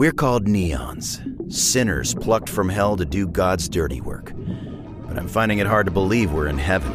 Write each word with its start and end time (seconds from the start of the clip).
We're 0.00 0.12
called 0.12 0.46
neons, 0.46 1.52
sinners 1.52 2.14
plucked 2.14 2.48
from 2.48 2.70
hell 2.70 2.96
to 2.96 3.04
do 3.04 3.28
God's 3.28 3.68
dirty 3.68 4.00
work. 4.00 4.32
But 5.06 5.18
I'm 5.18 5.28
finding 5.28 5.58
it 5.58 5.66
hard 5.66 5.84
to 5.84 5.92
believe 5.92 6.32
we're 6.32 6.46
in 6.46 6.56
heaven. 6.56 6.92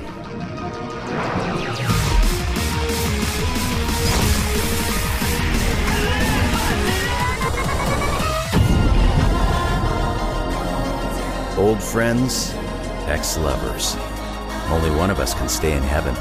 Old 11.59 11.83
friends, 11.83 12.55
ex 13.05 13.37
lovers. 13.37 13.95
Only 14.71 14.89
one 14.97 15.11
of 15.11 15.19
us 15.19 15.35
can 15.35 15.47
stay 15.47 15.77
in 15.77 15.83
heaven, 15.83 16.15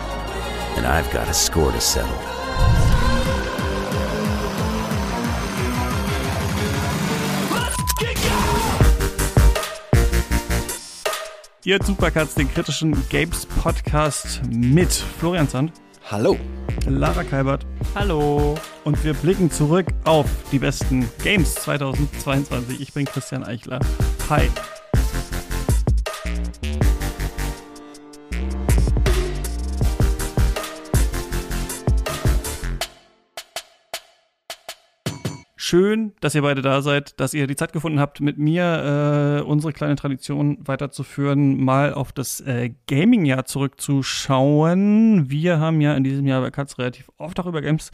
and 0.77 0.87
I've 0.87 1.11
got 1.14 1.30
a 1.30 1.32
score 1.32 1.73
to 1.73 1.80
settle. 1.80 2.84
Ihr 11.64 11.79
Supercuts, 11.82 12.35
den 12.35 12.53
kritischen 12.53 12.95
Games 13.09 13.46
Podcast 13.46 14.43
mit 14.50 14.93
Florian 14.93 15.49
Sand, 15.49 15.72
Hallo. 16.11 16.36
Lara 16.86 17.25
Kalbert 17.25 17.64
Hallo. 17.95 18.57
und 18.85 19.03
wir 19.03 19.14
blicken 19.14 19.50
zurück 19.50 19.86
auf 20.05 20.27
die 20.53 20.58
besten 20.58 21.08
Games 21.22 21.55
2022. 21.55 22.82
Ich 22.82 22.93
bin 22.93 23.07
Christian 23.07 23.45
Eichler. 23.45 23.81
Hi. 24.29 24.50
Schön, 35.67 36.12
dass 36.20 36.34
ihr 36.34 36.42
beide 36.42 36.61
da 36.61 36.83
seid, 36.83 37.19
dass 37.19 37.33
ihr 37.33 37.47
die 37.47 37.56
Zeit 37.56 37.72
gefunden 37.72 37.98
habt, 37.98 38.20
mit 38.20 38.36
mir 38.36 39.41
äh, 39.41 39.42
unsere 39.48 39.72
kleine 39.72 39.97
Tradition 39.97 40.58
weiterzuführen, 40.61 41.64
mal 41.64 41.94
auf 41.94 42.12
das 42.12 42.42
äh, 42.42 42.75
Gaming-Jahr 42.86 43.47
zurückzuschauen. 43.47 45.30
Wir 45.30 45.61
haben 45.61 45.80
ja 45.80 45.94
in 45.94 46.05
diesem 46.05 46.27
Jahr 46.27 46.42
bei 46.42 46.50
Katz 46.50 46.77
relativ 46.77 47.11
oft 47.16 47.41
auch 47.41 47.47
über 47.47 47.62
Games 47.62 47.92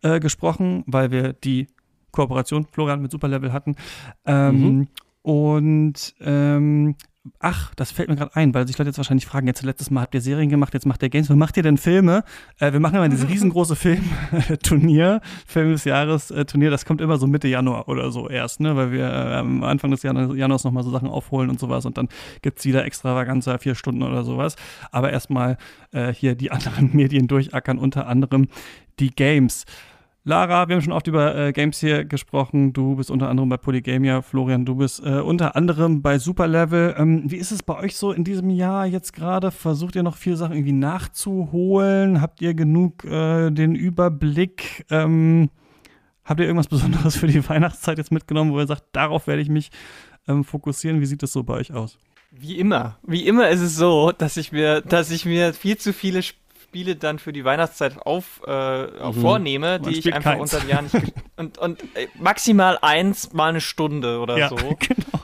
äh, 0.00 0.20
gesprochen, 0.20 0.84
weil 0.86 1.10
wir 1.10 1.34
die 1.34 1.66
Kooperation 2.12 2.64
Florian 2.64 3.02
mit 3.02 3.10
Superlevel 3.10 3.52
hatten. 3.52 3.76
Ähm, 4.24 4.88
Und 5.20 6.14
ähm, 6.18 6.96
ach, 7.38 7.72
das 7.76 7.92
fällt 7.92 8.08
mir 8.08 8.16
gerade 8.16 8.34
ein, 8.34 8.52
weil 8.52 8.66
sich 8.66 8.76
Leute 8.78 8.88
jetzt 8.88 8.96
wahrscheinlich 8.96 9.26
fragen, 9.26 9.46
jetzt 9.46 9.62
letztes 9.62 9.90
Mal 9.90 10.02
habt 10.02 10.14
ihr 10.14 10.20
Serien 10.20 10.48
gemacht, 10.48 10.74
jetzt 10.74 10.86
macht 10.86 11.02
ihr 11.02 11.08
Games, 11.08 11.30
wann 11.30 11.38
macht 11.38 11.56
ihr 11.56 11.62
denn 11.62 11.78
Filme? 11.78 12.24
Äh, 12.58 12.72
wir 12.72 12.80
machen 12.80 12.96
immer 12.96 13.08
dieses 13.08 13.28
riesengroße 13.28 13.76
Film-Turnier, 13.76 15.20
Film 15.46 15.70
des 15.72 15.84
Jahres 15.84 16.30
äh, 16.30 16.44
Turnier, 16.44 16.70
das 16.70 16.84
kommt 16.84 17.00
immer 17.00 17.18
so 17.18 17.26
Mitte 17.26 17.46
Januar 17.46 17.88
oder 17.88 18.10
so 18.10 18.28
erst, 18.28 18.60
ne? 18.60 18.74
weil 18.74 18.90
wir 18.90 19.04
äh, 19.04 19.34
am 19.36 19.62
Anfang 19.62 19.90
des 19.92 20.02
Jan 20.02 20.36
Januars 20.36 20.64
nochmal 20.64 20.82
so 20.82 20.90
Sachen 20.90 21.08
aufholen 21.08 21.48
und 21.48 21.60
sowas 21.60 21.86
und 21.86 21.96
dann 21.96 22.08
gibt's 22.42 22.64
wieder 22.64 22.84
Extravaganza, 22.84 23.58
vier 23.58 23.74
Stunden 23.74 24.02
oder 24.02 24.24
sowas. 24.24 24.56
Aber 24.90 25.12
erstmal 25.12 25.58
äh, 25.92 26.12
hier 26.12 26.34
die 26.34 26.50
anderen 26.52 26.90
Medien 26.92 27.28
durchackern, 27.28 27.78
unter 27.78 28.08
anderem 28.08 28.48
die 28.98 29.10
Games. 29.10 29.64
Lara, 30.24 30.68
wir 30.68 30.76
haben 30.76 30.82
schon 30.82 30.92
oft 30.92 31.08
über 31.08 31.34
äh, 31.34 31.52
Games 31.52 31.80
hier 31.80 32.04
gesprochen. 32.04 32.72
Du 32.72 32.94
bist 32.94 33.10
unter 33.10 33.28
anderem 33.28 33.48
bei 33.48 33.56
Polygamia. 33.56 34.22
Florian, 34.22 34.64
du 34.64 34.76
bist 34.76 35.04
äh, 35.04 35.18
unter 35.18 35.56
anderem 35.56 36.00
bei 36.00 36.18
Superlevel. 36.18 36.94
Ähm, 36.96 37.24
wie 37.26 37.38
ist 37.38 37.50
es 37.50 37.64
bei 37.64 37.76
euch 37.76 37.96
so 37.96 38.12
in 38.12 38.22
diesem 38.22 38.48
Jahr 38.48 38.86
jetzt 38.86 39.14
gerade? 39.14 39.50
Versucht 39.50 39.96
ihr 39.96 40.04
noch 40.04 40.14
viele 40.14 40.36
Sachen 40.36 40.54
irgendwie 40.54 40.70
nachzuholen? 40.70 42.20
Habt 42.20 42.40
ihr 42.40 42.54
genug 42.54 43.04
äh, 43.04 43.50
den 43.50 43.74
Überblick? 43.74 44.86
Ähm, 44.90 45.50
habt 46.24 46.38
ihr 46.38 46.46
irgendwas 46.46 46.68
Besonderes 46.68 47.16
für 47.16 47.26
die 47.26 47.48
Weihnachtszeit 47.48 47.98
jetzt 47.98 48.12
mitgenommen, 48.12 48.52
wo 48.52 48.60
ihr 48.60 48.68
sagt, 48.68 48.84
darauf 48.92 49.26
werde 49.26 49.42
ich 49.42 49.48
mich 49.48 49.70
ähm, 50.28 50.44
fokussieren? 50.44 51.00
Wie 51.00 51.06
sieht 51.06 51.24
es 51.24 51.32
so 51.32 51.42
bei 51.42 51.54
euch 51.54 51.72
aus? 51.72 51.98
Wie 52.30 52.58
immer. 52.58 52.96
Wie 53.02 53.26
immer 53.26 53.48
ist 53.50 53.60
es 53.60 53.76
so, 53.76 54.12
dass 54.12 54.36
ich 54.36 54.52
mir, 54.52 54.82
dass 54.82 55.10
ich 55.10 55.26
mir 55.26 55.52
viel 55.52 55.76
zu 55.78 55.92
viele 55.92 56.22
Spiele 56.72 56.96
dann 56.96 57.18
für 57.18 57.34
die 57.34 57.44
Weihnachtszeit 57.44 57.98
auf, 57.98 58.40
äh, 58.46 58.84
Mhm. 58.86 59.12
vornehme, 59.20 59.78
Man 59.78 59.92
die 59.92 59.98
ich 59.98 60.14
einfach 60.14 60.32
keins. 60.38 60.54
unter 60.54 60.64
dem 60.64 60.70
Jahr 60.70 60.80
nicht 60.80 60.94
und, 61.36 61.58
und 61.58 61.82
äh, 61.94 62.08
maximal 62.18 62.78
eins 62.80 63.34
mal 63.34 63.50
eine 63.50 63.60
Stunde 63.60 64.20
oder 64.20 64.48
so. 64.48 64.56
genau. 64.78 65.22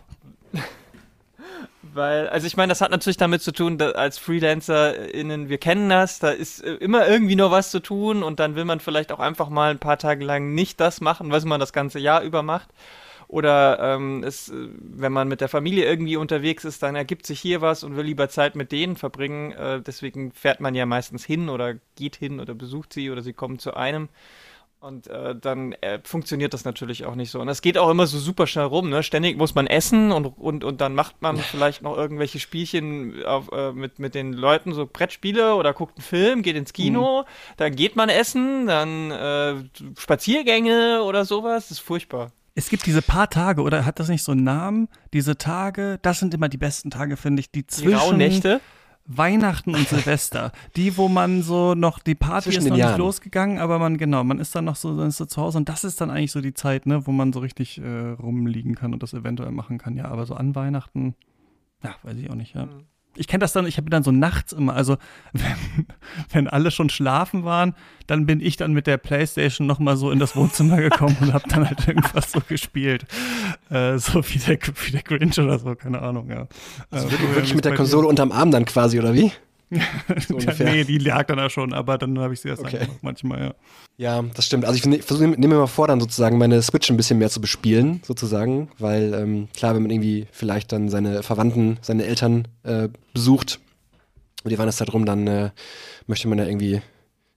Weil, 1.94 2.28
also 2.28 2.47
ich 2.47 2.56
meine, 2.59 2.70
das 2.70 2.82
hat 2.82 2.91
natürlich 2.91 3.16
damit 3.16 3.41
zu 3.41 3.50
tun, 3.50 3.78
dass 3.78 3.94
als 3.94 4.19
FreelancerInnen, 4.19 5.48
wir 5.48 5.56
kennen 5.56 5.88
das, 5.88 6.19
da 6.19 6.28
ist 6.28 6.62
äh, 6.62 6.75
immer 6.75 7.09
irgendwie 7.09 7.34
noch 7.34 7.50
was 7.50 7.70
zu 7.70 7.80
tun 7.80 8.22
und 8.22 8.41
dann 8.41 8.54
will 8.54 8.66
man 8.66 8.78
vielleicht 8.78 9.10
auch 9.10 9.19
einfach 9.20 9.48
mal 9.48 9.70
ein 9.70 9.78
paar 9.78 9.97
Tage 9.97 10.25
lang 10.26 10.54
nicht 10.54 10.78
das 10.80 11.00
machen, 11.00 11.30
was 11.32 11.47
man 11.47 11.59
das 11.60 11.72
ganze 11.72 11.98
Jahr 11.98 12.20
über 12.22 12.42
macht. 12.42 12.69
Oder 13.28 13.78
ähm, 13.78 14.25
es, 14.25 14.49
äh, 14.49 14.69
wenn 14.81 15.12
man 15.12 15.28
mit 15.28 15.43
der 15.43 15.49
Familie 15.49 15.84
irgendwie 15.84 16.16
unterwegs 16.16 16.65
ist, 16.65 16.83
dann 16.83 16.97
ergibt 16.97 17.27
sich 17.27 17.39
hier 17.39 17.61
was 17.61 17.84
und 17.84 17.94
will 17.94 18.06
lieber 18.06 18.31
Zeit 18.31 18.56
mit 18.56 18.72
denen 18.72 18.97
verbringen. 18.97 19.53
Äh, 19.53 19.83
deswegen 19.83 20.33
fährt 20.33 20.61
man 20.61 20.75
ja 20.75 20.87
meistens 20.87 21.27
hin 21.27 21.50
oder 21.50 21.75
geht 21.94 22.16
hin 22.16 22.41
oder 22.41 22.55
besucht 22.55 22.94
sie 22.94 23.11
oder 23.11 23.22
sie 23.22 23.34
kommen 23.34 23.59
zu 23.59 23.75
einem. 23.75 24.09
Und 24.81 25.09
äh, 25.09 25.34
dann 25.34 25.72
äh, 25.72 25.99
funktioniert 26.05 26.55
das 26.55 26.65
natürlich 26.65 27.05
auch 27.05 27.16
nicht 27.16 27.31
so. 27.31 27.41
Und 27.41 27.49
das 27.49 27.62
geht 27.62 27.77
auch 27.77 27.91
immer 27.91 28.06
so 28.06 28.16
super 28.16 28.47
schnell 28.47 28.65
rum. 28.65 28.89
Ne? 28.89 29.03
Ständig 29.03 29.37
muss 29.37 29.55
man 29.55 29.66
essen 29.66 30.12
und, 30.12 30.27
und, 30.39 30.62
und 30.62 30.81
dann 30.81 30.95
macht 30.95 31.21
man 31.21 31.37
vielleicht 31.37 31.83
noch 31.83 31.97
irgendwelche 31.97 32.39
Spielchen 32.39 33.25
auf, 33.25 33.50
äh, 33.53 33.72
mit, 33.72 33.99
mit 33.99 34.15
den 34.15 34.33
Leuten, 34.33 34.72
so 34.72 34.87
Brettspiele 34.87 35.56
oder 35.56 35.75
guckt 35.75 35.99
einen 35.99 36.05
Film, 36.05 36.43
geht 36.43 36.56
ins 36.56 36.72
Kino, 36.72 37.25
dann 37.56 37.75
geht 37.75 37.97
man 37.97 38.09
essen, 38.09 38.69
dann 38.69 39.10
äh, 39.10 39.56
Spaziergänge 39.99 41.03
oder 41.03 41.25
sowas. 41.25 41.65
Das 41.65 41.72
ist 41.72 41.81
furchtbar. 41.81 42.31
Es 42.59 42.71
gibt 42.71 42.87
diese 42.87 43.03
paar 43.03 43.31
Tage, 43.31 43.63
oder 43.63 43.85
hat 43.85 44.01
das 44.01 44.09
nicht 44.09 44.25
so 44.25 44.33
einen 44.33 44.43
Namen? 44.43 44.89
Diese 45.13 45.39
Tage, 45.39 46.01
das 46.03 46.19
sind 46.19 46.35
immer 46.35 46.49
die 46.49 46.57
besten 46.57 46.91
Tage, 46.91 47.17
finde 47.17 47.39
ich, 47.39 47.53
die 47.53 47.65
zwischen. 47.69 47.93
Weihnachten 49.07 49.77
und 49.77 49.87
Silvester. 49.89 50.51
Die, 50.75 50.97
wo 50.97 51.07
man 51.07 51.43
so 51.43 51.77
noch, 51.77 52.01
die 52.01 52.17
Party 52.17 52.47
Zwischen 52.51 52.59
ist 52.59 52.69
noch 52.69 52.77
nicht 52.77 52.85
Jahren. 52.85 52.99
losgegangen, 52.99 53.59
aber 53.59 53.79
man, 53.79 53.97
genau, 53.97 54.25
man 54.25 54.41
ist 54.41 54.57
dann 54.57 54.65
noch 54.65 54.75
so, 54.75 54.97
dann 54.99 55.07
ist 55.09 55.19
so 55.19 55.25
zu 55.25 55.41
Hause 55.41 55.59
und 55.59 55.69
das 55.69 55.85
ist 55.85 56.01
dann 56.01 56.11
eigentlich 56.11 56.33
so 56.33 56.41
die 56.41 56.53
Zeit, 56.53 56.85
ne, 56.87 57.07
wo 57.07 57.13
man 57.13 57.33
so 57.33 57.39
richtig 57.39 57.79
äh, 57.79 58.11
rumliegen 58.21 58.75
kann 58.75 58.93
und 58.93 59.05
das 59.05 59.15
eventuell 59.15 59.53
machen 59.53 59.79
kann. 59.79 59.97
Ja, 59.97 60.07
aber 60.07 60.27
so 60.27 60.35
an 60.35 60.57
Weihnachten, 60.57 61.15
ja, 61.85 61.95
weiß 62.03 62.17
ich 62.19 62.29
auch 62.29 62.35
nicht, 62.35 62.57
ja. 62.57 62.67
Mhm. 62.67 62.87
Ich 63.19 63.27
kenne 63.29 63.41
das 63.41 63.53
dann, 63.53 63.67
ich 63.67 63.77
habe 63.77 63.91
dann 63.91 64.03
so 64.03 64.11
nachts 64.11 64.53
immer, 64.53 64.75
also 64.75 64.97
wenn, 65.33 65.87
wenn 66.31 66.49
alle 66.49 66.71
schon 66.71 66.89
schlafen 66.91 67.45
waren, 67.45 67.75
dann 68.06 68.27
bin 68.27 68.41
ich 68.41 68.56
dann 68.56 68.73
mit 68.73 68.87
der 68.87 68.97
Playstation 68.97 69.67
noch 69.67 69.79
mal 69.79 69.97
so 69.97 70.11
in 70.11 70.19
das 70.19 70.34
Wohnzimmer 70.37 70.77
gekommen 70.79 71.17
und 71.21 71.33
habe 71.33 71.45
dann 71.49 71.69
halt 71.69 71.87
irgendwas 71.87 72.33
so 72.33 72.41
gespielt. 72.47 73.07
Äh, 73.71 73.99
so 73.99 74.23
wie 74.28 74.39
der, 74.39 74.59
wie 74.87 74.91
der 74.93 75.03
Grinch 75.03 75.39
oder 75.39 75.59
so, 75.59 75.75
keine 75.75 76.01
Ahnung, 76.01 76.31
ja. 76.31 76.47
Also 76.91 77.09
Äh, 77.09 77.34
wirklich, 77.34 77.55
mit 77.55 77.65
der? 77.65 77.75
Konsole 77.75 78.09
unterm 78.09 78.33
Arm 78.33 78.51
dann 78.51 78.65
quasi, 78.65 78.99
oder 78.99 79.15
wie? 79.15 79.33
So 80.29 80.39
Ja, 80.39 80.55
nee, 80.59 80.84
die 80.84 80.99
lag 80.99 81.27
dann 81.27 81.37
da 81.39 81.51
schon, 81.51 81.73
aber 81.73 81.99
dann 81.99 82.19
habe 82.19 82.34
ich 82.34 82.41
sie 82.41 82.49
erst 82.49 82.65
Okay. 82.65 82.89
manchmal, 83.03 83.41
ja. 83.41 83.55
Ja, 83.97 84.23
das 84.23 84.47
stimmt. 84.47 84.65
Also 84.65 84.77
ich, 84.79 84.87
ne- 84.87 85.03
versuche, 85.03 85.27
nehme 85.29 85.55
mir 85.55 85.61
mal 85.61 85.67
vor, 85.67 85.89
dann 85.89 86.01
sozusagen 86.01 86.39
meine 86.39 86.62
Switch 86.62 86.89
ein 86.91 86.97
bisschen 86.97 87.19
mehr 87.19 87.31
zu 87.31 87.41
bespielen, 87.41 88.01
sozusagen, 88.05 88.71
weil 88.78 89.12
ähm, 89.12 89.49
klar, 89.57 89.75
wenn 89.75 89.83
man 89.83 89.91
irgendwie 89.91 90.27
vielleicht 90.31 90.73
dann 90.73 90.89
seine 90.89 91.23
Verwandten, 91.23 91.78
seine 91.83 92.05
Eltern 92.05 92.47
äh, 92.62 92.89
besucht 93.12 93.59
und 94.45 94.51
die 94.51 94.59
Weihnachtszeit 94.59 94.93
rum, 94.93 95.05
dann 95.05 95.27
äh, 95.27 95.51
möchte 96.07 96.28
man 96.28 96.39
ja 96.39 96.45
irgendwie 96.47 96.81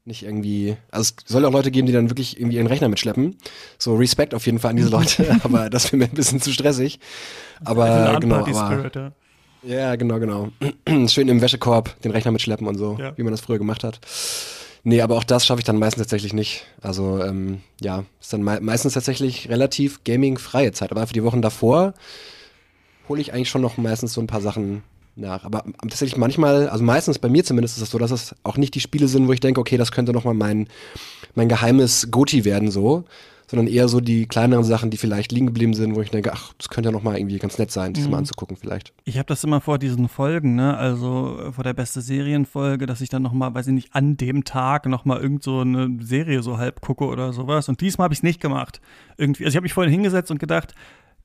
nicht 0.06 0.24
irgendwie, 0.24 0.78
also 0.90 1.14
es 1.26 1.32
soll 1.32 1.46
auch 1.46 1.52
Leute 1.52 1.72
geben, 1.72 1.86
die 1.88 1.94
dann 1.94 2.10
wirklich 2.10 2.40
irgendwie 2.40 2.58
ihren 2.58 2.68
Rechner 2.68 2.90
mitschleppen. 2.90 3.38
So 3.78 3.96
Respekt 3.96 4.34
auf 4.34 4.46
jeden 4.46 4.60
Fall 4.60 4.72
an 4.72 4.78
diese 4.78 4.90
Leute, 4.98 5.36
aber 5.44 5.70
das 5.70 5.86
wäre 5.92 5.98
mir 5.98 6.06
ein 6.06 6.12
bisschen 6.12 6.42
zu 6.42 6.52
stressig. 6.52 7.00
Aber 7.64 8.20
genau, 8.20 8.38
aber 8.46 8.66
Spirit, 8.68 8.96
ja. 8.96 9.12
Ja, 9.64 9.96
genau, 9.96 10.20
genau. 10.20 10.50
Schön 11.08 11.28
im 11.28 11.42
Wäschekorb 11.42 12.00
den 12.02 12.12
Rechner 12.12 12.32
mitschleppen 12.32 12.68
und 12.68 12.78
so, 12.78 12.98
Ja. 13.00 13.16
wie 13.18 13.24
man 13.24 13.32
das 13.32 13.42
früher 13.42 13.58
gemacht 13.60 13.84
hat. 13.84 14.00
Nee, 14.84 15.02
aber 15.02 15.16
auch 15.18 15.24
das 15.24 15.46
schaffe 15.46 15.60
ich 15.60 15.66
dann 15.66 15.78
meistens 15.78 16.02
tatsächlich 16.04 16.34
nicht. 16.34 16.66
Also, 16.82 17.24
ähm, 17.24 17.62
ja, 17.80 18.06
ist 18.20 18.34
dann 18.34 18.42
mei 18.42 18.60
meistens 18.60 18.94
tatsächlich 18.94 19.48
relativ 19.50 20.04
gaming-freie 20.04 20.72
Zeit. 20.72 20.90
Aber 20.92 21.06
für 21.06 21.14
die 21.14 21.24
Wochen 21.24 21.44
davor 21.44 21.94
hole 23.08 23.22
ich 23.22 23.34
eigentlich 23.34 23.50
schon 23.50 23.62
noch 23.62 23.78
meistens 23.78 24.14
so 24.14 24.22
ein 24.22 24.28
paar 24.28 24.42
Sachen 24.42 24.82
nach. 25.16 25.44
Aber 25.44 25.64
ähm, 25.66 25.76
tatsächlich 25.82 26.18
manchmal, 26.18 26.68
also 26.70 26.84
meistens 26.84 27.20
bei 27.20 27.30
mir 27.30 27.44
zumindest 27.44 27.78
ist 27.78 27.84
es 27.84 27.92
so, 27.92 28.00
dass 28.00 28.10
es 28.10 28.36
auch 28.42 28.58
nicht 28.58 28.74
die 28.74 28.80
Spiele 28.80 29.08
sind, 29.08 29.28
wo 29.28 29.34
ich 29.34 29.40
denke, 29.40 29.60
okay, 29.62 29.78
das 29.78 29.92
könnte 29.92 30.14
noch 30.14 30.24
mal 30.24 30.34
mein, 30.34 30.68
mein 31.36 31.48
geheimes 31.50 32.10
Goti 32.10 32.44
werden, 32.44 32.72
so. 32.72 33.04
Sondern 33.52 33.68
eher 33.68 33.90
so 33.90 34.00
die 34.00 34.28
kleineren 34.28 34.64
Sachen, 34.64 34.92
die 34.92 34.98
vielleicht 34.98 35.34
liegen 35.34 35.48
geblieben 35.48 35.74
sind, 35.74 35.94
wo 35.94 36.02
ich 36.02 36.10
denke, 36.10 36.32
ach, 36.34 36.54
das 36.58 36.70
könnte 36.70 36.88
ja 36.88 36.94
noch 36.94 37.04
mal 37.04 37.18
irgendwie 37.18 37.38
ganz 37.38 37.58
nett 37.58 37.70
sein, 37.70 37.94
sich 37.94 38.06
das 38.06 38.10
mal 38.10 38.20
anzugucken 38.20 38.56
vielleicht. 38.56 38.94
Ich 39.04 39.18
habe 39.18 39.26
das 39.26 39.44
immer 39.44 39.60
vor 39.60 39.78
diesen 39.78 40.08
Folgen, 40.08 40.56
ne? 40.56 40.78
Also 40.78 41.38
äh, 41.38 41.52
vor 41.52 41.66
der 41.66 41.74
beste 41.74 42.00
Serienfolge, 42.00 42.86
dass 42.86 43.02
ich 43.02 43.10
dann 43.10 43.22
noch 43.22 43.34
mal, 43.34 43.54
weiß 43.54 43.68
ich 43.68 43.74
nicht, 43.74 43.94
an 43.94 44.16
dem 44.16 44.46
Tag 44.46 44.86
noch 44.86 45.04
mal 45.04 45.20
irgend 45.20 45.44
so 45.44 45.60
eine 45.60 45.98
Serie 46.00 46.42
so 46.44 46.58
halb 46.58 46.80
gucke 46.80 47.04
oder 47.04 47.34
sowas. 47.34 47.68
Und 47.68 47.82
diesmal 47.82 48.06
habe 48.06 48.14
ich 48.14 48.20
es 48.20 48.24
nicht 48.24 48.40
gemacht. 48.40 48.80
Irgendwie, 49.18 49.44
also 49.44 49.52
ich 49.52 49.58
habe 49.58 49.64
mich 49.64 49.74
vorhin 49.74 49.92
hingesetzt 49.92 50.32
und 50.32 50.40
gedacht, 50.40 50.74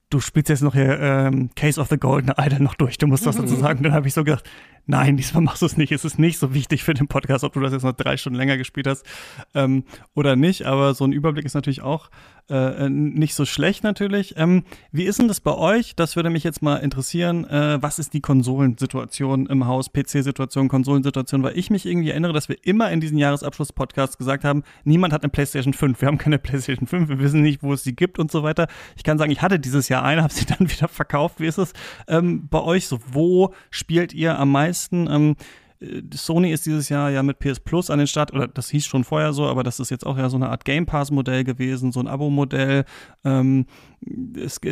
du 0.09 0.19
spielst 0.19 0.49
jetzt 0.49 0.63
noch 0.63 0.73
hier 0.73 0.99
ähm, 0.99 1.49
Case 1.55 1.79
of 1.79 1.89
the 1.89 1.97
Golden 1.97 2.31
Idol 2.37 2.59
noch 2.59 2.75
durch, 2.75 2.97
du 2.97 3.07
musst 3.07 3.25
was 3.25 3.35
dazu 3.35 3.55
sagen. 3.55 3.83
Dann 3.83 3.93
habe 3.93 4.07
ich 4.07 4.13
so 4.13 4.23
gedacht, 4.23 4.49
nein, 4.85 5.17
diesmal 5.17 5.43
machst 5.43 5.61
du 5.61 5.65
es 5.65 5.77
nicht. 5.77 5.91
Es 5.91 6.05
ist 6.05 6.17
nicht 6.17 6.39
so 6.39 6.53
wichtig 6.53 6.83
für 6.83 6.93
den 6.93 7.07
Podcast, 7.07 7.43
ob 7.43 7.53
du 7.53 7.59
das 7.59 7.73
jetzt 7.73 7.83
noch 7.83 7.93
drei 7.93 8.17
Stunden 8.17 8.37
länger 8.37 8.57
gespielt 8.57 8.87
hast 8.87 9.05
ähm, 9.53 9.83
oder 10.15 10.35
nicht. 10.35 10.65
Aber 10.65 10.93
so 10.93 11.05
ein 11.05 11.11
Überblick 11.11 11.45
ist 11.45 11.53
natürlich 11.53 11.81
auch 11.81 12.09
äh, 12.49 12.89
nicht 12.89 13.35
so 13.35 13.45
schlecht 13.45 13.83
natürlich. 13.83 14.35
Ähm, 14.37 14.63
wie 14.91 15.03
ist 15.03 15.19
denn 15.19 15.27
das 15.27 15.41
bei 15.41 15.53
euch? 15.53 15.95
Das 15.95 16.15
würde 16.15 16.29
mich 16.29 16.43
jetzt 16.43 16.61
mal 16.61 16.77
interessieren. 16.77 17.45
Äh, 17.45 17.81
was 17.81 17.99
ist 17.99 18.13
die 18.13 18.21
Konsolensituation 18.21 19.47
im 19.47 19.67
Haus, 19.67 19.91
PC-Situation, 19.91 20.69
Konsolensituation? 20.69 21.43
Weil 21.43 21.57
ich 21.57 21.69
mich 21.69 21.85
irgendwie 21.85 22.09
erinnere, 22.11 22.33
dass 22.33 22.49
wir 22.49 22.57
immer 22.63 22.91
in 22.91 23.01
diesen 23.01 23.17
Jahresabschluss-Podcasts 23.17 24.17
gesagt 24.17 24.43
haben, 24.43 24.63
niemand 24.85 25.13
hat 25.13 25.23
eine 25.23 25.29
PlayStation 25.29 25.73
5. 25.73 25.99
Wir 25.99 26.07
haben 26.07 26.17
keine 26.17 26.39
PlayStation 26.39 26.87
5, 26.87 27.09
wir 27.09 27.19
wissen 27.19 27.41
nicht, 27.41 27.63
wo 27.63 27.73
es 27.73 27.83
sie 27.83 27.95
gibt 27.95 28.19
und 28.19 28.31
so 28.31 28.43
weiter. 28.43 28.67
Ich 28.95 29.03
kann 29.03 29.17
sagen, 29.17 29.31
ich 29.31 29.41
hatte 29.41 29.59
dieses 29.59 29.89
Jahr 29.89 30.03
eine, 30.03 30.23
habe 30.23 30.33
sie 30.33 30.45
dann 30.45 30.69
wieder 30.71 30.87
verkauft. 30.87 31.39
Wie 31.39 31.47
ist 31.47 31.57
es 31.57 31.73
ähm, 32.07 32.47
bei 32.47 32.61
euch 32.61 32.87
so? 32.87 32.99
Wo 33.11 33.53
spielt 33.71 34.13
ihr 34.13 34.39
am 34.39 34.51
meisten? 34.51 35.07
Ähm, 35.09 35.31
äh, 35.31 35.66
Sony 36.13 36.51
ist 36.51 36.65
dieses 36.65 36.89
Jahr 36.89 37.11
ja 37.11 37.21
mit 37.21 37.39
PS 37.39 37.59
Plus 37.59 37.89
an 37.89 37.99
den 37.99 38.07
Start, 38.07 38.33
oder 38.33 38.47
das 38.47 38.69
hieß 38.69 38.85
schon 38.85 39.03
vorher 39.03 39.33
so, 39.33 39.45
aber 39.45 39.63
das 39.63 39.79
ist 39.79 39.91
jetzt 39.91 40.05
auch 40.05 40.17
ja 40.17 40.29
so 40.29 40.37
eine 40.37 40.49
Art 40.49 40.65
Game 40.65 40.85
Pass-Modell 40.85 41.43
gewesen, 41.43 41.91
so 41.91 41.99
ein 41.99 42.07
Abo-Modell. 42.07 42.85
Ähm, 43.23 43.65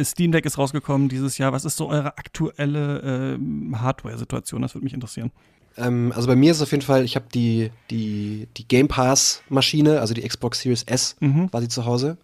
Steam 0.03 0.31
Deck 0.31 0.45
ist 0.45 0.57
rausgekommen 0.57 1.09
dieses 1.09 1.37
Jahr. 1.37 1.53
Was 1.53 1.65
ist 1.65 1.77
so 1.77 1.89
eure 1.89 2.17
aktuelle 2.17 3.37
äh, 3.37 3.75
Hardware-Situation? 3.75 4.61
Das 4.63 4.73
würde 4.73 4.85
mich 4.85 4.93
interessieren. 4.93 5.31
Ähm, 5.77 6.11
also 6.15 6.27
bei 6.27 6.35
mir 6.35 6.51
ist 6.51 6.57
es 6.57 6.63
auf 6.63 6.71
jeden 6.71 6.83
Fall, 6.83 7.03
ich 7.03 7.15
habe 7.15 7.25
die, 7.33 7.69
die, 7.91 8.47
die 8.57 8.67
Game 8.67 8.87
Pass-Maschine, 8.87 9.99
also 9.99 10.13
die 10.13 10.27
Xbox 10.27 10.61
Series 10.61 10.83
S, 10.83 11.17
mhm. 11.19 11.51
war 11.51 11.61
sie 11.61 11.67
zu 11.67 11.85
Hause. 11.85 12.17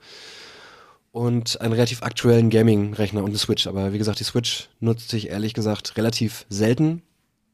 Und 1.12 1.60
einen 1.60 1.74
relativ 1.74 2.04
aktuellen 2.04 2.50
Gaming-Rechner 2.50 3.22
und 3.22 3.30
eine 3.30 3.38
Switch. 3.38 3.68
Aber 3.68 3.92
wie 3.94 3.98
gesagt, 3.98 4.19
die 4.22 4.24
Switch 4.24 4.69
nutze 4.80 5.18
ich 5.18 5.30
ehrlich 5.30 5.54
gesagt 5.54 5.98
relativ 5.98 6.45
selten 6.50 7.01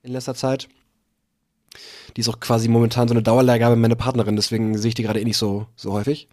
in 0.03 0.13
letzter 0.13 0.35
Zeit. 0.35 0.69
Die 2.15 2.21
ist 2.21 2.29
auch 2.29 2.39
quasi 2.39 2.67
momentan 2.67 3.07
so 3.07 3.13
eine 3.13 3.21
Dauerleihgabe 3.21 3.75
meine 3.75 3.95
Partnerin, 3.95 4.35
deswegen 4.35 4.77
sehe 4.77 4.89
ich 4.89 4.95
die 4.95 5.03
gerade 5.03 5.19
eh 5.19 5.23
nicht 5.23 5.37
so, 5.37 5.67
so 5.75 5.93
häufig. 5.93 6.27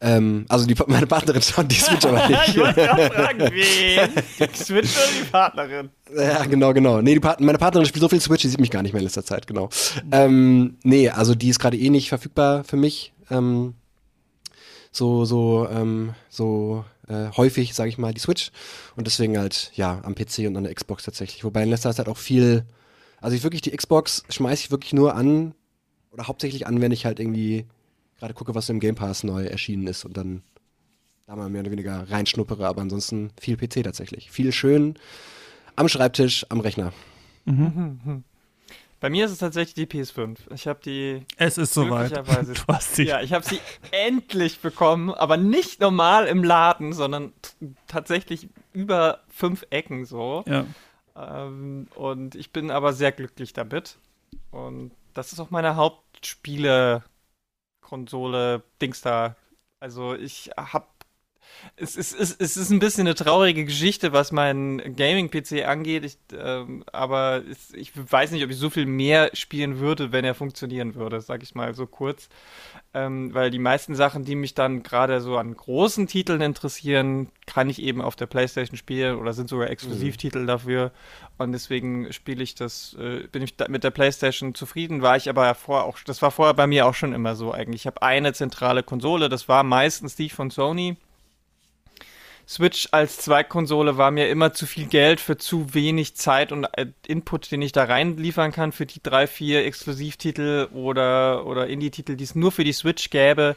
Ähm, 0.00 0.46
also 0.48 0.66
die, 0.66 0.74
meine 0.86 1.06
Partnerin 1.06 1.42
schaut 1.42 1.70
die 1.70 1.76
Switch 1.76 2.04
aber 2.04 2.28
nicht. 2.28 2.40
ich 2.48 2.56
wollte 2.56 2.92
auch 2.92 3.12
fragen, 3.12 3.40
wen? 3.40 4.10
Die 4.38 4.56
Switch 4.56 4.96
oder 4.96 5.08
die 5.20 5.30
Partnerin? 5.30 5.90
Ja, 6.16 6.44
genau, 6.44 6.72
genau. 6.72 7.00
Nee, 7.00 7.14
die 7.14 7.20
Part 7.20 7.40
meine 7.40 7.58
Partnerin 7.58 7.86
spielt 7.86 8.02
so 8.02 8.08
viel 8.08 8.20
Switch, 8.20 8.42
die 8.42 8.48
sieht 8.48 8.60
mich 8.60 8.70
gar 8.70 8.82
nicht 8.82 8.92
mehr 8.92 9.00
in 9.00 9.06
letzter 9.06 9.24
Zeit, 9.24 9.46
genau. 9.46 9.68
Ähm, 10.12 10.76
nee, 10.84 11.08
also 11.08 11.34
die 11.34 11.48
ist 11.48 11.58
gerade 11.58 11.76
eh 11.76 11.90
nicht 11.90 12.08
verfügbar 12.08 12.64
für 12.64 12.76
mich. 12.76 13.12
Ähm, 13.30 13.74
so, 14.92 15.24
so, 15.24 15.68
ähm, 15.70 16.14
so 16.30 16.84
äh, 17.08 17.30
häufig, 17.36 17.74
sage 17.74 17.90
ich 17.90 17.98
mal, 17.98 18.14
die 18.14 18.20
Switch. 18.20 18.50
Und 18.96 19.06
deswegen 19.06 19.38
halt, 19.38 19.70
ja, 19.74 20.00
am 20.02 20.14
PC 20.14 20.46
und 20.46 20.56
an 20.56 20.64
der 20.64 20.74
Xbox 20.74 21.04
tatsächlich. 21.04 21.44
Wobei 21.44 21.62
in 21.62 21.70
letzter 21.70 21.92
Zeit 21.92 22.08
auch 22.08 22.16
viel 22.16 22.64
also 23.20 23.36
ich 23.36 23.42
wirklich 23.42 23.62
die 23.62 23.76
Xbox 23.76 24.24
schmeiße 24.28 24.64
ich 24.64 24.70
wirklich 24.70 24.92
nur 24.92 25.14
an 25.14 25.54
oder 26.12 26.28
hauptsächlich 26.28 26.66
an, 26.66 26.80
wenn 26.80 26.92
ich 26.92 27.06
halt 27.06 27.20
irgendwie 27.20 27.66
gerade 28.18 28.34
gucke, 28.34 28.54
was 28.54 28.68
im 28.68 28.80
Game 28.80 28.94
Pass 28.94 29.24
neu 29.24 29.44
erschienen 29.44 29.86
ist 29.86 30.04
und 30.04 30.16
dann 30.16 30.42
da 31.26 31.36
mal 31.36 31.50
mehr 31.50 31.62
oder 31.62 31.72
weniger 31.72 32.08
reinschnuppere, 32.08 32.66
aber 32.66 32.82
ansonsten 32.82 33.30
viel 33.40 33.56
PC 33.56 33.82
tatsächlich. 33.82 34.30
Viel 34.30 34.52
schön 34.52 34.94
am 35.74 35.88
Schreibtisch, 35.88 36.46
am 36.48 36.60
Rechner. 36.60 36.92
Mhm. 37.44 38.24
Bei 38.98 39.10
mir 39.10 39.26
ist 39.26 39.32
es 39.32 39.38
tatsächlich 39.38 39.74
die 39.74 39.86
PS5. 39.86 40.38
Ich 40.54 40.66
habe 40.66 40.80
die. 40.84 41.22
Es 41.36 41.58
ist 41.58 41.74
soweit. 41.74 42.12
Du 42.16 42.72
hast 42.72 42.96
sie. 42.96 43.04
Ja, 43.04 43.20
ich 43.20 43.32
habe 43.32 43.44
sie 43.44 43.60
endlich 43.90 44.60
bekommen, 44.60 45.10
aber 45.10 45.36
nicht 45.36 45.80
normal 45.80 46.26
im 46.26 46.42
Laden, 46.42 46.92
sondern 46.92 47.32
tatsächlich 47.86 48.48
über 48.72 49.20
fünf 49.28 49.66
Ecken 49.70 50.06
so. 50.06 50.44
Ja. 50.46 50.64
Ähm, 51.16 51.88
und 51.94 52.34
ich 52.34 52.52
bin 52.52 52.70
aber 52.70 52.92
sehr 52.92 53.12
glücklich 53.12 53.52
damit. 53.52 53.98
Und 54.50 54.92
das 55.14 55.32
ist 55.32 55.40
auch 55.40 55.50
meine 55.50 55.76
Hauptspiele-Konsole, 55.76 58.62
Dings 58.80 59.00
da. 59.00 59.36
Also 59.80 60.14
ich 60.14 60.50
habe 60.56 60.86
es 61.76 61.96
ist, 61.96 62.18
es, 62.18 62.34
es 62.38 62.56
ist 62.56 62.70
ein 62.70 62.78
bisschen 62.78 63.06
eine 63.06 63.14
traurige 63.14 63.64
Geschichte, 63.64 64.12
was 64.12 64.32
mein 64.32 64.94
Gaming-PC 64.96 65.66
angeht. 65.66 66.04
Ich, 66.04 66.18
ähm, 66.36 66.84
aber 66.90 67.42
es, 67.50 67.72
ich 67.74 67.92
weiß 67.94 68.30
nicht, 68.30 68.44
ob 68.44 68.50
ich 68.50 68.56
so 68.56 68.70
viel 68.70 68.86
mehr 68.86 69.30
spielen 69.34 69.78
würde, 69.78 70.12
wenn 70.12 70.24
er 70.24 70.34
funktionieren 70.34 70.94
würde, 70.94 71.20
sag 71.20 71.42
ich 71.42 71.54
mal 71.54 71.74
so 71.74 71.86
kurz. 71.86 72.28
Ähm, 72.94 73.34
weil 73.34 73.50
die 73.50 73.58
meisten 73.58 73.94
Sachen, 73.94 74.24
die 74.24 74.34
mich 74.34 74.54
dann 74.54 74.82
gerade 74.82 75.20
so 75.20 75.36
an 75.36 75.54
großen 75.54 76.06
Titeln 76.06 76.40
interessieren, 76.40 77.30
kann 77.44 77.68
ich 77.68 77.82
eben 77.82 78.00
auf 78.00 78.16
der 78.16 78.26
PlayStation 78.26 78.78
spielen 78.78 79.18
oder 79.18 79.34
sind 79.34 79.50
sogar 79.50 79.68
Exklusivtitel 79.68 80.40
mhm. 80.40 80.46
dafür. 80.46 80.92
Und 81.36 81.52
deswegen 81.52 82.10
spiele 82.12 82.42
ich 82.42 82.54
das, 82.54 82.96
äh, 82.98 83.26
bin 83.30 83.42
ich 83.42 83.54
mit 83.68 83.84
der 83.84 83.90
PlayStation 83.90 84.54
zufrieden. 84.54 85.02
War 85.02 85.18
ich 85.18 85.28
aber 85.28 85.54
vorher 85.54 85.84
auch, 85.84 85.98
das 86.06 86.22
war 86.22 86.30
vorher 86.30 86.54
bei 86.54 86.66
mir 86.66 86.86
auch 86.86 86.94
schon 86.94 87.12
immer 87.12 87.36
so 87.36 87.52
eigentlich. 87.52 87.82
Ich 87.82 87.86
habe 87.86 88.00
eine 88.00 88.32
zentrale 88.32 88.82
Konsole, 88.82 89.28
das 89.28 89.46
war 89.46 89.62
meistens 89.62 90.16
die 90.16 90.30
von 90.30 90.50
Sony. 90.50 90.96
Switch 92.48 92.88
als 92.92 93.18
Zweitkonsole 93.18 93.96
war 93.96 94.12
mir 94.12 94.28
immer 94.28 94.52
zu 94.52 94.66
viel 94.66 94.86
Geld 94.86 95.20
für 95.20 95.36
zu 95.36 95.74
wenig 95.74 96.14
Zeit 96.14 96.52
und 96.52 96.64
äh, 96.74 96.86
Input, 97.06 97.50
den 97.50 97.60
ich 97.60 97.72
da 97.72 97.84
reinliefern 97.84 98.52
kann 98.52 98.70
für 98.70 98.86
die 98.86 99.02
drei, 99.02 99.26
vier 99.26 99.64
Exklusivtitel 99.64 100.68
oder, 100.72 101.44
oder 101.44 101.66
Indie-Titel, 101.66 102.14
die 102.14 102.22
es 102.22 102.36
nur 102.36 102.52
für 102.52 102.62
die 102.62 102.72
Switch 102.72 103.10
gäbe, 103.10 103.56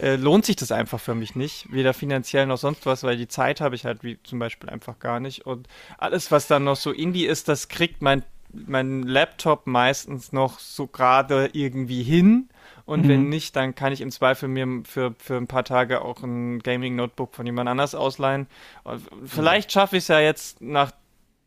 äh, 0.00 0.16
lohnt 0.16 0.44
sich 0.44 0.56
das 0.56 0.72
einfach 0.72 0.98
für 0.98 1.14
mich 1.14 1.36
nicht. 1.36 1.72
Weder 1.72 1.94
finanziell 1.94 2.46
noch 2.46 2.58
sonst 2.58 2.86
was, 2.86 3.04
weil 3.04 3.16
die 3.16 3.28
Zeit 3.28 3.60
habe 3.60 3.76
ich 3.76 3.84
halt 3.84 4.02
wie 4.02 4.18
zum 4.24 4.40
Beispiel 4.40 4.68
einfach 4.68 4.98
gar 4.98 5.20
nicht. 5.20 5.46
Und 5.46 5.68
alles, 5.96 6.32
was 6.32 6.48
dann 6.48 6.64
noch 6.64 6.76
so 6.76 6.90
Indie 6.90 7.26
ist, 7.26 7.46
das 7.46 7.68
kriegt 7.68 8.02
mein, 8.02 8.24
mein 8.66 9.02
Laptop 9.02 9.66
meistens 9.66 10.32
noch 10.32 10.58
so 10.58 10.86
gerade 10.86 11.50
irgendwie 11.52 12.02
hin 12.02 12.48
und 12.86 13.04
mhm. 13.04 13.08
wenn 13.08 13.28
nicht, 13.28 13.56
dann 13.56 13.74
kann 13.74 13.92
ich 13.92 14.00
im 14.00 14.10
Zweifel 14.10 14.48
mir 14.48 14.82
für, 14.84 15.14
für 15.18 15.36
ein 15.36 15.46
paar 15.46 15.64
Tage 15.64 16.02
auch 16.02 16.22
ein 16.22 16.58
Gaming-Notebook 16.58 17.34
von 17.34 17.46
jemand 17.46 17.68
anders 17.68 17.94
ausleihen. 17.94 18.46
Und 18.82 19.02
vielleicht 19.24 19.72
schaffe 19.72 19.96
ich 19.96 20.04
es 20.04 20.08
ja 20.08 20.20
jetzt 20.20 20.60
nach 20.60 20.92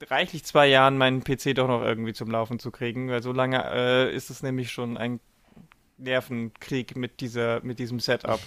reichlich 0.09 0.43
zwei 0.45 0.67
Jahren, 0.67 0.97
meinen 0.97 1.23
PC 1.23 1.55
doch 1.55 1.67
noch 1.67 1.81
irgendwie 1.81 2.13
zum 2.13 2.31
Laufen 2.31 2.59
zu 2.59 2.71
kriegen, 2.71 3.09
weil 3.09 3.21
so 3.21 3.31
lange 3.31 3.63
äh, 3.71 4.15
ist 4.15 4.29
es 4.29 4.41
nämlich 4.41 4.71
schon 4.71 4.97
ein 4.97 5.19
Nervenkrieg 5.97 6.95
mit, 6.95 7.21
dieser, 7.21 7.61
mit 7.63 7.79
diesem 7.79 7.99
Setup. 7.99 8.39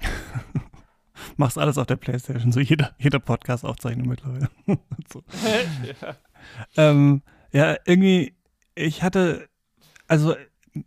Machst 1.36 1.58
alles 1.58 1.78
auf 1.78 1.86
der 1.86 1.96
Playstation, 1.96 2.52
so 2.52 2.60
jeder, 2.60 2.94
jeder 2.98 3.18
Podcast-Aufzeichnung 3.18 4.08
mittlerweile. 4.08 4.48
so. 5.12 5.22
ja. 6.00 6.16
Ähm, 6.76 7.22
ja, 7.54 7.76
irgendwie, 7.86 8.34
ich 8.74 9.02
hatte, 9.02 9.48
also 10.08 10.34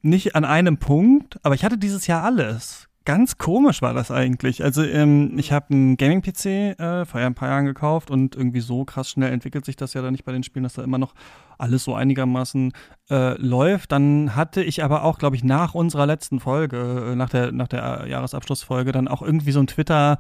nicht 0.02 0.36
an 0.36 0.44
einem 0.44 0.78
Punkt, 0.78 1.40
aber 1.44 1.56
ich 1.56 1.64
hatte 1.64 1.78
dieses 1.78 2.08
Jahr 2.08 2.24
alles. 2.24 2.90
Ganz 3.06 3.38
komisch 3.38 3.82
war 3.82 3.94
das 3.94 4.12
eigentlich. 4.12 4.66
Also 4.66 4.84
ähm, 4.84 5.40
ich 5.40 5.54
habe 5.54 5.74
einen 5.74 5.96
Gaming-PC 5.96 6.46
äh, 6.78 7.06
vor 7.06 7.22
ein 7.22 7.36
paar 7.36 7.48
Jahren 7.48 7.66
gekauft 7.66 8.12
und 8.12 8.36
irgendwie 8.36 8.60
so 8.60 8.84
krass 8.84 9.10
schnell 9.10 9.32
entwickelt 9.32 9.64
sich 9.64 9.78
das 9.78 9.94
ja 9.94 10.02
dann 10.02 10.12
nicht 10.12 10.26
bei 10.26 10.34
den 10.34 10.44
Spielen, 10.44 10.64
dass 10.64 10.74
da 10.74 10.84
immer 10.84 10.98
noch 10.98 11.14
alles 11.58 11.86
so 11.86 11.96
einigermaßen 11.96 12.74
äh, 13.10 13.42
läuft. 13.42 13.94
Dann 13.94 14.36
hatte 14.36 14.62
ich 14.62 14.84
aber 14.84 15.06
auch, 15.06 15.20
glaube 15.20 15.38
ich, 15.38 15.46
nach 15.46 15.74
unserer 15.74 16.06
letzten 16.06 16.42
Folge, 16.42 17.12
äh, 17.12 17.16
nach 17.16 17.30
der, 17.30 17.54
nach 17.54 17.70
der 17.70 18.08
Jahresabschlussfolge, 18.10 18.92
dann 18.92 19.08
auch 19.08 19.22
irgendwie 19.22 19.54
so 19.54 19.62
ein 19.62 19.68
Twitter 19.68 20.20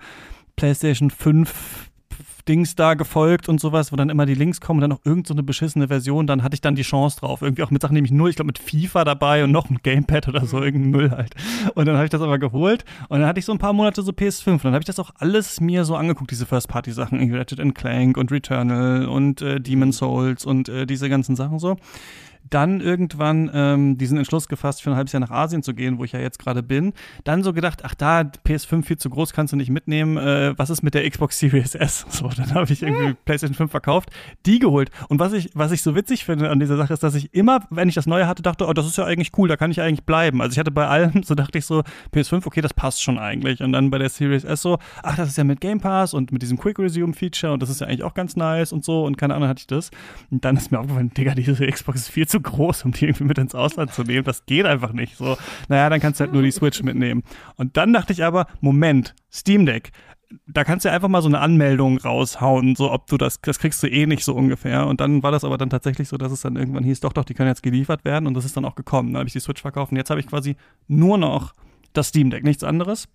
PlayStation 0.55 1.09
5 1.09 1.91
Dings 2.47 2.75
da 2.75 2.93
gefolgt 2.93 3.49
und 3.49 3.59
sowas, 3.59 3.91
wo 3.91 3.95
dann 3.95 4.09
immer 4.09 4.25
die 4.25 4.33
Links 4.33 4.61
kommen 4.61 4.77
und 4.77 4.81
dann 4.81 4.89
noch 4.89 5.05
irgendeine 5.05 5.41
so 5.41 5.43
beschissene 5.43 5.87
Version, 5.87 6.27
dann 6.27 6.43
hatte 6.43 6.55
ich 6.55 6.61
dann 6.61 6.75
die 6.75 6.83
Chance 6.83 7.19
drauf. 7.19 7.41
Irgendwie 7.41 7.63
auch 7.63 7.71
mit 7.71 7.81
Sachen 7.81 7.93
nämlich 7.93 8.11
nur, 8.11 8.29
ich 8.29 8.35
glaube 8.35 8.47
mit 8.47 8.59
FIFA 8.59 9.03
dabei 9.03 9.43
und 9.43 9.51
noch 9.51 9.69
ein 9.69 9.79
Gamepad 9.83 10.27
oder 10.27 10.45
so, 10.45 10.57
mhm. 10.57 10.63
irgendein 10.63 10.91
Müll 10.91 11.11
halt. 11.11 11.35
Und 11.75 11.85
dann 11.85 11.95
habe 11.95 12.05
ich 12.05 12.11
das 12.11 12.21
aber 12.21 12.39
geholt 12.39 12.85
und 13.09 13.19
dann 13.19 13.27
hatte 13.27 13.39
ich 13.39 13.45
so 13.45 13.51
ein 13.51 13.59
paar 13.59 13.73
Monate 13.73 14.01
so 14.01 14.11
PS5 14.11 14.51
und 14.51 14.65
dann 14.65 14.73
habe 14.73 14.81
ich 14.81 14.87
das 14.87 14.99
auch 14.99 15.11
alles 15.17 15.59
mir 15.61 15.85
so 15.85 15.95
angeguckt, 15.95 16.31
diese 16.31 16.45
First-Party-Sachen, 16.45 17.19
irgendwie 17.19 17.37
Ratchet 17.37 17.75
Clank 17.75 18.17
und 18.17 18.31
Returnal 18.31 19.07
und 19.07 19.41
äh, 19.41 19.59
Demon 19.59 19.91
Souls 19.91 20.45
und 20.45 20.69
äh, 20.69 20.85
diese 20.85 21.09
ganzen 21.09 21.35
Sachen 21.35 21.59
so 21.59 21.77
dann 22.49 22.81
irgendwann 22.81 23.49
ähm, 23.53 23.97
diesen 23.97 24.17
Entschluss 24.17 24.47
gefasst, 24.47 24.81
für 24.81 24.91
ein 24.91 24.95
halbes 24.95 25.13
Jahr 25.13 25.19
nach 25.19 25.31
Asien 25.31 25.63
zu 25.63 25.73
gehen, 25.73 25.97
wo 25.97 26.03
ich 26.03 26.11
ja 26.11 26.19
jetzt 26.19 26.39
gerade 26.39 26.63
bin. 26.63 26.93
Dann 27.23 27.43
so 27.43 27.53
gedacht, 27.53 27.81
ach 27.83 27.95
da, 27.95 28.21
PS5 28.21 28.83
viel 28.83 28.97
zu 28.97 29.09
groß, 29.09 29.33
kannst 29.33 29.53
du 29.53 29.57
nicht 29.57 29.69
mitnehmen. 29.69 30.17
Äh, 30.17 30.57
was 30.57 30.69
ist 30.69 30.83
mit 30.83 30.93
der 30.93 31.09
Xbox 31.09 31.39
Series 31.39 31.75
S? 31.75 32.05
So, 32.17 32.29
dann 32.29 32.51
habe 32.55 32.73
ich 32.73 32.81
irgendwie 32.81 33.13
PlayStation 33.25 33.55
5 33.55 33.69
verkauft, 33.69 34.09
die 34.47 34.57
geholt. 34.57 34.89
Und 35.07 35.19
was 35.19 35.33
ich, 35.33 35.51
was 35.53 35.71
ich 35.71 35.83
so 35.83 35.93
witzig 35.93 36.25
finde 36.25 36.49
an 36.49 36.59
dieser 36.59 36.75
Sache 36.75 36.93
ist, 36.93 37.03
dass 37.03 37.13
ich 37.13 37.31
immer, 37.33 37.59
wenn 37.69 37.89
ich 37.89 37.95
das 37.95 38.07
Neue 38.07 38.27
hatte, 38.27 38.41
dachte, 38.41 38.65
oh, 38.65 38.73
das 38.73 38.87
ist 38.87 38.97
ja 38.97 39.05
eigentlich 39.05 39.37
cool, 39.37 39.47
da 39.47 39.55
kann 39.55 39.69
ich 39.69 39.81
eigentlich 39.81 40.03
bleiben. 40.03 40.41
Also 40.41 40.53
ich 40.53 40.59
hatte 40.59 40.71
bei 40.71 40.87
allem, 40.87 41.21
so 41.23 41.35
dachte 41.35 41.59
ich 41.59 41.65
so, 41.65 41.83
PS5, 42.13 42.47
okay, 42.47 42.61
das 42.61 42.73
passt 42.73 43.03
schon 43.03 43.19
eigentlich. 43.19 43.61
Und 43.61 43.71
dann 43.71 43.91
bei 43.91 43.99
der 43.99 44.09
Series 44.09 44.45
S 44.45 44.63
so, 44.63 44.79
ach, 45.03 45.15
das 45.15 45.29
ist 45.29 45.37
ja 45.37 45.43
mit 45.43 45.61
Game 45.61 45.79
Pass 45.79 46.15
und 46.15 46.31
mit 46.31 46.41
diesem 46.41 46.57
Quick 46.57 46.79
Resume 46.79 47.13
Feature 47.13 47.53
und 47.53 47.61
das 47.61 47.69
ist 47.69 47.81
ja 47.81 47.87
eigentlich 47.87 48.03
auch 48.03 48.13
ganz 48.13 48.35
nice 48.35 48.71
und 48.71 48.83
so 48.83 49.05
und 49.05 49.17
keine 49.17 49.35
Ahnung 49.35 49.47
hatte 49.47 49.59
ich 49.59 49.67
das. 49.67 49.91
Und 50.31 50.43
dann 50.43 50.57
ist 50.57 50.71
mir 50.71 50.79
aufgefallen, 50.79 51.11
Digga, 51.13 51.35
diese 51.35 51.67
Xbox 51.67 52.01
ist 52.01 52.09
viel 52.09 52.27
zu 52.27 52.36
groß, 52.39 52.85
um 52.85 52.91
die 52.91 53.05
irgendwie 53.05 53.25
mit 53.25 53.37
ins 53.37 53.55
Ausland 53.55 53.93
zu 53.93 54.03
nehmen. 54.03 54.23
Das 54.23 54.45
geht 54.45 54.65
einfach 54.65 54.93
nicht. 54.93 55.17
So, 55.17 55.37
naja, 55.67 55.89
dann 55.89 55.99
kannst 55.99 56.19
du 56.19 56.25
halt 56.25 56.33
nur 56.33 56.41
die 56.41 56.51
Switch 56.51 56.81
mitnehmen. 56.83 57.23
Und 57.55 57.77
dann 57.77 57.93
dachte 57.93 58.13
ich 58.13 58.23
aber, 58.23 58.47
Moment, 58.61 59.15
Steam 59.31 59.65
Deck. 59.65 59.91
Da 60.45 60.65
kannst 60.65 60.83
du 60.83 60.91
einfach 60.91 61.07
mal 61.07 61.21
so 61.21 61.29
eine 61.29 61.39
Anmeldung 61.39 61.99
raushauen, 61.99 62.75
so 62.75 62.91
ob 62.91 63.07
du 63.07 63.15
das, 63.15 63.39
das 63.39 63.59
kriegst 63.59 63.81
du 63.81 63.87
eh 63.87 64.05
nicht 64.05 64.25
so 64.25 64.33
ungefähr. 64.33 64.85
Und 64.85 64.99
dann 64.99 65.23
war 65.23 65.31
das 65.31 65.45
aber 65.45 65.57
dann 65.57 65.69
tatsächlich 65.69 66.09
so, 66.09 66.17
dass 66.17 66.33
es 66.33 66.41
dann 66.41 66.57
irgendwann 66.57 66.83
hieß, 66.83 66.99
doch, 66.99 67.13
doch, 67.13 67.23
die 67.23 67.33
können 67.33 67.47
jetzt 67.47 67.63
geliefert 67.63 68.03
werden 68.03 68.27
und 68.27 68.33
das 68.33 68.43
ist 68.43 68.57
dann 68.57 68.65
auch 68.65 68.75
gekommen. 68.75 69.13
Dann 69.13 69.19
habe 69.19 69.27
ich 69.27 69.33
die 69.33 69.39
Switch 69.39 69.61
verkauft 69.61 69.93
und 69.93 69.97
jetzt 69.97 70.09
habe 70.09 70.19
ich 70.19 70.27
quasi 70.27 70.57
nur 70.89 71.17
noch 71.17 71.53
das 71.93 72.09
Steam 72.09 72.29
Deck, 72.29 72.43
nichts 72.43 72.65
anderes. 72.65 73.07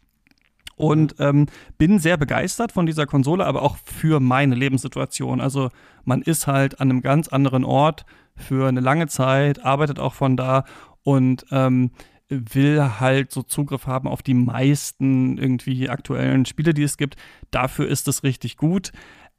Und 0.76 1.16
ähm, 1.18 1.46
bin 1.78 1.98
sehr 1.98 2.16
begeistert 2.16 2.72
von 2.72 2.86
dieser 2.86 3.06
Konsole, 3.06 3.46
aber 3.46 3.62
auch 3.62 3.76
für 3.84 4.20
meine 4.20 4.54
Lebenssituation. 4.54 5.40
Also 5.40 5.68
man 6.04 6.22
ist 6.22 6.46
halt 6.46 6.80
an 6.80 6.90
einem 6.90 7.02
ganz 7.02 7.28
anderen 7.28 7.64
Ort 7.64 8.04
für 8.42 8.68
eine 8.68 8.80
lange 8.80 9.06
Zeit, 9.06 9.64
arbeitet 9.64 9.98
auch 9.98 10.14
von 10.14 10.36
da 10.36 10.64
und 11.02 11.46
ähm, 11.50 11.90
will 12.28 13.00
halt 13.00 13.30
so 13.30 13.42
Zugriff 13.42 13.86
haben 13.86 14.08
auf 14.08 14.22
die 14.22 14.34
meisten 14.34 15.36
irgendwie 15.38 15.88
aktuellen 15.88 16.46
Spiele, 16.46 16.74
die 16.74 16.82
es 16.82 16.96
gibt. 16.96 17.16
Dafür 17.50 17.88
ist 17.88 18.08
es 18.08 18.22
richtig 18.22 18.56
gut. 18.56 18.92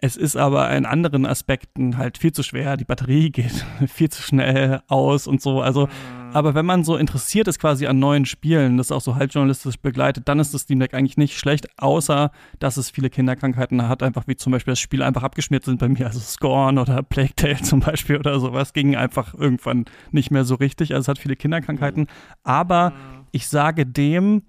Es 0.04 0.18
ist 0.18 0.36
aber 0.36 0.70
in 0.76 0.86
anderen 0.86 1.26
Aspekten 1.26 1.98
halt 1.98 2.18
viel 2.18 2.34
zu 2.34 2.44
schwer. 2.44 2.76
Die 2.76 2.84
Batterie 2.84 3.30
geht 3.32 3.66
viel 3.88 4.10
zu 4.10 4.22
schnell 4.22 4.82
aus 4.90 5.28
und 5.28 5.42
so. 5.42 5.62
Also, 5.62 5.86
mhm. 5.86 6.34
aber 6.34 6.56
wenn 6.56 6.66
man 6.66 6.84
so 6.84 6.98
interessiert 6.98 7.48
ist 7.48 7.58
quasi 7.58 7.88
an 7.88 8.00
neuen 8.00 8.26
Spielen, 8.26 8.76
das 8.76 8.92
auch 8.92 9.00
so 9.00 9.16
halbjournalistisch 9.16 9.78
begleitet, 9.78 10.28
dann 10.28 10.42
ist 10.42 10.54
das 10.54 10.64
Steam 10.64 10.82
Deck 10.82 10.94
eigentlich 10.94 11.16
nicht 11.16 11.40
schlecht, 11.40 11.70
außer 11.80 12.32
dass 12.60 12.76
es 12.76 12.90
viele 12.90 13.10
Kinderkrankheiten 13.10 13.88
hat, 13.88 14.04
einfach 14.04 14.28
wie 14.28 14.36
zum 14.36 14.52
Beispiel 14.52 14.74
das 14.74 14.82
Spiel 14.82 15.04
einfach 15.04 15.24
abgeschmiert 15.24 15.64
sind 15.64 15.80
bei 15.80 15.88
mir, 15.88 16.08
also 16.08 16.20
Scorn 16.20 16.80
oder 16.80 17.02
Plague 17.02 17.36
Tale 17.38 17.62
zum 17.64 17.80
Beispiel 17.80 18.18
oder 18.18 18.38
sowas, 18.42 18.74
ging 18.74 18.98
einfach 18.98 19.34
irgendwann 19.34 19.86
nicht 20.12 20.32
mehr 20.32 20.44
so 20.44 20.56
richtig. 20.56 20.94
Also 20.94 21.04
es 21.04 21.08
hat 21.08 21.18
viele 21.18 21.38
Kinderkrankheiten. 21.38 22.04
Mhm. 22.04 22.08
Aber 22.44 22.90
mhm. 22.90 23.28
ich 23.32 23.48
sage 23.48 23.86
dem, 23.86 24.42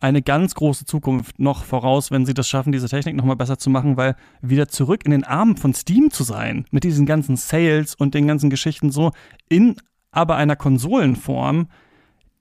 eine 0.00 0.22
ganz 0.22 0.54
große 0.54 0.86
Zukunft 0.86 1.38
noch 1.38 1.64
voraus, 1.64 2.10
wenn 2.10 2.26
sie 2.26 2.34
das 2.34 2.48
schaffen, 2.48 2.72
diese 2.72 2.88
Technik 2.88 3.16
nochmal 3.16 3.36
besser 3.36 3.58
zu 3.58 3.70
machen, 3.70 3.96
weil 3.96 4.16
wieder 4.40 4.68
zurück 4.68 5.04
in 5.04 5.10
den 5.10 5.24
Armen 5.24 5.56
von 5.56 5.74
Steam 5.74 6.10
zu 6.10 6.24
sein, 6.24 6.64
mit 6.70 6.84
diesen 6.84 7.06
ganzen 7.06 7.36
Sales 7.36 7.94
und 7.94 8.14
den 8.14 8.26
ganzen 8.26 8.50
Geschichten 8.50 8.90
so, 8.90 9.12
in 9.48 9.76
aber 10.10 10.36
einer 10.36 10.56
Konsolenform, 10.56 11.68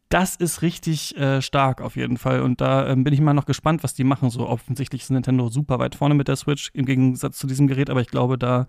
das 0.08 0.36
ist 0.36 0.64
richtig 0.64 1.16
äh, 1.18 1.42
stark 1.42 1.82
auf 1.82 1.96
jeden 1.96 2.18
Fall. 2.18 2.42
Und 2.42 2.62
da 2.62 2.90
äh, 2.90 2.96
bin 2.96 3.14
ich 3.14 3.22
mal 3.22 3.34
noch 3.34 3.46
gespannt, 3.46 3.84
was 3.84 3.94
die 3.94 4.04
machen. 4.04 4.32
So 4.32 4.48
offensichtlich 4.48 5.04
ist 5.04 5.12
Nintendo 5.12 5.50
super 5.50 5.78
weit 5.78 5.94
vorne 5.94 6.16
mit 6.16 6.28
der 6.28 6.36
Switch 6.36 6.72
im 6.74 6.86
Gegensatz 6.86 7.38
zu 7.38 7.46
diesem 7.46 7.68
Gerät, 7.68 7.92
aber 7.92 8.02
ich 8.02 8.08
glaube, 8.08 8.38
da 8.38 8.66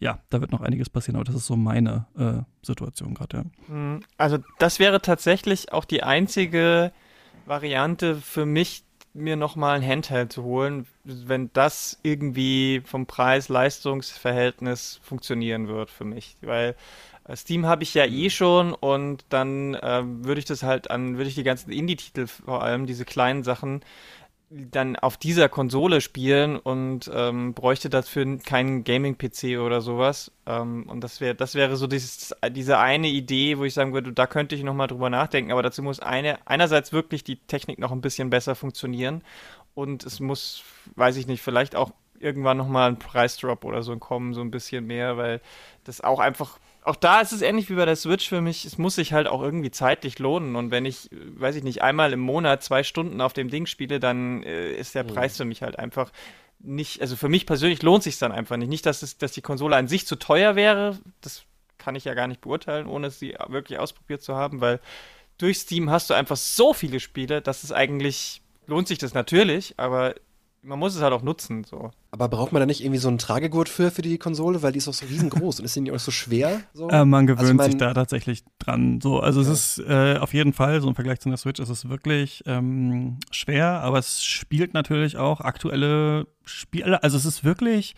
ja, 0.00 0.18
da 0.30 0.40
wird 0.40 0.50
noch 0.50 0.62
einiges 0.62 0.90
passieren, 0.90 1.14
aber 1.14 1.24
das 1.24 1.36
ist 1.36 1.46
so 1.46 1.54
meine 1.54 2.06
äh, 2.18 2.42
Situation 2.66 3.14
gerade, 3.14 3.36
ja. 3.36 3.44
Mhm. 3.72 4.00
Also 4.16 4.38
das 4.58 4.80
wäre 4.80 5.00
tatsächlich 5.00 5.72
auch 5.72 5.84
die 5.84 6.02
einzige 6.02 6.90
Variante 7.46 8.16
für 8.16 8.46
mich, 8.46 8.84
mir 9.14 9.36
nochmal 9.36 9.76
ein 9.76 9.86
Handheld 9.86 10.32
zu 10.32 10.42
holen, 10.42 10.86
wenn 11.04 11.50
das 11.52 11.98
irgendwie 12.02 12.82
vom 12.84 13.06
Preis-Leistungs-Verhältnis 13.06 15.00
funktionieren 15.02 15.68
wird 15.68 15.90
für 15.90 16.04
mich. 16.04 16.36
Weil 16.40 16.76
äh, 17.24 17.36
Steam 17.36 17.66
habe 17.66 17.82
ich 17.82 17.92
ja 17.94 18.06
eh 18.06 18.30
schon 18.30 18.72
und 18.72 19.24
dann 19.28 19.74
äh, 19.74 20.02
würde 20.04 20.38
ich 20.38 20.46
das 20.46 20.62
halt 20.62 20.90
an, 20.90 21.18
würde 21.18 21.28
ich 21.28 21.34
die 21.34 21.42
ganzen 21.42 21.70
Indie-Titel 21.70 22.26
vor 22.26 22.62
allem, 22.62 22.86
diese 22.86 23.04
kleinen 23.04 23.42
Sachen, 23.42 23.82
dann 24.70 24.96
auf 24.96 25.16
dieser 25.16 25.48
Konsole 25.48 26.00
spielen 26.00 26.56
und 26.56 27.10
ähm, 27.12 27.54
bräuchte 27.54 27.88
dafür 27.88 28.38
keinen 28.38 28.84
Gaming-PC 28.84 29.58
oder 29.58 29.80
sowas. 29.80 30.30
Ähm, 30.46 30.88
und 30.88 31.02
das 31.02 31.20
wäre, 31.20 31.34
das 31.34 31.54
wäre 31.54 31.76
so 31.76 31.86
dieses, 31.86 32.34
diese 32.50 32.78
eine 32.78 33.08
Idee, 33.08 33.58
wo 33.58 33.64
ich 33.64 33.74
sagen 33.74 33.94
würde, 33.94 34.12
da 34.12 34.26
könnte 34.26 34.54
ich 34.54 34.62
nochmal 34.62 34.88
drüber 34.88 35.10
nachdenken. 35.10 35.52
Aber 35.52 35.62
dazu 35.62 35.82
muss 35.82 36.00
eine, 36.00 36.38
einerseits 36.46 36.92
wirklich 36.92 37.24
die 37.24 37.36
Technik 37.36 37.78
noch 37.78 37.92
ein 37.92 38.00
bisschen 38.00 38.30
besser 38.30 38.54
funktionieren 38.54 39.22
und 39.74 40.04
es 40.04 40.20
muss, 40.20 40.64
weiß 40.96 41.16
ich 41.16 41.26
nicht, 41.26 41.42
vielleicht 41.42 41.74
auch 41.74 41.92
irgendwann 42.18 42.56
nochmal 42.56 42.88
ein 42.88 42.98
Preisdrop 42.98 43.64
oder 43.64 43.82
so 43.82 43.96
kommen, 43.96 44.34
so 44.34 44.40
ein 44.40 44.50
bisschen 44.50 44.86
mehr, 44.86 45.16
weil 45.16 45.40
das 45.84 46.00
auch 46.00 46.20
einfach 46.20 46.58
auch 46.84 46.96
da 46.96 47.20
ist 47.20 47.32
es 47.32 47.42
ähnlich 47.42 47.70
wie 47.70 47.74
bei 47.74 47.84
der 47.84 47.96
Switch 47.96 48.28
für 48.28 48.40
mich. 48.40 48.64
Es 48.64 48.76
muss 48.76 48.96
sich 48.96 49.12
halt 49.12 49.28
auch 49.28 49.40
irgendwie 49.42 49.70
zeitlich 49.70 50.18
lohnen. 50.18 50.56
Und 50.56 50.70
wenn 50.70 50.84
ich, 50.84 51.08
weiß 51.12 51.56
ich 51.56 51.62
nicht, 51.62 51.82
einmal 51.82 52.12
im 52.12 52.20
Monat 52.20 52.62
zwei 52.62 52.82
Stunden 52.82 53.20
auf 53.20 53.32
dem 53.32 53.48
Ding 53.50 53.66
spiele, 53.66 54.00
dann 54.00 54.42
äh, 54.42 54.72
ist 54.72 54.94
der 54.94 55.04
mhm. 55.04 55.08
Preis 55.08 55.36
für 55.36 55.44
mich 55.44 55.62
halt 55.62 55.78
einfach 55.78 56.10
nicht, 56.58 57.00
also 57.00 57.16
für 57.16 57.28
mich 57.28 57.46
persönlich 57.46 57.82
lohnt 57.82 58.02
sich 58.02 58.18
dann 58.18 58.32
einfach 58.32 58.56
nicht. 58.56 58.68
Nicht, 58.68 58.86
dass, 58.86 59.02
es, 59.02 59.18
dass 59.18 59.32
die 59.32 59.42
Konsole 59.42 59.76
an 59.76 59.88
sich 59.88 60.06
zu 60.06 60.16
teuer 60.16 60.56
wäre. 60.56 60.98
Das 61.20 61.44
kann 61.78 61.94
ich 61.94 62.04
ja 62.04 62.14
gar 62.14 62.28
nicht 62.28 62.40
beurteilen, 62.40 62.86
ohne 62.86 63.10
sie 63.10 63.36
wirklich 63.48 63.78
ausprobiert 63.78 64.22
zu 64.22 64.34
haben, 64.34 64.60
weil 64.60 64.80
durch 65.38 65.58
Steam 65.58 65.90
hast 65.90 66.10
du 66.10 66.14
einfach 66.14 66.36
so 66.36 66.72
viele 66.72 67.00
Spiele, 67.00 67.42
dass 67.42 67.64
es 67.64 67.72
eigentlich 67.72 68.42
lohnt 68.66 68.86
sich 68.86 68.98
das 68.98 69.14
natürlich, 69.14 69.74
aber 69.76 70.14
man 70.62 70.78
muss 70.78 70.94
es 70.94 71.02
halt 71.02 71.12
auch 71.12 71.22
nutzen. 71.22 71.64
So. 71.64 71.90
Aber 72.10 72.28
braucht 72.28 72.52
man 72.52 72.60
da 72.60 72.66
nicht 72.66 72.82
irgendwie 72.82 72.98
so 72.98 73.08
einen 73.08 73.18
Tragegurt 73.18 73.68
für, 73.68 73.90
für 73.90 74.02
die 74.02 74.16
Konsole? 74.18 74.62
Weil 74.62 74.72
die 74.72 74.78
ist 74.78 74.88
auch 74.88 74.94
so 74.94 75.06
riesengroß 75.06 75.58
und 75.58 75.64
ist 75.64 75.76
die 75.76 75.80
nicht 75.80 75.92
auch 75.92 75.98
so 75.98 76.10
schwer? 76.10 76.60
So? 76.72 76.88
Äh, 76.88 77.04
man 77.04 77.26
gewöhnt 77.26 77.60
also, 77.60 77.70
sich 77.70 77.78
da 77.78 77.92
tatsächlich 77.92 78.44
dran. 78.58 79.00
So, 79.00 79.20
also 79.20 79.42
ja. 79.42 79.50
es 79.50 79.78
ist 79.78 79.86
äh, 79.86 80.18
auf 80.18 80.32
jeden 80.32 80.52
Fall, 80.52 80.80
so 80.80 80.88
im 80.88 80.94
Vergleich 80.94 81.20
zu 81.20 81.28
der 81.28 81.38
Switch, 81.38 81.60
ist 81.60 81.68
es 81.68 81.88
wirklich 81.88 82.42
ähm, 82.46 83.18
schwer, 83.30 83.80
aber 83.80 83.98
es 83.98 84.22
spielt 84.22 84.72
natürlich 84.74 85.16
auch 85.16 85.40
aktuelle 85.40 86.28
Spiele. 86.44 87.02
Also 87.02 87.16
es 87.16 87.26
ist 87.26 87.44
wirklich 87.44 87.94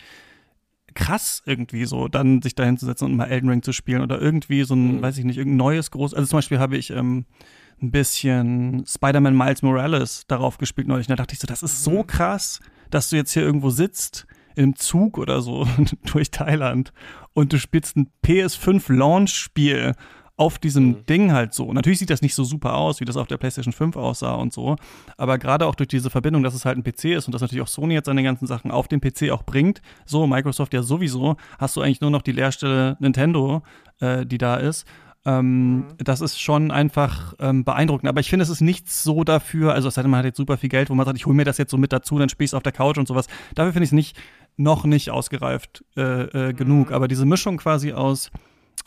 krass 0.95 1.43
irgendwie 1.45 1.85
so, 1.85 2.09
dann 2.09 2.41
sich 2.41 2.55
dahin 2.55 2.79
zu 2.79 2.87
setzen 2.87 3.07
und 3.07 3.17
mal 3.17 3.27
Elden 3.27 3.51
Ring 3.51 3.63
zu 3.63 3.73
spielen 3.73 4.01
oder 4.01 4.21
irgendwie 4.21 4.63
so 4.63 4.75
ein, 4.75 4.97
mhm. 4.97 5.03
weiß 5.03 5.19
ich 5.19 5.25
nicht, 5.25 5.37
irgendein 5.37 5.59
neues 5.59 5.91
groß. 5.91 6.15
Also 6.15 6.29
zum 6.29 6.39
Beispiel 6.39 6.61
habe 6.61 6.77
ich 6.77 6.91
ähm, 6.91 7.27
ein 7.85 7.91
bisschen 7.91 8.85
Spider-Man 8.87 9.37
Miles 9.37 9.63
Morales 9.63 10.25
darauf 10.27 10.59
gespielt 10.59 10.89
neulich. 10.89 11.09
Und 11.09 11.13
da 11.13 11.23
dachte 11.23 11.35
ich 11.35 11.41
so, 11.41 11.47
das 11.47 11.63
ist 11.63 11.85
so 11.85 12.03
mhm. 12.03 12.07
krass, 12.07 12.61
dass 12.91 13.11
du 13.11 13.17
jetzt 13.17 13.33
hier 13.33 13.43
irgendwo 13.43 13.71
sitzt 13.71 14.27
im 14.57 14.77
Zug 14.77 15.19
oder 15.19 15.41
so 15.41 15.67
durch 16.13 16.31
Thailand 16.31 16.93
und 17.33 17.53
du 17.53 17.59
spielst 17.59 17.97
ein 17.97 18.11
PS5 18.25 18.93
Launch-Spiel 18.93 19.95
auf 20.37 20.59
diesem 20.59 20.87
mhm. 20.87 21.07
Ding 21.07 21.33
halt 21.33 21.55
so. 21.55 21.73
Natürlich 21.73 22.01
sieht 22.01 22.11
das 22.11 22.23
nicht 22.23 22.35
so 22.35 22.43
super 22.43 22.75
aus, 22.75 23.01
wie 23.01 23.05
das 23.05 23.17
auf 23.17 23.29
der 23.29 23.37
PlayStation 23.37 23.73
5 23.73 23.97
aussah 23.97 24.35
und 24.35 24.53
so. 24.53 24.77
Aber 25.17 25.39
gerade 25.39 25.67
auch 25.67 25.77
durch 25.77 25.89
diese 25.89 26.11
Verbindung, 26.11 26.43
dass 26.43 26.55
es 26.55 26.65
halt 26.65 26.77
ein 26.77 26.83
PC 26.83 27.17
ist 27.17 27.27
und 27.27 27.33
dass 27.33 27.43
natürlich 27.43 27.63
auch 27.63 27.69
Sony 27.69 27.95
jetzt 27.95 28.07
seine 28.07 28.23
ganzen 28.25 28.47
Sachen 28.47 28.73
auf 28.73 28.89
den 28.89 29.01
PC 29.01 29.31
auch 29.31 29.45
bringt, 29.45 29.81
so 30.07 30.27
Microsoft 30.27 30.75
ja 30.75 30.83
sowieso, 30.83 31.37
hast 31.59 31.77
du 31.77 31.83
eigentlich 31.83 32.01
nur 32.01 32.11
noch 32.11 32.23
die 32.23 32.33
Leerstelle 32.33 32.97
Nintendo, 32.99 33.63
äh, 34.01 34.27
die 34.27 34.39
da 34.39 34.57
ist. 34.57 34.87
Ähm, 35.27 35.77
mhm. 35.77 35.85
Das 35.99 36.21
ist 36.21 36.41
schon 36.41 36.71
einfach 36.71 37.35
ähm, 37.39 37.65
beeindruckend. 37.65 38.09
Aber 38.09 38.21
ich 38.21 38.29
finde, 38.29 38.43
es 38.43 38.51
ist 38.51 38.61
nicht 38.61 38.91
so 38.91 39.25
dafür, 39.25 39.73
also 39.73 39.89
es 39.89 39.95
sei 39.95 40.03
denn, 40.03 40.11
man 40.11 40.19
hat 40.19 40.27
jetzt 40.27 40.37
super 40.37 40.57
viel 40.57 40.69
Geld, 40.69 40.91
wo 40.91 40.95
man 40.95 41.07
sagt, 41.07 41.17
ich 41.17 41.27
hole 41.27 41.35
mir 41.35 41.45
das 41.45 41.59
jetzt 41.59 41.71
so 41.71 41.79
mit 41.79 41.93
dazu, 41.93 42.19
dann 42.19 42.29
spiele 42.29 42.45
ich 42.45 42.51
es 42.51 42.55
auf 42.55 42.63
der 42.63 42.73
Couch 42.73 42.99
und 42.99 43.09
sowas. 43.09 43.27
Dafür 43.55 43.73
finde 43.73 43.85
ich 43.85 43.91
es 43.91 43.95
nicht, 43.95 44.17
noch 44.57 44.85
nicht 44.85 45.11
ausgereift 45.11 45.85
äh, 45.97 46.03
äh, 46.03 46.53
mhm. 46.53 46.57
genug. 46.57 46.93
Aber 46.93 47.09
diese 47.09 47.27
Mischung 47.27 47.57
quasi 47.57 47.93
aus 47.93 48.31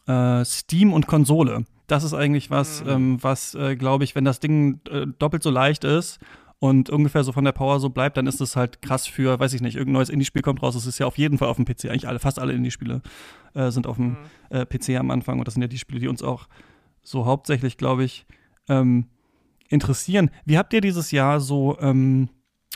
äh, 0.08 0.46
Steam 0.46 0.94
und 0.94 1.08
Konsole, 1.08 1.65
das 1.88 2.03
ist 2.03 2.13
eigentlich 2.13 2.51
was, 2.51 2.84
mhm. 2.84 2.89
ähm, 2.89 3.17
was, 3.22 3.56
äh, 3.56 3.75
glaube 3.75 4.03
ich, 4.03 4.15
wenn 4.15 4.25
das 4.25 4.39
Ding 4.39 4.79
äh, 4.89 5.08
doppelt 5.20 5.44
so 5.44 5.50
leicht 5.50 5.84
ist 5.84 6.20
und 6.60 6.90
ungefähr 6.90 7.24
so 7.24 7.32
von 7.32 7.46
der 7.46 7.52
Power 7.52 7.80
so 7.80 7.90
bleibt, 7.90 8.18
dann 8.18 8.26
ist 8.26 8.42
es 8.42 8.56
halt 8.56 8.82
krass 8.82 9.06
für, 9.06 9.40
weiß 9.40 9.54
ich 9.54 9.62
nicht, 9.62 9.76
irgendein 9.76 9.94
neues 9.94 10.10
Indie-Spiel 10.10 10.42
kommt 10.42 10.64
raus. 10.64 10.76
Es 10.76 10.88
ist 10.88 10.98
ja 10.98 11.06
auf 11.06 11.18
jeden 11.18 11.38
Fall 11.38 11.50
auf 11.50 11.58
dem 11.58 11.66
PC. 11.66 11.86
Eigentlich 11.86 12.08
alle, 12.08 12.20
fast 12.20 12.40
alle 12.40 12.54
Indie-Spiele 12.54 13.02
äh, 13.54 13.70
sind 13.70 13.86
auf 13.86 13.98
dem 13.98 14.10
mhm. 14.10 14.18
äh, 14.50 14.66
PC 14.66 15.00
am 15.00 15.12
Anfang 15.12 15.38
und 15.38 15.48
das 15.48 15.54
sind 15.54 15.62
ja 15.62 15.68
die 15.68 15.78
Spiele, 15.78 16.00
die 16.00 16.08
uns 16.08 16.24
auch 16.24 16.48
so 17.04 17.26
hauptsächlich, 17.26 17.78
glaube 17.78 18.04
ich, 18.04 18.26
ähm, 18.70 19.06
interessieren. 19.70 20.32
Wie 20.46 20.58
habt 20.58 20.74
ihr 20.74 20.82
dieses 20.82 21.12
Jahr 21.12 21.40
so, 21.40 21.78
ähm, 21.80 22.30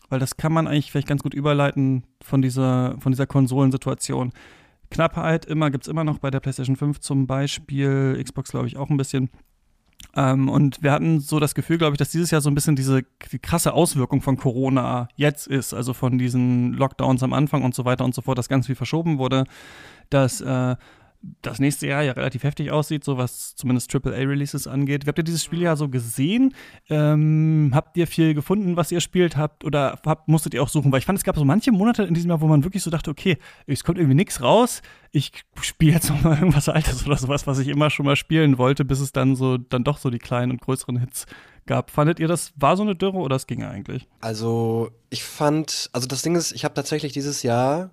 weil 0.10 0.20
das 0.20 0.38
kann 0.38 0.54
man 0.54 0.68
eigentlich 0.68 0.92
vielleicht 0.92 1.08
ganz 1.08 1.24
gut 1.24 1.34
überleiten 1.34 2.04
von 2.22 2.42
dieser, 2.42 2.98
von 3.00 3.12
dieser 3.12 3.28
Konsolensituation. 3.28 4.32
Knappheit 4.92 5.46
immer, 5.46 5.72
gibt 5.72 5.86
es 5.86 5.88
immer 5.88 6.04
noch 6.04 6.20
bei 6.20 6.30
der 6.30 6.42
PlayStation 6.42 6.76
5 6.76 7.00
zum 7.00 7.26
Beispiel, 7.26 8.22
Xbox 8.22 8.52
glaube 8.52 8.68
ich 8.68 8.78
auch 8.78 8.90
ein 8.90 8.98
bisschen. 8.98 9.30
Ähm, 10.16 10.50
und 10.50 10.84
wir 10.84 10.92
hatten 10.92 11.20
so 11.20 11.40
das 11.40 11.56
Gefühl, 11.56 11.78
glaube 11.78 11.94
ich, 11.94 11.98
dass 11.98 12.12
dieses 12.12 12.32
Jahr 12.32 12.42
so 12.42 12.50
ein 12.50 12.56
bisschen 12.56 12.76
diese 12.76 13.04
die 13.32 13.40
krasse 13.40 13.74
Auswirkung 13.74 14.22
von 14.22 14.38
Corona 14.38 15.08
jetzt 15.16 15.48
ist, 15.48 15.74
also 15.74 15.94
von 15.94 16.18
diesen 16.18 16.74
Lockdowns 16.74 17.24
am 17.24 17.34
Anfang 17.34 17.64
und 17.64 17.74
so 17.74 17.86
weiter 17.86 18.04
und 18.04 18.14
so 18.14 18.22
fort, 18.22 18.38
dass 18.38 18.50
ganz 18.50 18.66
viel 18.66 18.76
verschoben 18.76 19.18
wurde, 19.18 19.46
dass 20.10 20.42
äh, 20.42 20.76
das 21.42 21.60
nächste 21.60 21.88
Jahr 21.88 22.02
ja 22.02 22.14
relativ 22.14 22.44
heftig 22.44 22.72
aussieht, 22.72 23.04
so 23.04 23.18
was 23.18 23.56
zumindest 23.56 23.94
AAA-Releases 23.94 24.68
angeht. 24.68 25.06
Habt 25.06 25.20
ihr 25.20 25.24
dieses 25.24 25.44
Spiel 25.44 25.62
ja 25.62 25.76
so 25.76 25.88
gesehen? 25.88 26.56
Ähm, 26.90 27.72
habt 27.74 27.96
ihr 27.98 28.08
viel 28.08 28.34
gefunden, 28.34 28.76
was 28.76 28.92
ihr 28.92 29.02
spielt 29.02 29.38
habt 29.38 29.64
oder 29.64 30.00
habt, 30.06 30.28
musstet 30.28 30.54
ihr 30.54 30.64
auch 30.64 30.70
suchen? 30.70 30.92
Weil 30.92 31.00
ich 31.00 31.06
fand, 31.06 31.20
es 31.20 31.24
gab 31.24 31.38
so 31.38 31.46
manche 31.46 31.72
Monate 31.72 32.04
in 32.04 32.14
diesem 32.14 32.30
Jahr, 32.30 32.42
wo 32.42 32.48
man 32.48 32.64
wirklich 32.64 32.82
so 32.82 32.90
dachte, 32.90 33.12
okay, 33.12 33.38
es 33.68 33.84
kommt 33.84 34.00
irgendwie 34.00 34.16
nichts 34.16 34.42
raus. 34.42 34.82
Ich 35.12 35.32
spiele 35.62 35.94
jetzt 35.94 36.10
noch 36.10 36.24
mal 36.24 36.38
irgendwas 36.38 36.70
Altes 36.70 37.06
oder 37.06 37.18
sowas, 37.18 37.46
was 37.46 37.60
ich 37.60 37.68
immer 37.68 37.90
schon 37.90 38.06
mal 38.06 38.16
spielen 38.16 38.58
wollte, 38.58 38.84
bis 38.84 39.00
es 39.00 39.12
dann 39.12 39.36
so 39.36 39.58
dann 39.58 39.84
doch 39.84 40.00
so 40.00 40.10
die 40.10 40.20
kleinen 40.20 40.52
und 40.52 40.62
größeren 40.62 41.00
Hits 41.00 41.28
gab. 41.68 41.92
Fandet 41.92 42.20
ihr, 42.20 42.28
das 42.28 42.54
war 42.56 42.76
so 42.76 42.84
eine 42.84 42.96
Dürre 42.96 43.18
oder 43.18 43.36
es 43.36 43.46
ging 43.46 43.64
eigentlich? 43.64 44.08
Also 44.22 44.90
ich 45.10 45.24
fand, 45.24 45.90
also 45.94 46.08
das 46.08 46.24
Ding 46.24 46.36
ist, 46.36 46.52
ich 46.52 46.66
habe 46.66 46.74
tatsächlich 46.74 47.14
dieses 47.14 47.44
Jahr 47.44 47.92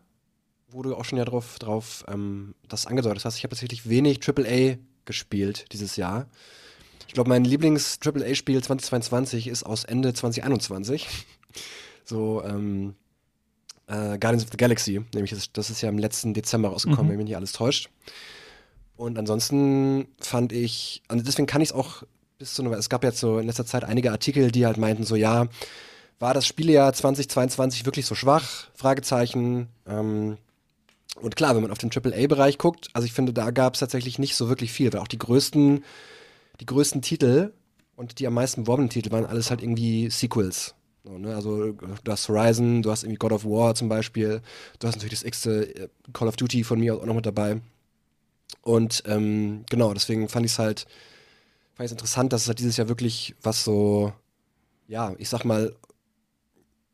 wo 0.70 0.82
du 0.82 0.94
auch 0.94 1.04
schon 1.04 1.18
ja 1.18 1.24
drauf, 1.24 1.58
drauf 1.58 2.04
ähm, 2.08 2.54
das 2.68 2.86
angedeutet 2.86 3.24
hast, 3.24 3.36
ich 3.36 3.44
habe 3.44 3.54
tatsächlich 3.54 3.88
wenig 3.88 4.20
AAA 4.26 4.76
gespielt 5.04 5.66
dieses 5.72 5.96
Jahr. 5.96 6.26
Ich 7.06 7.14
glaube, 7.14 7.30
mein 7.30 7.44
Lieblings-AAA-Spiel 7.44 8.62
2022 8.62 9.48
ist 9.48 9.64
aus 9.64 9.84
Ende 9.84 10.12
2021. 10.12 11.08
so, 12.04 12.42
ähm, 12.44 12.94
äh, 13.86 14.18
Guardians 14.18 14.44
of 14.44 14.50
the 14.50 14.58
Galaxy, 14.58 15.00
nämlich 15.14 15.30
das, 15.30 15.50
das, 15.52 15.70
ist 15.70 15.80
ja 15.80 15.88
im 15.88 15.98
letzten 15.98 16.34
Dezember 16.34 16.68
rausgekommen, 16.68 17.06
mhm. 17.06 17.10
wenn 17.10 17.16
mich 17.16 17.26
nicht 17.26 17.36
alles 17.36 17.52
täuscht. 17.52 17.88
Und 18.96 19.18
ansonsten 19.18 20.08
fand 20.20 20.52
ich, 20.52 21.02
und 21.08 21.26
deswegen 21.26 21.46
kann 21.46 21.62
ich 21.62 21.70
es 21.70 21.74
auch 21.74 22.02
bis 22.36 22.54
zu, 22.54 22.70
es 22.72 22.90
gab 22.90 23.04
jetzt 23.04 23.20
so 23.20 23.38
in 23.38 23.46
letzter 23.46 23.64
Zeit 23.64 23.84
einige 23.84 24.12
Artikel, 24.12 24.50
die 24.50 24.66
halt 24.66 24.76
meinten 24.76 25.04
so, 25.04 25.16
ja, 25.16 25.48
war 26.18 26.34
das 26.34 26.46
Spielejahr 26.46 26.92
2022 26.92 27.86
wirklich 27.86 28.06
so 28.06 28.14
schwach? 28.14 28.68
Fragezeichen. 28.74 29.68
Ähm, 29.86 30.36
und 31.20 31.36
klar, 31.36 31.54
wenn 31.54 31.62
man 31.62 31.70
auf 31.70 31.78
den 31.78 31.90
AAA-Bereich 31.90 32.58
guckt, 32.58 32.88
also 32.92 33.06
ich 33.06 33.12
finde, 33.12 33.32
da 33.32 33.50
gab 33.50 33.74
es 33.74 33.80
tatsächlich 33.80 34.18
nicht 34.18 34.34
so 34.36 34.48
wirklich 34.48 34.72
viel, 34.72 34.92
weil 34.92 35.00
auch 35.00 35.08
die 35.08 35.18
größten, 35.18 35.84
die 36.60 36.66
größten 36.66 37.02
Titel 37.02 37.52
und 37.96 38.18
die 38.18 38.26
am 38.26 38.34
meisten 38.34 38.64
beworbenen 38.64 38.90
Titel 38.90 39.10
waren 39.10 39.26
alles 39.26 39.50
halt 39.50 39.62
irgendwie 39.62 40.10
Sequels. 40.10 40.74
So, 41.04 41.18
ne? 41.18 41.34
Also 41.34 41.72
du 41.72 42.12
hast 42.12 42.28
Horizon, 42.28 42.82
du 42.82 42.90
hast 42.90 43.02
irgendwie 43.02 43.18
God 43.18 43.32
of 43.32 43.44
War 43.44 43.74
zum 43.74 43.88
Beispiel, 43.88 44.42
du 44.78 44.86
hast 44.86 44.96
natürlich 44.96 45.20
das 45.20 45.24
x-te 45.24 45.74
äh, 45.74 45.88
Call 46.12 46.28
of 46.28 46.36
Duty 46.36 46.64
von 46.64 46.78
mir 46.78 46.96
auch 46.96 47.04
noch 47.04 47.14
mit 47.14 47.26
dabei. 47.26 47.60
Und 48.62 49.02
ähm, 49.06 49.64
genau, 49.70 49.92
deswegen 49.94 50.28
fand 50.28 50.46
ich 50.46 50.52
es 50.52 50.58
halt 50.58 50.86
fand 51.74 51.90
interessant, 51.90 52.32
dass 52.32 52.42
es 52.42 52.48
halt 52.48 52.58
dieses 52.58 52.76
Jahr 52.76 52.88
wirklich 52.88 53.34
was 53.42 53.64
so, 53.64 54.12
ja, 54.88 55.14
ich 55.18 55.28
sag 55.28 55.44
mal, 55.44 55.74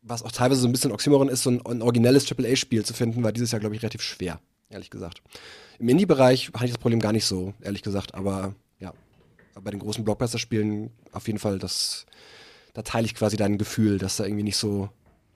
was 0.05 0.23
auch 0.23 0.31
teilweise 0.31 0.61
so 0.61 0.69
ein 0.69 0.73
bisschen 0.73 0.93
Oxymoron 0.93 1.29
ist, 1.29 1.43
so 1.43 1.51
ein, 1.51 1.67
ein 1.67 1.83
originelles 1.83 2.31
AAA-Spiel 2.31 2.85
zu 2.85 2.95
finden, 2.95 3.25
war 3.25 3.33
dieses 3.33 3.51
Jahr, 3.53 3.61
glaube 3.61 3.75
ich, 3.75 3.83
relativ 3.83 4.03
schwer, 4.03 4.39
ehrlich 4.69 4.91
gesagt. 4.91 5.23
Im 5.79 5.89
Indie-Bereich 5.89 6.51
hatte 6.55 6.67
ich 6.67 6.73
das 6.73 6.79
Problem 6.79 7.01
gar 7.01 7.13
nicht 7.13 7.25
so, 7.25 7.55
ehrlich 7.63 7.81
gesagt, 7.83 8.15
aber 8.15 8.55
ja, 8.79 8.93
bei 9.61 9.71
den 9.71 9.81
großen 9.81 10.05
Blockbuster-Spielen 10.05 10.91
auf 11.13 11.27
jeden 11.27 11.39
Fall, 11.39 11.59
das, 11.59 12.05
da 12.75 12.83
teile 12.83 13.07
ich 13.07 13.15
quasi 13.15 13.37
dein 13.37 13.57
Gefühl, 13.59 13.99
dass 13.99 14.19
da 14.19 14.25
irgendwie 14.25 14.45
nicht 14.45 14.59
so, 14.59 14.91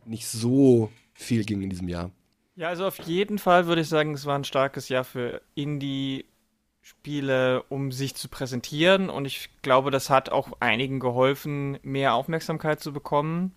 nicht 0.04 0.26
so 0.26 0.90
viel 1.14 1.44
ging 1.44 1.62
in 1.62 1.70
diesem 1.70 1.88
Jahr. 1.88 2.10
Ja, 2.54 2.68
also 2.68 2.86
auf 2.86 2.98
jeden 3.00 3.38
Fall 3.38 3.66
würde 3.66 3.80
ich 3.82 3.88
sagen, 3.88 4.14
es 4.14 4.26
war 4.26 4.36
ein 4.36 4.44
starkes 4.44 4.88
Jahr 4.88 5.04
für 5.04 5.42
Indie-Spiele, 5.54 7.62
um 7.68 7.92
sich 7.92 8.16
zu 8.16 8.28
präsentieren. 8.28 9.10
Und 9.10 9.26
ich 9.26 9.50
glaube, 9.62 9.92
das 9.92 10.10
hat 10.10 10.30
auch 10.30 10.50
einigen 10.58 10.98
geholfen, 10.98 11.78
mehr 11.82 12.14
Aufmerksamkeit 12.14 12.80
zu 12.80 12.92
bekommen. 12.92 13.54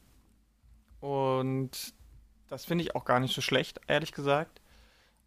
Und 1.02 1.94
das 2.48 2.66
finde 2.66 2.84
ich 2.84 2.96
auch 2.96 3.06
gar 3.06 3.20
nicht 3.20 3.36
so 3.36 3.42
schlecht, 3.42 3.82
ehrlich 3.88 4.14
gesagt. 4.14 4.62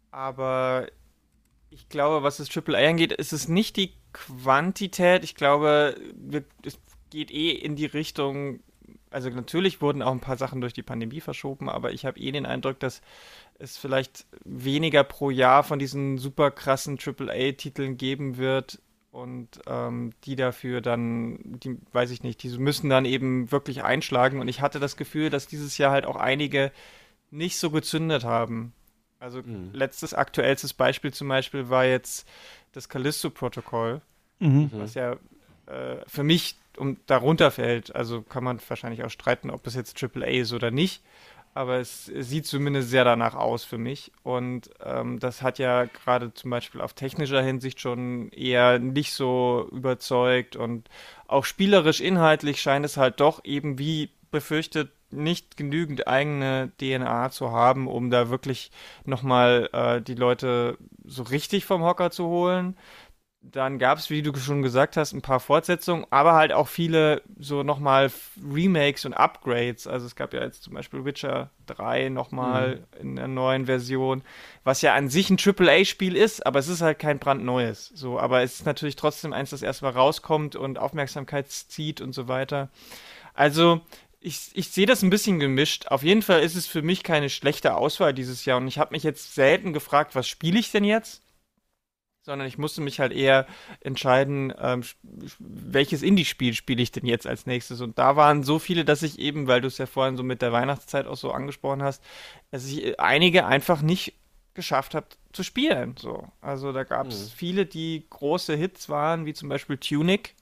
Aber 0.09 0.87
ich 1.69 1.89
glaube, 1.89 2.23
was 2.23 2.37
das 2.37 2.49
AAA 2.55 2.89
angeht, 2.89 3.11
ist 3.11 3.33
es 3.33 3.47
nicht 3.47 3.75
die 3.75 3.93
Quantität. 4.13 5.23
Ich 5.23 5.35
glaube, 5.35 5.95
es 6.63 6.79
geht 7.09 7.31
eh 7.31 7.51
in 7.51 7.75
die 7.75 7.85
Richtung. 7.85 8.61
Also 9.09 9.29
natürlich 9.29 9.81
wurden 9.81 10.01
auch 10.01 10.11
ein 10.11 10.21
paar 10.21 10.37
Sachen 10.37 10.61
durch 10.61 10.73
die 10.73 10.83
Pandemie 10.83 11.21
verschoben, 11.21 11.69
aber 11.69 11.91
ich 11.91 12.05
habe 12.05 12.19
eh 12.19 12.31
den 12.31 12.45
Eindruck, 12.45 12.79
dass 12.79 13.01
es 13.59 13.77
vielleicht 13.77 14.25
weniger 14.43 15.03
pro 15.03 15.29
Jahr 15.29 15.63
von 15.63 15.79
diesen 15.79 16.17
super 16.17 16.51
krassen 16.51 16.97
AAA-Titeln 16.97 17.97
geben 17.97 18.37
wird, 18.37 18.81
und 19.15 19.61
ähm, 19.65 20.11
die 20.25 20.35
dafür 20.35 20.81
dann, 20.81 21.39
die 21.63 21.77
weiß 21.93 22.11
ich 22.11 22.21
nicht, 22.21 22.43
die 22.43 22.49
müssen 22.57 22.89
dann 22.89 23.05
eben 23.05 23.49
wirklich 23.49 23.81
einschlagen. 23.81 24.41
Und 24.41 24.49
ich 24.49 24.59
hatte 24.59 24.81
das 24.81 24.97
Gefühl, 24.97 25.29
dass 25.29 25.47
dieses 25.47 25.77
Jahr 25.77 25.91
halt 25.91 26.05
auch 26.05 26.17
einige 26.17 26.73
nicht 27.31 27.57
so 27.57 27.71
gezündet 27.71 28.25
haben. 28.25 28.73
Also 29.17 29.41
mhm. 29.41 29.69
letztes 29.71 30.13
aktuellstes 30.13 30.73
Beispiel 30.73 31.13
zum 31.13 31.29
Beispiel 31.29 31.69
war 31.69 31.85
jetzt 31.85 32.27
das 32.73 32.89
Callisto-Protokoll, 32.89 34.01
mhm. 34.39 34.69
was 34.73 34.95
ja 34.95 35.13
äh, 35.67 36.03
für 36.07 36.23
mich 36.23 36.57
um, 36.75 36.97
darunter 37.05 37.51
fällt. 37.51 37.95
Also 37.95 38.21
kann 38.21 38.43
man 38.43 38.59
wahrscheinlich 38.67 39.05
auch 39.05 39.09
streiten, 39.09 39.49
ob 39.49 39.63
das 39.63 39.75
jetzt 39.75 40.03
AAA 40.03 40.41
ist 40.41 40.51
oder 40.51 40.71
nicht 40.71 41.01
aber 41.55 41.79
es, 41.79 42.05
sieht 42.05 42.45
zumindest 42.45 42.89
sehr 42.89 43.05
danach 43.05 43.33
aus 43.33 43.63
für 43.63 43.77
mich. 43.77 44.11
Und 44.23 44.69
ähm, 44.83 45.19
das 45.19 45.41
hat 45.41 45.57
ja 45.57 45.85
gerade 45.85 46.33
zum 46.33 46.51
Beispiel 46.51 46.81
auf 46.81 46.93
technischer 46.93 47.41
Hinsicht 47.41 47.79
schon 47.79 48.29
eher 48.29 48.77
nicht 48.77 49.13
so 49.13 49.67
überzeugt 49.71 50.57
und 50.57 50.89
auch 51.27 51.45
spielerisch, 51.45 52.01
inhaltlich 52.01 52.61
scheint 52.61 52.85
es 52.85 52.97
halt 52.97 53.21
doch 53.21 53.43
eben 53.45 53.79
wie 53.79 54.11
befürchtet 54.31 54.91
nicht 55.11 55.55
genügend 55.55 56.07
eigene 56.07 56.73
DNA 56.77 57.29
zu 57.29 57.51
haben, 57.51 57.87
um 57.87 58.09
da 58.09 58.29
wirklich 58.29 58.69
nochmal 59.05 59.69
äh, 59.71 60.01
die 60.01 60.15
Leute 60.15 60.77
so 61.05 61.23
richtig 61.23 61.63
vom 61.63 61.83
Hocker 61.83 62.11
zu 62.11 62.25
holen. 62.25 62.75
Dann 63.51 63.77
gab 63.79 63.99
es, 63.99 64.09
wie 64.09 64.21
du 64.21 64.35
schon 64.35 64.61
gesagt 64.61 64.97
hast, 64.97 65.13
ein 65.13 65.21
paar 65.21 65.39
Fortsetzungen, 65.39 66.05
aber 66.09 66.33
halt 66.33 66.51
auch 66.51 66.67
viele 66.67 67.21
so 67.37 67.63
nochmal 67.63 68.11
Remakes 68.43 69.05
und 69.05 69.13
Upgrades. 69.13 69.85
Also 69.85 70.07
es 70.07 70.15
gab 70.15 70.33
ja 70.33 70.41
jetzt 70.41 70.63
zum 70.63 70.73
Beispiel 70.73 71.05
Witcher 71.05 71.51
3 71.67 72.09
nochmal 72.09 72.77
mhm. 72.77 73.01
in 73.01 73.19
einer 73.19 73.27
neuen 73.27 73.65
Version, 73.67 74.23
was 74.63 74.81
ja 74.81 74.95
an 74.95 75.09
sich 75.09 75.29
ein 75.29 75.37
AAA-Spiel 75.37 76.15
ist, 76.15 76.45
aber 76.45 76.59
es 76.59 76.67
ist 76.67 76.81
halt 76.81 76.97
kein 76.97 77.19
brandneues. 77.19 77.91
So, 77.93 78.19
aber 78.19 78.41
es 78.41 78.55
ist 78.55 78.65
natürlich 78.65 78.95
trotzdem 78.95 79.31
eins, 79.31 79.51
das 79.51 79.61
erstmal 79.61 79.91
rauskommt 79.91 80.55
und 80.55 80.79
Aufmerksamkeit 80.79 81.49
zieht 81.51 82.01
und 82.01 82.13
so 82.13 82.27
weiter. 82.27 82.69
Also 83.35 83.81
ich, 84.21 84.49
ich 84.53 84.69
sehe 84.69 84.87
das 84.87 85.03
ein 85.03 85.11
bisschen 85.11 85.39
gemischt. 85.39 85.87
Auf 85.87 86.01
jeden 86.01 86.23
Fall 86.23 86.41
ist 86.41 86.55
es 86.55 86.65
für 86.65 86.81
mich 86.81 87.03
keine 87.03 87.29
schlechte 87.29 87.75
Auswahl 87.75 88.13
dieses 88.13 88.43
Jahr 88.45 88.57
und 88.57 88.67
ich 88.67 88.79
habe 88.79 88.93
mich 88.93 89.03
jetzt 89.03 89.35
selten 89.35 89.71
gefragt, 89.71 90.15
was 90.15 90.27
spiele 90.27 90.57
ich 90.57 90.71
denn 90.71 90.83
jetzt? 90.83 91.21
Sondern 92.25 92.47
ich 92.47 92.57
musste 92.57 92.81
mich 92.81 92.99
halt 92.99 93.13
eher 93.13 93.45
entscheiden, 93.81 94.51
ähm, 94.59 94.83
welches 95.37 96.01
Indie-Spiel 96.01 96.55
spiele 96.55 96.81
ich 96.81 96.91
denn 96.91 97.05
jetzt 97.05 97.27
als 97.27 97.45
nächstes. 97.45 97.81
Und 97.81 97.99
da 97.99 98.15
waren 98.15 98.41
so 98.41 98.57
viele, 98.57 98.83
dass 98.83 99.03
ich 99.03 99.19
eben, 99.19 99.45
weil 99.45 99.61
du 99.61 99.67
es 99.67 99.77
ja 99.77 99.85
vorhin 99.85 100.17
so 100.17 100.23
mit 100.23 100.41
der 100.41 100.51
Weihnachtszeit 100.51 101.05
auch 101.05 101.17
so 101.17 101.31
angesprochen 101.31 101.83
hast, 101.83 102.03
dass 102.49 102.65
ich 102.65 102.83
äh, 102.83 102.95
einige 102.97 103.45
einfach 103.45 103.83
nicht 103.83 104.15
geschafft 104.55 104.95
habe 104.95 105.05
zu 105.33 105.43
spielen. 105.43 105.95
So. 105.99 106.27
Also 106.41 106.71
da 106.71 106.83
gab 106.83 107.07
es 107.07 107.25
mhm. 107.29 107.35
viele, 107.35 107.65
die 107.67 108.07
große 108.09 108.55
Hits 108.55 108.89
waren, 108.89 109.27
wie 109.27 109.33
zum 109.33 109.47
Beispiel 109.47 109.77
Tunic 109.77 110.33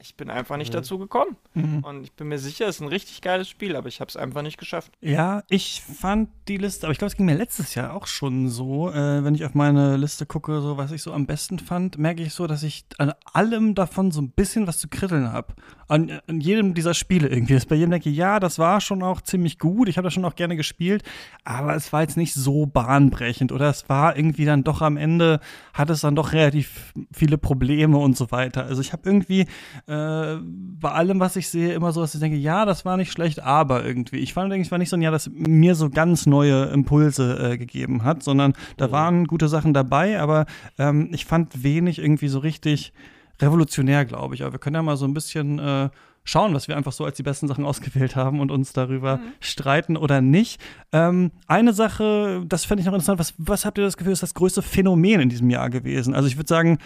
ich 0.00 0.14
bin 0.14 0.30
einfach 0.30 0.56
nicht 0.56 0.72
mhm. 0.72 0.78
dazu 0.78 0.98
gekommen. 0.98 1.36
Mhm. 1.54 1.82
Und 1.82 2.04
ich 2.04 2.12
bin 2.12 2.28
mir 2.28 2.38
sicher, 2.38 2.68
es 2.68 2.76
ist 2.76 2.82
ein 2.82 2.88
richtig 2.88 3.20
geiles 3.20 3.48
Spiel, 3.48 3.74
aber 3.74 3.88
ich 3.88 4.00
habe 4.00 4.08
es 4.08 4.16
einfach 4.16 4.42
nicht 4.42 4.58
geschafft. 4.58 4.92
Ja, 5.00 5.42
ich 5.48 5.82
fand 5.82 6.28
die 6.46 6.56
Liste, 6.56 6.86
aber 6.86 6.92
ich 6.92 6.98
glaube, 6.98 7.10
es 7.10 7.16
ging 7.16 7.26
mir 7.26 7.34
letztes 7.34 7.74
Jahr 7.74 7.94
auch 7.94 8.06
schon 8.06 8.48
so. 8.48 8.90
Äh, 8.90 9.24
wenn 9.24 9.34
ich 9.34 9.44
auf 9.44 9.54
meine 9.54 9.96
Liste 9.96 10.24
gucke, 10.24 10.60
so 10.60 10.76
was 10.76 10.92
ich 10.92 11.02
so 11.02 11.12
am 11.12 11.26
besten 11.26 11.58
fand, 11.58 11.98
merke 11.98 12.22
ich 12.22 12.32
so, 12.32 12.46
dass 12.46 12.62
ich 12.62 12.84
an 12.98 13.12
allem 13.32 13.74
davon 13.74 14.10
so 14.12 14.20
ein 14.20 14.30
bisschen 14.30 14.66
was 14.66 14.78
zu 14.78 14.88
kritteln 14.88 15.32
habe. 15.32 15.54
An, 15.88 16.20
an, 16.26 16.40
jedem 16.40 16.74
dieser 16.74 16.94
Spiele 16.94 17.28
irgendwie. 17.28 17.54
Dass 17.54 17.66
bei 17.66 17.74
jedem 17.74 17.90
denke, 17.90 18.10
ja, 18.10 18.40
das 18.40 18.58
war 18.58 18.80
schon 18.80 19.02
auch 19.02 19.22
ziemlich 19.22 19.58
gut. 19.58 19.88
Ich 19.88 19.96
habe 19.96 20.06
das 20.06 20.14
schon 20.14 20.24
auch 20.24 20.36
gerne 20.36 20.54
gespielt, 20.54 21.02
aber 21.44 21.74
es 21.74 21.92
war 21.92 22.02
jetzt 22.02 22.16
nicht 22.16 22.34
so 22.34 22.66
bahnbrechend 22.66 23.52
oder 23.52 23.70
es 23.70 23.88
war 23.88 24.16
irgendwie 24.16 24.44
dann 24.44 24.64
doch 24.64 24.82
am 24.82 24.96
Ende, 24.96 25.40
hat 25.72 25.90
es 25.90 26.02
dann 26.02 26.14
doch 26.14 26.32
relativ 26.32 26.92
viele 27.10 27.38
Probleme 27.38 27.96
und 27.96 28.16
so 28.16 28.30
weiter. 28.30 28.66
Also 28.66 28.82
ich 28.82 28.92
habe 28.92 29.08
irgendwie 29.08 29.46
äh, 29.88 30.38
bei 30.42 30.90
allem, 30.90 31.18
was 31.18 31.36
ich 31.36 31.48
sehe, 31.48 31.72
immer 31.72 31.92
so, 31.92 32.02
dass 32.02 32.14
ich 32.14 32.20
denke, 32.20 32.36
ja, 32.36 32.66
das 32.66 32.84
war 32.84 32.98
nicht 32.98 33.10
schlecht, 33.10 33.42
aber 33.42 33.84
irgendwie. 33.84 34.18
Ich 34.18 34.34
fand, 34.34 34.52
es 34.52 34.70
war 34.70 34.76
nicht 34.76 34.90
so 34.90 34.96
ein 34.96 35.02
Jahr, 35.02 35.12
das 35.12 35.30
mir 35.32 35.74
so 35.74 35.88
ganz 35.88 36.26
neue 36.26 36.64
Impulse 36.66 37.52
äh, 37.52 37.56
gegeben 37.56 38.04
hat, 38.04 38.22
sondern 38.22 38.52
da 38.76 38.88
mhm. 38.88 38.92
waren 38.92 39.26
gute 39.26 39.48
Sachen 39.48 39.72
dabei, 39.72 40.20
aber 40.20 40.44
ähm, 40.78 41.08
ich 41.12 41.24
fand 41.24 41.62
wenig 41.62 41.98
irgendwie 41.98 42.28
so 42.28 42.38
richtig 42.38 42.92
revolutionär, 43.40 44.04
glaube 44.04 44.34
ich. 44.34 44.42
Aber 44.42 44.52
wir 44.52 44.58
können 44.58 44.76
ja 44.76 44.82
mal 44.82 44.98
so 44.98 45.06
ein 45.06 45.14
bisschen 45.14 45.58
äh, 45.58 45.88
schauen, 46.22 46.52
was 46.52 46.68
wir 46.68 46.76
einfach 46.76 46.92
so 46.92 47.06
als 47.06 47.16
die 47.16 47.22
besten 47.22 47.48
Sachen 47.48 47.64
ausgewählt 47.64 48.14
haben 48.14 48.40
und 48.40 48.50
uns 48.50 48.74
darüber 48.74 49.16
mhm. 49.16 49.32
streiten 49.40 49.96
oder 49.96 50.20
nicht. 50.20 50.60
Ähm, 50.92 51.30
eine 51.46 51.72
Sache, 51.72 52.44
das 52.46 52.66
fände 52.66 52.82
ich 52.82 52.86
noch 52.86 52.92
interessant, 52.92 53.18
was, 53.18 53.32
was 53.38 53.64
habt 53.64 53.78
ihr 53.78 53.84
das 53.84 53.96
Gefühl, 53.96 54.12
ist 54.12 54.22
das 54.22 54.34
größte 54.34 54.60
Phänomen 54.60 55.20
in 55.20 55.28
diesem 55.30 55.48
Jahr 55.48 55.70
gewesen? 55.70 56.14
Also 56.14 56.28
ich 56.28 56.36
würde 56.36 56.48
sagen, 56.48 56.78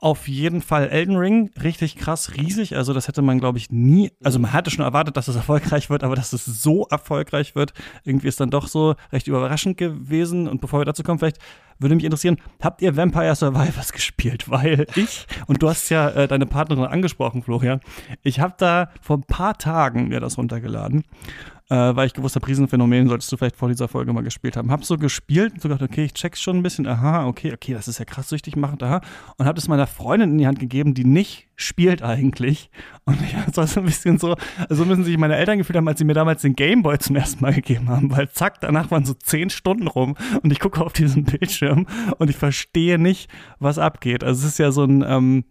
auf 0.00 0.28
jeden 0.28 0.62
Fall 0.62 0.88
Elden 0.88 1.16
Ring, 1.16 1.50
richtig 1.62 1.96
krass, 1.96 2.34
riesig. 2.34 2.76
Also 2.76 2.94
das 2.94 3.06
hätte 3.06 3.20
man, 3.20 3.38
glaube 3.38 3.58
ich, 3.58 3.70
nie. 3.70 4.10
Also 4.24 4.38
man 4.38 4.52
hatte 4.52 4.70
schon 4.70 4.84
erwartet, 4.84 5.16
dass 5.16 5.28
es 5.28 5.36
erfolgreich 5.36 5.90
wird, 5.90 6.02
aber 6.02 6.16
dass 6.16 6.32
es 6.32 6.44
so 6.46 6.86
erfolgreich 6.86 7.54
wird, 7.54 7.74
irgendwie 8.04 8.28
ist 8.28 8.40
dann 8.40 8.50
doch 8.50 8.66
so 8.66 8.94
recht 9.12 9.28
überraschend 9.28 9.76
gewesen. 9.76 10.48
Und 10.48 10.60
bevor 10.60 10.80
wir 10.80 10.86
dazu 10.86 11.02
kommen, 11.02 11.18
vielleicht 11.18 11.38
würde 11.78 11.94
mich 11.94 12.04
interessieren, 12.04 12.38
habt 12.60 12.80
ihr 12.80 12.96
Vampire 12.96 13.34
Survivors 13.34 13.92
gespielt? 13.92 14.50
Weil 14.50 14.86
ich, 14.96 15.26
und 15.46 15.62
du 15.62 15.68
hast 15.68 15.90
ja 15.90 16.08
äh, 16.10 16.28
deine 16.28 16.46
Partnerin 16.46 16.84
angesprochen, 16.84 17.42
Florian, 17.42 17.80
ich 18.22 18.40
habe 18.40 18.54
da 18.56 18.90
vor 19.02 19.18
ein 19.18 19.24
paar 19.24 19.58
Tagen 19.58 20.08
mir 20.08 20.20
das 20.20 20.38
runtergeladen 20.38 21.04
äh, 21.70 21.96
weil 21.96 22.06
ich 22.06 22.14
gewusst 22.14 22.34
habe, 22.34 22.46
Riesenphänomen 22.46 23.08
solltest 23.08 23.30
du 23.30 23.36
vielleicht 23.36 23.56
vor 23.56 23.68
dieser 23.68 23.86
Folge 23.86 24.12
mal 24.12 24.22
gespielt 24.22 24.56
haben. 24.56 24.72
Hab 24.72 24.84
so 24.84 24.98
gespielt 24.98 25.52
und 25.54 25.62
so 25.62 25.68
gedacht, 25.68 25.88
okay, 25.88 26.04
ich 26.04 26.14
check's 26.14 26.40
schon 26.40 26.56
ein 26.56 26.62
bisschen, 26.64 26.86
aha, 26.86 27.26
okay, 27.26 27.52
okay, 27.52 27.72
das 27.74 27.86
ist 27.86 27.98
ja 27.98 28.04
krass 28.04 28.28
süchtig 28.28 28.56
machend, 28.56 28.82
aha. 28.82 29.00
Und 29.38 29.46
hab 29.46 29.54
das 29.54 29.68
meiner 29.68 29.86
Freundin 29.86 30.32
in 30.32 30.38
die 30.38 30.46
Hand 30.48 30.58
gegeben, 30.58 30.94
die 30.94 31.04
nicht 31.04 31.46
spielt 31.54 32.02
eigentlich. 32.02 32.70
Und 33.04 33.22
ich 33.22 33.36
war 33.56 33.66
so 33.68 33.80
ein 33.80 33.86
bisschen 33.86 34.18
so, 34.18 34.34
so 34.68 34.84
müssen 34.84 35.04
sich 35.04 35.16
meine 35.16 35.36
Eltern 35.36 35.58
gefühlt 35.58 35.76
haben, 35.76 35.86
als 35.86 36.00
sie 36.00 36.04
mir 36.04 36.14
damals 36.14 36.42
den 36.42 36.54
Gameboy 36.54 36.98
zum 36.98 37.14
ersten 37.14 37.42
Mal 37.42 37.54
gegeben 37.54 37.88
haben, 37.88 38.10
weil 38.10 38.28
zack, 38.30 38.60
danach 38.60 38.90
waren 38.90 39.04
so 39.04 39.14
zehn 39.14 39.48
Stunden 39.48 39.86
rum 39.86 40.16
und 40.42 40.52
ich 40.52 40.58
gucke 40.58 40.84
auf 40.84 40.92
diesen 40.92 41.24
Bildschirm 41.24 41.86
und 42.18 42.30
ich 42.30 42.36
verstehe 42.36 42.98
nicht, 42.98 43.30
was 43.60 43.78
abgeht. 43.78 44.24
Also 44.24 44.40
es 44.40 44.52
ist 44.54 44.58
ja 44.58 44.72
so 44.72 44.82
ein, 44.82 45.04
ähm, 45.06 45.44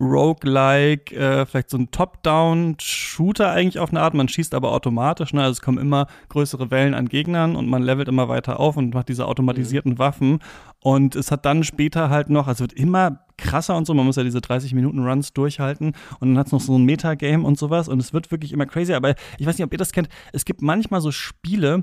Roguelike, 0.00 1.14
äh, 1.14 1.46
vielleicht 1.46 1.70
so 1.70 1.78
ein 1.78 1.90
Top-Down-Shooter 1.90 3.50
eigentlich 3.50 3.78
auf 3.78 3.90
eine 3.90 4.00
Art. 4.00 4.14
Man 4.14 4.28
schießt 4.28 4.54
aber 4.54 4.72
automatisch, 4.72 5.32
ne? 5.32 5.42
Also 5.42 5.52
es 5.52 5.62
kommen 5.62 5.78
immer 5.78 6.06
größere 6.28 6.70
Wellen 6.70 6.94
an 6.94 7.08
Gegnern 7.08 7.56
und 7.56 7.68
man 7.68 7.82
levelt 7.82 8.08
immer 8.08 8.28
weiter 8.28 8.60
auf 8.60 8.76
und 8.76 8.94
macht 8.94 9.08
diese 9.08 9.26
automatisierten 9.26 9.92
mhm. 9.92 9.98
Waffen. 9.98 10.38
Und 10.80 11.16
es 11.16 11.30
hat 11.30 11.44
dann 11.44 11.64
später 11.64 12.10
halt 12.10 12.30
noch, 12.30 12.46
also 12.46 12.62
wird 12.62 12.72
immer 12.72 13.20
krasser 13.38 13.76
und 13.76 13.86
so, 13.86 13.94
man 13.94 14.06
muss 14.06 14.16
ja 14.16 14.22
diese 14.22 14.40
30 14.40 14.74
Minuten 14.74 15.04
Runs 15.04 15.32
durchhalten 15.32 15.92
und 16.20 16.28
dann 16.28 16.38
hat 16.38 16.46
es 16.46 16.52
noch 16.52 16.60
so 16.60 16.76
ein 16.76 16.84
Metagame 16.84 17.44
und 17.44 17.58
sowas 17.58 17.88
und 17.88 18.00
es 18.00 18.12
wird 18.12 18.30
wirklich 18.30 18.52
immer 18.52 18.66
crazy, 18.66 18.94
aber 18.94 19.14
ich 19.38 19.46
weiß 19.46 19.58
nicht, 19.58 19.64
ob 19.64 19.72
ihr 19.72 19.78
das 19.78 19.92
kennt, 19.92 20.08
es 20.32 20.46
gibt 20.46 20.62
manchmal 20.62 21.02
so 21.02 21.10
Spiele 21.10 21.82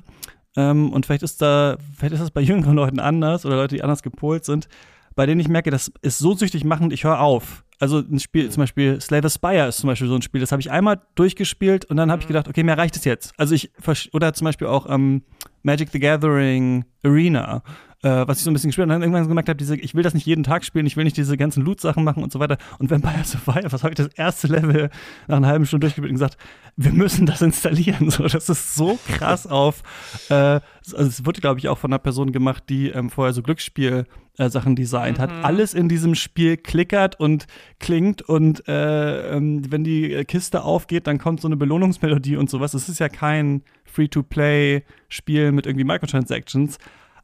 ähm, 0.56 0.92
und 0.92 1.06
vielleicht 1.06 1.24
ist 1.24 1.42
da, 1.42 1.78
vielleicht 1.96 2.14
ist 2.14 2.22
das 2.22 2.32
bei 2.32 2.42
jüngeren 2.42 2.76
Leuten 2.76 3.00
anders 3.00 3.46
oder 3.46 3.56
Leute, 3.56 3.76
die 3.76 3.84
anders 3.84 4.04
gepolt 4.04 4.46
sind, 4.46 4.68
bei 5.16 5.26
denen 5.26 5.42
ich 5.42 5.48
merke, 5.48 5.70
das 5.70 5.92
ist 6.02 6.18
so 6.18 6.34
süchtig 6.34 6.64
machend, 6.64 6.94
ich 6.94 7.04
höre 7.04 7.20
auf. 7.20 7.64
Also 7.84 7.98
ein 7.98 8.22
Spiel, 8.22 8.50
zum 8.50 8.64
Beispiel 8.64 9.02
Slay 9.02 9.20
the 9.22 9.30
Spire 9.30 9.68
ist 9.68 9.80
zum 9.80 9.90
Beispiel 9.90 10.08
so 10.08 10.16
ein 10.16 10.22
Spiel, 10.22 10.40
das 10.40 10.54
habe 10.54 10.62
ich 10.62 10.72
einmal 10.72 11.02
durchgespielt 11.16 11.84
und 11.84 11.98
dann 11.98 12.10
habe 12.12 12.22
ich 12.22 12.28
mhm. 12.28 12.30
gedacht, 12.30 12.48
okay, 12.48 12.64
mir 12.64 12.78
reicht 12.78 12.96
es 12.96 13.04
jetzt. 13.04 13.34
Also 13.38 13.56
ich, 13.56 13.72
oder 14.14 14.34
zum 14.34 14.46
Beispiel 14.46 14.68
auch 14.68 14.90
ähm, 14.90 15.24
Magic 15.64 15.90
the 15.90 16.00
Gathering 16.00 16.86
Arena 17.04 17.62
äh, 18.04 18.28
was 18.28 18.38
ich 18.38 18.44
so 18.44 18.52
ein 18.52 18.54
bisschen 18.54 18.70
gespielt 18.70 18.84
habe 18.84 18.94
und 18.94 19.02
dann 19.02 19.10
irgendwann 19.10 19.28
gemerkt 19.28 19.50
habe, 19.50 19.58
diese, 19.58 19.76
ich 19.76 19.96
will 19.96 20.04
das 20.04 20.14
nicht 20.14 20.26
jeden 20.26 20.44
Tag 20.44 20.66
spielen, 20.66 20.86
ich 20.86 20.98
will 20.98 21.06
nicht 21.06 21.18
diese 21.18 21.38
ganzen 21.38 21.64
Loot-Sachen 21.64 22.04
machen 22.04 22.22
und 22.22 22.32
so 22.32 22.40
weiter. 22.40 22.58
Und 22.78 22.92
Vampire 22.92 23.24
Survivor, 23.24 23.72
was 23.72 23.84
habe 23.84 23.94
ich 23.94 23.98
das 23.98 24.08
erste 24.14 24.48
Level 24.48 24.90
nach 25.28 25.38
einer 25.38 25.48
halben 25.48 25.66
Stunde 25.66 25.86
durchgespielt 25.86 26.12
und 26.12 26.16
gesagt, 26.16 26.38
wir 26.76 26.92
müssen 26.92 27.26
das 27.26 27.42
installieren. 27.42 28.12
So, 28.14 28.28
das 28.28 28.48
ist 28.48 28.76
so 28.76 29.00
krass 29.08 29.48
auf. 29.48 29.82
Äh, 30.30 30.34
also 30.34 30.62
es 30.98 31.26
wurde, 31.26 31.42
glaube 31.42 31.60
ich, 31.60 31.68
auch 31.68 31.80
von 31.80 31.92
einer 31.92 32.00
Person 32.00 32.32
gemacht, 32.32 32.66
die 32.70 32.90
ähm, 32.90 33.10
vorher 33.10 33.34
so 33.34 33.42
Glücksspiel 33.42 34.06
äh, 34.38 34.50
Sachen 34.50 34.76
designt 34.76 35.20
hat. 35.20 35.32
Mhm. 35.32 35.46
Alles 35.46 35.74
in 35.74 35.90
diesem 35.90 36.14
Spiel 36.14 36.58
klickert 36.58 37.20
und 37.20 37.48
klingt 37.80 38.22
und 38.22 38.68
äh, 38.68 39.36
ähm, 39.36 39.72
wenn 39.72 39.84
die 39.84 40.26
Kiste 40.26 40.64
aufgeht, 40.64 41.08
dann 41.08 41.18
kommt 41.18 41.42
so 41.42 41.48
eine 41.48 41.56
Belohnungsmelodie 41.56 42.38
und 42.38 42.50
sowas. 42.50 42.74
Es 42.74 42.90
ist 42.90 43.00
ja 43.00 43.10
kein 43.10 43.64
Free-to-Play-Spiel 43.86 45.52
mit 45.52 45.66
irgendwie 45.66 45.86
Microtransactions. 45.86 46.78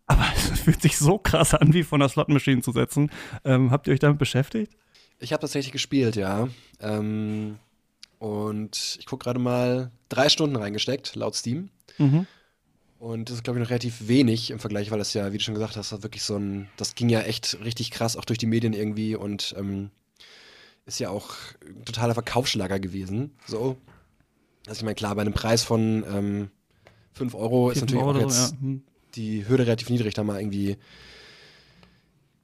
Aber 0.09 0.25
es 0.35 0.59
fühlt 0.59 0.81
sich 0.81 0.97
so 0.97 1.17
krass 1.17 1.53
an, 1.53 1.73
wie 1.73 1.83
von 1.83 2.01
der 2.01 2.09
Slot-Maschine 2.09 2.61
zu 2.61 2.73
setzen. 2.73 3.09
Ähm, 3.45 3.71
habt 3.71 3.87
ihr 3.87 3.93
euch 3.93 3.99
damit 3.99 4.17
beschäftigt? 4.17 4.73
Ich 5.19 5.31
habe 5.31 5.41
tatsächlich 5.41 5.71
gespielt, 5.71 6.15
ja. 6.15 6.49
Ähm, 6.81 7.57
und 8.17 8.97
ich 8.99 9.05
gucke 9.05 9.23
gerade 9.23 9.39
mal, 9.39 9.91
drei 10.09 10.27
Stunden 10.27 10.55
reingesteckt, 10.55 11.15
laut 11.15 11.35
Steam. 11.35 11.69
Mhm. 11.97 12.25
Und 12.97 13.29
das 13.29 13.37
ist, 13.37 13.43
glaube 13.43 13.59
ich, 13.59 13.63
noch 13.63 13.69
relativ 13.69 14.07
wenig 14.07 14.51
im 14.51 14.59
Vergleich, 14.59 14.91
weil 14.91 14.99
das 14.99 15.13
ja, 15.13 15.31
wie 15.31 15.37
du 15.37 15.43
schon 15.43 15.53
gesagt 15.53 15.77
hast, 15.77 15.91
wirklich 16.03 16.23
so 16.23 16.35
ein, 16.35 16.67
das 16.75 16.95
ging 16.95 17.07
ja 17.07 17.21
echt 17.21 17.57
richtig 17.63 17.91
krass, 17.91 18.17
auch 18.17 18.25
durch 18.25 18.39
die 18.39 18.45
Medien 18.45 18.73
irgendwie 18.73 19.15
und 19.15 19.55
ähm, 19.57 19.89
ist 20.85 20.99
ja 20.99 21.09
auch 21.09 21.29
ein 21.65 21.85
totaler 21.85 22.13
Verkaufsschlager 22.13 22.79
gewesen. 22.79 23.37
So. 23.47 23.77
Also 24.67 24.79
ich 24.79 24.83
meine, 24.83 24.95
klar, 24.95 25.15
bei 25.15 25.21
einem 25.21 25.33
Preis 25.33 25.63
von 25.63 26.03
ähm, 26.11 26.49
5 27.13 27.35
Euro 27.35 27.69
ist 27.69 27.79
natürlich 27.79 28.03
Euro 28.03 28.17
auch 28.17 28.21
jetzt 28.21 28.55
ja. 28.61 28.69
Die 29.15 29.47
Hürde 29.47 29.65
relativ 29.65 29.89
niedrig, 29.89 30.13
da 30.13 30.23
mal 30.23 30.39
irgendwie, 30.39 30.77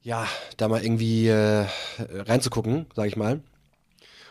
ja, 0.02 0.26
da 0.56 0.68
mal 0.68 0.82
irgendwie 0.82 1.28
äh, 1.28 1.66
reinzugucken, 1.98 2.86
sag 2.94 3.06
ich 3.06 3.16
mal. 3.16 3.40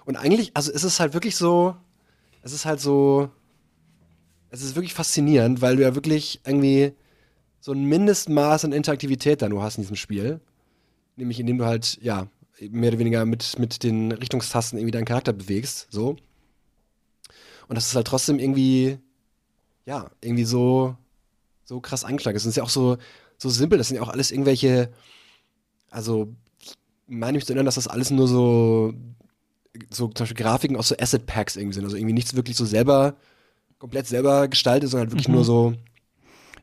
Und 0.06 0.16
eigentlich, 0.16 0.52
also 0.56 0.72
es 0.72 0.84
ist 0.84 1.00
halt 1.00 1.14
wirklich 1.14 1.36
so, 1.36 1.76
es 2.44 2.54
ist 2.54 2.66
halt 2.66 2.80
so, 2.80 3.30
es 4.50 4.62
ist 4.62 4.76
wirklich 4.76 4.94
faszinierend, 4.94 5.62
weil 5.62 5.76
du 5.76 5.82
ja 5.82 5.96
wirklich 5.96 6.42
irgendwie 6.46 6.94
so 7.60 7.72
ein 7.72 7.86
Mindestmaß 7.86 8.66
an 8.66 8.72
Interaktivität 8.72 9.42
da 9.42 9.50
nur 9.50 9.64
hast 9.64 9.78
in 9.78 9.82
diesem 9.82 9.96
Spiel. 9.96 10.40
Nämlich 11.16 11.40
indem 11.40 11.58
du 11.58 11.66
halt, 11.66 11.98
ja, 12.02 12.28
mehr 12.60 12.90
oder 12.90 13.00
weniger 13.00 13.26
mit, 13.26 13.58
mit 13.60 13.84
den 13.84 14.12
Richtungstasten 14.12 14.78
irgendwie 14.78 14.92
deinen 14.92 15.06
Charakter 15.06 15.34
bewegst, 15.34 15.88
so. 15.90 16.16
Und 17.68 17.76
das 17.76 17.88
ist 17.88 17.96
halt 17.96 18.08
trotzdem 18.08 18.38
irgendwie, 18.38 19.00
ja, 19.86 20.12
irgendwie 20.22 20.46
so, 20.46 20.96
so 21.66 21.82
krass 21.82 22.06
angeschlagen 22.06 22.38
ist. 22.38 22.46
Das 22.46 22.52
ist 22.52 22.58
ja 22.58 22.64
auch 22.64 22.70
so, 22.70 22.98
so 23.38 23.50
simpel, 23.50 23.78
das 23.78 23.90
sind 23.90 23.98
ja 23.98 24.04
auch 24.04 24.10
alles 24.10 24.32
irgendwelche, 24.32 24.92
also 25.90 26.34
ich 26.60 26.76
meine 27.08 27.38
mich 27.38 27.46
zu 27.46 27.52
erinnern, 27.52 27.66
dass 27.66 27.76
das 27.76 27.88
alles 27.88 28.12
nur 28.12 28.28
so, 28.28 28.94
so 29.90 30.08
zum 30.08 30.24
Beispiel 30.24 30.44
Grafiken 30.44 30.78
aus 30.78 30.88
so 30.88 30.96
Asset 30.98 31.26
Packs 31.26 31.56
irgendwie 31.56 31.76
sind. 31.76 31.84
Also 31.84 31.98
irgendwie 31.98 32.14
nichts 32.14 32.36
wirklich 32.36 32.56
so 32.56 32.66
selber, 32.66 33.16
komplett 33.80 34.08
selber 34.08 34.48
gestaltet, 34.48 34.90
sondern 34.90 35.12
wirklich 35.12 35.28
mhm. 35.28 35.36
nur 35.36 35.44
so 35.44 35.74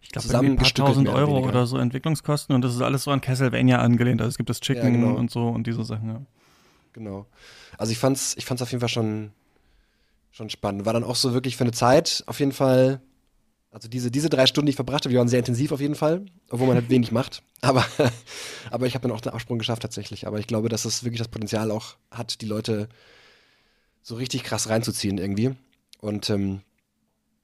ich 0.01 0.11
glaube, 0.11 0.47
ein 0.47 0.57
paar 0.57 0.69
tausend 0.69 1.09
Euro 1.09 1.39
oder, 1.39 1.49
oder 1.49 1.67
so 1.67 1.79
Entwicklungskosten 1.79 2.55
und 2.55 2.63
das 2.63 2.75
ist 2.75 2.83
alles 2.83 3.05
so 3.05 3.11
an 3.11 3.21
Castlevania 3.21 3.79
angelehnt. 3.79 4.21
Also 4.21 4.31
es 4.31 4.37
gibt 4.37 4.51
das 4.51 4.61
Chicken 4.61 4.83
ja, 4.83 4.91
genau. 4.91 5.15
und 5.15 5.31
so 5.31 5.49
und 5.49 5.67
diese 5.67 5.85
Sachen, 5.85 6.09
ja. 6.09 6.21
Genau. 6.93 7.27
Also 7.79 7.93
ich 7.93 7.99
fand's, 7.99 8.35
ich 8.37 8.45
fand's 8.45 8.63
auf 8.63 8.71
jeden 8.71 8.81
Fall 8.81 8.89
schon, 8.89 9.31
schon 10.31 10.51
spannend. 10.51 10.85
War 10.85 10.93
dann 10.93 11.05
auch 11.05 11.17
so 11.17 11.33
wirklich 11.33 11.57
für 11.57 11.65
eine 11.65 11.73
Zeit 11.73 12.25
auf 12.27 12.41
jeden 12.41 12.53
Fall 12.53 13.01
also 13.73 13.89
diese, 13.89 14.11
diese 14.11 14.29
drei 14.29 14.47
Stunden, 14.47 14.67
die 14.67 14.71
ich 14.71 14.77
verbracht 14.77 15.05
habe, 15.05 15.11
die 15.11 15.19
waren 15.19 15.29
sehr 15.29 15.39
intensiv 15.39 15.73
auf 15.73 15.81
jeden 15.81 15.95
Fall, 15.95 16.27
obwohl 16.51 16.67
man 16.67 16.77
halt 16.77 16.91
wenig 16.91 17.11
macht. 17.13 17.43
Aber, 17.63 17.85
aber 18.71 18.87
ich 18.87 18.95
habe 18.95 19.09
dann 19.09 19.17
auch 19.17 19.23
den 19.23 19.33
Absprung 19.33 19.59
geschafft 19.59 19.83
tatsächlich. 19.83 20.27
Aber 20.27 20.39
ich 20.39 20.47
glaube, 20.47 20.69
dass 20.69 20.85
es 20.85 21.05
wirklich 21.05 21.19
das 21.19 21.29
Potenzial 21.29 21.71
auch 21.71 21.97
hat, 22.11 22.43
die 22.43 22.47
Leute 22.47 22.89
so 24.03 24.15
richtig 24.17 24.45
krass 24.45 24.69
reinzuziehen 24.69 25.17
irgendwie. 25.17 25.55
Und 26.01 26.29
ähm, 26.29 26.61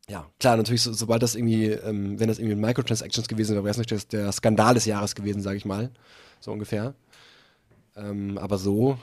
ja, 0.08 0.26
klar, 0.38 0.58
natürlich, 0.58 0.82
so, 0.82 0.92
sobald 0.92 1.22
das 1.22 1.34
irgendwie, 1.34 1.66
ähm, 1.66 2.20
wenn 2.20 2.28
das 2.28 2.38
irgendwie 2.38 2.56
Microtransactions 2.56 3.28
gewesen 3.28 3.54
wäre, 3.54 3.64
wäre 3.64 3.72
es 3.72 3.78
natürlich 3.78 4.08
der 4.08 4.30
Skandal 4.32 4.74
des 4.74 4.84
Jahres 4.84 5.14
gewesen, 5.14 5.40
sage 5.40 5.56
ich 5.56 5.64
mal. 5.64 5.90
So 6.40 6.52
ungefähr. 6.52 6.94
Ähm, 7.96 8.36
aber 8.36 8.58
so, 8.58 8.98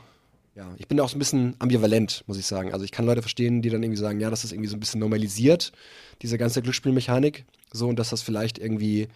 ja, 0.55 0.73
ich 0.77 0.87
bin 0.87 0.99
auch 0.99 1.09
so 1.09 1.17
ein 1.17 1.19
bisschen 1.19 1.55
ambivalent, 1.59 2.23
muss 2.27 2.37
ich 2.37 2.45
sagen. 2.45 2.71
Also 2.71 2.85
ich 2.85 2.91
kann 2.91 3.05
Leute 3.05 3.21
verstehen, 3.21 3.61
die 3.61 3.69
dann 3.69 3.83
irgendwie 3.83 3.99
sagen, 3.99 4.21
ja, 4.21 4.29
das 4.29 4.45
ist 4.45 4.53
irgendwie 4.53 4.69
so 4.69 4.77
ein 4.77 4.79
bisschen 4.79 5.01
normalisiert 5.01 5.73
diese 6.21 6.37
ganze 6.37 6.61
Glücksspielmechanik, 6.61 7.45
so 7.73 7.89
und 7.89 7.99
dass 7.99 8.09
das 8.09 8.21
vielleicht 8.21 8.57
irgendwie 8.57 9.09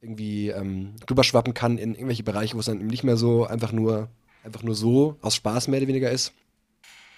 irgendwie 0.00 0.48
ähm, 0.50 0.94
rüberschwappen 1.10 1.54
kann 1.54 1.78
in 1.78 1.94
irgendwelche 1.94 2.22
Bereiche, 2.22 2.54
wo 2.54 2.60
es 2.60 2.66
dann 2.66 2.80
eben 2.80 2.86
nicht 2.86 3.02
mehr 3.02 3.16
so 3.16 3.46
einfach 3.46 3.72
nur 3.72 4.08
einfach 4.44 4.62
nur 4.62 4.74
so 4.74 5.16
aus 5.22 5.34
Spaß 5.34 5.68
mehr 5.68 5.80
oder 5.80 5.88
weniger 5.88 6.10
ist. 6.10 6.32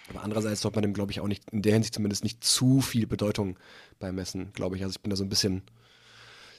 Aber 0.08 0.22
andererseits 0.22 0.60
sollte 0.60 0.76
man 0.76 0.82
dem, 0.82 0.94
glaube 0.94 1.12
ich, 1.12 1.20
auch 1.20 1.28
nicht, 1.28 1.44
in 1.50 1.62
der 1.62 1.74
Hinsicht 1.74 1.94
zumindest 1.94 2.24
nicht 2.24 2.42
zu 2.42 2.80
viel 2.80 3.06
Bedeutung 3.06 3.58
beimessen, 3.98 4.52
glaube 4.54 4.76
ich. 4.76 4.82
Also 4.82 4.94
ich 4.96 5.00
bin 5.00 5.10
da 5.10 5.16
so 5.16 5.24
ein 5.24 5.28
bisschen 5.28 5.62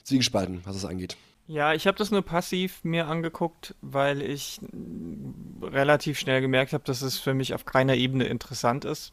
zwiegespalten, 0.04 0.62
was 0.64 0.76
es 0.76 0.86
angeht. 0.86 1.18
Ja, 1.54 1.74
ich 1.74 1.86
habe 1.86 1.98
das 1.98 2.12
nur 2.12 2.22
passiv 2.22 2.82
mir 2.86 3.08
angeguckt, 3.08 3.76
weil 3.82 4.22
ich 4.22 4.62
relativ 5.62 6.18
schnell 6.18 6.40
gemerkt 6.40 6.72
habe, 6.72 6.86
dass 6.86 7.02
es 7.02 7.20
für 7.20 7.34
mich 7.34 7.54
auf 7.54 7.66
keiner 7.66 7.96
Ebene 7.96 8.24
interessant 8.24 8.86
ist. 8.86 9.12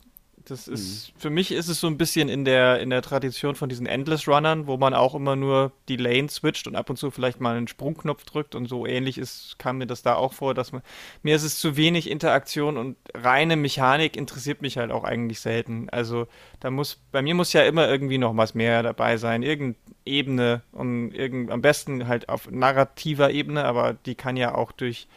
Das 0.48 0.66
ist, 0.66 1.14
mhm. 1.14 1.20
für 1.20 1.30
mich 1.30 1.52
ist 1.52 1.68
es 1.68 1.80
so 1.80 1.86
ein 1.86 1.98
bisschen 1.98 2.28
in 2.28 2.44
der, 2.44 2.80
in 2.80 2.90
der 2.90 3.02
Tradition 3.02 3.54
von 3.54 3.68
diesen 3.68 3.86
Endless 3.86 4.26
Runnern, 4.26 4.66
wo 4.66 4.76
man 4.76 4.94
auch 4.94 5.14
immer 5.14 5.36
nur 5.36 5.72
die 5.88 5.96
Lane 5.96 6.28
switcht 6.28 6.66
und 6.66 6.74
ab 6.74 6.88
und 6.88 6.96
zu 6.96 7.10
vielleicht 7.10 7.40
mal 7.40 7.56
einen 7.56 7.68
Sprungknopf 7.68 8.24
drückt 8.24 8.54
und 8.54 8.66
so 8.66 8.86
ähnlich 8.86 9.18
ist, 9.18 9.58
kam 9.58 9.78
mir 9.78 9.86
das 9.86 10.02
da 10.02 10.14
auch 10.14 10.32
vor, 10.32 10.54
dass 10.54 10.72
man, 10.72 10.82
mir 11.22 11.36
ist 11.36 11.42
es 11.42 11.58
zu 11.58 11.76
wenig 11.76 12.10
Interaktion 12.10 12.76
und 12.76 12.96
reine 13.14 13.56
Mechanik 13.56 14.16
interessiert 14.16 14.62
mich 14.62 14.78
halt 14.78 14.90
auch 14.90 15.04
eigentlich 15.04 15.40
selten. 15.40 15.88
Also 15.90 16.26
da 16.60 16.70
muss, 16.70 17.00
bei 17.12 17.20
mir 17.20 17.34
muss 17.34 17.52
ja 17.52 17.62
immer 17.62 17.88
irgendwie 17.88 18.18
noch 18.18 18.36
was 18.36 18.54
mehr 18.54 18.82
dabei 18.82 19.16
sein, 19.16 19.42
irgendeine 19.42 19.76
Ebene 20.06 20.62
und 20.72 21.12
irgend, 21.12 21.50
am 21.50 21.60
besten 21.60 22.08
halt 22.08 22.28
auf 22.28 22.50
narrativer 22.50 23.30
Ebene, 23.30 23.64
aber 23.64 23.92
die 23.92 24.14
kann 24.14 24.36
ja 24.36 24.54
auch 24.54 24.72
durch 24.72 25.08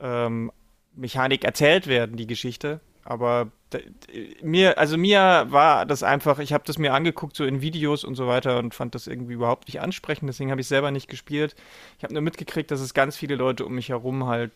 ähm, 0.00 0.52
Mechanik 0.94 1.44
erzählt 1.44 1.86
werden, 1.86 2.16
die 2.16 2.26
Geschichte. 2.26 2.80
Aber 3.04 3.52
mir, 4.42 4.78
also 4.78 4.96
mir 4.96 5.46
war 5.48 5.86
das 5.86 6.02
einfach, 6.02 6.38
ich 6.38 6.52
habe 6.52 6.64
das 6.66 6.78
mir 6.78 6.94
angeguckt, 6.94 7.36
so 7.36 7.44
in 7.44 7.60
Videos 7.60 8.04
und 8.04 8.14
so 8.14 8.26
weiter 8.26 8.58
und 8.58 8.74
fand 8.74 8.94
das 8.94 9.06
irgendwie 9.06 9.34
überhaupt 9.34 9.68
nicht 9.68 9.80
ansprechend, 9.80 10.28
deswegen 10.28 10.50
habe 10.50 10.60
ich 10.60 10.68
selber 10.68 10.90
nicht 10.90 11.08
gespielt. 11.08 11.54
Ich 11.98 12.04
habe 12.04 12.14
nur 12.14 12.22
mitgekriegt, 12.22 12.70
dass 12.70 12.80
es 12.80 12.94
ganz 12.94 13.16
viele 13.16 13.36
Leute 13.36 13.64
um 13.64 13.74
mich 13.74 13.88
herum 13.88 14.26
halt 14.26 14.52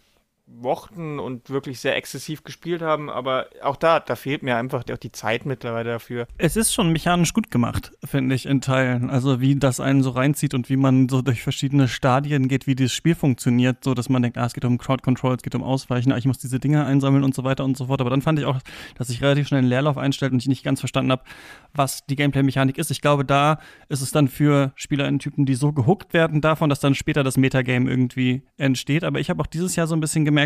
mochten 0.53 1.19
und 1.19 1.51
wirklich 1.51 1.81
sehr 1.81 1.97
exzessiv 1.97 2.45
gespielt 2.45 2.83
haben, 2.83 3.09
aber 3.11 3.47
auch 3.63 3.77
da, 3.77 4.01
da 4.01 4.17
fehlt 4.17 4.43
mir 4.43 4.57
einfach 4.57 4.85
auch 4.93 4.99
die 4.99 5.13
Zeit 5.13 5.47
mittlerweile 5.47 5.91
dafür. 5.91 6.27
Es 6.39 6.57
ist 6.57 6.75
schon 6.75 6.93
mechanisch 6.93 7.33
gut 7.33 7.51
gemacht, 7.51 7.93
finde 8.05 8.35
ich, 8.35 8.47
in 8.47 8.61
Teilen. 8.61 9.11
Also 9.11 9.41
wie 9.41 9.57
das 9.57 9.81
einen 9.81 10.03
so 10.03 10.11
reinzieht 10.11 10.55
und 10.55 10.69
wie 10.69 10.77
man 10.77 11.09
so 11.09 11.23
durch 11.23 11.43
verschiedene 11.43 11.89
Stadien 11.89 12.49
geht, 12.49 12.67
wie 12.67 12.75
dieses 12.75 12.93
Spiel 12.93 13.15
funktioniert, 13.15 13.85
so 13.85 13.95
dass 13.95 14.09
man 14.09 14.23
denkt, 14.23 14.39
ah, 14.39 14.47
es 14.47 14.55
geht 14.55 14.65
um 14.65 14.79
Crowd 14.79 15.03
Control, 15.03 15.35
es 15.35 15.43
geht 15.43 15.55
um 15.55 15.63
Ausweichen, 15.63 16.13
ah, 16.13 16.19
ich 16.19 16.27
muss 16.27 16.39
diese 16.39 16.59
Dinge 16.59 16.85
einsammeln 16.85 17.25
und 17.25 17.35
so 17.35 17.45
weiter 17.45 17.65
und 17.65 17.77
so 17.77 17.87
fort. 17.87 18.01
Aber 18.01 18.11
dann 18.11 18.23
fand 18.23 18.39
ich 18.39 18.45
auch, 18.45 18.59
dass 18.97 19.09
sich 19.09 19.23
relativ 19.23 19.49
schnell 19.49 19.63
ein 19.63 19.69
Leerlauf 19.69 19.99
einstellt 19.99 20.33
und 20.33 20.41
ich 20.41 20.49
nicht 20.49 20.65
ganz 20.65 20.81
verstanden 20.81 21.13
habe, 21.13 21.23
was 21.75 22.05
die 22.07 22.17
Gameplay-Mechanik 22.17 22.79
ist. 22.79 22.91
Ich 22.91 23.01
glaube, 23.01 23.25
da 23.25 23.61
ist 23.89 24.01
es 24.01 24.11
dann 24.11 24.29
für 24.29 24.73
SpielerInnen-Typen, 24.77 25.47
die 25.47 25.55
so 25.55 25.73
gehuckt 25.73 26.13
werden 26.13 26.41
davon, 26.41 26.69
dass 26.69 26.81
dann 26.81 26.95
später 26.95 27.23
das 27.23 27.37
Metagame 27.37 27.89
irgendwie 27.89 28.43
entsteht. 28.57 29.05
Aber 29.05 29.21
ich 29.21 29.31
habe 29.31 29.41
auch 29.43 29.47
dieses 29.47 29.77
Jahr 29.77 29.87
so 29.87 29.95
ein 29.95 30.01
bisschen 30.01 30.25
gemerkt, 30.25 30.40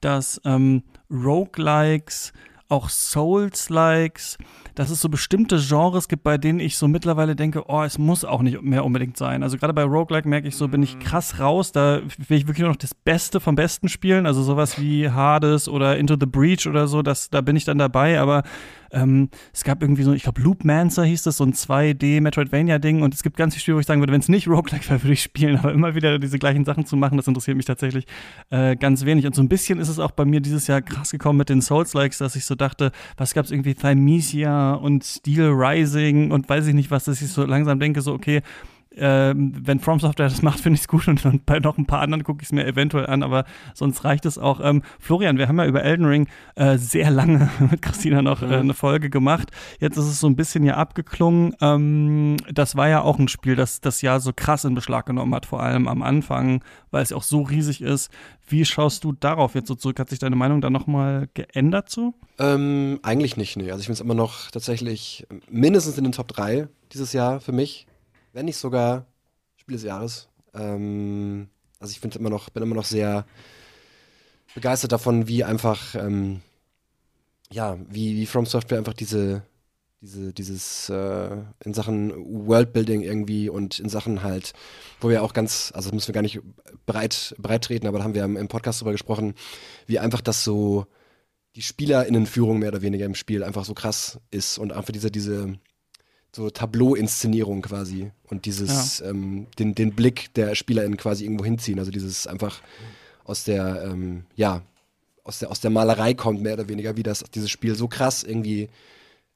dass 0.00 0.40
ähm, 0.44 0.82
Roguelikes 1.10 2.32
auch 2.68 2.88
Souls-Likes, 2.88 4.38
dass 4.74 4.90
es 4.90 5.00
so 5.00 5.08
bestimmte 5.08 5.58
Genres 5.58 6.08
gibt, 6.08 6.22
bei 6.22 6.38
denen 6.38 6.60
ich 6.60 6.76
so 6.76 6.88
mittlerweile 6.88 7.36
denke, 7.36 7.64
oh, 7.68 7.82
es 7.82 7.98
muss 7.98 8.24
auch 8.24 8.42
nicht 8.42 8.60
mehr 8.62 8.84
unbedingt 8.84 9.16
sein. 9.16 9.42
Also 9.42 9.58
gerade 9.58 9.74
bei 9.74 9.84
Roguelike 9.84 10.28
merke 10.28 10.48
ich 10.48 10.56
so, 10.56 10.68
bin 10.68 10.82
ich 10.82 10.96
mhm. 10.96 11.00
krass 11.00 11.38
raus, 11.38 11.72
da 11.72 12.00
will 12.28 12.38
ich 12.38 12.46
wirklich 12.46 12.62
nur 12.62 12.70
noch 12.70 12.76
das 12.76 12.94
Beste 12.94 13.38
vom 13.38 13.54
Besten 13.54 13.88
spielen, 13.88 14.26
also 14.26 14.42
sowas 14.42 14.80
wie 14.80 15.10
Hades 15.10 15.68
oder 15.68 15.96
Into 15.98 16.16
the 16.18 16.26
Breach 16.26 16.66
oder 16.66 16.88
so, 16.88 17.02
das, 17.02 17.30
da 17.30 17.42
bin 17.42 17.54
ich 17.54 17.64
dann 17.64 17.78
dabei, 17.78 18.18
aber 18.18 18.42
ähm, 18.94 19.28
es 19.52 19.64
gab 19.64 19.82
irgendwie 19.82 20.04
so, 20.04 20.12
ich 20.12 20.22
glaube, 20.22 20.40
Loopmancer 20.40 21.04
hieß 21.04 21.24
das, 21.24 21.36
so 21.36 21.44
ein 21.44 21.52
2D-Metroidvania-Ding. 21.52 23.02
Und 23.02 23.12
es 23.12 23.22
gibt 23.22 23.36
ganz 23.36 23.54
viele 23.54 23.60
Spiele, 23.60 23.76
wo 23.76 23.80
ich 23.80 23.86
sagen 23.86 24.00
würde, 24.00 24.12
wenn 24.12 24.20
es 24.20 24.28
nicht 24.28 24.48
Roguelike 24.48 24.88
wäre, 24.88 25.02
würde 25.02 25.12
ich 25.12 25.22
spielen. 25.22 25.58
Aber 25.58 25.72
immer 25.72 25.94
wieder 25.94 26.18
diese 26.18 26.38
gleichen 26.38 26.64
Sachen 26.64 26.86
zu 26.86 26.96
machen, 26.96 27.16
das 27.16 27.26
interessiert 27.26 27.56
mich 27.56 27.66
tatsächlich 27.66 28.06
äh, 28.50 28.76
ganz 28.76 29.04
wenig. 29.04 29.26
Und 29.26 29.34
so 29.34 29.42
ein 29.42 29.48
bisschen 29.48 29.78
ist 29.78 29.88
es 29.88 29.98
auch 29.98 30.12
bei 30.12 30.24
mir 30.24 30.40
dieses 30.40 30.66
Jahr 30.66 30.80
krass 30.80 31.10
gekommen 31.10 31.38
mit 31.38 31.48
den 31.48 31.60
Souls-Likes, 31.60 32.18
dass 32.18 32.36
ich 32.36 32.44
so 32.44 32.54
dachte, 32.54 32.92
was 33.16 33.34
gab 33.34 33.44
es 33.44 33.50
irgendwie 33.50 33.74
Thymesia 33.74 34.74
und 34.74 35.04
Steel 35.04 35.50
Rising 35.50 36.30
und 36.30 36.48
weiß 36.48 36.66
ich 36.68 36.74
nicht 36.74 36.90
was, 36.90 37.04
dass 37.04 37.20
ich 37.20 37.28
so 37.28 37.44
langsam 37.44 37.80
denke, 37.80 38.00
so, 38.00 38.12
okay, 38.12 38.42
ähm, 38.96 39.52
wenn 39.60 39.80
From 39.80 40.00
Software 40.00 40.28
das 40.28 40.42
macht, 40.42 40.60
finde 40.60 40.76
ich 40.76 40.82
es 40.82 40.88
gut 40.88 41.08
und, 41.08 41.24
und, 41.24 41.46
bei 41.46 41.58
noch 41.58 41.78
ein 41.78 41.86
paar 41.86 42.00
anderen 42.00 42.24
gucke 42.24 42.42
ich 42.42 42.48
es 42.48 42.52
mir 42.52 42.66
eventuell 42.66 43.06
an, 43.06 43.22
aber 43.22 43.44
sonst 43.74 44.04
reicht 44.04 44.26
es 44.26 44.38
auch. 44.38 44.60
Ähm, 44.62 44.82
Florian, 44.98 45.38
wir 45.38 45.48
haben 45.48 45.58
ja 45.58 45.66
über 45.66 45.82
Elden 45.82 46.06
Ring 46.06 46.28
äh, 46.54 46.78
sehr 46.78 47.10
lange 47.10 47.50
mit 47.70 47.82
Christina 47.82 48.22
noch 48.22 48.42
äh, 48.42 48.46
eine 48.46 48.74
Folge 48.74 49.10
gemacht. 49.10 49.50
Jetzt 49.80 49.96
ist 49.96 50.06
es 50.06 50.20
so 50.20 50.26
ein 50.26 50.36
bisschen 50.36 50.64
ja 50.64 50.76
abgeklungen. 50.76 51.54
Ähm, 51.60 52.36
das 52.52 52.76
war 52.76 52.88
ja 52.88 53.02
auch 53.02 53.18
ein 53.18 53.28
Spiel, 53.28 53.56
das 53.56 53.80
das 53.80 54.02
Jahr 54.02 54.20
so 54.20 54.32
krass 54.34 54.64
in 54.64 54.74
Beschlag 54.74 55.06
genommen 55.06 55.34
hat, 55.34 55.46
vor 55.46 55.62
allem 55.62 55.88
am 55.88 56.02
Anfang, 56.02 56.62
weil 56.90 57.02
es 57.02 57.12
auch 57.12 57.22
so 57.22 57.42
riesig 57.42 57.82
ist. 57.82 58.10
Wie 58.46 58.64
schaust 58.64 59.04
du 59.04 59.12
darauf 59.12 59.54
jetzt 59.54 59.68
so 59.68 59.74
zurück? 59.74 59.98
Hat 59.98 60.10
sich 60.10 60.18
deine 60.18 60.36
Meinung 60.36 60.60
da 60.60 60.70
nochmal 60.70 61.28
geändert 61.34 61.90
so? 61.90 62.14
Ähm, 62.38 63.00
eigentlich 63.02 63.36
nicht, 63.36 63.56
nee. 63.56 63.70
Also 63.70 63.80
ich 63.80 63.86
finde 63.86 63.94
es 63.94 64.00
immer 64.00 64.14
noch 64.14 64.50
tatsächlich 64.50 65.26
mindestens 65.48 65.96
in 65.98 66.04
den 66.04 66.12
Top 66.12 66.28
3 66.28 66.68
dieses 66.92 67.12
Jahr 67.12 67.40
für 67.40 67.52
mich 67.52 67.86
wenn 68.34 68.44
nicht 68.44 68.58
sogar 68.58 69.06
Spiel 69.56 69.76
des 69.76 69.84
Jahres. 69.84 70.28
Ähm, 70.52 71.48
also 71.78 71.92
ich 71.92 72.00
finde 72.00 72.18
immer 72.18 72.30
noch, 72.30 72.50
bin 72.50 72.62
immer 72.62 72.74
noch 72.74 72.84
sehr 72.84 73.24
begeistert 74.54 74.92
davon, 74.92 75.26
wie 75.26 75.44
einfach, 75.44 75.94
ähm, 75.94 76.42
ja, 77.50 77.78
wie, 77.88 78.16
wie 78.16 78.26
From 78.26 78.44
Software 78.44 78.78
einfach 78.78 78.92
diese, 78.92 79.42
diese, 80.00 80.32
dieses 80.32 80.88
äh, 80.90 81.36
in 81.64 81.74
Sachen 81.74 82.12
Worldbuilding 82.46 83.02
irgendwie 83.02 83.48
und 83.48 83.78
in 83.78 83.88
Sachen 83.88 84.22
halt, 84.22 84.52
wo 85.00 85.08
wir 85.08 85.22
auch 85.22 85.32
ganz, 85.32 85.72
also 85.74 85.90
müssen 85.92 86.08
wir 86.08 86.14
gar 86.14 86.22
nicht 86.22 86.40
breit, 86.86 87.34
breit 87.38 87.64
treten, 87.64 87.86
aber 87.86 87.98
da 87.98 88.04
haben 88.04 88.14
wir 88.14 88.24
im, 88.24 88.36
im 88.36 88.48
Podcast 88.48 88.80
drüber 88.80 88.92
gesprochen, 88.92 89.34
wie 89.86 89.98
einfach 89.98 90.20
das 90.20 90.44
so 90.44 90.86
die 91.54 91.62
SpielerInnenführung 91.62 92.58
mehr 92.58 92.70
oder 92.70 92.82
weniger 92.82 93.06
im 93.06 93.14
Spiel 93.14 93.44
einfach 93.44 93.64
so 93.64 93.74
krass 93.74 94.18
ist 94.32 94.58
und 94.58 94.72
einfach 94.72 94.92
diese, 94.92 95.10
diese, 95.12 95.56
so 96.34 96.50
Tableau-Inszenierung 96.50 97.62
quasi 97.62 98.10
und 98.28 98.44
dieses, 98.44 98.98
ja. 98.98 99.10
ähm, 99.10 99.46
den, 99.58 99.74
den 99.74 99.94
Blick 99.94 100.34
der 100.34 100.54
SpielerInnen 100.54 100.96
quasi 100.96 101.24
irgendwo 101.24 101.44
hinziehen. 101.44 101.78
Also 101.78 101.90
dieses 101.90 102.26
einfach 102.26 102.60
aus 103.24 103.44
der, 103.44 103.84
ähm, 103.84 104.24
ja, 104.34 104.62
aus 105.22 105.38
der, 105.38 105.50
aus 105.50 105.60
der 105.60 105.70
Malerei 105.70 106.14
kommt, 106.14 106.42
mehr 106.42 106.54
oder 106.54 106.68
weniger, 106.68 106.96
wie 106.96 107.02
das 107.02 107.24
dieses 107.34 107.50
Spiel 107.50 107.74
so 107.74 107.88
krass 107.88 108.22
irgendwie 108.22 108.68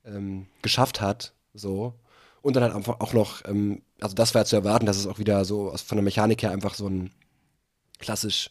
ähm, 0.05 0.47
geschafft 0.63 1.01
hat. 1.01 1.33
So. 1.55 1.95
Und 2.43 2.57
dann 2.57 2.65
halt 2.65 2.75
einfach 2.75 3.01
auch 3.01 3.13
noch, 3.13 3.45
ähm, 3.47 3.83
also 4.01 4.15
das 4.15 4.35
war 4.35 4.43
ja 4.43 4.47
zu 4.47 4.57
erwarten, 4.57 4.87
dass 4.87 4.99
es 4.99 5.07
auch 5.07 5.19
wieder 5.19 5.45
so 5.45 5.71
aus, 5.71 5.83
von 5.83 5.97
der 5.97 6.05
Mechanik 6.05 6.43
her 6.43 6.51
einfach 6.51 6.75
so 6.75 6.89
ein 6.89 7.11
klassisch 7.99 8.51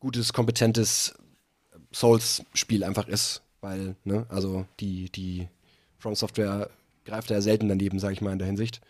gutes, 0.00 0.32
kompetentes 0.32 1.14
Souls-Spiel 1.92 2.84
einfach 2.84 3.06
ist. 3.06 3.42
Weil, 3.60 3.96
ne, 4.04 4.26
also 4.28 4.66
die, 4.80 5.10
die 5.10 5.48
From 5.98 6.14
Software 6.14 6.68
greift 7.04 7.30
er 7.30 7.42
selten 7.42 7.68
daneben, 7.68 7.98
sage 7.98 8.14
ich 8.14 8.20
mal 8.20 8.32
in 8.32 8.38
der 8.38 8.46
Hinsicht. 8.46 8.80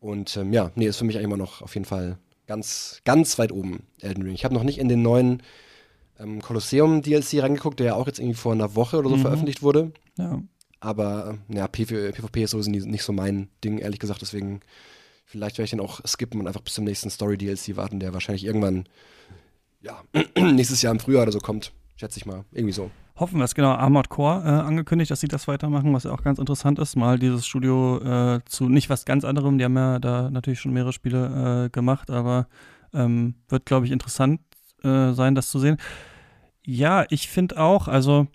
Und 0.00 0.36
ähm, 0.36 0.52
ja, 0.52 0.70
nee, 0.74 0.86
ist 0.86 0.96
für 0.96 1.04
mich 1.04 1.16
eigentlich 1.16 1.26
immer 1.26 1.36
noch 1.36 1.62
auf 1.62 1.74
jeden 1.74 1.84
Fall 1.84 2.18
ganz, 2.46 3.00
ganz 3.04 3.38
weit 3.38 3.52
oben, 3.52 3.84
Elden 4.00 4.22
Ring. 4.22 4.34
Ich 4.34 4.44
habe 4.44 4.54
noch 4.54 4.64
nicht 4.64 4.78
in 4.78 4.88
den 4.88 5.02
neuen 5.02 5.42
ähm, 6.18 6.42
Colosseum 6.42 7.02
DLC 7.02 7.42
reingeguckt, 7.42 7.78
der 7.78 7.86
ja 7.86 7.94
auch 7.94 8.06
jetzt 8.06 8.18
irgendwie 8.18 8.36
vor 8.36 8.52
einer 8.52 8.74
Woche 8.74 8.98
oder 8.98 9.08
so 9.08 9.16
mhm. 9.16 9.22
veröffentlicht 9.22 9.62
wurde. 9.62 9.92
Ja. 10.18 10.42
Aber 10.80 11.38
äh, 11.48 11.56
ja, 11.56 11.68
PvP 11.68 12.42
ist 12.42 12.50
sowieso 12.50 12.70
nicht 12.70 13.04
so 13.04 13.12
mein 13.12 13.48
Ding, 13.62 13.78
ehrlich 13.78 14.00
gesagt. 14.00 14.22
Deswegen, 14.22 14.60
vielleicht 15.24 15.58
werde 15.58 15.64
ich 15.64 15.70
den 15.70 15.80
auch 15.80 16.00
skippen 16.04 16.40
und 16.40 16.48
einfach 16.48 16.62
bis 16.62 16.74
zum 16.74 16.84
nächsten 16.84 17.08
Story-DLC 17.08 17.76
warten, 17.76 18.00
der 18.00 18.12
wahrscheinlich 18.12 18.44
irgendwann, 18.44 18.86
ja, 19.80 20.02
nächstes 20.36 20.82
Jahr 20.82 20.92
im 20.92 21.00
Frühjahr 21.00 21.22
oder 21.22 21.32
so 21.32 21.38
kommt. 21.38 21.72
Schätze 21.94 22.18
ich 22.18 22.26
mal. 22.26 22.44
Irgendwie 22.50 22.72
so 22.72 22.90
hoffen 23.16 23.38
wir 23.38 23.44
es. 23.44 23.54
Genau, 23.54 23.72
Armored 23.72 24.08
Core 24.08 24.42
äh, 24.44 24.48
angekündigt, 24.48 25.10
dass 25.10 25.20
sie 25.20 25.28
das 25.28 25.48
weitermachen, 25.48 25.92
was 25.92 26.04
ja 26.04 26.12
auch 26.12 26.22
ganz 26.22 26.38
interessant 26.38 26.78
ist. 26.78 26.96
Mal 26.96 27.18
dieses 27.18 27.46
Studio 27.46 27.98
äh, 27.98 28.40
zu 28.46 28.68
nicht 28.68 28.90
was 28.90 29.04
ganz 29.04 29.24
anderem. 29.24 29.58
Die 29.58 29.64
haben 29.64 29.76
ja 29.76 29.98
da 29.98 30.30
natürlich 30.30 30.60
schon 30.60 30.72
mehrere 30.72 30.92
Spiele 30.92 31.66
äh, 31.66 31.70
gemacht, 31.70 32.10
aber 32.10 32.46
ähm, 32.92 33.34
wird, 33.48 33.66
glaube 33.66 33.86
ich, 33.86 33.92
interessant 33.92 34.40
äh, 34.82 35.12
sein, 35.12 35.34
das 35.34 35.50
zu 35.50 35.58
sehen. 35.58 35.76
Ja, 36.64 37.04
ich 37.10 37.28
finde 37.28 37.58
auch, 37.60 37.88
also 37.88 38.26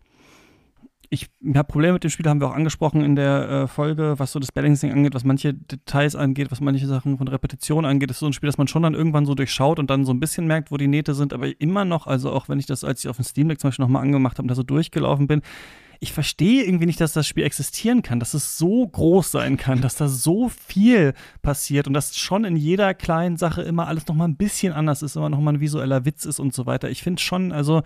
ich 1.09 1.29
habe 1.55 1.67
Probleme 1.67 1.93
mit 1.93 2.03
dem 2.03 2.09
Spiel, 2.09 2.25
haben 2.25 2.41
wir 2.41 2.47
auch 2.47 2.55
angesprochen 2.55 3.01
in 3.01 3.15
der 3.15 3.49
äh, 3.49 3.67
Folge, 3.67 4.15
was 4.17 4.33
so 4.33 4.39
das 4.39 4.51
Balancing 4.51 4.91
angeht, 4.91 5.13
was 5.13 5.23
manche 5.23 5.53
Details 5.53 6.15
angeht, 6.15 6.51
was 6.51 6.59
manche 6.59 6.85
Sachen 6.85 7.17
von 7.17 7.27
Repetition 7.27 7.85
angeht. 7.85 8.09
Das 8.09 8.17
ist 8.17 8.21
so 8.21 8.25
ein 8.25 8.33
Spiel, 8.33 8.47
das 8.47 8.57
man 8.57 8.67
schon 8.67 8.83
dann 8.83 8.93
irgendwann 8.93 9.25
so 9.25 9.33
durchschaut 9.33 9.79
und 9.79 9.89
dann 9.89 10.05
so 10.05 10.11
ein 10.11 10.19
bisschen 10.19 10.47
merkt, 10.47 10.71
wo 10.71 10.77
die 10.77 10.87
Nähte 10.87 11.13
sind, 11.13 11.33
aber 11.33 11.47
immer 11.61 11.85
noch, 11.85 12.07
also 12.07 12.31
auch 12.31 12.49
wenn 12.49 12.59
ich 12.59 12.65
das, 12.65 12.83
als 12.83 13.03
ich 13.03 13.09
auf 13.09 13.15
dem 13.15 13.25
Steam 13.25 13.47
Deck 13.47 13.61
zum 13.61 13.69
Beispiel 13.69 13.83
nochmal 13.83 14.03
angemacht 14.03 14.37
habe 14.37 14.43
und 14.43 14.49
da 14.49 14.55
so 14.55 14.63
durchgelaufen 14.63 15.27
bin, 15.27 15.41
ich 15.99 16.13
verstehe 16.13 16.63
irgendwie 16.63 16.85
nicht, 16.85 17.01
dass 17.01 17.13
das 17.13 17.25
Spiel 17.25 17.43
existieren 17.43 18.03
kann, 18.03 18.19
dass 18.19 18.33
es 18.33 18.57
so 18.57 18.85
groß 18.85 19.31
sein 19.31 19.57
kann, 19.57 19.81
dass 19.81 19.95
da 19.95 20.07
so 20.07 20.49
viel 20.49 21.13
passiert 21.41 21.87
und 21.87 21.93
dass 21.93 22.17
schon 22.17 22.43
in 22.43 22.55
jeder 22.55 22.93
kleinen 22.93 23.37
Sache 23.37 23.63
immer 23.63 23.87
alles 23.87 24.07
nochmal 24.07 24.27
ein 24.27 24.35
bisschen 24.35 24.73
anders 24.73 25.01
ist, 25.01 25.15
immer 25.15 25.29
nochmal 25.29 25.55
ein 25.55 25.59
visueller 25.59 26.05
Witz 26.05 26.25
ist 26.25 26.39
und 26.39 26.53
so 26.53 26.65
weiter. 26.65 26.89
Ich 26.89 27.01
finde 27.01 27.21
schon, 27.21 27.51
also, 27.51 27.81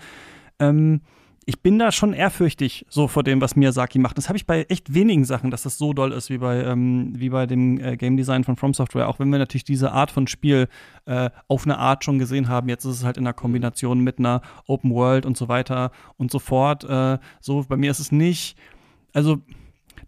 ähm, 0.59 1.01
ich 1.45 1.61
bin 1.61 1.79
da 1.79 1.91
schon 1.91 2.13
ehrfürchtig 2.13 2.85
so 2.87 3.07
vor 3.07 3.23
dem, 3.23 3.41
was 3.41 3.55
Miyazaki 3.55 3.97
macht. 3.97 4.17
Das 4.17 4.29
habe 4.29 4.37
ich 4.37 4.45
bei 4.45 4.63
echt 4.69 4.93
wenigen 4.93 5.25
Sachen, 5.25 5.49
dass 5.49 5.63
das 5.63 5.77
so 5.77 5.91
doll 5.91 6.11
ist 6.11 6.29
wie 6.29 6.37
bei, 6.37 6.63
ähm, 6.63 7.13
wie 7.15 7.29
bei 7.29 7.47
dem 7.47 7.79
äh, 7.79 7.97
Game 7.97 8.15
Design 8.15 8.43
von 8.43 8.57
From 8.57 8.75
Software. 8.75 9.09
Auch 9.09 9.19
wenn 9.19 9.31
wir 9.31 9.39
natürlich 9.39 9.63
diese 9.63 9.91
Art 9.91 10.11
von 10.11 10.27
Spiel 10.27 10.67
äh, 11.05 11.31
auf 11.47 11.65
eine 11.65 11.79
Art 11.79 12.03
schon 12.03 12.19
gesehen 12.19 12.47
haben. 12.47 12.69
Jetzt 12.69 12.85
ist 12.85 12.97
es 12.97 13.03
halt 13.03 13.17
in 13.17 13.23
der 13.23 13.33
Kombination 13.33 14.01
mit 14.01 14.19
einer 14.19 14.41
Open 14.67 14.91
World 14.91 15.25
und 15.25 15.35
so 15.35 15.47
weiter 15.47 15.91
und 16.17 16.31
so 16.31 16.37
fort. 16.37 16.83
Äh, 16.83 17.17
so, 17.39 17.65
bei 17.67 17.75
mir 17.75 17.89
ist 17.89 17.99
es 17.99 18.11
nicht. 18.11 18.55
Also 19.11 19.39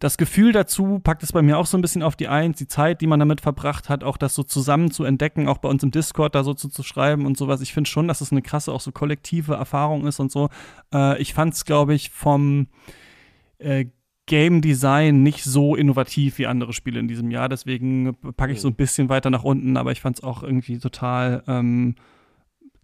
das 0.04 0.18
Gefühl 0.18 0.52
dazu 0.52 1.00
packt 1.00 1.24
es 1.24 1.32
bei 1.32 1.42
mir 1.42 1.58
auch 1.58 1.66
so 1.66 1.78
ein 1.78 1.82
bisschen 1.82 2.04
auf 2.04 2.18
die 2.18 2.28
Eins, 2.28 2.58
die 2.58 2.68
Zeit, 2.68 3.00
die 3.00 3.08
man 3.08 3.22
damit 3.22 3.40
verbracht 3.40 3.88
hat, 3.88 4.04
auch 4.04 4.18
das 4.18 4.36
so 4.36 4.44
zusammen 4.44 4.92
zu 4.92 5.06
entdecken, 5.06 5.48
auch 5.48 5.60
bei 5.60 5.70
uns 5.70 5.82
im 5.82 5.92
Discord 5.92 6.36
da 6.36 6.44
so 6.44 6.54
zu, 6.54 6.68
zu 6.68 6.84
schreiben 6.84 7.26
und 7.26 7.38
sowas. 7.38 7.62
Ich 7.62 7.72
finde 7.74 7.90
schon, 7.90 8.10
dass 8.10 8.20
es 8.20 8.34
eine 8.34 8.42
krasse, 8.42 8.74
auch 8.74 8.82
so 8.82 8.92
kollektive 8.92 9.54
Erfahrung 9.54 10.06
ist 10.06 10.20
und 10.20 10.30
so. 10.30 10.50
Äh, 10.94 11.22
ich 11.22 11.34
fand 11.34 11.54
es, 11.54 11.64
glaube 11.64 11.94
ich, 11.94 12.10
vom 12.10 12.68
äh, 13.60 13.86
Game 14.26 14.60
Design 14.60 15.24
nicht 15.24 15.46
so 15.46 15.74
innovativ 15.74 16.38
wie 16.38 16.48
andere 16.48 16.74
Spiele 16.74 17.00
in 17.00 17.08
diesem 17.08 17.32
Jahr. 17.32 17.48
Deswegen 17.48 18.14
packe 18.36 18.52
ich 18.52 18.60
so 18.60 18.68
ein 18.68 18.76
bisschen 18.76 19.08
weiter 19.08 19.30
nach 19.30 19.46
unten, 19.46 19.78
aber 19.78 19.94
ich 19.94 20.02
fand 20.02 20.18
es 20.18 20.24
auch 20.24 20.44
irgendwie 20.44 20.80
total 20.80 21.44
ähm, 21.48 21.96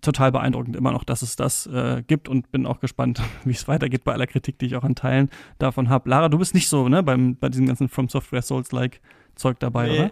total 0.01 0.31
beeindruckend 0.31 0.75
immer 0.75 0.91
noch, 0.91 1.03
dass 1.03 1.21
es 1.21 1.35
das 1.35 1.67
äh, 1.67 2.03
gibt 2.05 2.27
und 2.27 2.51
bin 2.51 2.65
auch 2.65 2.79
gespannt, 2.79 3.21
wie 3.43 3.51
es 3.51 3.67
weitergeht 3.67 4.03
bei 4.03 4.13
aller 4.13 4.27
Kritik, 4.27 4.59
die 4.59 4.67
ich 4.67 4.75
auch 4.75 4.83
an 4.83 4.95
Teilen 4.95 5.29
davon 5.57 5.89
habe. 5.89 6.09
Lara, 6.09 6.29
du 6.29 6.38
bist 6.38 6.53
nicht 6.53 6.69
so, 6.69 6.89
ne, 6.89 7.03
beim, 7.03 7.35
bei 7.35 7.49
diesem 7.49 7.65
ganzen 7.67 7.89
From 7.89 8.09
Software 8.09 8.41
Souls-like 8.41 9.01
Zeug 9.35 9.57
dabei, 9.59 9.88
nee, 9.88 9.99
oder? 9.99 10.12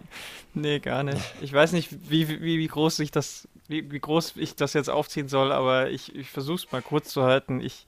Nee, 0.54 0.78
gar 0.78 1.02
nicht. 1.02 1.20
Ich 1.42 1.52
weiß 1.52 1.72
nicht, 1.72 2.10
wie, 2.10 2.28
wie, 2.28 2.58
wie 2.58 2.66
groß 2.66 2.98
ich 3.00 3.10
das, 3.10 3.46
wie, 3.68 3.90
wie 3.92 4.00
groß 4.00 4.36
ich 4.36 4.56
das 4.56 4.72
jetzt 4.72 4.88
aufziehen 4.88 5.28
soll, 5.28 5.52
aber 5.52 5.90
ich, 5.90 6.14
ich 6.16 6.30
versuche 6.30 6.56
es 6.56 6.72
mal 6.72 6.80
kurz 6.80 7.10
zu 7.10 7.22
halten. 7.24 7.60
Ich 7.60 7.86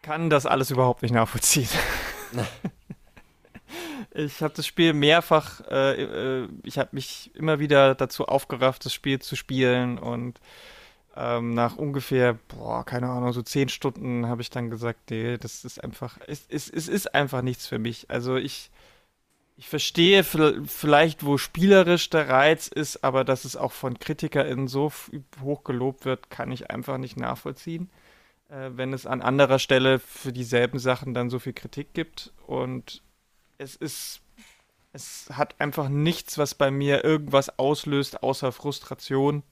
kann 0.00 0.30
das 0.30 0.46
alles 0.46 0.70
überhaupt 0.70 1.02
nicht 1.02 1.12
nachvollziehen. 1.12 1.68
Ich 4.14 4.42
habe 4.42 4.54
das 4.54 4.66
Spiel 4.66 4.92
mehrfach, 4.92 5.60
äh, 5.70 6.02
äh, 6.42 6.48
ich 6.62 6.78
habe 6.78 6.90
mich 6.92 7.30
immer 7.34 7.58
wieder 7.58 7.94
dazu 7.94 8.26
aufgerafft, 8.26 8.84
das 8.84 8.92
Spiel 8.92 9.18
zu 9.20 9.36
spielen 9.36 9.98
und 9.98 10.40
ähm, 11.16 11.54
nach 11.54 11.76
ungefähr, 11.76 12.38
boah, 12.48 12.84
keine 12.84 13.08
Ahnung, 13.08 13.32
so 13.32 13.42
zehn 13.42 13.68
Stunden 13.68 14.26
habe 14.28 14.40
ich 14.40 14.50
dann 14.50 14.70
gesagt, 14.70 15.10
nee, 15.10 15.36
das 15.36 15.64
ist 15.64 15.82
einfach, 15.82 16.18
es, 16.26 16.46
es, 16.48 16.70
es 16.70 16.88
ist 16.88 17.14
einfach 17.14 17.42
nichts 17.42 17.66
für 17.66 17.78
mich. 17.78 18.08
Also 18.08 18.36
ich, 18.36 18.70
ich 19.56 19.68
verstehe 19.68 20.22
vielleicht, 20.22 21.24
wo 21.24 21.36
spielerisch 21.36 22.08
der 22.10 22.28
Reiz 22.28 22.68
ist, 22.68 23.02
aber 23.02 23.24
dass 23.24 23.44
es 23.44 23.56
auch 23.56 23.72
von 23.72 23.98
KritikerInnen 23.98 24.68
so 24.68 24.92
hoch 25.42 25.64
gelobt 25.64 26.04
wird, 26.04 26.30
kann 26.30 26.52
ich 26.52 26.70
einfach 26.70 26.98
nicht 26.98 27.16
nachvollziehen. 27.16 27.90
Äh, 28.48 28.70
wenn 28.74 28.92
es 28.92 29.06
an 29.06 29.20
anderer 29.20 29.58
Stelle 29.58 29.98
für 29.98 30.32
dieselben 30.32 30.78
Sachen 30.78 31.14
dann 31.14 31.30
so 31.30 31.38
viel 31.38 31.52
Kritik 31.52 31.92
gibt. 31.94 32.32
Und 32.46 33.02
es 33.58 33.76
ist, 33.76 34.20
es 34.92 35.28
hat 35.32 35.60
einfach 35.60 35.88
nichts, 35.88 36.38
was 36.38 36.54
bei 36.54 36.70
mir 36.70 37.04
irgendwas 37.04 37.58
auslöst, 37.58 38.22
außer 38.22 38.52
Frustration. 38.52 39.42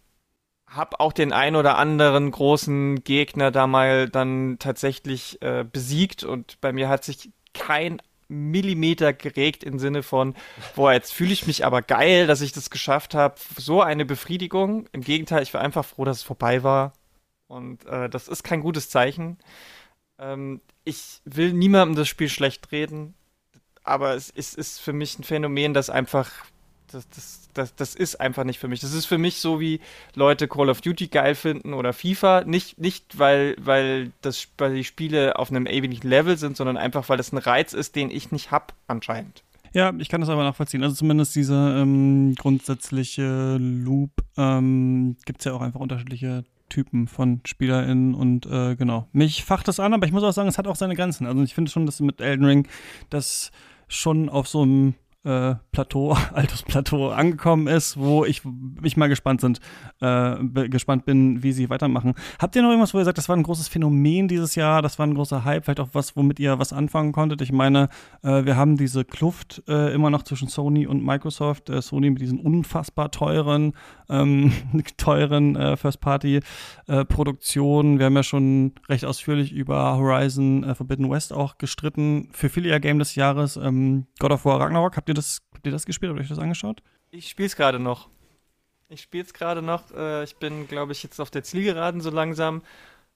habe 0.68 0.98
auch 1.00 1.12
den 1.12 1.32
ein 1.32 1.56
oder 1.56 1.78
anderen 1.78 2.30
großen 2.30 3.04
Gegner 3.04 3.50
da 3.52 3.66
mal 3.66 4.08
dann 4.08 4.58
tatsächlich 4.58 5.40
äh, 5.42 5.64
besiegt 5.64 6.24
und 6.24 6.60
bei 6.60 6.72
mir 6.72 6.88
hat 6.88 7.04
sich 7.04 7.30
kein 7.54 8.02
Millimeter 8.28 9.12
geregt 9.12 9.62
im 9.62 9.78
Sinne 9.78 10.02
von, 10.02 10.34
boah, 10.74 10.92
jetzt 10.92 11.12
fühle 11.12 11.32
ich 11.32 11.46
mich 11.46 11.64
aber 11.64 11.82
geil, 11.82 12.26
dass 12.26 12.40
ich 12.40 12.52
das 12.52 12.70
geschafft 12.70 13.14
habe. 13.14 13.36
So 13.56 13.82
eine 13.82 14.04
Befriedigung. 14.04 14.88
Im 14.92 15.02
Gegenteil, 15.02 15.42
ich 15.42 15.54
war 15.54 15.60
einfach 15.60 15.84
froh, 15.84 16.04
dass 16.04 16.18
es 16.18 16.22
vorbei 16.24 16.62
war. 16.62 16.92
Und 17.46 17.86
äh, 17.86 18.08
das 18.08 18.26
ist 18.28 18.42
kein 18.42 18.60
gutes 18.60 18.90
Zeichen. 18.90 19.38
Ähm, 20.18 20.60
ich 20.84 21.20
will 21.24 21.52
niemandem 21.52 21.96
das 21.96 22.08
Spiel 22.08 22.28
schlecht 22.28 22.72
reden, 22.72 23.14
aber 23.86 24.14
es, 24.14 24.32
es 24.34 24.54
ist 24.54 24.80
für 24.80 24.92
mich 24.92 25.18
ein 25.18 25.24
Phänomen, 25.24 25.74
das 25.74 25.90
einfach 25.90 26.30
das, 26.92 27.08
das, 27.08 27.48
das, 27.54 27.74
das 27.74 27.94
ist 27.94 28.20
einfach 28.20 28.44
nicht 28.44 28.58
für 28.58 28.68
mich. 28.68 28.80
Das 28.80 28.92
ist 28.92 29.06
für 29.06 29.18
mich 29.18 29.40
so, 29.40 29.60
wie 29.60 29.80
Leute 30.14 30.48
Call 30.48 30.68
of 30.68 30.80
Duty 30.80 31.08
geil 31.08 31.34
finden 31.34 31.74
oder 31.74 31.92
FIFA. 31.92 32.44
Nicht, 32.44 32.78
nicht 32.78 33.18
weil, 33.18 33.56
weil, 33.58 34.12
das, 34.22 34.48
weil 34.58 34.74
die 34.74 34.84
Spiele 34.84 35.38
auf 35.38 35.50
einem 35.50 35.66
ähnlichen 35.66 36.08
Level 36.08 36.36
sind, 36.36 36.56
sondern 36.56 36.76
einfach, 36.76 37.08
weil 37.08 37.16
das 37.16 37.32
ein 37.32 37.38
Reiz 37.38 37.72
ist, 37.72 37.96
den 37.96 38.10
ich 38.10 38.32
nicht 38.32 38.50
hab, 38.50 38.74
anscheinend. 38.86 39.42
Ja, 39.72 39.92
ich 39.98 40.08
kann 40.08 40.20
das 40.20 40.30
aber 40.30 40.44
nachvollziehen. 40.44 40.82
Also 40.82 40.94
zumindest 40.94 41.34
dieser 41.34 41.76
ähm, 41.76 42.34
grundsätzliche 42.36 43.56
Loop 43.58 44.10
ähm, 44.36 45.16
gibt 45.26 45.40
es 45.40 45.44
ja 45.44 45.52
auch 45.52 45.60
einfach 45.60 45.80
unterschiedliche 45.80 46.44
Typen 46.68 47.06
von 47.06 47.40
SpielerInnen 47.46 48.14
und 48.14 48.46
äh, 48.46 48.74
genau. 48.74 49.06
Mich 49.12 49.44
facht 49.44 49.68
das 49.68 49.78
an, 49.78 49.94
aber 49.94 50.06
ich 50.06 50.12
muss 50.12 50.24
auch 50.24 50.32
sagen, 50.32 50.48
es 50.48 50.58
hat 50.58 50.66
auch 50.66 50.76
seine 50.76 50.96
Grenzen. 50.96 51.26
Also 51.26 51.42
ich 51.42 51.54
finde 51.54 51.70
schon, 51.70 51.86
dass 51.86 52.00
mit 52.00 52.20
Elden 52.20 52.44
Ring 52.44 52.68
das 53.10 53.52
schon 53.88 54.28
auf 54.28 54.48
so 54.48 54.62
einem 54.62 54.94
äh, 55.26 55.56
Plateau, 55.72 56.16
altes 56.32 56.62
Plateau 56.62 57.10
angekommen 57.10 57.66
ist, 57.66 57.98
wo 57.98 58.24
ich, 58.24 58.42
ich 58.82 58.96
mal 58.96 59.08
gespannt 59.08 59.40
sind, 59.40 59.58
äh, 60.00 60.36
gespannt 60.68 61.04
bin, 61.04 61.42
wie 61.42 61.50
sie 61.52 61.68
weitermachen. 61.68 62.14
Habt 62.38 62.54
ihr 62.54 62.62
noch 62.62 62.70
irgendwas, 62.70 62.94
wo 62.94 62.98
ihr 62.98 63.04
sagt, 63.04 63.18
das 63.18 63.28
war 63.28 63.36
ein 63.36 63.42
großes 63.42 63.66
Phänomen 63.68 64.28
dieses 64.28 64.54
Jahr, 64.54 64.82
das 64.82 64.98
war 64.98 65.06
ein 65.06 65.14
großer 65.14 65.44
Hype, 65.44 65.64
vielleicht 65.64 65.80
auch 65.80 65.88
was, 65.92 66.16
womit 66.16 66.38
ihr 66.38 66.60
was 66.60 66.72
anfangen 66.72 67.12
konntet? 67.12 67.42
Ich 67.42 67.52
meine, 67.52 67.88
äh, 68.22 68.44
wir 68.44 68.56
haben 68.56 68.76
diese 68.76 69.04
Kluft 69.04 69.64
äh, 69.68 69.92
immer 69.92 70.10
noch 70.10 70.22
zwischen 70.22 70.46
Sony 70.48 70.86
und 70.86 71.04
Microsoft. 71.04 71.68
Äh, 71.70 71.82
Sony 71.82 72.10
mit 72.10 72.22
diesen 72.22 72.38
unfassbar 72.38 73.10
teuren, 73.10 73.72
ähm, 74.08 74.52
teuren 74.96 75.56
äh, 75.56 75.76
First-Party-Produktionen. 75.76 77.98
wir 77.98 78.06
haben 78.06 78.14
ja 78.14 78.22
schon 78.22 78.74
recht 78.88 79.04
ausführlich 79.04 79.50
über 79.52 79.96
Horizon 79.96 80.72
Forbidden 80.74 81.10
West 81.10 81.32
auch 81.32 81.58
gestritten. 81.58 82.28
Für 82.30 82.48
viele 82.48 82.68
ja 82.68 82.78
Game 82.78 83.00
des 83.00 83.16
Jahres, 83.16 83.56
ähm, 83.56 84.06
God 84.20 84.30
of 84.30 84.44
War 84.44 84.60
Ragnarok, 84.60 84.96
habt 84.96 85.08
ihr 85.08 85.15
das, 85.16 85.40
habt 85.54 85.66
ihr 85.66 85.72
das 85.72 85.86
gespielt? 85.86 86.10
Habt 86.10 86.20
ihr 86.20 86.22
euch 86.22 86.28
das 86.28 86.38
angeschaut? 86.38 86.82
Ich 87.10 87.28
spiele 87.28 87.46
es 87.46 87.56
gerade 87.56 87.78
noch. 87.78 88.08
Ich 88.88 89.02
spiele 89.02 89.24
es 89.24 89.32
gerade 89.32 89.62
noch. 89.62 89.90
Äh, 89.92 90.24
ich 90.24 90.36
bin, 90.36 90.68
glaube 90.68 90.92
ich, 90.92 91.02
jetzt 91.02 91.20
auf 91.20 91.30
der 91.30 91.42
Zielgeraden 91.42 92.00
so 92.00 92.10
langsam. 92.10 92.62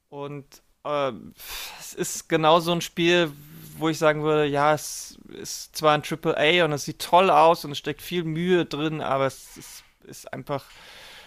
Und 0.09 0.63
äh, 0.85 1.13
es 1.79 1.95
ist 1.95 2.29
genau 2.29 2.61
so 2.61 2.73
ein 2.73 2.81
Spiel, 2.81 3.33
wo 3.77 3.89
ich 3.89 3.99
sagen 3.99 4.23
würde, 4.23 4.47
ja, 4.47 4.75
es 4.75 5.19
ist 5.29 5.77
zwar 5.77 5.95
ein 5.95 6.03
Triple 6.03 6.37
A 6.37 6.65
und 6.65 6.73
es 6.73 6.85
sieht 6.85 7.01
toll 7.01 7.31
aus 7.31 7.65
und 7.65 7.73
es 7.73 7.79
steckt 7.79 8.03
viel 8.03 8.25
Mühe 8.25 8.67
drin, 8.67 9.01
aber 9.01 9.27
es 9.27 9.57
ist, 9.57 9.85
ist 10.05 10.33
einfach, 10.33 10.65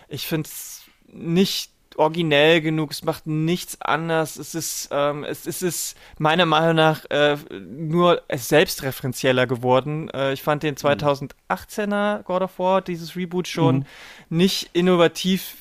ich 0.08 0.28
finde 0.28 0.50
es 0.50 0.84
nicht 1.08 1.73
originell 1.97 2.62
genug, 2.62 2.91
es 2.91 3.03
macht 3.03 3.27
nichts 3.27 3.79
anders. 3.82 4.38
Es 4.38 4.56
ist, 4.56 4.89
ähm, 4.91 5.23
es, 5.23 5.45
es 5.45 5.62
ist 5.62 5.97
meiner 6.17 6.45
Meinung 6.45 6.75
nach 6.75 7.06
äh, 7.10 7.38
nur 7.51 8.21
selbstreferenzieller 8.32 9.47
geworden. 9.47 10.10
Äh, 10.10 10.34
ich 10.34 10.41
fand 10.41 10.63
den 10.63 10.75
2018er 10.75 12.19
mhm. 12.19 12.23
God 12.23 12.41
of 12.41 12.60
War, 12.60 12.82
dieses 12.82 13.15
Reboot, 13.15 13.47
schon 13.47 13.77
mhm. 13.77 13.86
nicht 14.29 14.69
innovativ 14.73 15.56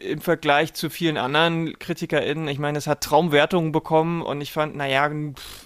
im 0.00 0.20
Vergleich 0.20 0.74
zu 0.74 0.90
vielen 0.90 1.16
anderen 1.16 1.78
KritikerInnen. 1.78 2.48
Ich 2.48 2.58
meine, 2.58 2.78
es 2.78 2.86
hat 2.86 3.02
Traumwertungen 3.02 3.72
bekommen 3.72 4.22
und 4.22 4.40
ich 4.40 4.52
fand, 4.52 4.76
naja, 4.76 5.10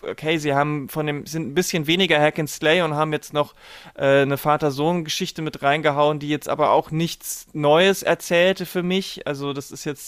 okay, 0.02 0.38
sie 0.38 0.54
haben 0.54 0.88
von 0.88 1.06
dem, 1.06 1.26
sind 1.26 1.48
ein 1.48 1.54
bisschen 1.54 1.86
weniger 1.86 2.20
Hack 2.20 2.38
and 2.38 2.50
Slay 2.50 2.82
und 2.82 2.94
haben 2.94 3.12
jetzt 3.12 3.32
noch 3.32 3.54
äh, 3.94 4.22
eine 4.22 4.36
Vater-Sohn-Geschichte 4.36 5.42
mit 5.42 5.62
reingehauen, 5.62 6.18
die 6.18 6.28
jetzt 6.28 6.48
aber 6.48 6.70
auch 6.70 6.90
nichts 6.90 7.46
Neues 7.52 8.02
erzählte 8.02 8.66
für 8.66 8.82
mich. 8.82 9.26
Also, 9.26 9.52
das 9.52 9.70
ist 9.70 9.84
jetzt 9.84 10.07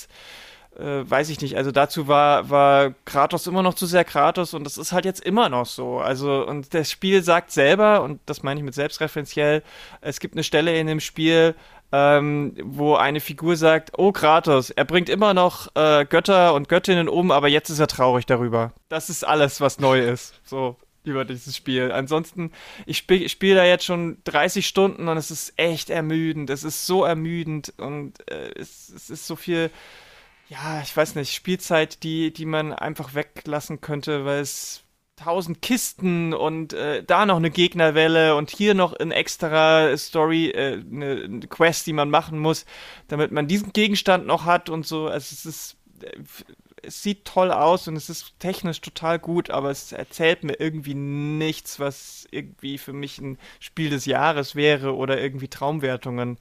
äh, 0.79 1.09
weiß 1.09 1.29
ich 1.31 1.41
nicht. 1.41 1.57
Also 1.57 1.73
dazu 1.73 2.09
war, 2.09 2.49
war 2.51 2.95
Kratos 3.05 3.47
immer 3.47 3.63
noch 3.63 3.75
zu 3.75 3.87
sehr 3.87 4.05
Kratos 4.05 4.55
und 4.55 4.65
das 4.65 4.79
ist 4.79 4.93
halt 4.93 5.05
jetzt 5.05 5.21
immer 5.21 5.49
noch 5.49 5.67
so. 5.67 5.99
Also, 5.99 6.47
und 6.47 6.73
das 6.75 6.91
Spiel 6.91 7.23
sagt 7.23 7.51
selber, 7.51 8.03
und 8.03 8.21
das 8.27 8.43
meine 8.43 8.61
ich 8.61 8.65
mit 8.65 8.75
selbstreferenziell, 8.75 9.63
es 10.01 10.21
gibt 10.21 10.35
eine 10.35 10.45
Stelle 10.45 10.79
in 10.79 10.87
dem 10.87 11.01
Spiel, 11.01 11.55
ähm, 11.93 12.55
wo 12.63 12.95
eine 12.95 13.21
Figur 13.21 13.57
sagt, 13.57 13.93
oh 13.99 14.13
Kratos, 14.13 14.71
er 14.71 14.85
bringt 14.85 15.09
immer 15.09 15.35
noch 15.35 15.69
äh, 15.75 16.05
Götter 16.05 16.55
und 16.55 16.69
Göttinnen 16.69 17.09
um, 17.09 17.33
aber 17.33 17.49
jetzt 17.49 17.69
ist 17.69 17.81
er 17.81 17.89
traurig 17.89 18.27
darüber. 18.27 18.73
Das 18.89 19.11
ist 19.11 19.25
alles, 19.25 19.61
was 19.61 19.81
neu 19.81 20.01
ist. 20.01 20.41
So 20.45 20.77
über 21.05 21.25
dieses 21.25 21.57
Spiel. 21.57 21.93
Ansonsten, 21.93 22.53
ich 22.87 22.99
spiele 22.99 23.29
spiel 23.29 23.55
da 23.55 23.65
jetzt 23.65 23.85
schon 23.85 24.19
30 24.25 24.67
Stunden 24.67 25.09
und 25.09 25.17
es 25.17 25.31
ist 25.31 25.55
echt 25.57 25.91
ermüdend. 25.91 26.51
Es 26.51 26.65
ist 26.65 26.87
so 26.87 27.05
ermüdend 27.05 27.73
und 27.79 28.29
äh, 28.31 28.53
es, 28.57 28.89
es 28.89 29.11
ist 29.11 29.27
so 29.27 29.37
viel, 29.37 29.71
ja, 30.49 30.81
ich 30.83 30.97
weiß 30.97 31.15
nicht, 31.15 31.33
Spielzeit, 31.33 32.03
die, 32.03 32.33
die 32.33 32.47
man 32.47 32.73
einfach 32.73 33.15
weglassen 33.15 33.81
könnte, 33.81 34.25
weil 34.25 34.41
es 34.41 34.85
tausend 35.17 35.61
Kisten 35.61 36.33
und 36.33 36.73
äh, 36.73 37.05
da 37.05 37.27
noch 37.27 37.37
eine 37.37 37.51
Gegnerwelle 37.51 38.37
und 38.37 38.51
hier 38.51 38.75
noch 38.75 38.95
ein 38.95 39.11
extra 39.11 39.97
Story, 39.97 40.51
äh, 40.51 40.81
eine, 40.81 41.23
eine, 41.25 41.47
Quest, 41.47 41.87
die 41.87 41.93
man 41.93 42.11
machen 42.11 42.39
muss, 42.39 42.65
damit 43.09 43.31
man 43.31 43.47
diesen 43.47 43.73
Gegenstand 43.73 44.27
noch 44.27 44.47
hat 44.47 44.71
und 44.71 44.87
so. 44.87 45.09
Also 45.09 45.33
es 45.33 45.45
ist, 45.45 45.77
äh, 46.03 46.19
es 46.83 47.03
sieht 47.03 47.25
toll 47.25 47.51
aus 47.51 47.89
und 47.89 47.97
es 47.97 48.09
ist 48.09 48.35
technisch 48.39 48.81
total 48.81 49.19
gut, 49.19 49.51
aber 49.51 49.71
es 49.71 49.93
erzählt 49.93 50.45
mir 50.45 50.55
irgendwie 50.59 50.95
nichts, 50.95 51.81
was 51.81 52.27
irgendwie 52.31 52.79
für 52.79 52.93
mich 52.93 53.19
ein 53.19 53.39
Spiel 53.59 53.91
des 53.91 54.07
Jahres 54.07 54.55
wäre 54.55 54.95
oder 54.95 55.21
irgendwie 55.21 55.49
Traumwertungen 55.49 56.39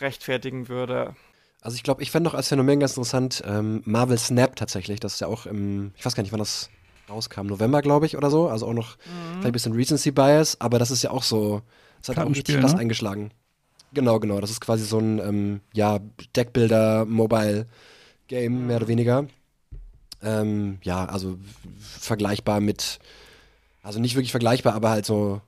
rechtfertigen 0.00 0.68
würde. 0.68 1.16
Also 1.60 1.76
ich 1.76 1.82
glaube, 1.82 2.02
ich 2.02 2.10
fände 2.10 2.28
noch 2.28 2.34
als 2.34 2.48
Phänomen 2.48 2.80
ganz 2.80 2.92
interessant 2.92 3.42
ähm, 3.46 3.82
Marvel 3.84 4.18
Snap 4.18 4.56
tatsächlich. 4.56 4.98
Das 5.00 5.14
ist 5.14 5.20
ja 5.20 5.28
auch 5.28 5.46
im, 5.46 5.92
ich 5.96 6.04
weiß 6.04 6.14
gar 6.14 6.22
nicht, 6.22 6.32
wann 6.32 6.40
das 6.40 6.70
rauskam, 7.08 7.46
November, 7.46 7.82
glaube 7.82 8.06
ich, 8.06 8.16
oder 8.16 8.30
so. 8.30 8.48
Also 8.48 8.66
auch 8.66 8.72
noch 8.72 8.96
mhm. 8.96 9.32
vielleicht 9.34 9.46
ein 9.46 9.52
bisschen 9.52 9.72
Recency 9.74 10.10
Bias, 10.10 10.60
aber 10.60 10.78
das 10.78 10.90
ist 10.90 11.02
ja 11.02 11.10
auch 11.10 11.22
so, 11.22 11.62
das 12.00 12.16
hat 12.16 12.24
auch 12.24 12.28
richtig 12.28 12.58
krass 12.58 12.74
ne? 12.74 12.80
eingeschlagen. 12.80 13.30
Genau, 13.94 14.18
genau. 14.18 14.40
Das 14.40 14.50
ist 14.50 14.60
quasi 14.60 14.84
so 14.84 14.98
ein, 14.98 15.18
ähm, 15.18 15.60
ja, 15.72 16.00
Deckbilder, 16.34 17.04
Mobile 17.04 17.66
Game, 18.26 18.66
mehr 18.66 18.78
oder 18.78 18.88
weniger. 18.88 19.26
Ähm, 20.22 20.78
ja, 20.82 21.04
also 21.06 21.38
vergleichbar 21.78 22.60
mit, 22.60 23.00
also 23.82 23.98
nicht 23.98 24.14
wirklich 24.14 24.30
vergleichbar, 24.30 24.74
aber 24.74 24.90
halt 24.90 25.06
so 25.06 25.40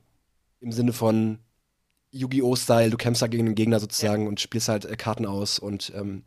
im 0.59 0.71
Sinne 0.71 0.93
von 0.93 1.39
Yu-Gi-Oh! 2.11 2.55
Style, 2.55 2.89
du 2.89 2.97
kämpfst 2.97 3.21
da 3.21 3.27
gegen 3.27 3.45
den 3.45 3.55
Gegner 3.55 3.79
sozusagen 3.79 4.23
ja. 4.23 4.29
und 4.29 4.39
spielst 4.39 4.67
halt 4.67 4.85
äh, 4.85 4.95
Karten 4.95 5.25
aus 5.25 5.59
und 5.59 5.91
ähm, 5.95 6.23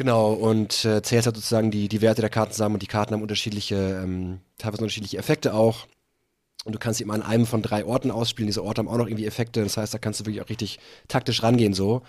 Genau, 0.00 0.32
und 0.32 0.86
äh, 0.86 1.02
zählst 1.02 1.26
halt 1.26 1.36
sozusagen 1.36 1.70
die, 1.70 1.86
die 1.86 2.00
Werte 2.00 2.22
der 2.22 2.30
Karten 2.30 2.52
zusammen 2.52 2.76
und 2.76 2.82
die 2.82 2.86
Karten 2.86 3.12
haben 3.12 3.20
unterschiedliche, 3.20 4.00
ähm, 4.02 4.40
teilweise 4.56 4.80
unterschiedliche 4.80 5.18
Effekte 5.18 5.52
auch. 5.52 5.86
Und 6.64 6.74
du 6.74 6.78
kannst 6.78 6.96
sie 6.96 7.04
immer 7.04 7.12
an 7.12 7.22
einem 7.22 7.44
von 7.44 7.60
drei 7.60 7.84
Orten 7.84 8.10
ausspielen. 8.10 8.46
Diese 8.46 8.64
Orte 8.64 8.78
haben 8.78 8.88
auch 8.88 8.96
noch 8.96 9.08
irgendwie 9.08 9.26
Effekte. 9.26 9.62
Das 9.62 9.76
heißt, 9.76 9.92
da 9.92 9.98
kannst 9.98 10.20
du 10.20 10.24
wirklich 10.24 10.42
auch 10.42 10.48
richtig 10.48 10.78
taktisch 11.08 11.42
rangehen 11.42 11.74
so. 11.74 12.00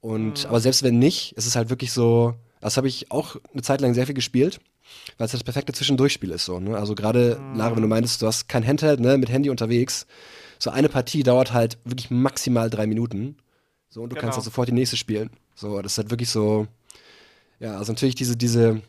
Und 0.00 0.42
mhm. 0.42 0.48
aber 0.48 0.58
selbst 0.58 0.82
wenn 0.82 0.98
nicht, 0.98 1.36
ist 1.36 1.46
es 1.46 1.54
halt 1.54 1.70
wirklich 1.70 1.92
so, 1.92 2.34
das 2.60 2.76
habe 2.76 2.88
ich 2.88 3.10
auch 3.10 3.36
eine 3.52 3.62
Zeit 3.62 3.80
lang 3.80 3.94
sehr 3.94 4.06
viel 4.06 4.14
gespielt, 4.14 4.60
weil 5.18 5.26
es 5.26 5.32
das 5.32 5.44
perfekte 5.44 5.72
Zwischendurchspiel 5.72 6.30
ist 6.30 6.44
so. 6.44 6.60
Ne? 6.60 6.76
Also 6.76 6.94
gerade, 6.94 7.38
mhm. 7.40 7.56
Lara, 7.56 7.74
wenn 7.76 7.82
du 7.82 7.88
meintest, 7.88 8.22
du 8.22 8.26
hast 8.26 8.48
kein 8.48 8.66
Handheld, 8.66 9.00
ne, 9.00 9.18
mit 9.18 9.30
Handy 9.30 9.50
unterwegs. 9.50 10.06
So 10.58 10.70
eine 10.70 10.88
Partie 10.88 11.22
dauert 11.22 11.52
halt 11.52 11.78
wirklich 11.84 12.10
maximal 12.10 12.68
drei 12.68 12.86
Minuten. 12.86 13.36
So, 13.88 14.02
und 14.02 14.10
du 14.10 14.14
genau. 14.14 14.26
kannst 14.26 14.36
dann 14.36 14.44
sofort 14.44 14.68
die 14.68 14.72
nächste 14.72 14.96
spielen. 14.96 15.30
So, 15.54 15.80
das 15.80 15.92
ist 15.92 15.98
halt 15.98 16.10
wirklich 16.10 16.28
so, 16.28 16.66
ja, 17.58 17.76
also 17.76 17.92
natürlich 17.92 18.14
diese, 18.14 18.36
diese, 18.36 18.82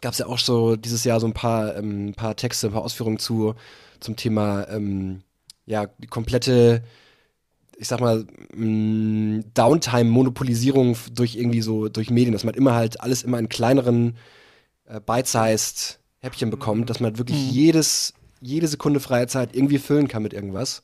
gab 0.00 0.12
es 0.12 0.18
ja 0.18 0.26
auch 0.26 0.38
so 0.38 0.76
dieses 0.76 1.04
Jahr 1.04 1.20
so 1.20 1.26
ein 1.26 1.34
paar, 1.34 1.76
ähm, 1.76 2.14
paar 2.14 2.36
Texte, 2.36 2.68
ein 2.68 2.72
paar 2.72 2.84
Ausführungen 2.84 3.18
zu, 3.18 3.54
zum 4.00 4.16
Thema, 4.16 4.68
ähm, 4.68 5.22
ja, 5.66 5.86
die 5.98 6.06
komplette, 6.06 6.82
ich 7.76 7.88
sag 7.88 8.00
mal, 8.00 8.26
mm, 8.54 9.40
Downtime-Monopolisierung 9.54 10.96
durch 11.12 11.36
irgendwie 11.36 11.60
so, 11.60 11.88
durch 11.88 12.10
Medien, 12.10 12.32
dass 12.32 12.44
man 12.44 12.54
immer 12.54 12.74
halt 12.74 13.00
alles 13.00 13.22
immer 13.22 13.38
in 13.38 13.48
kleineren, 13.48 14.16
äh, 14.86 15.00
bite-sized 15.00 16.00
Häppchen 16.20 16.50
bekommt, 16.50 16.90
dass 16.90 17.00
man 17.00 17.10
halt 17.10 17.18
wirklich 17.18 17.38
mhm. 17.38 17.50
jedes, 17.50 18.14
jede 18.40 18.68
Sekunde 18.68 19.00
freie 19.00 19.26
Zeit 19.26 19.54
irgendwie 19.54 19.78
füllen 19.78 20.08
kann 20.08 20.22
mit 20.22 20.32
irgendwas. 20.32 20.82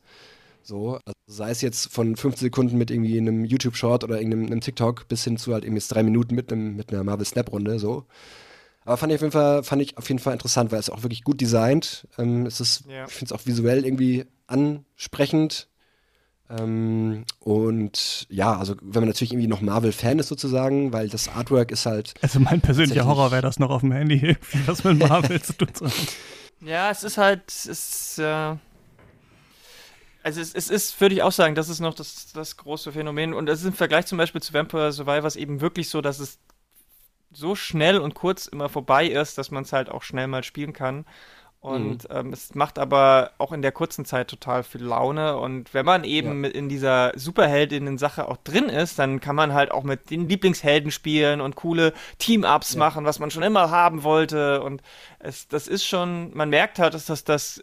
So, 0.62 0.98
also 1.04 1.12
sei 1.26 1.50
es 1.50 1.60
jetzt 1.60 1.92
von 1.92 2.14
15 2.14 2.46
Sekunden 2.46 2.78
mit 2.78 2.90
irgendwie 2.90 3.18
einem 3.18 3.44
YouTube-Short 3.44 4.04
oder 4.04 4.20
irgendeinem 4.20 4.60
TikTok 4.60 5.08
bis 5.08 5.24
hin 5.24 5.36
zu 5.36 5.52
halt 5.52 5.64
irgendwie 5.64 5.82
drei 5.86 6.02
Minuten 6.02 6.34
mit, 6.34 6.52
einem, 6.52 6.76
mit 6.76 6.92
einer 6.92 7.02
Marvel 7.02 7.26
Snap-Runde, 7.26 7.78
so. 7.78 8.04
Aber 8.84 8.96
fand 8.96 9.12
ich 9.12 9.16
auf 9.16 9.22
jeden 9.22 9.32
Fall, 9.32 9.62
fand 9.62 9.82
ich 9.82 9.96
auf 9.96 10.08
jeden 10.08 10.18
Fall 10.18 10.32
interessant, 10.32 10.72
weil 10.72 10.80
es 10.80 10.90
auch 10.90 11.02
wirklich 11.02 11.22
gut 11.22 11.40
designt. 11.40 12.06
Ähm, 12.18 12.46
es 12.46 12.60
ist, 12.60 12.84
ja. 12.88 13.04
ich 13.06 13.12
finde 13.12 13.34
es 13.34 13.40
auch 13.40 13.46
visuell 13.46 13.84
irgendwie 13.84 14.24
ansprechend. 14.46 15.68
Ähm, 16.58 17.24
und 17.40 18.26
ja, 18.28 18.56
also 18.56 18.74
wenn 18.82 19.02
man 19.02 19.08
natürlich 19.08 19.32
irgendwie 19.32 19.48
noch 19.48 19.60
Marvel-Fan 19.60 20.18
ist 20.18 20.28
sozusagen, 20.28 20.92
weil 20.92 21.08
das 21.08 21.28
Artwork 21.28 21.70
ist 21.70 21.86
halt. 21.86 22.14
Also 22.20 22.40
mein 22.40 22.60
persönlicher 22.60 23.06
Horror 23.06 23.30
wäre 23.30 23.42
das 23.42 23.58
noch 23.58 23.70
auf 23.70 23.80
dem 23.80 23.92
Handy, 23.92 24.16
irgendwie 24.52 24.66
was 24.66 24.84
mit 24.84 24.98
Marvel 24.98 25.40
zu 25.40 25.54
tun 25.54 25.68
haben. 25.80 25.92
Ja, 26.60 26.90
es 26.90 27.02
ist 27.02 27.18
halt, 27.18 27.42
es 27.48 27.66
ist, 27.66 28.18
äh, 28.18 28.56
also 30.22 30.40
es, 30.40 30.54
es, 30.54 30.70
ist, 30.70 31.00
würde 31.00 31.14
ich 31.14 31.22
auch 31.22 31.32
sagen, 31.32 31.54
das 31.54 31.68
ist 31.68 31.80
noch 31.80 31.94
das, 31.94 32.32
das 32.32 32.56
große 32.56 32.92
Phänomen. 32.92 33.34
Und 33.34 33.48
es 33.48 33.60
ist 33.60 33.66
im 33.66 33.72
Vergleich 33.72 34.06
zum 34.06 34.18
Beispiel 34.18 34.42
zu 34.42 34.52
Vampire 34.52 34.92
Survivors 34.92 35.36
eben 35.36 35.60
wirklich 35.60 35.88
so, 35.88 36.00
dass 36.00 36.20
es 36.20 36.38
so 37.32 37.54
schnell 37.54 37.98
und 37.98 38.14
kurz 38.14 38.46
immer 38.46 38.68
vorbei 38.68 39.06
ist, 39.06 39.38
dass 39.38 39.50
man 39.50 39.64
es 39.64 39.72
halt 39.72 39.88
auch 39.88 40.02
schnell 40.02 40.26
mal 40.26 40.44
spielen 40.44 40.72
kann. 40.72 41.06
Und 41.62 42.10
mhm. 42.10 42.16
ähm, 42.16 42.32
es 42.32 42.56
macht 42.56 42.76
aber 42.76 43.30
auch 43.38 43.52
in 43.52 43.62
der 43.62 43.70
kurzen 43.70 44.04
Zeit 44.04 44.26
total 44.26 44.64
viel 44.64 44.82
Laune. 44.82 45.38
Und 45.38 45.72
wenn 45.72 45.86
man 45.86 46.02
eben 46.02 46.42
ja. 46.42 46.50
in 46.50 46.68
dieser 46.68 47.12
Superheldinnen-Sache 47.14 48.26
auch 48.26 48.36
drin 48.38 48.68
ist, 48.68 48.98
dann 48.98 49.20
kann 49.20 49.36
man 49.36 49.54
halt 49.54 49.70
auch 49.70 49.84
mit 49.84 50.10
den 50.10 50.28
Lieblingshelden 50.28 50.90
spielen 50.90 51.40
und 51.40 51.54
coole 51.54 51.92
Team-Ups 52.18 52.72
ja. 52.72 52.80
machen, 52.80 53.04
was 53.04 53.20
man 53.20 53.30
schon 53.30 53.44
immer 53.44 53.70
haben 53.70 54.02
wollte. 54.02 54.60
Und 54.60 54.82
es, 55.20 55.46
das 55.46 55.68
ist 55.68 55.86
schon, 55.86 56.34
man 56.34 56.50
merkt 56.50 56.80
halt, 56.80 56.94
dass 56.94 57.06
das, 57.06 57.22
das 57.22 57.62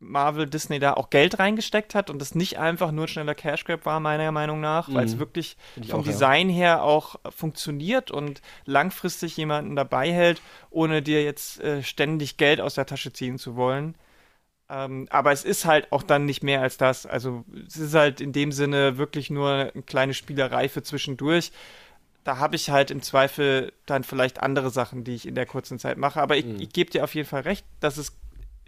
Marvel 0.00 0.46
Disney 0.46 0.78
da 0.78 0.94
auch 0.94 1.10
Geld 1.10 1.38
reingesteckt 1.38 1.94
hat 1.94 2.08
und 2.08 2.20
das 2.20 2.34
nicht 2.34 2.58
einfach 2.58 2.92
nur 2.92 3.06
ein 3.06 3.08
schneller 3.08 3.34
Cash 3.34 3.64
Grab 3.64 3.84
war, 3.84 3.98
meiner 3.98 4.30
Meinung 4.30 4.60
nach, 4.60 4.88
mhm. 4.88 4.94
weil 4.94 5.04
es 5.04 5.18
wirklich 5.18 5.56
vom 5.88 6.00
auch, 6.00 6.04
Design 6.04 6.50
ja. 6.50 6.56
her 6.56 6.82
auch 6.82 7.16
funktioniert 7.30 8.10
und 8.10 8.40
langfristig 8.64 9.36
jemanden 9.36 9.74
dabei 9.74 10.12
hält, 10.12 10.40
ohne 10.70 11.02
dir 11.02 11.24
jetzt 11.24 11.60
äh, 11.60 11.82
ständig 11.82 12.36
Geld 12.36 12.60
aus 12.60 12.74
der 12.74 12.86
Tasche 12.86 13.12
ziehen 13.12 13.38
zu 13.38 13.56
wollen. 13.56 13.96
Ähm, 14.70 15.06
aber 15.10 15.32
es 15.32 15.44
ist 15.44 15.64
halt 15.64 15.90
auch 15.92 16.02
dann 16.02 16.26
nicht 16.26 16.42
mehr 16.42 16.60
als 16.60 16.76
das. 16.76 17.06
Also 17.06 17.44
es 17.66 17.76
ist 17.76 17.94
halt 17.94 18.20
in 18.20 18.32
dem 18.32 18.52
Sinne 18.52 18.98
wirklich 18.98 19.30
nur 19.30 19.50
eine 19.74 19.82
kleine 19.82 20.14
Spielerei 20.14 20.68
für 20.68 20.82
zwischendurch. 20.82 21.52
Da 22.22 22.36
habe 22.36 22.56
ich 22.56 22.68
halt 22.70 22.90
im 22.90 23.00
Zweifel 23.00 23.72
dann 23.86 24.04
vielleicht 24.04 24.42
andere 24.42 24.70
Sachen, 24.70 25.04
die 25.04 25.14
ich 25.14 25.26
in 25.26 25.34
der 25.34 25.46
kurzen 25.46 25.78
Zeit 25.78 25.96
mache. 25.96 26.20
Aber 26.20 26.36
ich, 26.36 26.44
mhm. 26.44 26.60
ich 26.60 26.68
gebe 26.70 26.90
dir 26.90 27.02
auf 27.02 27.14
jeden 27.14 27.28
Fall 27.28 27.42
recht, 27.42 27.64
dass 27.80 27.96
es 27.96 28.12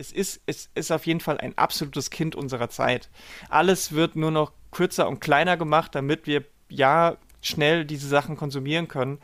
es 0.01 0.13
ist, 0.13 0.41
es 0.47 0.71
ist 0.75 0.91
auf 0.91 1.07
jeden 1.07 1.21
Fall 1.21 1.39
ein 1.39 1.57
absolutes 1.57 2.11
Kind 2.11 2.35
unserer 2.35 2.71
Zeit. 2.71 3.11
Alles 3.49 3.93
wird 3.93 4.17
nur 4.17 4.31
noch 4.31 4.53
kürzer 4.71 5.07
und 5.07 5.21
kleiner 5.21 5.57
gemacht, 5.57 5.95
damit 5.95 6.27
wir 6.27 6.45
ja 6.69 7.17
schnell 7.43 7.85
diese 7.85 8.09
Sachen 8.09 8.37
konsumieren 8.37 8.89
können. 8.89 9.19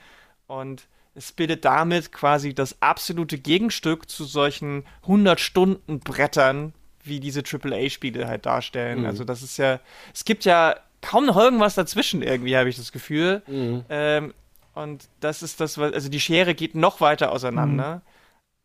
Und 0.47 0.87
es 1.14 1.33
bildet 1.33 1.64
damit 1.64 2.12
quasi 2.12 2.55
das 2.55 2.81
absolute 2.81 3.39
Gegenstück 3.39 4.11
zu 4.11 4.24
solchen 4.24 4.85
100-Stunden-Brettern, 5.07 6.74
wie 7.03 7.20
diese 7.20 7.43
AAA-Spiele 7.43 8.29
halt 8.29 8.45
darstellen. 8.45 9.01
Mhm. 9.01 9.07
Also 9.07 9.24
das 9.24 9.43
ist 9.43 9.57
ja, 9.57 9.81
es 10.12 10.24
gibt 10.24 10.45
ja 10.45 10.77
kaum 11.01 11.24
noch 11.27 11.39
irgendwas 11.39 11.74
dazwischen 11.74 12.20
irgendwie, 12.20 12.57
habe 12.57 12.68
ich 12.68 12.77
das 12.77 12.93
Gefühl. 12.93 13.43
Mhm. 13.47 13.85
Ähm, 13.89 14.35
und 14.74 15.09
das 15.20 15.43
ist 15.43 15.61
das, 15.61 15.79
was, 15.79 15.95
also 15.95 16.11
die 16.11 16.20
Schere 16.20 16.55
geht 16.55 16.74
noch 16.74 17.01
weiter 17.01 17.33
auseinander. 17.33 18.03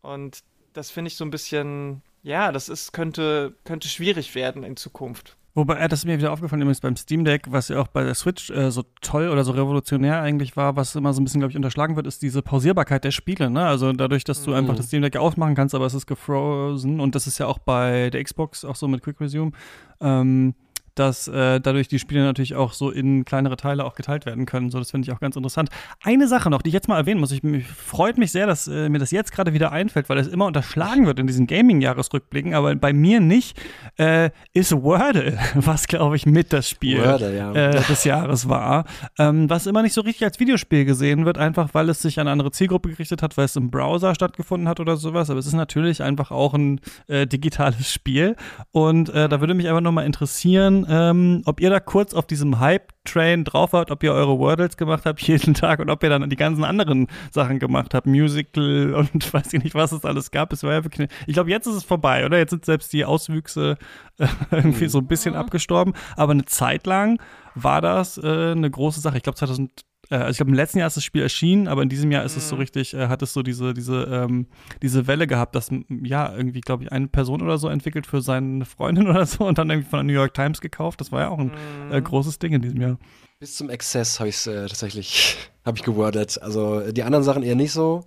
Mhm. 0.03 0.09
Und 0.09 0.43
das 0.74 0.91
finde 0.91 1.09
ich 1.09 1.15
so 1.15 1.26
ein 1.26 1.32
bisschen, 1.32 2.01
ja, 2.24 2.51
das 2.51 2.69
ist, 2.69 2.91
könnte, 2.91 3.55
könnte 3.63 3.88
schwierig 3.88 4.36
werden 4.36 4.63
in 4.63 4.78
Zukunft. 4.78 5.38
Wobei, 5.53 5.76
äh, 5.80 5.89
das 5.89 5.99
ist 5.99 6.05
mir 6.05 6.17
wieder 6.17 6.32
aufgefallen, 6.32 6.61
übrigens 6.61 6.80
beim 6.80 6.95
Steam 6.95 7.26
Deck, 7.26 7.43
was 7.49 7.67
ja 7.67 7.80
auch 7.82 7.89
bei 7.89 8.03
der 8.03 8.15
Switch 8.15 8.49
äh, 8.51 8.72
so 8.72 8.84
toll 9.01 9.28
oder 9.28 9.43
so 9.43 9.51
revolutionär 9.51 10.22
eigentlich 10.22 10.55
war, 10.55 10.78
was 10.78 10.95
immer 10.95 11.11
so 11.13 11.19
ein 11.19 11.26
bisschen, 11.26 11.41
glaube 11.41 11.51
ich, 11.51 11.57
unterschlagen 11.57 11.97
wird, 11.97 12.07
ist 12.07 12.22
diese 12.22 12.41
Pausierbarkeit 12.41 13.03
der 13.03 13.11
Spiele. 13.11 13.49
Ne? 13.49 13.65
Also 13.65 13.91
dadurch, 13.91 14.24
dass 14.24 14.43
du 14.43 14.51
mhm. 14.51 14.57
einfach 14.57 14.76
das 14.76 14.88
Steam 14.88 15.01
Deck 15.01 15.17
aufmachen 15.17 15.55
kannst, 15.55 15.76
aber 15.76 15.86
es 15.86 15.93
ist 15.93 16.07
gefrozen 16.07 17.01
und 17.01 17.15
das 17.15 17.28
ist 17.28 17.38
ja 17.38 17.47
auch 17.47 17.59
bei 17.59 18.09
der 18.09 18.24
Xbox 18.24 18.63
auch 18.63 18.76
so 18.76 18.88
mit 18.88 19.03
Quick 19.03 19.19
Resume. 19.19 19.51
Ähm, 19.99 20.55
dass 20.96 21.28
äh, 21.28 21.60
dadurch 21.60 21.88
die 21.88 22.00
Spiele 22.00 22.24
natürlich 22.24 22.56
auch 22.56 22.74
so 22.74 22.92
in 22.92 23.26
kleinere 23.26 23.58
Teile 23.58 23.86
auch 23.86 23.96
geteilt 23.96 24.26
werden 24.26 24.46
können. 24.46 24.70
So, 24.70 24.80
das 24.80 24.92
finde 24.92 25.08
ich 25.08 25.16
auch 25.16 25.20
ganz 25.20 25.36
interessant. 25.36 25.70
Eine 26.04 26.28
Sache 26.28 26.50
noch, 26.50 26.62
die 26.62 26.70
ich 26.70 26.74
jetzt 26.74 26.88
mal 26.88 26.98
erwähnen 26.98 27.20
muss. 27.20 27.32
Ich, 27.32 27.44
mich 27.44 27.68
freut 27.68 28.18
mich 28.18 28.32
sehr, 28.32 28.48
dass 28.48 28.68
äh, 28.68 28.89
mir 28.89 29.00
das 29.00 29.12
jetzt 29.12 29.32
gerade 29.32 29.54
wieder 29.54 29.72
einfällt, 29.72 30.10
weil 30.10 30.18
es 30.18 30.28
immer 30.28 30.46
unterschlagen 30.46 31.06
wird 31.06 31.20
in 31.20 31.28
diesen 31.28 31.48
Gaming-Jahresrückblicken, 31.48 32.54
aber 32.54 32.76
bei 32.76 32.94
mir 32.94 33.20
nicht, 33.20 33.60
äh, 33.98 34.32
ist 34.54 34.72
Wordle, 34.72 35.38
was 35.56 35.88
glaube 35.88 36.16
ich 36.16 36.26
mit 36.26 36.54
das 36.54 36.70
Spiel 36.70 37.04
Wordle, 37.04 37.36
ja. 37.36 37.54
äh, 37.54 37.84
des 37.84 38.04
Jahres 38.04 38.50
war. 38.50 38.86
Ähm, 39.18 39.50
was 39.50 39.68
immer 39.68 39.82
nicht 39.82 39.94
so 39.94 40.02
richtig 40.02 40.26
als 40.26 40.39
Videospiel 40.39 40.86
gesehen 40.86 41.26
wird, 41.26 41.38
einfach 41.38 41.74
weil 41.74 41.89
es 41.89 42.02
sich 42.02 42.20
an 42.20 42.28
eine 42.28 42.32
andere 42.32 42.52
Zielgruppe 42.52 42.89
gerichtet 42.89 43.22
hat, 43.22 43.38
weil 43.38 43.46
es 43.46 43.56
im 43.56 43.72
Browser 43.72 44.16
stattgefunden 44.16 44.68
hat 44.68 44.80
oder 44.80 44.98
sowas. 44.98 45.30
Aber 45.30 45.39
es 45.39 45.46
ist 45.46 45.54
natürlich 45.54 46.02
einfach 46.04 46.32
auch 46.32 46.54
ein 46.54 46.80
äh, 47.08 47.28
digitales 47.28 47.92
Spiel. 47.92 48.36
Und 48.72 49.10
äh, 49.10 49.30
da 49.30 49.39
würde 49.39 49.54
mich 49.54 49.68
einfach 49.68 49.82
nochmal 49.82 50.06
interessieren, 50.06 50.81
ähm, 50.90 51.42
ob 51.46 51.60
ihr 51.60 51.70
da 51.70 51.80
kurz 51.80 52.14
auf 52.14 52.26
diesem 52.26 52.60
Hype-Train 52.60 53.44
drauf 53.44 53.74
wart, 53.74 53.92
ob 53.92 54.04
ihr 54.04 54.14
eure 54.14 54.40
Wordles 54.40 54.78
gemacht 54.78 55.06
habt 55.06 55.22
jeden 55.28 55.54
Tag 55.54 55.80
und 55.80 55.90
ob 55.90 56.04
ihr 56.04 56.10
dann 56.10 56.30
die 56.30 56.36
ganzen 56.36 56.64
anderen 56.64 57.08
Sachen 57.32 57.60
gemacht 57.60 57.94
habt, 57.94 58.08
Musical 58.08 58.94
und 58.96 59.34
weiß 59.34 59.54
ich 59.54 59.64
nicht, 59.64 59.76
was 59.76 59.92
es 59.92 60.06
alles 60.06 60.32
gab. 60.32 60.54
Es 60.54 60.64
war 60.64 60.74
ja 60.74 60.84
wirklich, 60.84 61.10
ich 61.28 61.34
glaube, 61.34 61.50
jetzt 61.50 61.68
ist 61.68 61.76
es 61.76 61.84
vorbei, 61.84 62.26
oder? 62.26 62.38
Jetzt 62.38 62.52
sind 62.52 62.66
selbst 62.66 62.94
die 62.94 63.06
Auswüchse 63.06 63.78
äh, 64.18 64.28
irgendwie 64.52 64.88
so 64.88 65.00
ein 65.00 65.08
bisschen 65.08 65.36
abgestorben. 65.36 65.94
Aber 66.16 66.32
eine 66.32 66.46
Zeit 66.46 66.86
lang 66.88 67.22
war 67.56 67.82
das 67.82 68.18
äh, 68.18 68.52
eine 68.52 68.70
große 68.70 69.02
Sache. 69.02 69.18
Ich 69.18 69.24
glaube, 69.24 69.38
2000 69.38 69.72
äh, 70.12 70.16
also 70.16 70.32
ich 70.32 70.38
glaube, 70.38 70.51
im 70.51 70.55
letzten 70.55 70.80
Jahr 70.80 70.88
ist 70.88 70.97
das 70.97 71.03
Spiel 71.03 71.22
erschienen, 71.22 71.68
aber 71.68 71.82
in 71.82 71.89
diesem 71.89 72.12
Jahr 72.12 72.24
ist 72.24 72.36
es 72.36 72.49
so 72.49 72.55
mhm. 72.55 72.62
richtig, 72.62 72.93
äh, 72.93 73.07
hat 73.07 73.22
es 73.22 73.34
so 73.34 73.41
diese, 73.41 73.74
diese, 73.74 74.03
ähm, 74.03 74.47
diese 74.82 75.07
Welle 75.07 75.26
gehabt, 75.26 75.55
dass 75.55 75.72
ja, 76.03 76.36
irgendwie, 76.36 76.62
glaube 76.62 76.84
ich, 76.84 76.91
eine 76.91 77.07
Person 77.07 77.41
oder 77.41 77.57
so 77.57 77.70
entwickelt 77.70 78.05
für 78.05 78.22
seine 78.22 78.66
Freundin 78.66 79.07
oder 79.09 79.26
so 79.26 79.45
und 79.45 79.57
dann 79.57 79.70
irgendwie 79.70 79.89
von 79.89 79.99
der 79.99 80.03
New 80.03 80.20
York 80.20 80.34
Times 80.34 80.62
gekauft. 80.62 81.01
Das 81.01 81.12
war 81.12 81.22
ja 81.22 81.30
auch 81.30 81.39
ein 81.39 81.51
äh, 81.89 81.99
mhm. 81.99 82.03
großes 82.03 82.39
Ding 82.39 82.53
in 82.53 82.62
diesem 82.62 82.82
Jahr. 82.82 82.99
Bis 83.39 83.55
zum 83.55 83.70
Exzess 83.70 84.20
habe 84.20 84.30
ich 84.30 84.36
es 84.36 84.47
äh, 84.47 84.68
tatsächlich, 84.68 85.38
habe 85.66 85.78
ich 85.78 85.84
gewordet. 85.84 86.41
Also 86.41 86.91
die 86.91 87.03
anderen 87.03 87.24
Sachen 87.24 87.41
eher 87.41 87.55
nicht 87.55 87.72
so 87.72 88.05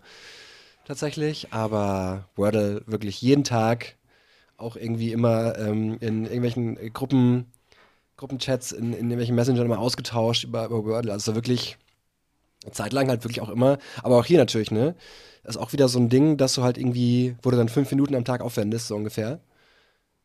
tatsächlich, 0.84 1.52
aber 1.52 2.28
Wordle 2.36 2.82
wirklich 2.86 3.22
jeden 3.22 3.44
Tag, 3.44 3.96
auch 4.58 4.76
irgendwie 4.76 5.12
immer 5.12 5.58
ähm, 5.58 5.96
in 6.00 6.24
irgendwelchen 6.24 6.76
Gruppen, 6.92 7.46
Gruppenchats, 8.16 8.70
in, 8.70 8.92
in 8.92 9.06
irgendwelchen 9.06 9.34
Messengern 9.34 9.66
immer 9.66 9.78
ausgetauscht 9.78 10.44
über, 10.44 10.66
über 10.66 10.84
Wordle. 10.84 11.12
Also 11.12 11.34
wirklich 11.34 11.78
Zeitlang 12.72 13.08
halt 13.08 13.24
wirklich 13.24 13.40
auch 13.40 13.48
immer, 13.48 13.78
aber 14.02 14.18
auch 14.18 14.24
hier 14.24 14.38
natürlich, 14.38 14.70
ne? 14.70 14.94
Ist 15.44 15.58
auch 15.58 15.72
wieder 15.72 15.88
so 15.88 15.98
ein 15.98 16.08
Ding, 16.08 16.36
dass 16.38 16.54
du 16.54 16.62
halt 16.62 16.78
irgendwie, 16.78 17.36
wo 17.42 17.50
du 17.50 17.56
dann 17.56 17.68
fünf 17.68 17.90
Minuten 17.90 18.14
am 18.14 18.24
Tag 18.24 18.40
aufwendest, 18.40 18.88
so 18.88 18.96
ungefähr. 18.96 19.40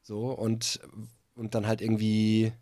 So, 0.01 0.31
und, 0.31 0.79
und 1.35 1.55
dann 1.55 1.67
halt 1.67 1.81
irgendwie, 1.81 2.53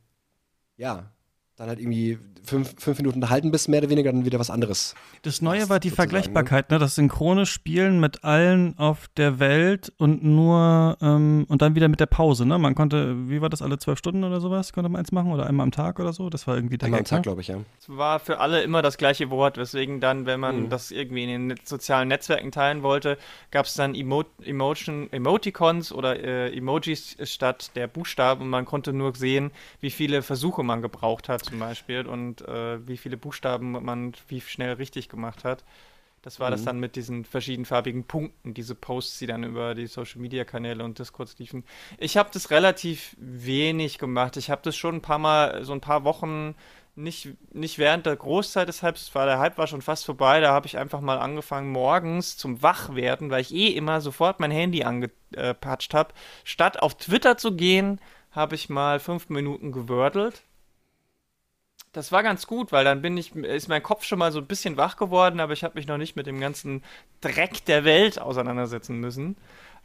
ja, 0.77 1.11
dann 1.57 1.69
halt 1.69 1.79
irgendwie 1.79 2.19
fünf, 2.43 2.75
fünf 2.77 2.99
Minuten 2.99 3.17
unterhalten 3.17 3.51
bist, 3.51 3.67
mehr 3.67 3.81
oder 3.81 3.89
weniger 3.89 4.11
dann 4.11 4.23
wieder 4.23 4.39
was 4.39 4.51
anderes. 4.51 4.93
Das 5.23 5.41
Neue 5.41 5.67
war 5.69 5.79
die 5.79 5.89
Vergleichbarkeit, 5.89 6.69
ne? 6.69 6.77
Das 6.77 6.95
synchrone 6.95 7.45
Spielen 7.47 7.99
mit 7.99 8.23
allen 8.23 8.77
auf 8.77 9.07
der 9.17 9.39
Welt 9.39 9.91
und 9.97 10.23
nur 10.23 10.97
ähm, 11.01 11.45
und 11.49 11.61
dann 11.63 11.73
wieder 11.73 11.87
mit 11.87 11.99
der 11.99 12.05
Pause, 12.05 12.45
ne? 12.45 12.59
Man 12.59 12.75
konnte, 12.75 13.27
wie 13.27 13.41
war 13.41 13.49
das, 13.49 13.63
alle 13.63 13.79
zwölf 13.79 13.97
Stunden 13.97 14.23
oder 14.23 14.39
sowas, 14.39 14.71
konnte 14.71 14.87
man 14.87 14.99
eins 14.99 15.11
machen 15.11 15.31
oder 15.31 15.47
einmal 15.47 15.63
am 15.63 15.71
Tag 15.71 15.99
oder 15.99 16.13
so? 16.13 16.29
Das 16.29 16.45
war 16.45 16.55
irgendwie 16.55 16.77
der 16.77 16.85
Einmal 16.85 16.99
am 16.99 17.05
Tag, 17.05 17.19
ne? 17.19 17.23
glaube 17.23 17.41
ich, 17.41 17.47
ja. 17.47 17.57
Es 17.79 17.89
war 17.89 18.19
für 18.19 18.39
alle 18.39 18.61
immer 18.61 18.83
das 18.83 18.97
gleiche 18.97 19.31
Wort, 19.31 19.57
weswegen 19.57 19.99
dann, 19.99 20.27
wenn 20.27 20.39
man 20.39 20.63
mhm. 20.63 20.69
das 20.69 20.91
irgendwie 20.91 21.23
in 21.23 21.49
den 21.49 21.59
sozialen 21.63 22.07
Netzwerken 22.07 22.51
teilen 22.51 22.83
wollte, 22.83 23.17
gab 23.49 23.65
es 23.65 23.73
dann 23.73 23.95
Emo 23.95 24.23
Emotion, 24.43 25.11
Emoticons 25.11 25.91
oder 25.91 26.19
äh, 26.19 26.55
Emojis 26.55 27.17
statt 27.23 27.71
der 27.75 27.87
Buchstaben 27.87 28.43
und 28.43 28.49
man 28.49 28.65
konnte 28.65 28.93
nur 28.93 29.15
sehen, 29.15 29.51
wie 29.81 29.89
viele 29.89 30.21
Versuche 30.21 30.63
man 30.63 30.81
gebraucht 30.81 31.29
hat 31.29 31.46
zum 31.47 31.59
Beispiel 31.59 32.05
und 32.05 32.41
äh, 32.41 32.85
wie 32.87 32.97
viele 32.97 33.17
Buchstaben 33.17 33.71
man 33.71 34.13
wie 34.27 34.41
schnell 34.41 34.73
richtig 34.73 35.09
gemacht 35.09 35.43
hat. 35.43 35.63
Das 36.21 36.39
war 36.39 36.49
mhm. 36.49 36.51
das 36.51 36.65
dann 36.65 36.79
mit 36.79 36.95
diesen 36.95 37.25
verschiedenfarbigen 37.25 38.03
Punkten, 38.03 38.53
diese 38.53 38.75
Posts, 38.75 39.19
die 39.19 39.27
dann 39.27 39.43
über 39.43 39.75
die 39.75 39.87
Social 39.87 40.19
Media 40.19 40.43
Kanäle 40.43 40.83
und 40.83 40.99
Discords 40.99 41.37
liefen. 41.39 41.63
Ich 41.97 42.17
habe 42.17 42.29
das 42.33 42.51
relativ 42.51 43.15
wenig 43.19 43.97
gemacht. 43.97 44.35
Ich 44.35 44.49
habe 44.49 44.61
das 44.63 44.75
schon 44.75 44.95
ein 44.95 45.01
paar 45.01 45.19
Mal, 45.19 45.63
so 45.63 45.73
ein 45.73 45.81
paar 45.81 46.03
Wochen, 46.03 46.55
nicht, 46.95 47.29
nicht 47.53 47.77
während 47.77 48.07
der 48.07 48.15
Großzeit 48.15 48.67
des 48.67 48.81
Hypes, 48.81 49.13
war 49.13 49.27
der 49.27 49.39
Hype 49.39 49.57
war 49.57 49.67
schon 49.67 49.83
fast 49.83 50.03
vorbei. 50.03 50.39
Da 50.39 50.51
habe 50.51 50.65
ich 50.65 50.77
einfach 50.77 50.99
mal 50.99 51.19
angefangen, 51.19 51.71
morgens 51.71 52.35
zum 52.35 52.61
Wachwerden, 52.63 53.29
weil 53.29 53.41
ich 53.41 53.53
eh 53.53 53.67
immer 53.67 54.01
sofort 54.01 54.39
mein 54.39 54.51
Handy 54.51 54.83
angepatscht 54.83 55.93
habe. 55.93 56.13
Statt 56.43 56.81
auf 56.81 56.95
Twitter 56.97 57.37
zu 57.37 57.55
gehen, 57.55 58.01
habe 58.31 58.55
ich 58.55 58.67
mal 58.67 58.99
fünf 58.99 59.29
Minuten 59.29 59.71
gewördelt 59.71 60.43
das 61.97 62.11
war 62.11 62.21
ganz 62.21 62.45
gut, 62.45 62.71
weil 62.71 62.85
dann 62.85 63.01
bin 63.01 63.17
ich, 63.17 63.35
ist 63.35 63.69
mein 63.69 63.81
Kopf 63.81 64.03
schon 64.03 64.19
mal 64.19 64.31
so 64.31 64.37
ein 64.37 64.45
bisschen 64.45 64.77
wach 64.77 64.97
geworden, 64.97 65.39
aber 65.39 65.53
ich 65.53 65.63
habe 65.63 65.73
mich 65.73 65.87
noch 65.87 65.97
nicht 65.97 66.15
mit 66.15 66.27
dem 66.27 66.39
ganzen 66.39 66.83
Dreck 67.21 67.65
der 67.65 67.85
Welt 67.85 68.21
auseinandersetzen 68.21 68.99
müssen. 68.99 69.35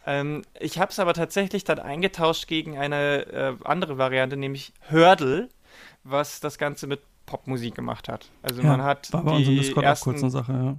Ähm, 0.04 0.42
ich 0.60 0.78
habe 0.78 0.92
es 0.92 0.98
aber 0.98 1.14
tatsächlich 1.14 1.64
dann 1.64 1.78
eingetauscht 1.78 2.48
gegen 2.48 2.76
eine 2.76 3.26
äh, 3.32 3.54
andere 3.64 3.96
Variante, 3.96 4.36
nämlich 4.36 4.74
Hördel, 4.88 5.48
was 6.04 6.40
das 6.40 6.58
Ganze 6.58 6.86
mit 6.86 7.00
Popmusik 7.24 7.74
gemacht 7.74 8.10
hat. 8.10 8.28
Also 8.42 8.60
ja, 8.60 8.68
man 8.68 8.82
hat 8.82 9.10
war 9.12 9.24
bei 9.24 9.38
die 9.38 9.56
Discord 9.56 9.86
ersten, 9.86 10.10
kurz 10.10 10.22
eine 10.22 10.30
Sache, 10.30 10.52
ja. 10.52 10.76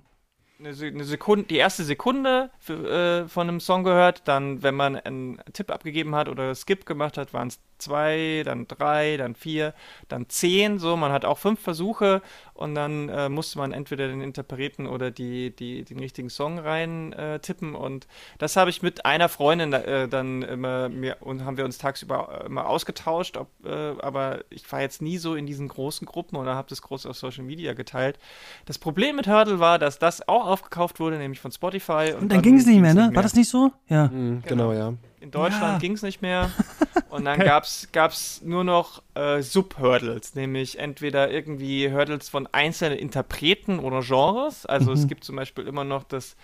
Eine, 0.60 1.04
Sekunde, 1.04 1.46
die 1.48 1.58
erste 1.58 1.84
Sekunde 1.84 2.52
für, 2.60 3.24
äh, 3.24 3.28
von 3.28 3.50
einem 3.50 3.60
Song 3.60 3.84
gehört, 3.84 4.28
dann, 4.28 4.62
wenn 4.62 4.76
man 4.76 4.96
einen 4.98 5.40
Tipp 5.52 5.72
abgegeben 5.72 6.14
hat 6.14 6.30
oder 6.30 6.54
Skip 6.54 6.86
gemacht 6.86 7.18
hat, 7.18 7.34
waren 7.34 7.48
es 7.48 7.60
zwei, 7.84 8.44
dann 8.46 8.68
drei, 8.68 9.18
dann 9.18 9.36
vier, 9.36 9.74
dann 10.08 10.30
zehn. 10.30 10.80
So, 10.80 10.96
man 10.96 11.12
hat 11.12 11.26
auch 11.26 11.38
fünf 11.38 11.60
Versuche 11.60 12.22
und 12.54 12.76
dann 12.76 13.10
äh, 13.10 13.30
musste 13.30 13.58
man 13.58 13.72
entweder 13.72 14.08
den 14.08 14.22
Interpreten 14.22 14.88
oder 14.88 15.12
die, 15.12 15.56
die, 15.56 15.84
den 15.84 16.00
richtigen 16.00 16.30
Song 16.30 16.60
rein 16.60 17.14
äh, 17.14 17.40
tippen. 17.40 17.76
Und 17.76 18.08
das 18.38 18.56
habe 18.56 18.70
ich 18.70 18.82
mit 18.82 19.06
einer 19.06 19.30
Freundin 19.30 19.74
äh, 19.74 20.08
dann 20.08 20.42
immer 20.44 20.90
mir 20.90 21.18
und 21.22 21.46
haben 21.46 21.58
wir 21.58 21.66
uns 21.66 21.78
tagsüber 21.78 22.44
immer 22.46 22.68
ausgetauscht. 22.68 23.38
Ob, 23.38 23.50
äh, 23.66 23.70
aber 23.70 24.44
ich 24.50 24.72
war 24.72 24.82
jetzt 24.82 25.02
nie 25.02 25.18
so 25.18 25.36
in 25.36 25.46
diesen 25.46 25.68
großen 25.68 26.06
Gruppen 26.06 26.38
oder 26.38 26.56
habe 26.56 26.70
das 26.70 26.82
groß 26.82 27.06
auf 27.06 27.18
Social 27.18 27.44
Media 27.44 27.74
geteilt. 27.74 28.18
Das 28.66 28.78
Problem 28.78 29.16
mit 29.16 29.28
Hurdle 29.28 29.60
war, 29.60 29.80
dass 29.80 30.00
das 30.00 30.28
auch 30.28 30.48
aufgekauft 30.48 31.00
wurde, 31.00 31.18
nämlich 31.18 31.40
von 31.40 31.52
Spotify. 31.52 32.14
Und, 32.14 32.14
und 32.14 32.20
dann, 32.22 32.30
dann 32.30 32.42
ging 32.42 32.58
es 32.58 32.66
nicht 32.66 32.80
mehr, 32.80 32.94
ne? 32.94 33.12
War 33.14 33.24
das 33.24 33.36
nicht 33.36 33.50
so? 33.50 33.72
Ja. 33.90 34.08
Mhm, 34.08 34.42
genau. 34.46 34.70
genau, 34.70 34.74
ja. 34.74 34.94
In 35.24 35.32
Deutschland 35.32 35.74
ja. 35.74 35.78
ging 35.78 35.94
es 35.94 36.02
nicht 36.02 36.22
mehr. 36.22 36.52
Und 37.10 37.24
dann 37.24 37.40
gab 37.40 37.64
es 37.64 38.42
nur 38.44 38.66
noch 38.66 39.02
äh, 39.16 39.42
Sub-Hurdles, 39.42 40.36
nämlich 40.36 40.80
entweder 40.80 41.32
irgendwie 41.32 41.90
Hurdles 41.90 42.28
von 42.28 42.50
einzelnen 42.52 42.98
Interpreten 42.98 43.80
oder 43.80 44.02
Genres. 44.02 44.66
Also 44.66 44.92
mhm. 44.92 44.98
es 44.98 45.08
gibt 45.08 45.24
zum 45.24 45.38
Beispiel 45.38 45.66
immer 45.66 45.86
noch 45.86 46.04
das 46.04 46.36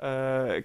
äh, 0.00 0.62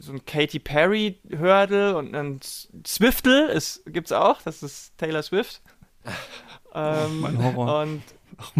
so 0.00 0.14
ein 0.14 0.24
Katy 0.24 0.58
Perry 0.58 1.20
Hurdle 1.30 1.96
und 1.96 2.14
ein 2.16 2.40
Swiftle 2.84 3.56
gibt 3.86 4.08
es 4.08 4.12
auch, 4.12 4.42
das 4.42 4.64
ist 4.64 4.98
Taylor 4.98 5.22
Swift. 5.22 5.60
ähm, 6.74 7.20
mein 7.20 7.40
Horror. 7.40 7.82
Und 7.82 8.02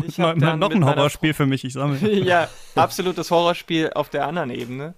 ich 0.07 0.19
noch, 0.19 0.35
noch 0.35 0.71
ein 0.71 0.85
Horrorspiel 0.85 1.35
für 1.35 1.47
mich, 1.47 1.65
ich 1.65 1.73
sammle. 1.73 2.13
ja, 2.25 2.49
absolutes 2.75 3.31
Horrorspiel 3.31 3.91
auf 3.95 4.09
der 4.09 4.27
anderen 4.27 4.51
Ebene. 4.51 4.95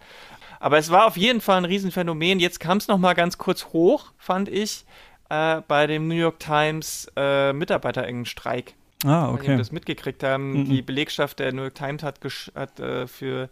Aber 0.61 0.79
es 0.79 0.91
war 0.91 1.07
auf 1.07 1.17
jeden 1.17 1.41
Fall 1.41 1.59
ein 1.59 1.65
Riesenphänomen. 1.65 2.41
Jetzt 2.41 2.61
kam 2.61 2.79
es 2.79 2.89
noch 2.89 2.99
mal 2.99 3.15
ganz 3.15 3.39
kurz 3.39 3.67
hoch, 3.67 4.13
fand 4.17 4.49
ich, 4.49 4.85
äh, 5.31 5.61
bei 5.69 5.87
dem 5.87 6.09
New 6.09 6.15
York 6.15 6.39
Times 6.39 7.11
äh, 7.17 7.53
Mitarbeiterengen-Streik. 7.53 8.75
Ah, 9.05 9.31
okay. 9.31 9.49
Wenn 9.49 9.59
das 9.59 9.71
mitgekriegt 9.71 10.25
haben, 10.25 10.53
mhm. 10.53 10.65
die 10.65 10.83
Belegschaft 10.83 11.39
der 11.39 11.53
New 11.53 11.63
York 11.63 11.77
Times 11.77 12.03
hat, 12.03 12.19
hat 12.55 12.81
äh, 12.81 13.07
für 13.07 13.49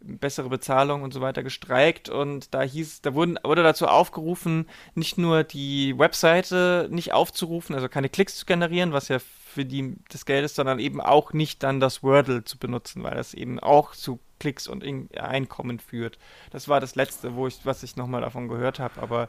bessere 0.00 0.48
Bezahlung 0.48 1.02
und 1.02 1.12
so 1.12 1.20
weiter 1.20 1.42
gestreikt 1.42 2.08
und 2.08 2.54
da 2.54 2.62
hieß, 2.62 3.02
da 3.02 3.14
wurden, 3.14 3.38
wurde 3.42 3.62
dazu 3.62 3.88
aufgerufen, 3.88 4.66
nicht 4.94 5.18
nur 5.18 5.44
die 5.44 5.98
Webseite 5.98 6.88
nicht 6.90 7.12
aufzurufen, 7.12 7.74
also 7.74 7.88
keine 7.88 8.08
Klicks 8.08 8.36
zu 8.36 8.46
generieren, 8.46 8.92
was 8.92 9.08
ja 9.08 9.18
für 9.18 9.64
die 9.64 9.96
das 10.10 10.24
Geld 10.24 10.44
ist, 10.44 10.54
sondern 10.54 10.78
eben 10.78 11.00
auch 11.00 11.32
nicht 11.32 11.62
dann 11.62 11.80
das 11.80 12.02
Wordle 12.02 12.44
zu 12.44 12.58
benutzen, 12.58 13.02
weil 13.02 13.16
das 13.16 13.34
eben 13.34 13.58
auch 13.58 13.92
zu 13.92 14.20
Klicks 14.38 14.68
und 14.68 14.84
Einkommen 15.18 15.78
führt. 15.78 16.18
Das 16.50 16.68
war 16.68 16.80
das 16.80 16.94
letzte, 16.94 17.34
wo 17.34 17.46
ich, 17.46 17.60
was 17.64 17.82
ich 17.82 17.96
nochmal 17.96 18.20
davon 18.20 18.48
gehört 18.48 18.78
habe, 18.78 19.00
aber 19.00 19.28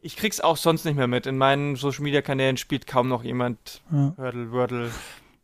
ich 0.00 0.16
krieg's 0.16 0.40
auch 0.40 0.56
sonst 0.56 0.84
nicht 0.84 0.96
mehr 0.96 1.08
mit. 1.08 1.26
In 1.26 1.38
meinen 1.38 1.76
Social 1.76 2.04
Media 2.04 2.22
Kanälen 2.22 2.56
spielt 2.56 2.86
kaum 2.86 3.08
noch 3.08 3.24
jemand 3.24 3.82
ja. 3.90 4.12
Wordle, 4.16 4.52
Wordle. 4.52 4.90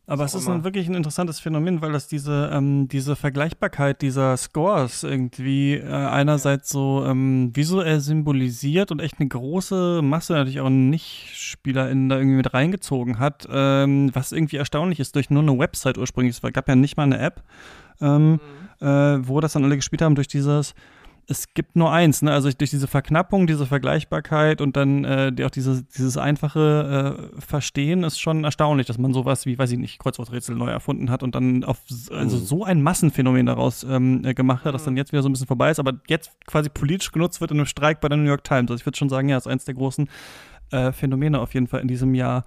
Aber 0.07 0.25
es 0.25 0.35
ist 0.35 0.47
ein, 0.49 0.65
wirklich 0.65 0.87
ein 0.87 0.95
interessantes 0.95 1.41
Phänomen, 1.41 1.81
weil 1.81 1.93
das 1.93 2.09
diese, 2.09 2.51
ähm, 2.53 2.89
diese 2.89 3.17
Vergleichbarkeit 3.17 4.03
dieser 4.03 4.37
Scores 4.37 5.03
irgendwie 5.03 5.77
äh, 5.77 5.87
einerseits 5.87 6.69
so 6.69 7.05
ähm, 7.07 7.53
visuell 7.55 8.01
symbolisiert 8.01 8.93
und 8.93 9.01
echt 9.01 9.19
eine 9.19 9.29
große 9.29 10.03
Masse 10.03 10.35
natürlich 10.35 10.61
auch 10.61 10.69
Nicht-SpielerInnen 10.69 12.11
da 12.11 12.17
irgendwie 12.19 12.37
mit 12.37 12.53
reingezogen 12.53 13.19
hat, 13.19 13.49
ähm, 13.51 14.11
was 14.13 14.33
irgendwie 14.33 14.57
erstaunlich 14.57 15.01
ist 15.01 15.15
durch 15.17 15.31
nur 15.31 15.43
eine 15.43 15.59
Website 15.59 15.97
ursprünglich. 15.97 16.37
Es 16.37 16.53
gab 16.53 16.69
ja 16.69 16.77
nicht 16.77 16.99
mal 16.99 17.05
eine 17.05 17.19
App, 17.19 17.43
ähm, 18.03 18.33
mhm. 18.33 18.41
Äh, 18.85 19.27
wo 19.27 19.41
das 19.41 19.55
dann 19.55 19.65
alle 19.65 19.77
gespielt 19.77 20.03
haben 20.03 20.15
durch 20.15 20.29
dieses 20.29 20.75
es 21.27 21.55
gibt 21.55 21.77
nur 21.77 21.91
eins, 21.91 22.23
ne? 22.23 22.33
Also 22.33 22.51
durch 22.51 22.71
diese 22.71 22.87
Verknappung, 22.87 23.47
diese 23.47 23.67
Vergleichbarkeit 23.67 24.61
und 24.61 24.77
dann 24.77 25.05
äh, 25.05 25.33
die, 25.33 25.45
auch 25.45 25.51
diese, 25.51 25.83
dieses 25.83 26.17
einfache 26.17 27.31
äh, 27.37 27.41
Verstehen 27.41 28.05
ist 28.05 28.21
schon 28.21 28.45
erstaunlich, 28.45 28.87
dass 28.87 28.99
man 28.99 29.13
sowas 29.13 29.47
wie, 29.47 29.59
weiß 29.59 29.73
ich 29.73 29.79
nicht, 29.79 29.99
Kreuzworträtsel 29.99 30.55
neu 30.55 30.69
erfunden 30.69 31.11
hat 31.11 31.23
und 31.23 31.35
dann 31.35 31.65
auf 31.65 31.79
also 32.11 32.37
mhm. 32.37 32.45
so 32.45 32.65
ein 32.65 32.83
Massenphänomen 32.83 33.47
daraus 33.47 33.85
ähm, 33.85 34.25
äh, 34.25 34.35
gemacht 34.35 34.65
hat, 34.65 34.75
dass 34.75 34.85
dann 34.85 34.97
jetzt 34.97 35.13
wieder 35.13 35.23
so 35.23 35.29
ein 35.29 35.33
bisschen 35.33 35.47
vorbei 35.47 35.71
ist, 35.71 35.79
aber 35.79 35.95
jetzt 36.09 36.33
quasi 36.47 36.69
politisch 36.69 37.13
genutzt 37.13 37.41
wird 37.41 37.51
in 37.51 37.59
einem 37.59 37.67
Streik 37.67 38.01
bei 38.01 38.09
der 38.09 38.19
New 38.19 38.29
York 38.29 38.45
Times. 38.45 38.71
Also 38.71 38.81
ich 38.81 38.87
würde 38.87 38.99
schon 38.99 39.09
sagen, 39.09 39.29
ja, 39.29 39.37
ist 39.37 39.47
eins 39.47 39.65
der 39.65 39.75
großen 39.75 40.09
äh, 40.71 40.93
Phänomene 40.93 41.41
auf 41.41 41.55
jeden 41.55 41.67
Fall 41.67 41.81
in 41.81 41.89
diesem 41.89 42.15
Jahr 42.15 42.45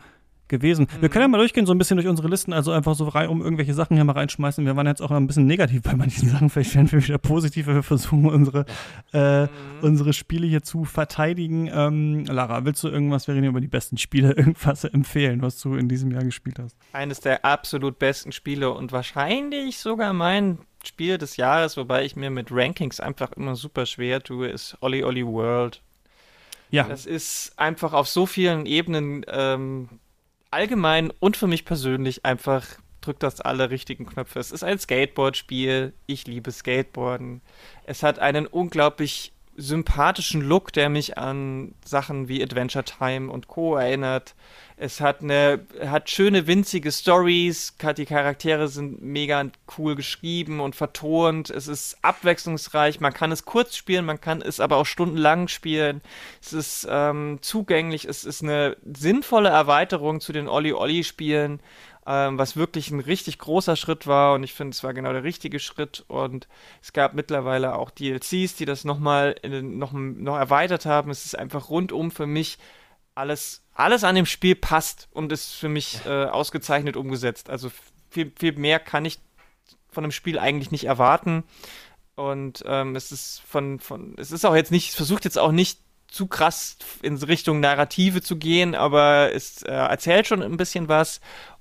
gewesen. 0.48 0.88
Mhm. 0.91 1.02
Wir 1.02 1.10
können 1.10 1.24
ja 1.24 1.28
mal 1.28 1.38
durchgehen, 1.38 1.66
so 1.66 1.74
ein 1.74 1.78
bisschen 1.78 1.98
durch 1.98 2.08
unsere 2.08 2.28
Listen, 2.28 2.54
also 2.54 2.72
einfach 2.72 2.95
so 2.95 3.08
rein, 3.08 3.30
um 3.30 3.41
irgendwelche 3.41 3.74
Sachen 3.74 3.95
hier 3.95 4.04
mal 4.04 4.14
reinschmeißen. 4.14 4.66
Wir 4.66 4.76
waren 4.76 4.88
jetzt 4.88 5.02
auch 5.02 5.12
ein 5.12 5.28
bisschen 5.28 5.45
negativ 5.45 5.82
bei 5.84 5.95
manchen 5.95 6.30
Sachen, 6.30 6.50
vielleicht 6.50 6.76
werden 6.76 6.91
wir 6.91 7.06
wieder 7.06 7.18
positiv, 7.18 7.68
wenn 7.68 7.76
wir 7.76 7.84
versuchen, 7.84 8.26
unsere, 8.26 8.66
äh, 9.14 9.43
mhm. 9.43 9.50
unsere 9.82 10.14
Spiele 10.14 10.48
hier 10.48 10.64
zu 10.64 10.86
verteidigen. 10.86 11.70
Ähm, 11.74 12.26
Lara, 12.26 12.66
willst 12.66 12.84
du 12.84 12.88
irgendwas, 12.88 13.28
wir 13.28 13.36
reden 13.36 13.48
über 13.48 13.62
die 13.62 13.68
besten 13.68 13.98
Spiele, 13.98 14.32
irgendwas 14.38 14.84
empfehlen, 14.84 15.41
was 15.41 15.60
du 15.62 15.76
in 15.76 15.89
diesem 15.89 16.12
Jahr 16.12 16.24
gespielt 16.24 16.60
hast? 16.60 16.76
Eines 16.93 17.20
der 17.20 17.45
absolut 17.45 18.00
besten 18.00 18.32
Spiele 18.32 18.72
und 18.72 18.91
wahrscheinlich 18.91 19.80
sogar 19.80 20.14
mein 20.14 20.60
Spiel 20.84 21.18
des 21.18 21.38
Jahres, 21.38 21.78
wobei 21.78 22.06
ich 22.06 22.16
mir 22.16 22.30
mit 22.30 22.48
Rankings 22.52 23.00
einfach 23.00 23.34
immer 23.34 23.56
super 23.56 23.86
schwer 23.86 24.22
tue, 24.22 24.48
ist 24.48 24.78
Olli 24.82 25.04
Olli 25.04 25.26
World. 25.26 25.82
Ja. 26.70 26.84
Das 26.84 27.06
ist 27.06 27.54
einfach 27.58 27.93
auf 27.93 28.08
so 28.08 28.26
vielen 28.26 28.66
Ebenen 28.66 29.26
ähm, 29.28 29.89
allgemein 30.52 31.12
und 31.20 31.38
für 31.38 31.48
mich 31.48 31.66
persönlich 31.66 32.26
einfach 32.26 32.66
drückt 33.02 33.24
das 33.24 33.41
alle 33.41 33.70
richtigen 33.70 34.06
Knöpfe. 34.06 34.39
Es 34.39 34.52
ist 34.52 34.64
ein 34.64 34.80
Skateboard-Spiel. 34.80 35.93
Ich 36.08 36.28
liebe 36.28 36.52
Skateboarden. 36.52 37.41
Es 37.84 38.04
hat 38.04 38.20
einen 38.20 38.48
unglaublich 38.48 39.34
sympathischen 39.58 40.41
Look, 40.41 40.72
der 40.72 40.88
mich 40.89 41.18
an 41.18 41.74
Sachen 41.84 42.28
wie 42.28 42.43
Adventure 42.43 42.86
Time 42.86 43.32
und 43.32 43.47
Co. 43.47 43.76
erinnert. 43.76 44.36
Es 44.80 45.01
hat 45.01 45.24
eine, 45.24 45.66
hat 45.88 46.12
schöne 46.12 46.45
winzige 46.45 46.91
Stories. 46.91 47.74
Die 47.97 48.05
Charaktere 48.05 48.68
sind 48.68 49.01
mega 49.01 49.43
cool 49.76 49.95
geschrieben 49.95 50.60
und 50.60 50.76
vertont. 50.76 51.49
Es 51.49 51.68
ist 51.68 51.97
abwechslungsreich. 52.03 52.99
Man 52.99 53.12
kann 53.12 53.32
es 53.32 53.45
kurz 53.45 53.76
spielen, 53.76 54.05
man 54.05 54.22
kann 54.22 54.43
es 54.43 54.60
aber 54.60 54.78
auch 54.78 54.86
stundenlang 54.86 55.47
spielen. 55.47 56.01
Es 56.39 56.53
ist 56.53 56.88
ähm, 56.88 57.39
zugänglich. 57.41 58.05
Es 58.05 58.24
ist 58.24 58.43
eine 58.43 58.78
sinnvolle 58.86 59.49
Erweiterung 59.49 60.22
zu 60.22 60.32
den 60.32 60.47
Olli 60.47 60.74
Olli 60.74 61.03
Spielen 61.03 61.60
ähm, 62.08 62.38
was 62.38 62.55
wirklich 62.55 62.89
ein 62.89 63.01
richtig 63.01 63.38
großer 63.38 63.76
Schritt 63.76 64.08
war 64.08 64.34
und 64.34 64.43
ich 64.43 64.53
finde, 64.53 64.72
es 64.74 64.84
war 64.84 64.93
genau 64.93 65.12
der 65.12 65.26
richtige 65.26 65.60
Schritt 65.60 66.05
und 66.08 66.47
es 66.82 66.93
gab 66.93 67.14
mittlerweile 67.14 67.76
auch 67.76 67.91
DLCs, 67.91 68.55
die 68.55 68.66
das 68.66 68.86
nochmal 68.86 69.36
noch, 69.43 69.91
noch 69.91 70.38
erweitert 70.38 70.86
haben. 70.86 71.12
Es 71.12 71.26
ist 71.26 71.38
einfach 71.38 71.70
rundum 71.70 72.10
für 72.12 72.26
mich 72.26 72.60
alles, 73.14 73.66
alles 73.74 74.05
an 74.05 74.16
dem 74.16 74.26
Spiel 74.26 74.55
passt 74.55 75.10
und 75.12 75.34
ist 75.34 75.53
für 75.53 75.68
mich 75.68 75.99
äh, 76.05 76.26
ausgezeichnet 76.26 76.95
umgesetzt. 76.95 77.49
Also 77.49 77.70
viel, 78.10 78.32
viel 78.39 78.53
mehr 78.53 78.80
kann 78.80 79.03
ich 79.03 79.20
von 79.89 80.05
einem 80.05 80.12
Spiel 80.12 80.39
eigentlich 80.39 80.72
nicht 80.72 80.86
erwarten. 80.86 81.43
Und 82.16 82.64
ähm, 82.66 82.95
es 82.95 83.12
ist 83.12 83.41
von, 83.45 83.80
von, 83.80 84.16
es 84.18 84.32
ist 84.32 84.45
auch 84.45 84.55
jetzt 84.55 84.72
nicht, 84.72 84.89
es 84.89 84.95
versucht 84.95 85.26
jetzt 85.26 85.38
auch 85.38 85.51
nicht 85.51 85.80
zu 86.08 86.28
krass 86.28 86.78
in 87.01 87.18
Richtung 87.18 87.60
Narrative 87.60 88.22
zu 88.22 88.38
gehen, 88.38 88.76
aber 88.76 89.34
es 89.34 89.62
äh, 89.64 89.72
erzählt 89.72 90.26
schon 90.26 90.41
ein 90.41 90.55
bisschen 90.55 90.88
was 90.88 91.20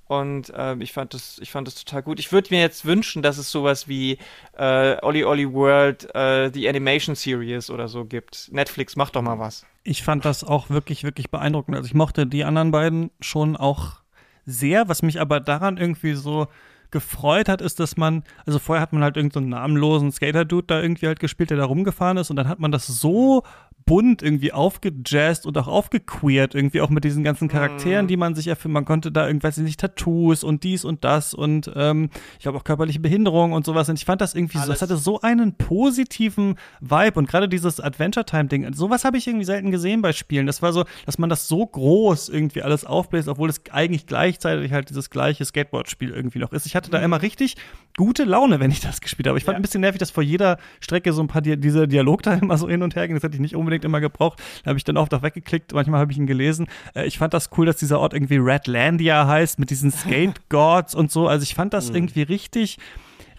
und 0.08 0.50
äh, 0.50 0.76
ich 0.76 0.92
fand 0.92 1.14
das, 1.14 1.38
ich 1.40 1.50
fand 1.50 1.66
das 1.66 1.74
total 1.74 2.02
gut. 2.02 2.20
Ich 2.20 2.30
würde 2.30 2.54
mir 2.54 2.60
jetzt 2.60 2.84
wünschen, 2.84 3.22
dass 3.22 3.38
es 3.38 3.50
sowas 3.50 3.88
wie 3.88 4.18
äh, 4.56 4.96
Olli 5.02 5.24
Olli 5.24 5.52
World, 5.52 6.14
äh, 6.14 6.50
die 6.50 6.68
Animation 6.68 7.14
Series 7.16 7.70
oder 7.70 7.88
so 7.88 8.04
gibt. 8.04 8.48
Netflix, 8.52 8.94
mach 8.96 9.10
doch 9.10 9.22
mal 9.22 9.38
was. 9.38 9.66
Ich 9.82 10.02
fand 10.02 10.24
das 10.24 10.44
auch 10.44 10.70
wirklich, 10.70 11.02
wirklich 11.02 11.30
beeindruckend. 11.30 11.76
Also 11.76 11.86
ich 11.86 11.94
mochte 11.94 12.26
die 12.26 12.44
anderen 12.44 12.70
beiden 12.70 13.10
schon 13.20 13.56
auch 13.56 14.00
sehr, 14.44 14.88
was 14.88 15.02
mich 15.02 15.20
aber 15.20 15.40
daran 15.40 15.76
irgendwie 15.76 16.14
so 16.14 16.46
gefreut 16.92 17.48
hat, 17.48 17.60
ist, 17.60 17.80
dass 17.80 17.96
man, 17.96 18.22
also 18.46 18.60
vorher 18.60 18.80
hat 18.80 18.92
man 18.92 19.02
halt 19.02 19.16
irgendeinen 19.16 19.46
so 19.46 19.50
namenlosen 19.50 20.12
Skater-Dude 20.12 20.68
da 20.68 20.80
irgendwie 20.80 21.08
halt 21.08 21.18
gespielt, 21.18 21.50
der 21.50 21.56
da 21.56 21.64
rumgefahren 21.64 22.16
ist 22.16 22.30
und 22.30 22.36
dann 22.36 22.48
hat 22.48 22.60
man 22.60 22.70
das 22.70 22.86
so 22.86 23.42
bunt 23.86 24.20
irgendwie 24.20 24.52
aufgejazzt 24.52 25.46
und 25.46 25.56
auch 25.56 25.68
aufgequeert, 25.68 26.56
irgendwie 26.56 26.80
auch 26.80 26.90
mit 26.90 27.04
diesen 27.04 27.22
ganzen 27.22 27.46
Charakteren, 27.46 28.06
mm. 28.06 28.08
die 28.08 28.16
man 28.16 28.34
sich 28.34 28.48
erfüllt. 28.48 28.74
Man 28.74 28.84
konnte 28.84 29.12
da 29.12 29.28
irgendwas 29.28 29.56
nicht 29.58 29.78
Tattoos 29.78 30.42
und 30.42 30.64
dies 30.64 30.84
und 30.84 31.04
das 31.04 31.34
und 31.34 31.70
ähm, 31.76 32.10
ich 32.34 32.40
glaube 32.40 32.58
auch 32.58 32.64
körperliche 32.64 32.98
Behinderung 32.98 33.52
und 33.52 33.64
sowas. 33.64 33.88
Und 33.88 33.96
ich 33.96 34.04
fand 34.04 34.20
das 34.20 34.34
irgendwie 34.34 34.58
Alles. 34.58 34.66
so, 34.66 34.72
das 34.72 34.82
hatte 34.82 34.96
so 34.96 35.20
einen 35.20 35.54
positiven 35.54 36.56
Vibe 36.80 37.18
und 37.18 37.28
gerade 37.28 37.48
dieses 37.48 37.78
Adventure-Time-Ding, 37.78 38.74
sowas 38.74 39.04
habe 39.04 39.18
ich 39.18 39.26
irgendwie 39.28 39.46
selten 39.46 39.70
gesehen 39.70 40.02
bei 40.02 40.12
Spielen. 40.12 40.46
Das 40.46 40.62
war 40.62 40.72
so, 40.72 40.84
dass 41.06 41.18
man 41.18 41.30
das 41.30 41.46
so 41.46 41.64
groß 41.64 42.28
irgendwie 42.28 42.62
alles 42.62 42.84
aufbläst, 42.84 43.28
obwohl 43.28 43.48
es 43.48 43.62
eigentlich 43.70 44.06
gleichzeitig 44.06 44.72
halt 44.72 44.90
dieses 44.90 45.10
gleiche 45.10 45.44
Skateboard-Spiel 45.44 46.10
irgendwie 46.10 46.40
noch 46.40 46.52
ist. 46.52 46.66
Ich 46.66 46.74
hatte 46.74 46.90
da 46.90 46.98
mhm. 46.98 47.04
immer 47.04 47.22
richtig 47.22 47.54
gute 47.96 48.24
Laune, 48.24 48.60
wenn 48.60 48.70
ich 48.70 48.80
das 48.80 49.00
gespielt 49.00 49.26
habe. 49.26 49.38
Ich 49.38 49.44
fand 49.44 49.54
ja. 49.54 49.58
ein 49.58 49.62
bisschen 49.62 49.80
nervig, 49.80 49.98
dass 49.98 50.10
vor 50.10 50.22
jeder 50.22 50.58
Strecke 50.80 51.12
so 51.12 51.22
ein 51.22 51.28
paar 51.28 51.42
Di 51.42 51.56
diese 51.56 51.88
Dialogteile 51.88 52.40
immer 52.42 52.58
so 52.58 52.68
hin 52.68 52.82
und 52.82 52.94
her 52.94 53.06
gehen. 53.06 53.16
Das 53.16 53.22
hätte 53.22 53.34
ich 53.34 53.40
nicht 53.40 53.56
unbedingt 53.56 53.84
immer 53.84 54.00
gebraucht. 54.00 54.40
Da 54.62 54.68
habe 54.68 54.78
ich 54.78 54.84
dann 54.84 54.96
oft 54.96 55.12
auch 55.14 55.22
weggeklickt. 55.22 55.72
Manchmal 55.72 56.00
habe 56.00 56.12
ich 56.12 56.18
ihn 56.18 56.26
gelesen. 56.26 56.66
Äh, 56.94 57.06
ich 57.06 57.18
fand 57.18 57.34
das 57.34 57.50
cool, 57.56 57.66
dass 57.66 57.76
dieser 57.76 57.98
Ort 57.98 58.14
irgendwie 58.14 58.36
Redlandia 58.36 59.26
heißt 59.26 59.58
mit 59.58 59.70
diesen 59.70 59.90
Skate 59.92 60.48
Gods 60.48 60.94
und 60.94 61.10
so. 61.10 61.26
Also 61.26 61.42
ich 61.42 61.54
fand 61.54 61.72
das 61.72 61.90
mhm. 61.90 61.96
irgendwie 61.96 62.22
richtig, 62.22 62.78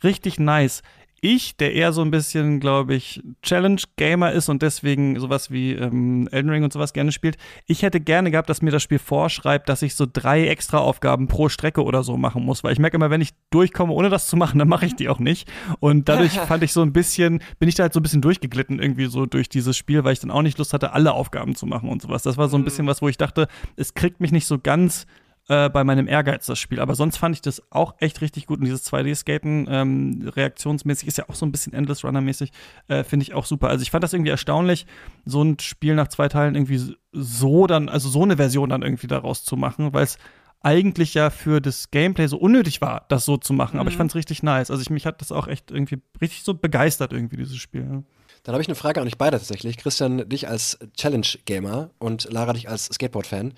richtig 0.04 0.40
nice. 0.40 0.82
Ich, 1.22 1.58
der 1.58 1.74
eher 1.74 1.94
so 1.94 2.02
ein 2.02 2.12
bisschen, 2.12 2.60
glaube 2.60 2.94
ich, 2.94 3.24
Challenge-Gamer 3.42 4.32
ist 4.32 4.50
und 4.50 4.62
deswegen 4.62 5.20
sowas 5.20 5.50
wie 5.52 5.74
ähm, 5.74 6.28
Elden 6.32 6.50
Ring 6.50 6.64
und 6.64 6.72
sowas 6.72 6.94
gerne 6.94 7.12
spielt, 7.12 7.38
ich 7.66 7.82
hätte 7.82 8.00
gerne 8.00 8.32
gehabt, 8.32 8.50
dass 8.50 8.62
mir 8.62 8.72
das 8.72 8.84
Spiel 8.84 9.00
vorschreibt, 9.00 9.70
dass 9.70 9.82
ich 9.82 9.96
so 9.96 10.06
drei 10.12 10.48
extra 10.48 10.78
Aufgaben 10.78 11.28
pro 11.28 11.50
Strecke 11.50 11.84
oder 11.84 12.04
so 12.04 12.18
machen 12.18 12.44
muss. 12.44 12.64
Weil 12.64 12.74
ich 12.74 12.80
merke 12.80 12.98
immer, 12.98 13.10
wenn 13.10 13.22
ich 13.22 13.32
durchkomme, 13.50 13.94
ohne 13.94 14.10
das 14.10 14.28
zu 14.28 14.38
machen, 14.38 14.60
dann 14.60 14.68
mache 14.68 14.86
ich 14.86 14.96
die 14.96 15.10
auch 15.10 15.20
nicht. 15.20 15.50
Und 15.80 16.08
dadurch 16.08 16.32
fand 16.48 16.64
ich 16.64 16.74
so 16.74 16.82
ein 16.82 16.94
bisschen, 16.94 17.42
bin 17.60 17.68
ich 17.70 17.76
da 17.76 17.84
halt 17.84 17.94
so 17.94 18.00
ein 18.00 18.04
bisschen 18.04 18.22
durchgeglitten 18.22 18.80
irgendwie 18.80 19.08
so 19.08 19.26
durch 19.26 19.50
dieses 19.50 19.76
Spiel, 19.76 20.04
weil 20.04 20.14
ich 20.14 20.20
dann 20.20 20.32
auch 20.32 20.44
nicht 20.44 20.58
Lust 20.58 20.74
hatte, 20.74 20.94
alle 20.94 21.14
Aufgaben 21.14 21.56
zu 21.56 21.66
machen 21.66 21.90
und 21.90 22.02
sowas. 22.02 22.24
Das 22.24 22.38
war 22.38 22.50
so 22.50 22.58
ein 22.58 22.62
mhm. 22.62 22.66
bisschen 22.66 22.88
was, 22.88 23.02
wo 23.02 23.10
ich 23.10 23.18
dachte, 23.18 23.48
es 23.76 23.94
kriegt 23.94 24.22
mich 24.22 24.32
nicht 24.32 24.46
so 24.46 24.60
ganz 24.60 25.08
äh, 25.50 25.70
bei 25.70 25.84
meinem 25.84 26.08
Ehrgeiz 26.08 26.46
das 26.46 26.60
Spiel. 26.60 26.80
Aber 26.80 26.96
sonst 26.96 27.18
fand 27.18 27.36
ich 27.36 27.42
das 27.42 27.62
auch 27.72 27.96
echt 28.00 28.22
richtig 28.22 28.48
gut. 28.48 28.60
Und 28.60 28.66
dieses 28.66 28.86
2D-Skaten 28.92 29.68
ähm, 29.70 30.30
reaktionsmäßig 30.36 31.08
ist 31.08 31.18
ja 31.18 31.30
auch 31.30 31.36
so 31.36 31.46
ein 31.46 31.52
bisschen 31.52 31.74
Endless 31.74 32.04
Runner-mäßig, 32.04 32.52
äh, 32.88 33.04
finde 33.04 33.24
ich 33.24 33.34
auch 33.34 33.46
super. 33.46 33.70
Also 33.70 33.82
ich 33.82 33.92
fand 33.92 34.04
das 34.04 34.14
irgendwie 34.14 34.32
erstaunlich, 34.32 34.86
so 35.26 35.44
ein 35.44 35.58
Spiel 35.60 35.96
nach 35.96 36.10
zwei 36.10 36.28
Teilen 36.28 36.56
irgendwie 36.56 36.96
so 37.12 37.68
dann, 37.68 37.90
also 37.90 38.10
so 38.10 38.24
eine 38.24 38.38
Version 38.38 38.70
dann 38.70 38.82
irgendwie 38.82 39.08
daraus 39.08 39.44
zu 39.44 39.56
machen, 39.56 39.94
weil 39.94 40.04
es 40.04 40.18
eigentlich 40.62 41.14
ja 41.14 41.30
für 41.30 41.62
das 41.62 41.92
Gameplay 41.92 42.28
so 42.28 42.38
unnötig 42.38 42.82
war, 42.82 43.06
das 43.10 43.26
so 43.26 43.38
zu 43.38 43.54
machen. 43.54 43.76
Mhm. 43.76 43.80
Aber 43.80 43.90
ich 43.90 43.96
mhm. 43.96 44.00
fand 44.00 44.12
es 44.12 44.16
richtig 44.16 44.44
nice. 44.44 44.72
Also 44.72 44.82
ich, 44.82 44.90
mich 44.90 45.06
hat 45.06 45.22
das 45.22 45.32
auch 45.32 45.48
echt 45.48 45.72
irgendwie 45.72 46.02
richtig 46.20 46.44
so 46.44 46.54
begeistert, 46.54 47.14
irgendwie, 47.14 47.38
dieses 47.38 47.58
Spiel. 47.58 48.04
Dann 48.48 48.54
habe 48.54 48.62
ich 48.62 48.70
eine 48.70 48.76
Frage 48.76 49.02
an 49.02 49.08
euch 49.08 49.18
beide 49.18 49.38
tatsächlich. 49.38 49.76
Christian, 49.76 50.30
dich 50.30 50.48
als 50.48 50.80
Challenge-Gamer 50.96 51.90
und 52.00 52.32
Lara, 52.32 52.54
dich 52.54 52.70
als 52.70 52.86
Skateboard-Fan. 52.86 53.54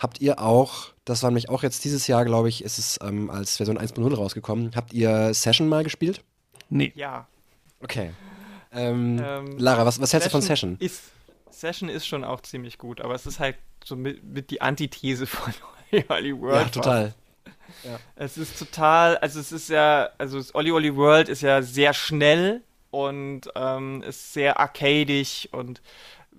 Habt 0.00 0.20
ihr 0.20 0.40
auch, 0.40 0.88
das 1.04 1.22
war 1.22 1.30
nämlich 1.30 1.48
auch 1.48 1.62
jetzt 1.62 1.84
dieses 1.84 2.08
Jahr, 2.08 2.24
glaube 2.24 2.48
ich, 2.48 2.64
ist 2.64 2.76
es 2.76 2.98
ähm, 3.04 3.30
als 3.30 3.58
Version 3.58 3.78
1.0 3.78 4.12
rausgekommen, 4.12 4.72
habt 4.74 4.92
ihr 4.94 5.32
Session 5.32 5.68
mal 5.68 5.84
gespielt? 5.84 6.24
Nee. 6.70 6.92
Ja. 6.96 7.28
Okay. 7.78 8.10
Ähm, 8.72 9.22
ähm, 9.24 9.58
Lara, 9.58 9.86
was, 9.86 10.00
was 10.00 10.12
hältst 10.12 10.26
du 10.26 10.32
von 10.32 10.42
Session? 10.42 10.76
Ist, 10.80 11.02
Session 11.52 11.88
ist 11.88 12.08
schon 12.08 12.24
auch 12.24 12.40
ziemlich 12.40 12.78
gut, 12.78 13.00
aber 13.00 13.14
es 13.14 13.26
ist 13.26 13.38
halt 13.38 13.58
so 13.84 13.94
mit, 13.94 14.24
mit 14.24 14.50
die 14.50 14.60
Antithese 14.60 15.28
von 15.28 15.54
Olli 16.08 16.36
World. 16.36 16.64
Ja, 16.64 16.68
total. 16.82 17.14
Ja. 17.84 18.00
Es 18.16 18.36
ist 18.36 18.58
total, 18.58 19.18
also 19.18 19.38
es 19.38 19.52
ist 19.52 19.68
ja, 19.68 20.08
also 20.18 20.42
Olli 20.54 20.72
Olli 20.72 20.96
World 20.96 21.28
ist 21.28 21.42
ja 21.42 21.62
sehr 21.62 21.94
schnell 21.94 22.62
und 22.92 23.48
ähm, 23.56 24.02
ist 24.02 24.34
sehr 24.34 24.60
arcadisch 24.60 25.48
und 25.50 25.80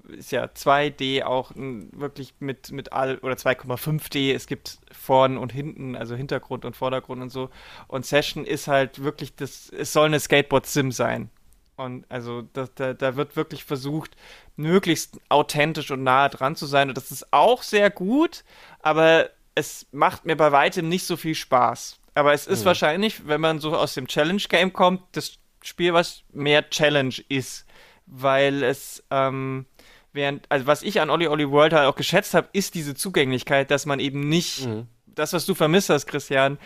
ist 0.09 0.31
ja 0.31 0.45
2D 0.45 1.23
auch 1.23 1.51
wirklich 1.55 2.35
mit, 2.39 2.71
mit 2.71 2.93
all 2.93 3.17
oder 3.19 3.33
2,5D. 3.35 4.33
Es 4.33 4.45
gibt 4.45 4.77
vorn 4.91 5.37
und 5.37 5.51
hinten, 5.51 5.95
also 5.95 6.15
Hintergrund 6.15 6.63
und 6.63 6.75
Vordergrund 6.75 7.23
und 7.23 7.31
so. 7.31 7.49
Und 7.87 8.05
Session 8.05 8.45
ist 8.45 8.67
halt 8.67 9.03
wirklich 9.03 9.35
das, 9.35 9.69
es 9.69 9.93
soll 9.93 10.05
eine 10.05 10.19
Skateboard-Sim 10.19 10.91
sein. 10.91 11.31
Und 11.75 12.05
also 12.09 12.43
da, 12.53 12.67
da, 12.75 12.93
da 12.93 13.15
wird 13.15 13.35
wirklich 13.35 13.63
versucht, 13.63 14.15
möglichst 14.55 15.19
authentisch 15.29 15.89
und 15.89 16.03
nahe 16.03 16.29
dran 16.29 16.55
zu 16.55 16.67
sein. 16.67 16.89
Und 16.89 16.97
das 16.97 17.09
ist 17.09 17.33
auch 17.33 17.63
sehr 17.63 17.89
gut, 17.89 18.43
aber 18.79 19.31
es 19.55 19.87
macht 19.91 20.25
mir 20.25 20.35
bei 20.35 20.51
weitem 20.51 20.87
nicht 20.87 21.05
so 21.05 21.17
viel 21.17 21.35
Spaß. 21.35 21.99
Aber 22.13 22.33
es 22.33 22.45
ist 22.45 22.61
mhm. 22.61 22.65
wahrscheinlich, 22.65 23.27
wenn 23.27 23.41
man 23.41 23.59
so 23.59 23.75
aus 23.75 23.95
dem 23.95 24.07
Challenge-Game 24.07 24.71
kommt, 24.71 25.01
das 25.13 25.39
Spiel, 25.63 25.93
was 25.93 26.23
mehr 26.31 26.69
Challenge 26.69 27.15
ist, 27.29 27.65
weil 28.05 28.63
es, 28.63 29.03
ähm, 29.11 29.65
während, 30.11 30.49
also 30.49 30.67
was 30.67 30.83
ich 30.83 31.01
an 31.01 31.09
Olli 31.09 31.27
Olli 31.27 31.49
World 31.49 31.73
halt 31.73 31.87
auch 31.87 31.95
geschätzt 31.95 32.33
habe, 32.33 32.49
ist 32.53 32.75
diese 32.75 32.95
Zugänglichkeit, 32.95 33.71
dass 33.71 33.85
man 33.85 33.99
eben 33.99 34.27
nicht 34.27 34.65
mhm. 34.65 34.87
das, 35.05 35.33
was 35.33 35.45
du 35.45 35.55
vermisst 35.55 35.89
hast, 35.89 36.05
Christian, 36.05 36.57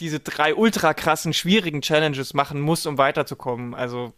diese 0.00 0.20
drei 0.20 0.54
ultra 0.54 0.94
krassen, 0.94 1.32
schwierigen 1.32 1.80
Challenges 1.80 2.34
machen 2.34 2.60
muss, 2.60 2.86
um 2.86 2.98
weiterzukommen. 2.98 3.74
Also 3.74 4.12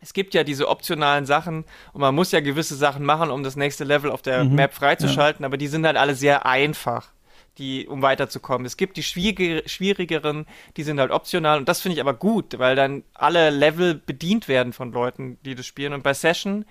es 0.00 0.12
gibt 0.12 0.34
ja 0.34 0.44
diese 0.44 0.68
optionalen 0.68 1.26
Sachen 1.26 1.64
und 1.92 2.00
man 2.00 2.14
muss 2.14 2.32
ja 2.32 2.40
gewisse 2.40 2.76
Sachen 2.76 3.04
machen, 3.04 3.30
um 3.30 3.42
das 3.42 3.56
nächste 3.56 3.84
Level 3.84 4.10
auf 4.10 4.22
der 4.22 4.44
mhm. 4.44 4.56
Map 4.56 4.74
freizuschalten, 4.74 5.42
ja. 5.42 5.46
aber 5.46 5.56
die 5.56 5.68
sind 5.68 5.86
halt 5.86 5.96
alle 5.96 6.14
sehr 6.14 6.46
einfach 6.46 7.12
die, 7.58 7.86
um 7.86 8.02
weiterzukommen. 8.02 8.66
Es 8.66 8.76
gibt 8.76 8.96
die 8.96 9.02
schwierigeren, 9.02 10.46
die 10.76 10.82
sind 10.82 10.98
halt 11.00 11.10
optional 11.10 11.58
und 11.58 11.68
das 11.68 11.80
finde 11.80 11.94
ich 11.94 12.00
aber 12.00 12.14
gut, 12.14 12.58
weil 12.58 12.76
dann 12.76 13.04
alle 13.14 13.50
Level 13.50 13.94
bedient 13.94 14.48
werden 14.48 14.72
von 14.72 14.92
Leuten, 14.92 15.38
die 15.44 15.54
das 15.54 15.66
spielen. 15.66 15.92
Und 15.92 16.02
bei 16.02 16.14
Session 16.14 16.64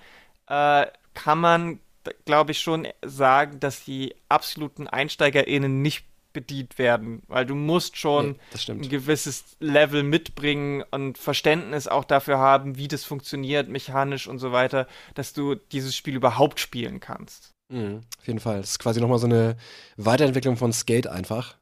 äh, 0.48 0.86
kann 1.14 1.38
man, 1.38 1.80
glaube 2.24 2.52
ich, 2.52 2.60
schon 2.60 2.88
sagen, 3.04 3.60
dass 3.60 3.84
die 3.84 4.14
absoluten 4.28 4.88
EinsteigerInnen 4.88 5.82
nicht 5.82 6.04
bedient 6.32 6.78
werden, 6.78 7.22
weil 7.28 7.46
du 7.46 7.54
musst 7.54 7.96
schon 7.96 8.38
nee, 8.52 8.72
ein 8.72 8.88
gewisses 8.88 9.56
Level 9.60 10.02
mitbringen 10.02 10.82
und 10.90 11.18
Verständnis 11.18 11.88
auch 11.88 12.04
dafür 12.04 12.38
haben, 12.38 12.76
wie 12.76 12.88
das 12.88 13.04
funktioniert, 13.04 13.68
mechanisch 13.68 14.26
und 14.26 14.38
so 14.38 14.52
weiter, 14.52 14.86
dass 15.14 15.32
du 15.32 15.54
dieses 15.54 15.94
Spiel 15.94 16.16
überhaupt 16.16 16.58
spielen 16.58 17.00
kannst. 17.00 17.51
Mhm, 17.72 18.02
auf 18.18 18.26
jeden 18.26 18.38
Fall. 18.38 18.60
Das 18.60 18.72
ist 18.72 18.78
quasi 18.78 19.00
nochmal 19.00 19.18
so 19.18 19.26
eine 19.26 19.56
Weiterentwicklung 19.96 20.56
von 20.56 20.72
Skate 20.72 21.06
einfach. 21.06 21.56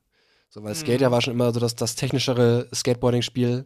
So, 0.50 0.64
weil 0.64 0.74
mhm. 0.74 0.78
Skate 0.78 1.00
ja 1.00 1.10
war 1.12 1.22
schon 1.22 1.32
immer 1.32 1.52
so 1.52 1.60
das, 1.60 1.76
das 1.76 1.94
technischere 1.94 2.68
Skateboarding-Spiel, 2.74 3.64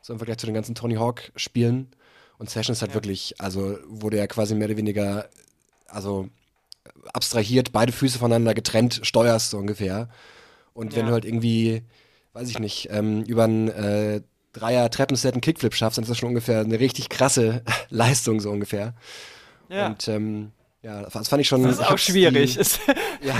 so 0.00 0.12
im 0.12 0.18
Vergleich 0.20 0.38
zu 0.38 0.46
den 0.46 0.54
ganzen 0.54 0.76
Tony 0.76 0.94
Hawk-Spielen. 0.94 1.88
Und 2.38 2.48
Session 2.48 2.72
ist 2.72 2.80
halt 2.80 2.92
ja. 2.92 2.94
wirklich, 2.94 3.34
also 3.38 3.76
wurde 3.88 4.18
ja 4.18 4.28
quasi 4.28 4.54
mehr 4.54 4.68
oder 4.68 4.76
weniger, 4.76 5.28
also 5.88 6.28
abstrahiert, 7.12 7.72
beide 7.72 7.92
Füße 7.92 8.18
voneinander 8.18 8.54
getrennt 8.54 9.00
steuerst, 9.02 9.50
so 9.50 9.58
ungefähr. 9.58 10.08
Und 10.72 10.94
wenn 10.94 11.02
ja. 11.02 11.08
du 11.08 11.12
halt 11.12 11.24
irgendwie, 11.24 11.82
weiß 12.34 12.48
ich 12.48 12.60
nicht, 12.60 12.88
ähm, 12.92 13.24
über 13.24 13.44
ein 13.44 13.68
äh, 13.68 14.20
Dreier 14.52 14.90
Treppenset 14.90 15.34
einen 15.34 15.40
Kickflip 15.40 15.74
schaffst, 15.74 15.98
dann 15.98 16.04
ist 16.04 16.10
das 16.10 16.18
schon 16.18 16.28
ungefähr 16.28 16.60
eine 16.60 16.78
richtig 16.78 17.08
krasse 17.08 17.62
Leistung, 17.90 18.40
so 18.40 18.50
ungefähr. 18.50 18.94
Ja. 19.68 19.88
Und 19.88 20.06
ähm, 20.06 20.52
ja, 20.82 21.02
das 21.02 21.28
fand 21.28 21.40
ich 21.40 21.48
schon. 21.48 21.62
Das 21.62 21.78
ist 21.78 21.86
auch 21.86 21.98
schwierig. 21.98 22.56
Die, 22.56 23.26
ja. 23.26 23.34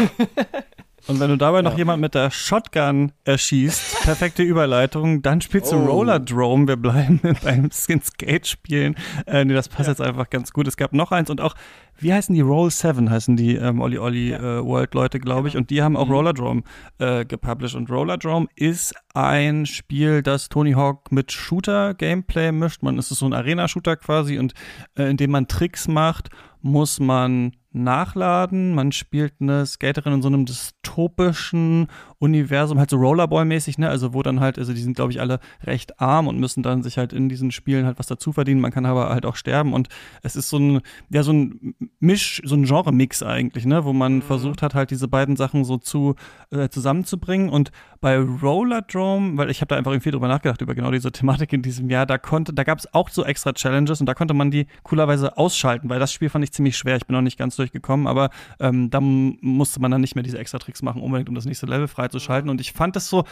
Und 1.07 1.19
wenn 1.19 1.31
du 1.31 1.39
dabei 1.39 1.63
noch 1.63 1.77
jemand 1.79 2.01
mit 2.01 2.15
der 2.15 2.31
Shotgun 2.31 3.13
erschießt, 3.25 4.03
perfekte 4.03 4.43
Überleitung, 4.43 5.23
dann 5.23 5.41
spielst 5.41 5.73
du 5.73 5.77
oh. 5.77 5.87
Roller 5.87 6.21
Drome. 6.21 6.69
Wir 6.69 6.77
bleiben 6.77 7.21
beim 7.43 7.71
Skin 7.73 8.03
Skate 8.03 8.47
spielen. 8.47 8.95
Äh, 9.27 9.45
nee, 9.45 9.55
das 9.55 9.69
passt 9.69 9.87
ja. 9.87 9.93
jetzt 9.93 10.01
einfach 10.03 10.29
ganz 10.29 10.53
gut. 10.53 10.69
Es 10.69 10.77
gab 10.77 10.93
noch 10.93 11.11
eins 11.11 11.31
und 11.31 11.41
auch, 11.41 11.55
wie 11.99 12.13
heißen 12.13 12.35
die? 12.35 12.43
Roll 12.43 12.71
7 12.71 13.11
heißen 13.11 13.37
die 13.37 13.57
ähm, 13.57 13.81
Olli 13.81 13.99
Olli 13.99 14.31
ja. 14.31 14.39
äh, 14.39 14.65
World 14.65 14.95
Leute, 14.95 15.19
glaube 15.19 15.49
ich. 15.49 15.55
Genau. 15.55 15.63
Und 15.63 15.71
die 15.71 15.83
haben 15.83 15.97
auch 15.97 16.07
mhm. 16.07 16.13
Roller 16.13 16.33
Drome 16.35 16.63
äh, 16.99 17.25
gepublished. 17.25 17.77
Und 17.77 17.91
Roller 17.91 18.19
Drome 18.19 18.47
ist 18.55 18.95
ein 19.15 19.65
Spiel, 19.67 20.23
das 20.23 20.49
Tony 20.49 20.73
Hawk 20.73 21.11
mit 21.11 21.33
Shooter-Gameplay 21.33 22.53
mischt. 22.53 22.83
Man 22.83 22.99
ist 22.99 23.09
so 23.09 23.27
ein 23.27 23.33
Arena-Shooter 23.33 23.97
quasi 23.97 24.39
und 24.39 24.53
äh, 24.97 25.11
in 25.11 25.17
dem 25.17 25.31
man 25.31 25.49
Tricks 25.49 25.89
macht 25.89 26.29
muss 26.63 27.01
man 27.01 27.53
nachladen. 27.73 28.75
Man 28.75 28.93
spielt 28.93 29.35
eine 29.41 29.65
Skaterin 29.65 30.15
in 30.15 30.23
so 30.23 30.29
einem 30.29 30.45
dystopischen 30.45 31.87
Universum, 32.19 32.79
halt 32.79 32.91
so 32.91 32.97
Rollerball-mäßig, 32.97 33.79
ne? 33.79 33.89
Also 33.89 34.13
wo 34.13 34.23
dann 34.23 34.41
halt, 34.41 34.59
also 34.59 34.73
die 34.73 34.81
sind, 34.81 34.97
glaube 34.97 35.13
ich, 35.13 35.21
alle 35.21 35.41
recht 35.63 36.01
arm 36.01 36.27
und 36.27 36.39
müssen 36.39 36.63
dann 36.63 36.83
sich 36.83 36.99
halt 36.99 37.13
in 37.13 37.29
diesen 37.29 37.53
Spielen 37.53 37.87
halt 37.87 37.99
was 37.99 38.09
dazu 38.09 38.33
verdienen. 38.33 38.61
Man 38.61 38.73
kann 38.73 38.87
aber 38.87 39.11
halt 39.11 39.25
auch 39.25 39.37
sterben 39.37 39.73
und 39.73 39.89
es 40.23 40.37
ist 40.37 40.49
so 40.49 40.59
ein, 40.59 40.81
ja, 41.11 41.23
so 41.23 41.33
ein 41.33 41.75
Misch, 42.01 42.43
so 42.45 42.57
ein 42.57 42.65
Genre-Mix 42.65 43.23
eigentlich, 43.23 43.67
ne? 43.67 43.85
Wo 43.85 43.93
man 43.93 44.17
mhm. 44.17 44.23
versucht 44.23 44.63
hat, 44.63 44.75
halt 44.75 44.91
diese 44.91 45.09
beiden 45.09 45.37
Sachen 45.37 45.65
so 45.65 45.79
zu 45.79 46.17
äh, 46.51 46.69
zusammenzubringen. 46.69 47.49
Und 47.49 47.71
bei 48.01 48.19
Rollerdrome, 48.19 49.37
weil 49.37 49.51
ich 49.51 49.61
habe 49.61 49.69
da 49.69 49.77
einfach 49.77 49.93
irgendwie 49.93 50.11
drüber 50.11 50.29
nachgedacht, 50.29 50.61
über 50.61 50.75
genau 50.75 50.91
diese 50.91 51.13
Thematik 51.13 51.53
in 51.53 51.63
diesem 51.63 51.89
Jahr, 51.89 52.07
da 52.07 52.19
konnte, 52.19 52.53
da 52.53 52.65
gab 52.65 52.79
es 52.79 52.93
auch 52.93 53.11
so 53.11 53.25
extra 53.25 53.53
Challenges 53.53 54.01
und 54.01 54.07
da 54.07 54.15
konnte 54.15 54.35
man 54.35 54.51
die 54.51 54.67
coolerweise 54.83 55.37
ausschalten, 55.37 55.89
weil 55.89 56.01
das 56.01 56.13
Spiel 56.13 56.29
fand 56.29 56.45
ich 56.45 56.53
ziemlich 56.53 56.77
schwer. 56.77 56.97
Ich 56.97 57.07
bin 57.07 57.15
noch 57.15 57.23
nicht 57.23 57.39
ganz 57.39 57.60
durchgekommen, 57.61 58.07
aber 58.07 58.31
ähm, 58.59 58.91
da 58.91 59.01
musste 59.01 59.81
man 59.81 59.91
dann 59.91 60.01
nicht 60.01 60.15
mehr 60.15 60.25
diese 60.25 60.39
extra 60.39 60.59
Tricks 60.59 60.83
machen, 60.83 61.03
unbedingt, 61.03 61.29
um 61.29 61.35
das 61.35 61.45
nächste 61.45 61.67
Level 61.67 61.89
freizuschalten. 61.89 62.51
Und 62.51 62.61
ich 62.61 62.73
fand 62.73 62.97
das 62.97 63.09
so, 63.09 63.25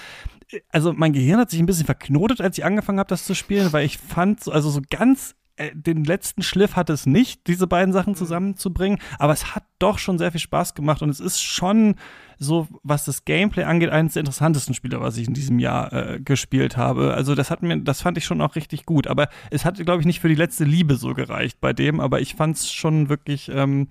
also 0.71 0.93
mein 0.93 1.13
Gehirn 1.13 1.41
hat 1.41 1.51
sich 1.51 1.61
ein 1.61 1.67
bisschen 1.67 1.87
verknotet, 1.87 2.41
als 2.41 2.59
ich 2.59 2.65
angefangen 2.65 2.99
habe, 2.99 3.09
das 3.09 3.25
zu 3.25 3.35
spielen, 3.35 3.73
weil 3.73 3.85
ich 3.85 3.99
fand, 3.99 4.43
so, 4.43 4.53
also 4.53 4.71
so 4.71 4.81
ganz 4.89 5.35
äh, 5.59 5.75
den 5.75 6.05
letzten 6.05 6.43
Schliff 6.43 6.77
hat 6.77 6.89
es 6.89 7.07
nicht, 7.07 7.47
diese 7.47 7.67
beiden 7.67 7.93
Sachen 7.93 8.13
mhm. 8.13 8.17
zusammenzubringen, 8.17 8.99
aber 9.19 9.33
es 9.33 9.55
hat 9.55 9.65
doch 9.79 9.99
schon 9.99 10.19
sehr 10.19 10.31
viel 10.31 10.41
Spaß 10.41 10.75
gemacht 10.75 11.03
und 11.03 11.11
es 11.11 11.21
ist 11.21 11.41
schon 11.43 11.97
so, 12.39 12.69
was 12.85 13.05
das 13.05 13.25
Gameplay 13.25 13.65
angeht, 13.65 13.91
eines 13.91 14.13
der 14.13 14.21
interessantesten 14.21 14.75
Spiele, 14.75 15.01
was 15.01 15.17
ich 15.17 15.27
in 15.27 15.35
diesem 15.35 15.59
Jahr 15.59 15.93
äh, 15.93 16.21
gespielt 16.21 16.77
habe. 16.77 17.15
Also 17.15 17.35
das 17.35 17.51
hat 17.51 17.63
mir, 17.63 17.79
das 17.81 18.03
fand 18.03 18.17
ich 18.17 18.25
schon 18.25 18.41
auch 18.41 18.55
richtig 18.55 18.87
gut. 18.87 19.09
Aber 19.09 19.29
es 19.51 19.65
hat, 19.65 19.77
glaube 19.85 20.01
ich, 20.01 20.07
nicht 20.07 20.21
für 20.21 20.29
die 20.29 20.37
letzte 20.37 20.65
Liebe 20.65 20.95
so 20.95 21.15
gereicht 21.15 21.61
bei 21.61 21.73
dem, 21.73 21.99
aber 21.99 22.21
ich 22.21 22.37
fand 22.37 22.57
es 22.57 22.73
schon 22.73 23.09
wirklich 23.09 23.51
ähm, 23.53 23.89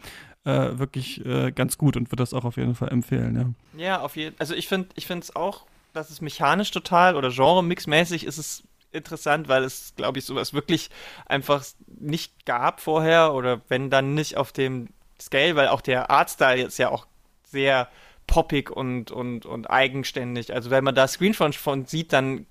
äh, 0.48 0.80
wirklich 0.80 1.26
äh, 1.26 1.52
ganz 1.52 1.78
gut 1.78 1.98
und 1.98 2.10
würde 2.10 2.24
das 2.24 2.34
auch 2.34 2.46
auf 2.46 2.56
jeden 2.56 2.74
Fall 2.74 2.90
empfehlen, 2.90 3.56
ja. 3.76 3.84
Ja, 3.84 4.02
auf 4.02 4.16
jeden 4.16 4.40
Also 4.40 4.56
ich 4.56 4.68
finde 4.68 4.88
ich 4.96 5.10
es 5.10 5.36
auch, 5.36 5.66
dass 5.94 6.10
es 6.10 6.22
mechanisch 6.22 6.72
total 6.72 7.16
oder 7.16 7.30
genre-mixmäßig 7.30 8.26
ist 8.26 8.38
es 8.38 8.64
interessant, 8.94 9.50
weil 9.50 9.64
es, 9.64 9.94
glaube 9.98 10.20
ich, 10.20 10.26
sowas 10.26 10.54
wirklich 10.54 10.90
einfach 11.26 11.66
nicht 12.00 12.46
gab 12.46 12.80
vorher 12.80 13.34
oder 13.34 13.62
wenn 13.68 13.90
dann 13.90 14.14
nicht 14.14 14.38
auf 14.38 14.54
dem 14.54 14.88
Scale, 15.20 15.56
weil 15.58 15.68
auch 15.68 15.82
der 15.82 16.10
Artstyle 16.10 16.62
jetzt 16.62 16.80
ja 16.80 16.90
auch 16.90 17.08
sehr 17.44 17.90
poppig 18.26 18.72
und, 18.72 19.12
und, 19.12 19.46
und 19.46 19.70
eigenständig. 19.70 20.54
Also 20.54 20.70
wenn 20.70 20.84
man 20.84 20.96
da 20.96 21.08
Screenshots 21.08 21.58
von 21.58 21.86
sieht, 21.86 22.14
dann 22.14 22.46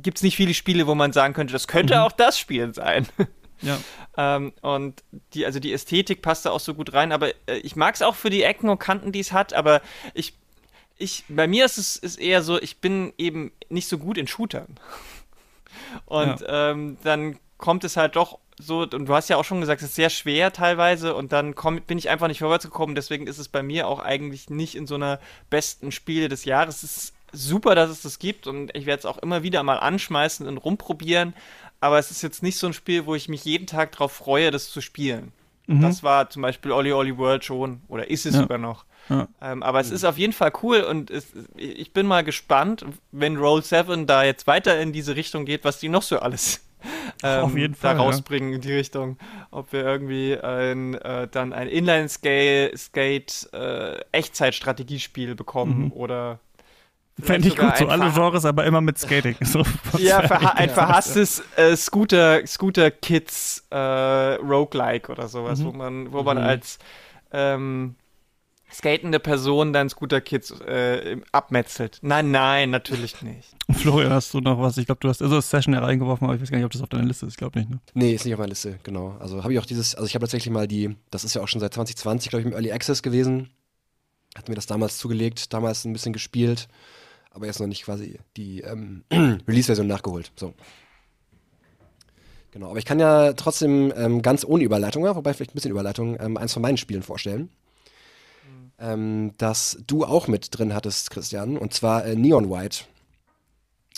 gibt 0.00 0.18
es 0.18 0.22
nicht 0.22 0.36
viele 0.36 0.52
Spiele, 0.52 0.86
wo 0.86 0.94
man 0.94 1.12
sagen 1.12 1.32
könnte, 1.32 1.52
das 1.54 1.66
könnte 1.66 1.94
mhm. 1.94 2.00
auch 2.00 2.12
das 2.12 2.38
Spiel 2.38 2.74
sein. 2.74 3.08
Ja. 3.62 3.78
ähm, 4.16 4.52
und 4.60 5.02
die, 5.34 5.46
also 5.46 5.60
die 5.60 5.72
Ästhetik 5.72 6.20
passt 6.22 6.46
da 6.46 6.50
auch 6.50 6.60
so 6.60 6.74
gut 6.74 6.92
rein, 6.92 7.12
aber 7.12 7.28
äh, 7.46 7.58
ich 7.62 7.76
mag 7.76 7.94
es 7.94 8.02
auch 8.02 8.14
für 8.14 8.30
die 8.30 8.42
Ecken 8.42 8.68
und 8.68 8.78
Kanten, 8.78 9.12
die 9.12 9.20
es 9.20 9.32
hat, 9.32 9.54
aber 9.54 9.80
ich, 10.14 10.34
ich, 10.98 11.24
bei 11.28 11.46
mir 11.46 11.64
ist 11.64 11.78
es 11.78 11.96
ist 11.96 12.16
eher 12.16 12.42
so, 12.42 12.60
ich 12.60 12.78
bin 12.78 13.12
eben 13.18 13.52
nicht 13.68 13.88
so 13.88 13.98
gut 13.98 14.18
in 14.18 14.26
Shootern. 14.26 14.78
Und 16.06 16.40
ja. 16.40 16.70
ähm, 16.70 16.98
dann 17.02 17.38
kommt 17.56 17.84
es 17.84 17.96
halt 17.96 18.16
doch 18.16 18.38
so, 18.58 18.80
und 18.80 19.06
du 19.06 19.14
hast 19.14 19.28
ja 19.28 19.36
auch 19.36 19.44
schon 19.44 19.60
gesagt, 19.60 19.82
es 19.82 19.88
ist 19.88 19.94
sehr 19.94 20.10
schwer 20.10 20.52
teilweise 20.52 21.14
und 21.14 21.32
dann 21.32 21.54
komm, 21.54 21.80
bin 21.80 21.98
ich 21.98 22.10
einfach 22.10 22.28
nicht 22.28 22.40
vorwärts 22.40 22.64
gekommen, 22.64 22.94
deswegen 22.94 23.26
ist 23.26 23.38
es 23.38 23.48
bei 23.48 23.62
mir 23.62 23.88
auch 23.88 23.98
eigentlich 23.98 24.50
nicht 24.50 24.74
in 24.74 24.86
so 24.86 24.94
einer 24.94 25.20
besten 25.50 25.90
Spiele 25.90 26.28
des 26.28 26.44
Jahres. 26.44 26.82
Es 26.82 26.96
ist 26.96 27.14
super, 27.32 27.74
dass 27.74 27.90
es 27.90 28.02
das 28.02 28.18
gibt 28.18 28.46
und 28.46 28.76
ich 28.76 28.86
werde 28.86 29.00
es 29.00 29.06
auch 29.06 29.18
immer 29.18 29.42
wieder 29.42 29.62
mal 29.62 29.78
anschmeißen 29.78 30.46
und 30.46 30.58
rumprobieren, 30.58 31.34
aber 31.82 31.98
es 31.98 32.10
ist 32.10 32.22
jetzt 32.22 32.42
nicht 32.42 32.58
so 32.58 32.68
ein 32.68 32.72
Spiel, 32.72 33.06
wo 33.06 33.14
ich 33.14 33.28
mich 33.28 33.44
jeden 33.44 33.66
Tag 33.66 33.92
darauf 33.92 34.12
freue, 34.12 34.50
das 34.50 34.70
zu 34.70 34.80
spielen. 34.80 35.32
Mhm. 35.66 35.80
Das 35.80 36.02
war 36.02 36.30
zum 36.30 36.42
Beispiel 36.42 36.70
Olli 36.72 36.92
Olli 36.92 37.18
World 37.18 37.44
schon 37.44 37.82
oder 37.88 38.08
ist 38.08 38.24
es 38.24 38.34
ja. 38.34 38.42
sogar 38.42 38.58
noch. 38.58 38.84
Ja. 39.08 39.26
Ähm, 39.40 39.64
aber 39.64 39.80
es 39.80 39.90
ist 39.90 40.04
auf 40.04 40.16
jeden 40.16 40.32
Fall 40.32 40.52
cool 40.62 40.82
und 40.82 41.10
es, 41.10 41.32
ich 41.56 41.92
bin 41.92 42.06
mal 42.06 42.22
gespannt, 42.22 42.84
wenn 43.10 43.36
Roll 43.36 43.62
7 43.62 44.06
da 44.06 44.22
jetzt 44.22 44.46
weiter 44.46 44.80
in 44.80 44.92
diese 44.92 45.16
Richtung 45.16 45.44
geht, 45.44 45.64
was 45.64 45.80
die 45.80 45.88
noch 45.88 46.02
so 46.02 46.20
alles 46.20 46.64
ähm, 47.24 47.74
Fall, 47.74 47.96
da 47.96 48.00
rausbringen 48.00 48.50
ja. 48.50 48.56
in 48.56 48.60
die 48.60 48.72
Richtung. 48.72 49.18
Ob 49.50 49.72
wir 49.72 49.84
irgendwie 49.84 50.38
ein, 50.38 50.94
äh, 50.94 51.26
dann 51.26 51.52
ein 51.52 51.66
Inline-Skate 51.68 53.52
äh, 53.52 55.34
bekommen 55.34 55.86
mhm. 55.86 55.92
oder 55.92 56.38
Fände 57.20 57.48
ich 57.48 57.56
gut, 57.56 57.76
so 57.76 57.88
alle 57.88 58.10
Genres, 58.10 58.44
aber 58.44 58.64
immer 58.64 58.80
mit 58.80 58.98
Skating. 58.98 59.36
So, 59.44 59.62
ja, 59.98 60.22
verha 60.26 60.52
ein 60.52 60.70
verhasstes 60.70 61.42
äh, 61.56 61.76
Scooter, 61.76 62.46
Scooter 62.46 62.90
Kids 62.90 63.66
äh, 63.70 63.76
Roguelike 63.76 65.12
oder 65.12 65.28
sowas, 65.28 65.60
mhm. 65.60 65.64
wo 65.64 65.72
man, 65.72 66.12
wo 66.12 66.22
man 66.22 66.38
mhm. 66.38 66.44
als 66.44 66.78
ähm, 67.32 67.96
skatende 68.72 69.20
Person 69.20 69.72
dann 69.72 69.88
Scooter-Kids 69.88 70.60
äh, 70.62 71.18
abmetzelt. 71.30 71.98
Nein, 72.02 72.30
nein, 72.30 72.70
natürlich 72.70 73.22
nicht. 73.22 73.54
Florian, 73.70 74.12
hast 74.12 74.32
du 74.32 74.40
noch 74.40 74.58
was? 74.58 74.78
Ich 74.78 74.86
glaube, 74.86 75.00
du 75.00 75.08
hast 75.08 75.22
also 75.22 75.40
Session 75.40 75.74
reingeworfen, 75.74 76.26
aber 76.26 76.34
ich 76.34 76.42
weiß 76.42 76.50
gar 76.50 76.58
nicht, 76.58 76.64
ob 76.64 76.72
das 76.72 76.82
auf 76.82 76.88
deiner 76.88 77.04
Liste 77.04 77.26
ist. 77.26 77.32
Ich 77.32 77.38
glaube 77.38 77.58
nicht, 77.58 77.70
ne? 77.70 77.80
Nee, 77.94 78.14
ist 78.14 78.24
nicht 78.24 78.34
auf 78.34 78.38
meiner 78.38 78.50
Liste, 78.50 78.78
genau. 78.82 79.16
Also 79.20 79.42
habe 79.42 79.52
ich 79.52 79.58
auch 79.58 79.66
dieses, 79.66 79.94
also 79.94 80.06
ich 80.06 80.14
habe 80.14 80.24
tatsächlich 80.24 80.52
mal 80.52 80.66
die, 80.66 80.96
das 81.10 81.24
ist 81.24 81.34
ja 81.34 81.42
auch 81.42 81.48
schon 81.48 81.60
seit 81.60 81.74
2020, 81.74 82.30
glaube 82.30 82.40
ich, 82.40 82.46
im 82.46 82.52
Early 82.52 82.72
Access 82.72 83.02
gewesen. 83.02 83.50
Hat 84.34 84.48
mir 84.48 84.54
das 84.54 84.66
damals 84.66 84.96
zugelegt, 84.96 85.52
damals 85.52 85.84
ein 85.84 85.92
bisschen 85.92 86.14
gespielt, 86.14 86.68
aber 87.32 87.46
jetzt 87.46 87.60
noch 87.60 87.66
nicht 87.66 87.84
quasi 87.84 88.18
die 88.36 88.60
ähm, 88.60 89.04
Release-Version 89.12 89.86
nachgeholt. 89.86 90.32
So. 90.36 90.54
Genau, 92.52 92.70
aber 92.70 92.78
ich 92.78 92.84
kann 92.84 93.00
ja 93.00 93.32
trotzdem 93.32 93.92
ähm, 93.96 94.22
ganz 94.22 94.44
ohne 94.44 94.62
Überleitung, 94.62 95.04
wobei 95.04 95.32
vielleicht 95.32 95.52
ein 95.52 95.54
bisschen 95.54 95.70
Überleitung, 95.70 96.18
ähm, 96.20 96.36
eins 96.36 96.52
von 96.52 96.62
meinen 96.62 96.76
Spielen 96.76 97.02
vorstellen 97.02 97.48
ähm, 98.82 99.32
das 99.38 99.78
du 99.86 100.04
auch 100.04 100.28
mit 100.28 100.56
drin 100.56 100.74
hattest, 100.74 101.10
Christian, 101.10 101.56
und 101.56 101.72
zwar 101.72 102.04
äh, 102.04 102.16
Neon 102.16 102.50
White. 102.50 102.84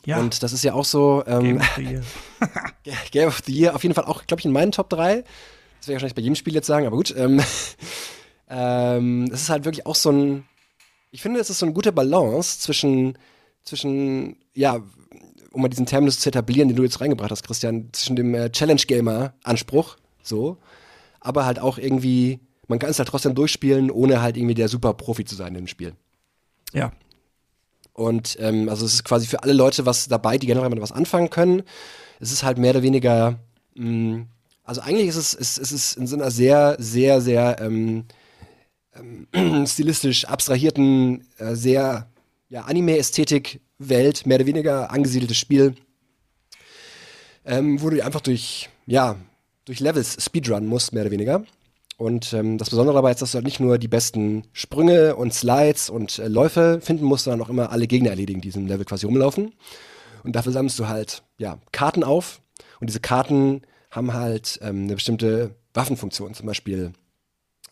Ja. 0.04 0.18
Und 0.18 0.42
das 0.42 0.52
ist 0.52 0.62
ja 0.62 0.74
auch 0.74 0.84
so. 0.84 1.24
Ähm, 1.26 1.58
Game 1.58 1.58
of 1.58 1.72
the 1.76 1.82
Year. 1.82 2.02
Game 3.10 3.28
of 3.28 3.42
the 3.46 3.52
Year, 3.52 3.74
auf 3.74 3.82
jeden 3.82 3.94
Fall 3.94 4.04
auch, 4.04 4.26
glaube 4.26 4.40
ich, 4.40 4.44
in 4.44 4.52
meinen 4.52 4.70
Top 4.70 4.90
3. 4.90 5.14
Das 5.14 5.14
werde 5.14 5.24
ich 5.24 5.88
wahrscheinlich 5.88 6.14
bei 6.14 6.22
jedem 6.22 6.34
Spiel 6.34 6.54
jetzt 6.54 6.66
sagen, 6.66 6.86
aber 6.86 6.96
gut. 6.96 7.14
Ähm, 7.16 7.40
ähm, 8.50 9.28
das 9.30 9.42
ist 9.42 9.50
halt 9.50 9.64
wirklich 9.64 9.86
auch 9.86 9.94
so 9.94 10.10
ein. 10.10 10.44
Ich 11.14 11.22
finde, 11.22 11.38
es 11.38 11.48
ist 11.48 11.60
so 11.60 11.66
eine 11.66 11.72
gute 11.72 11.92
Balance 11.92 12.58
zwischen, 12.58 13.16
zwischen, 13.62 14.36
ja, 14.52 14.82
um 15.52 15.62
mal 15.62 15.68
diesen 15.68 15.86
Terminus 15.86 16.18
zu 16.18 16.28
etablieren, 16.28 16.68
den 16.68 16.76
du 16.76 16.82
jetzt 16.82 17.00
reingebracht 17.00 17.30
hast, 17.30 17.46
Christian, 17.46 17.90
zwischen 17.92 18.16
dem 18.16 18.34
äh, 18.34 18.50
Challenge-Gamer-Anspruch, 18.50 19.96
so, 20.24 20.58
aber 21.20 21.46
halt 21.46 21.60
auch 21.60 21.78
irgendwie 21.78 22.40
man 22.68 22.78
kann 22.78 22.90
es 22.90 22.98
halt 22.98 23.08
trotzdem 23.08 23.34
durchspielen, 23.34 23.90
ohne 23.90 24.22
halt 24.22 24.36
irgendwie 24.36 24.54
der 24.54 24.68
super 24.68 24.94
Profi 24.94 25.24
zu 25.24 25.34
sein 25.34 25.54
im 25.54 25.66
Spiel. 25.66 25.94
Ja. 26.72 26.92
Und 27.92 28.36
ähm, 28.40 28.68
also 28.68 28.84
es 28.86 28.94
ist 28.94 29.04
quasi 29.04 29.26
für 29.26 29.42
alle 29.42 29.52
Leute 29.52 29.86
was 29.86 30.08
dabei, 30.08 30.38
die 30.38 30.46
generell 30.46 30.68
mal 30.68 30.80
was 30.80 30.92
anfangen 30.92 31.30
können. 31.30 31.62
Es 32.20 32.32
ist 32.32 32.42
halt 32.42 32.58
mehr 32.58 32.70
oder 32.70 32.82
weniger, 32.82 33.38
mh, 33.74 33.88
mm, 33.88 34.28
also 34.64 34.80
eigentlich 34.80 35.08
ist 35.08 35.16
es, 35.16 35.34
ist, 35.34 35.58
ist 35.58 35.72
es 35.72 35.92
in 35.94 36.06
so 36.06 36.16
einer 36.16 36.30
sehr, 36.30 36.76
sehr, 36.78 37.20
sehr 37.20 37.60
ähm, 37.60 38.06
ähm, 38.94 39.66
stilistisch 39.66 40.24
abstrahierten, 40.26 41.26
äh, 41.38 41.54
sehr 41.54 42.08
ja, 42.48 42.62
Anime-Ästhetik-Welt, 42.62 44.26
mehr 44.26 44.36
oder 44.36 44.46
weniger 44.46 44.90
angesiedeltes 44.90 45.36
Spiel, 45.36 45.74
ähm, 47.44 47.80
wo 47.82 47.90
du 47.90 48.04
einfach 48.04 48.20
durch, 48.20 48.68
ja, 48.86 49.16
durch 49.64 49.80
Levels 49.80 50.22
Speedrun 50.22 50.66
musst, 50.66 50.92
mehr 50.92 51.02
oder 51.02 51.10
weniger. 51.10 51.44
Und 51.96 52.32
ähm, 52.32 52.58
das 52.58 52.70
Besondere 52.70 52.96
dabei 52.96 53.12
ist, 53.12 53.22
dass 53.22 53.32
du 53.32 53.36
halt 53.36 53.44
nicht 53.44 53.60
nur 53.60 53.78
die 53.78 53.88
besten 53.88 54.44
Sprünge 54.52 55.14
und 55.14 55.32
Slides 55.32 55.90
und 55.90 56.18
äh, 56.18 56.28
Läufe 56.28 56.80
finden 56.82 57.04
musst, 57.04 57.24
sondern 57.24 57.42
auch 57.42 57.50
immer 57.50 57.70
alle 57.70 57.86
Gegner 57.86 58.10
erledigen, 58.10 58.40
die 58.40 58.48
in 58.48 58.52
diesem 58.52 58.66
Level 58.66 58.84
quasi 58.84 59.06
rumlaufen. 59.06 59.52
Und 60.24 60.34
dafür 60.34 60.52
sammelst 60.52 60.78
du 60.78 60.88
halt 60.88 61.22
ja, 61.38 61.58
Karten 61.70 62.02
auf. 62.02 62.40
Und 62.80 62.88
diese 62.88 63.00
Karten 63.00 63.62
haben 63.90 64.12
halt 64.12 64.58
ähm, 64.62 64.84
eine 64.84 64.94
bestimmte 64.94 65.54
Waffenfunktion, 65.72 66.34
zum 66.34 66.46
Beispiel 66.46 66.92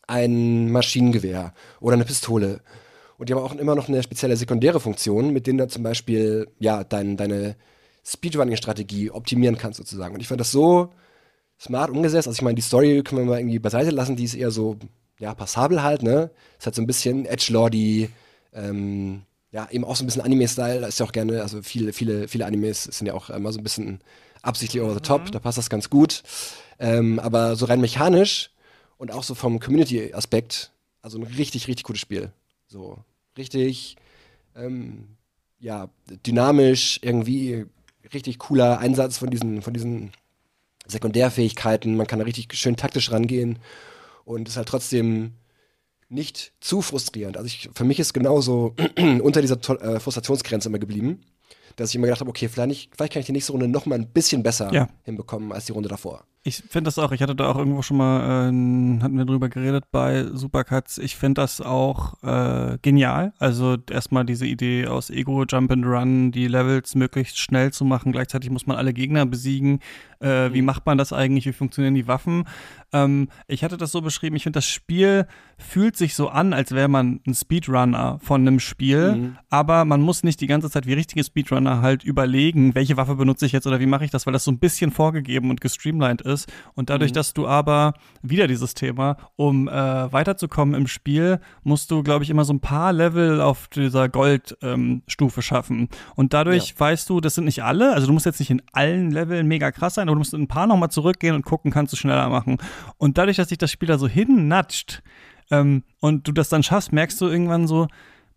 ein 0.07 0.71
Maschinengewehr 0.71 1.55
oder 1.81 1.95
eine 1.95 2.05
Pistole. 2.05 2.61
Und 3.19 3.29
die 3.29 3.35
haben 3.35 3.43
auch 3.43 3.55
immer 3.55 3.75
noch 3.75 3.89
eine 3.89 4.03
spezielle 4.03 4.37
sekundäre 4.37 4.81
Funktion, 4.81 5.33
mit 5.33 5.47
denen 5.47 5.59
du 5.59 5.69
zum 5.69 5.83
Beispiel 5.83 6.49
ja, 6.59 6.83
dein, 6.85 7.17
deine 7.17 7.57
Speedrunning-Strategie 8.05 9.11
optimieren 9.11 9.59
kannst, 9.59 9.79
sozusagen. 9.79 10.15
Und 10.15 10.21
ich 10.21 10.29
fand 10.29 10.41
das 10.41 10.51
so 10.51 10.91
smart 11.61 11.91
umgesetzt. 11.91 12.27
Also 12.27 12.37
ich 12.37 12.43
meine, 12.43 12.57
die 12.57 12.63
Story 12.63 13.03
können 13.05 13.21
wir 13.21 13.31
mal 13.31 13.39
irgendwie 13.39 13.59
beiseite 13.59 13.91
lassen, 13.91 14.17
die 14.17 14.25
ist 14.25 14.35
eher 14.35 14.51
so, 14.51 14.77
ja, 15.21 15.35
passabel 15.35 15.83
halt, 15.83 16.03
ne? 16.03 16.31
Ist 16.59 16.67
halt 16.67 16.75
so 16.75 16.83
ein 16.83 16.87
bisschen 16.87 17.27
Edgelordy, 17.27 18.09
ähm, 18.53 19.23
ja, 19.53 19.69
eben 19.71 19.85
auch 19.85 19.95
so 19.95 20.03
ein 20.03 20.07
bisschen 20.07 20.23
Anime-Style, 20.23 20.81
da 20.81 20.87
ist 20.87 20.99
ja 20.99 21.07
auch 21.07 21.13
gerne, 21.13 21.43
also 21.43 21.63
viele, 21.63 21.93
viele, 21.93 22.27
viele 22.27 22.47
Animes 22.47 22.85
sind 22.85 23.07
ja 23.07 23.15
auch 23.15 23.31
immer 23.31 23.53
so 23.53 23.61
ein 23.61 23.63
bisschen 23.63 24.01
absichtlich 24.43 24.83
over 24.83 24.95
the 24.95 25.01
top, 25.01 25.27
mhm. 25.27 25.31
da 25.31 25.39
passt 25.39 25.59
das 25.59 25.71
ganz 25.71 25.91
gut. 25.91 26.23
Ähm, 26.79 27.21
aber 27.21 27.55
so 27.55 27.67
rein 27.67 27.81
mechanisch 27.81 28.51
und 29.03 29.11
auch 29.11 29.25
so 29.25 29.35
vom 29.35 29.59
Community-Aspekt, 29.59 30.71
also 31.03 31.19
ein 31.19 31.25
richtig, 31.25 31.67
richtig 31.67 31.83
gutes 31.83 32.01
Spiel. 32.01 32.31
So, 32.69 32.99
richtig, 33.37 33.97
ähm, 34.55 35.09
ja, 35.59 35.89
dynamisch, 36.25 37.01
irgendwie 37.03 37.67
richtig 38.15 38.39
cooler 38.39 38.79
Einsatz 38.79 39.19
von 39.19 39.29
diesen, 39.29 39.61
von 39.61 39.75
diesen 39.75 40.13
Sekundärfähigkeiten, 40.87 41.97
man 41.97 42.07
kann 42.07 42.21
da 42.21 42.25
richtig 42.25 42.55
schön 42.55 42.77
taktisch 42.77 43.11
rangehen 43.11 43.59
und 44.25 44.47
ist 44.47 44.57
halt 44.57 44.69
trotzdem 44.69 45.33
nicht 46.09 46.53
zu 46.61 46.81
frustrierend. 46.81 47.37
Also 47.37 47.49
ich, 47.49 47.71
für 47.75 47.85
mich 47.85 47.99
ist 47.99 48.13
genauso 48.13 48.77
unter 49.21 49.41
dieser 49.41 49.59
äh, 49.81 49.99
Frustrationsgrenze 49.99 50.69
immer 50.69 50.79
geblieben, 50.79 51.25
dass 51.77 51.91
ich 51.91 51.97
immer 51.97 52.07
gedacht 52.07 52.21
habe, 52.21 52.31
okay, 52.31 52.49
vielleicht, 52.49 52.95
vielleicht 52.95 53.13
kann 53.13 53.21
ich 53.21 53.27
die 53.27 53.33
nächste 53.33 53.53
Runde 53.53 53.69
noch 53.69 53.87
mal 53.87 53.97
ein 53.97 54.07
bisschen 54.07 54.43
besser 54.43 54.73
ja. 54.73 54.89
hinbekommen 55.05 55.53
als 55.53 55.67
die 55.67 55.73
Runde 55.73 55.89
davor. 55.89 56.25
Ich 56.45 56.57
finde 56.57 56.89
das 56.89 56.99
auch, 56.99 57.13
ich 57.13 57.23
hatte 57.23 57.37
da 57.37 57.49
auch 57.53 57.57
irgendwo 57.57 57.83
schon 57.83 57.99
mal, 57.99 58.21
äh, 58.21 59.03
hatten 59.03 59.17
wir 59.17 59.25
drüber 59.25 59.49
geredet 59.49 59.85
bei 59.93 60.25
Supercuts, 60.33 60.99
ich 60.99 61.15
finde 61.15 61.41
das 61.41 61.61
auch 61.61 62.21
äh, 62.25 62.79
genial. 62.83 63.33
Also 63.39 63.77
erstmal 63.89 64.25
diese 64.25 64.47
Idee 64.47 64.89
aus 64.89 65.09
Ego, 65.11 65.45
Jump 65.45 65.71
and 65.71 65.87
Run, 65.87 66.33
die 66.33 66.49
Levels 66.49 66.97
möglichst 66.97 67.39
schnell 67.39 67.73
zu 67.73 67.85
machen, 67.85 68.11
gleichzeitig 68.11 68.51
muss 68.51 68.67
man 68.67 68.77
alle 68.77 68.93
Gegner 68.93 69.25
besiegen. 69.25 69.79
Äh, 70.23 70.53
wie 70.53 70.61
mhm. 70.61 70.67
macht 70.67 70.87
man 70.87 70.99
das 70.99 71.13
eigentlich? 71.13 71.47
Wie 71.47 71.53
funktionieren 71.53 71.95
die 71.95 72.07
Waffen? 72.07 72.45
Ähm, 72.93 73.29
ich 73.49 73.65
hatte 73.65 73.77
das 73.77 73.93
so 73.93 74.01
beschrieben, 74.01 74.37
ich 74.37 74.45
finde, 74.45 74.59
das 74.59 74.67
Spiel 74.67 75.27
fühlt 75.59 75.97
sich 75.97 76.15
so 76.15 76.29
an, 76.29 76.53
als 76.53 76.73
wäre 76.73 76.89
man 76.89 77.21
ein 77.27 77.35
Speedrunner 77.35 78.19
von 78.23 78.43
einem 78.43 78.61
Spiel, 78.61 79.13
mhm. 79.13 79.37
aber 79.49 79.85
man 79.85 80.03
muss 80.03 80.25
nicht 80.25 80.41
die 80.41 80.47
ganze 80.47 80.71
Zeit 80.71 80.87
wie 80.87 80.93
richtige 80.93 81.25
Speedrunner 81.25 81.83
halt 81.83 82.05
überlegen, 82.05 82.75
welche 82.75 82.97
Waffe 82.97 83.15
benutze 83.15 83.47
ich 83.47 83.53
jetzt 83.53 83.67
oder 83.67 83.81
wie 83.81 83.87
mache 83.87 84.05
ich 84.05 84.11
das, 84.11 84.27
weil 84.27 84.33
das 84.33 84.45
so 84.45 84.51
ein 84.51 84.59
bisschen 84.59 84.91
vorgegeben 84.91 85.51
und 85.51 85.61
gestreamlined 85.61 86.23
ist. 86.23 86.53
Und 86.75 86.91
dadurch, 86.91 87.13
mhm. 87.13 87.15
dass 87.15 87.35
du 87.35 87.47
aber 87.47 87.95
wieder 88.23 88.47
dieses 88.47 88.75
Thema, 88.75 89.17
um 89.37 89.69
äh, 89.69 89.73
weiterzukommen 89.73 90.75
im 90.75 90.87
Spiel, 90.87 91.41
musst 91.63 91.91
du, 91.91 92.03
glaube 92.03 92.25
ich, 92.25 92.31
immer 92.31 92.45
so 92.45 92.53
ein 92.53 92.61
paar 92.61 92.93
Level 92.93 93.41
auf 93.41 93.69
dieser 93.69 94.09
Goldstufe 94.09 95.41
ähm, 95.41 95.43
schaffen. 95.43 95.89
Und 96.15 96.35
dadurch 96.35 96.71
ja. 96.71 96.81
weißt 96.81 97.09
du, 97.09 97.21
das 97.21 97.35
sind 97.35 97.45
nicht 97.45 97.63
alle, 97.63 97.95
also 97.95 98.07
du 98.07 98.13
musst 98.13 98.27
jetzt 98.27 98.41
nicht 98.41 98.51
in 98.51 98.63
allen 98.73 99.11
Leveln 99.11 99.47
mega 99.47 99.71
krass 99.73 99.95
sein, 99.95 100.09
du 100.15 100.19
musst 100.19 100.35
in 100.35 100.43
ein 100.43 100.49
paar 100.49 100.67
nochmal 100.67 100.91
zurückgehen 100.91 101.35
und 101.35 101.45
gucken, 101.45 101.71
kannst 101.71 101.93
du 101.93 101.97
schneller 101.97 102.29
machen. 102.29 102.59
Und 102.99 103.19
dadurch, 103.19 103.37
dass 103.37 103.49
sich 103.49 103.59
das 103.59 103.71
Spiel 103.71 103.89
da 103.89 103.99
so 103.99 104.09
hinnatscht 104.09 105.03
ähm, 105.51 105.85
und 106.01 106.27
du 106.27 106.33
das 106.33 106.49
dann 106.49 106.63
schaffst, 106.63 106.93
merkst 106.93 107.21
du 107.21 107.27
irgendwann 107.27 107.67
so, 107.67 107.89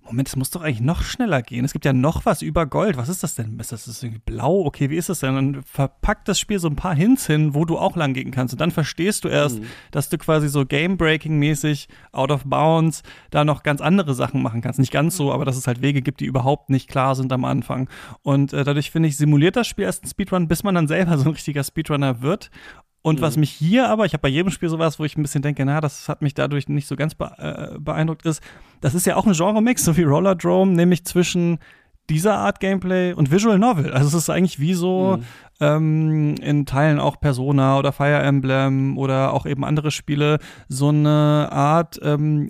Moment, 0.06 0.28
es 0.28 0.36
muss 0.36 0.52
doch 0.52 0.62
eigentlich 0.62 0.82
noch 0.82 1.02
schneller 1.02 1.42
gehen. 1.42 1.66
Es 1.66 1.74
gibt 1.74 1.84
ja 1.84 1.94
noch 1.94 2.26
was 2.26 2.42
über 2.42 2.66
Gold. 2.68 2.96
Was 2.96 3.10
ist 3.10 3.24
das 3.24 3.36
denn? 3.36 3.60
Ist 3.60 3.72
das, 3.72 4.04
irgendwie 4.04 4.22
blau? 4.24 4.64
Okay, 4.66 4.90
wie 4.90 4.98
ist 4.98 5.10
das 5.10 5.20
denn? 5.20 5.36
Dann 5.36 5.64
verpackt 5.64 6.28
das 6.28 6.40
Spiel 6.40 6.60
so 6.60 6.68
ein 6.68 6.76
paar 6.76 6.96
Hints 6.96 7.26
hin, 7.26 7.56
wo 7.56 7.66
du 7.66 7.78
auch 7.78 7.96
lang 7.96 8.14
gehen 8.14 8.32
kannst. 8.32 8.54
Und 8.54 8.62
dann 8.62 8.72
verstehst 8.72 9.24
du 9.24 9.30
erst, 9.30 9.60
mhm. 9.60 9.66
dass 9.92 10.10
du 10.10 10.18
quasi 10.18 10.48
so 10.48 10.66
Game-Breaking-mäßig, 10.66 11.88
out 12.12 12.32
of 12.32 12.44
bounds, 12.46 13.02
da 13.32 13.44
noch 13.44 13.64
ganz 13.64 13.82
andere 13.82 14.14
Sachen 14.14 14.42
machen 14.42 14.62
kannst. 14.62 14.80
Nicht 14.80 14.92
ganz 14.94 15.18
so, 15.18 15.34
aber 15.34 15.44
dass 15.44 15.58
es 15.58 15.66
halt 15.66 15.82
Wege 15.82 16.02
gibt, 16.02 16.20
die 16.20 16.26
überhaupt 16.26 16.70
nicht 16.70 16.88
klar 16.88 17.16
sind 17.16 17.34
am 17.34 17.44
Anfang. 17.44 17.90
Und 18.22 18.54
äh, 18.54 18.64
dadurch 18.64 18.92
finde 18.92 19.10
ich, 19.10 19.18
simuliert 19.18 19.56
das 19.56 19.68
Spiel 19.68 19.86
erst 19.86 20.04
einen 20.04 20.12
Speedrun, 20.12 20.48
bis 20.48 20.64
man 20.64 20.76
dann 20.76 20.88
selber 20.88 21.18
so 21.18 21.26
ein 21.26 21.34
richtiger 21.34 21.64
Speedrunner 21.64 22.22
wird. 22.22 22.52
Und 23.06 23.20
mhm. 23.20 23.22
was 23.22 23.38
mich 23.38 23.52
hier 23.52 23.88
aber, 23.88 24.08
ich 24.08 24.14
habe 24.14 24.24
bei 24.24 24.30
jedem 24.30 24.50
Spiel 24.50 24.68
sowas, 24.68 24.98
wo 24.98 25.06
ich 25.06 25.16
ein 25.16 25.22
bisschen 25.22 25.44
denke, 25.44 25.64
na, 25.64 25.80
das 25.80 26.10
hat 26.10 26.24
mich 26.24 26.34
dadurch 26.34 26.68
nicht 26.68 26.88
so 26.88 26.96
ganz 26.96 27.14
äh, 27.38 27.78
beeindruckt, 27.78 28.26
ist, 28.26 28.42
das 28.82 28.96
ist 28.96 29.06
ja 29.06 29.16
auch 29.16 29.28
ein 29.28 29.34
Genre-Mix, 29.34 29.86
so 29.86 29.96
wie 29.96 30.02
Roller 30.02 30.34
Drome, 30.34 30.72
nämlich 30.72 31.06
zwischen 31.06 31.60
dieser 32.10 32.36
Art 32.36 32.60
Gameplay 32.60 33.14
und 33.14 33.30
Visual 33.32 33.60
Novel. 33.60 33.94
Also 33.94 34.08
es 34.08 34.16
ist 34.16 34.32
eigentlich 34.32 34.60
wie 34.60 34.74
so 34.74 35.18
mhm. 35.18 35.24
Ähm, 35.60 36.36
in 36.42 36.66
Teilen 36.66 37.00
auch 37.00 37.20
Persona 37.20 37.80
oder 37.80 37.92
Fire 37.92 38.22
Emblem 38.22 38.98
oder 38.98 39.34
auch 39.34 39.46
eben 39.46 39.64
andere 39.64 39.92
Spiele 39.92 40.40
so 40.68 40.90
eine 40.90 41.50
Art 41.52 42.00
ähm, 42.04 42.50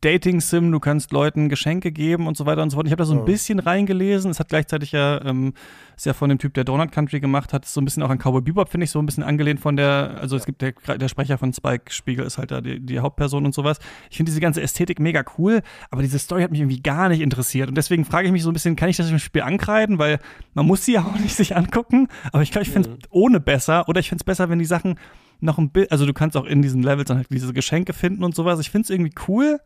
Dating-Sim. 0.00 0.72
Du 0.72 0.80
kannst 0.80 1.12
Leuten 1.12 1.48
Geschenke 1.48 1.92
geben 1.92 2.26
und 2.26 2.36
so 2.36 2.46
weiter 2.46 2.62
und 2.62 2.70
so 2.70 2.76
fort. 2.76 2.86
Ich 2.86 2.92
habe 2.92 3.02
da 3.02 3.06
so 3.06 3.18
ein 3.18 3.24
bisschen 3.24 3.58
reingelesen. 3.58 4.30
Es 4.30 4.40
hat 4.40 4.48
gleichzeitig 4.48 4.92
ja 4.92 5.22
ähm, 5.24 5.52
ist 5.94 6.06
ja 6.06 6.14
von 6.14 6.30
dem 6.30 6.38
Typ, 6.38 6.54
der 6.54 6.64
Donut 6.64 6.90
Country 6.90 7.20
gemacht 7.20 7.52
hat, 7.52 7.66
so 7.66 7.80
ein 7.80 7.84
bisschen 7.84 8.02
auch 8.02 8.10
an 8.10 8.18
Cowboy 8.18 8.40
Bebop, 8.40 8.70
finde 8.70 8.84
ich, 8.84 8.90
so 8.90 8.98
ein 8.98 9.06
bisschen 9.06 9.22
angelehnt 9.22 9.60
von 9.60 9.76
der, 9.76 10.16
also 10.20 10.36
es 10.36 10.46
gibt 10.46 10.62
der, 10.62 10.72
der 10.72 11.08
Sprecher 11.08 11.36
von 11.38 11.52
Spike 11.52 11.92
Spiegel 11.92 12.24
ist 12.24 12.38
halt 12.38 12.50
da 12.50 12.60
die, 12.60 12.80
die 12.80 12.98
Hauptperson 12.98 13.44
und 13.44 13.54
sowas. 13.54 13.78
Ich 14.10 14.16
finde 14.16 14.30
diese 14.30 14.40
ganze 14.40 14.62
Ästhetik 14.62 14.98
mega 14.98 15.22
cool, 15.38 15.60
aber 15.90 16.02
diese 16.02 16.18
Story 16.18 16.42
hat 16.42 16.50
mich 16.50 16.60
irgendwie 16.60 16.80
gar 16.80 17.08
nicht 17.10 17.20
interessiert 17.20 17.68
und 17.68 17.76
deswegen 17.76 18.04
frage 18.04 18.26
ich 18.26 18.32
mich 18.32 18.42
so 18.42 18.50
ein 18.50 18.54
bisschen, 18.54 18.62
bisschen, 18.62 18.76
kann 18.76 18.88
ich 18.88 18.96
das 18.96 19.10
im 19.10 19.18
Spiel 19.18 19.42
ankreiden, 19.42 19.98
weil 19.98 20.18
man 20.54 20.66
muss 20.66 20.84
sie 20.84 20.94
ja 20.94 21.02
auch 21.02 21.18
nicht 21.18 21.34
sich 21.34 21.56
angucken. 21.56 22.08
Aber 22.30 22.42
ich 22.42 22.50
glaube, 22.50 22.64
ich 22.64 22.70
finde 22.70 22.90
es 22.90 22.94
mhm. 22.94 23.02
ohne 23.10 23.40
besser. 23.40 23.88
Oder 23.88 24.00
ich 24.00 24.08
finde 24.08 24.22
es 24.22 24.24
besser, 24.24 24.48
wenn 24.48 24.58
die 24.58 24.64
Sachen 24.64 24.98
noch 25.40 25.58
ein 25.58 25.70
bisschen, 25.70 25.90
also 25.90 26.06
du 26.06 26.12
kannst 26.12 26.36
auch 26.36 26.44
in 26.44 26.62
diesen 26.62 26.82
Levels 26.82 27.08
dann 27.08 27.16
halt 27.16 27.28
diese 27.30 27.52
Geschenke 27.52 27.92
finden 27.92 28.22
und 28.22 28.34
sowas. 28.34 28.60
Ich 28.60 28.70
finde 28.70 28.84
es 28.84 28.90
irgendwie 28.90 29.14
cool. 29.26 29.60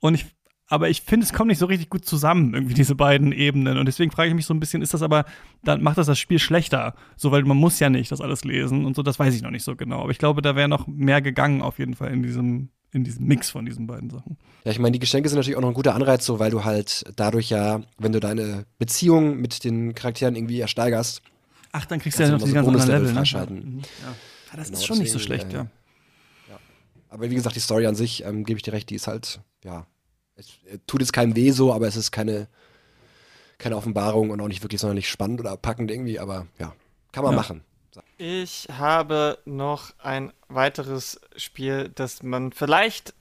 Und 0.00 0.14
ich, 0.14 0.26
aber 0.66 0.88
ich 0.88 1.02
finde, 1.02 1.24
es 1.24 1.32
kommt 1.32 1.48
nicht 1.48 1.58
so 1.58 1.66
richtig 1.66 1.90
gut 1.90 2.04
zusammen, 2.04 2.54
irgendwie 2.54 2.74
diese 2.74 2.94
beiden 2.94 3.30
Ebenen. 3.30 3.78
Und 3.78 3.86
deswegen 3.86 4.10
frage 4.10 4.30
ich 4.30 4.34
mich 4.34 4.46
so 4.46 4.54
ein 4.54 4.60
bisschen, 4.60 4.82
ist 4.82 4.94
das 4.94 5.02
aber, 5.02 5.24
dann 5.62 5.82
macht 5.82 5.98
das 5.98 6.06
das 6.06 6.18
Spiel 6.18 6.38
schlechter? 6.38 6.94
So, 7.16 7.30
weil 7.30 7.44
man 7.44 7.56
muss 7.56 7.78
ja 7.78 7.90
nicht 7.90 8.10
das 8.10 8.20
alles 8.20 8.44
lesen 8.44 8.84
und 8.84 8.96
so, 8.96 9.02
das 9.02 9.18
weiß 9.18 9.34
ich 9.34 9.42
noch 9.42 9.50
nicht 9.50 9.64
so 9.64 9.76
genau. 9.76 10.00
Aber 10.00 10.10
ich 10.10 10.18
glaube, 10.18 10.42
da 10.42 10.56
wäre 10.56 10.68
noch 10.68 10.86
mehr 10.86 11.22
gegangen 11.22 11.62
auf 11.62 11.78
jeden 11.78 11.94
Fall 11.94 12.10
in 12.10 12.22
diesem, 12.22 12.70
in 12.90 13.04
diesem 13.04 13.26
Mix 13.26 13.50
von 13.50 13.64
diesen 13.64 13.86
beiden 13.86 14.10
Sachen. 14.10 14.38
Ja, 14.64 14.70
ich 14.70 14.78
meine, 14.78 14.92
die 14.92 14.98
Geschenke 14.98 15.28
sind 15.28 15.36
natürlich 15.36 15.56
auch 15.56 15.62
noch 15.62 15.68
ein 15.68 15.74
guter 15.74 15.94
Anreiz, 15.94 16.24
so 16.24 16.38
weil 16.38 16.50
du 16.50 16.64
halt 16.64 17.04
dadurch 17.16 17.50
ja, 17.50 17.82
wenn 17.98 18.12
du 18.12 18.20
deine 18.20 18.64
Beziehung 18.78 19.40
mit 19.40 19.64
den 19.64 19.94
Charakteren 19.94 20.36
irgendwie 20.36 20.60
ersteigerst. 20.60 21.22
Ach, 21.72 21.86
dann 21.86 21.98
kriegst 21.98 22.18
du 22.18 22.22
ja 22.22 22.30
noch 22.30 22.38
die 22.38 22.50
so 22.50 22.54
ganzen 22.54 22.72
Level, 22.72 23.12
Level 23.12 23.14
ne? 23.14 23.60
Mhm. 23.60 23.78
Ja. 23.80 24.08
ja. 24.08 24.56
das 24.56 24.68
genau, 24.68 24.78
ist 24.78 24.86
schon 24.86 24.98
nicht 24.98 25.10
so 25.10 25.18
schlecht, 25.18 25.48
äh, 25.48 25.56
ja. 25.56 25.66
ja. 26.48 26.58
Aber 27.08 27.30
wie 27.30 27.34
gesagt, 27.34 27.56
die 27.56 27.60
Story 27.60 27.86
an 27.86 27.94
sich, 27.94 28.24
ähm, 28.24 28.44
gebe 28.44 28.58
ich 28.58 28.62
dir 28.62 28.72
recht, 28.72 28.90
die 28.90 28.94
ist 28.94 29.06
halt, 29.06 29.40
ja, 29.64 29.86
es 30.36 30.48
äh, 30.70 30.78
tut 30.86 31.00
jetzt 31.00 31.12
keinem 31.12 31.34
weh 31.34 31.50
so, 31.50 31.72
aber 31.72 31.86
es 31.88 31.96
ist 31.96 32.12
keine, 32.12 32.48
keine 33.56 33.76
Offenbarung 33.76 34.30
und 34.30 34.40
auch 34.40 34.48
nicht 34.48 34.62
wirklich 34.62 34.80
sonderlich 34.80 35.08
spannend 35.08 35.40
oder 35.40 35.56
packend 35.56 35.90
irgendwie, 35.90 36.18
aber 36.18 36.46
ja, 36.58 36.74
kann 37.10 37.24
man 37.24 37.32
ja. 37.32 37.36
machen. 37.36 37.64
Ich 38.18 38.68
habe 38.70 39.38
noch 39.44 39.92
ein 39.98 40.32
weiteres 40.48 41.20
Spiel, 41.36 41.90
das 41.94 42.22
man 42.22 42.52
vielleicht 42.52 43.14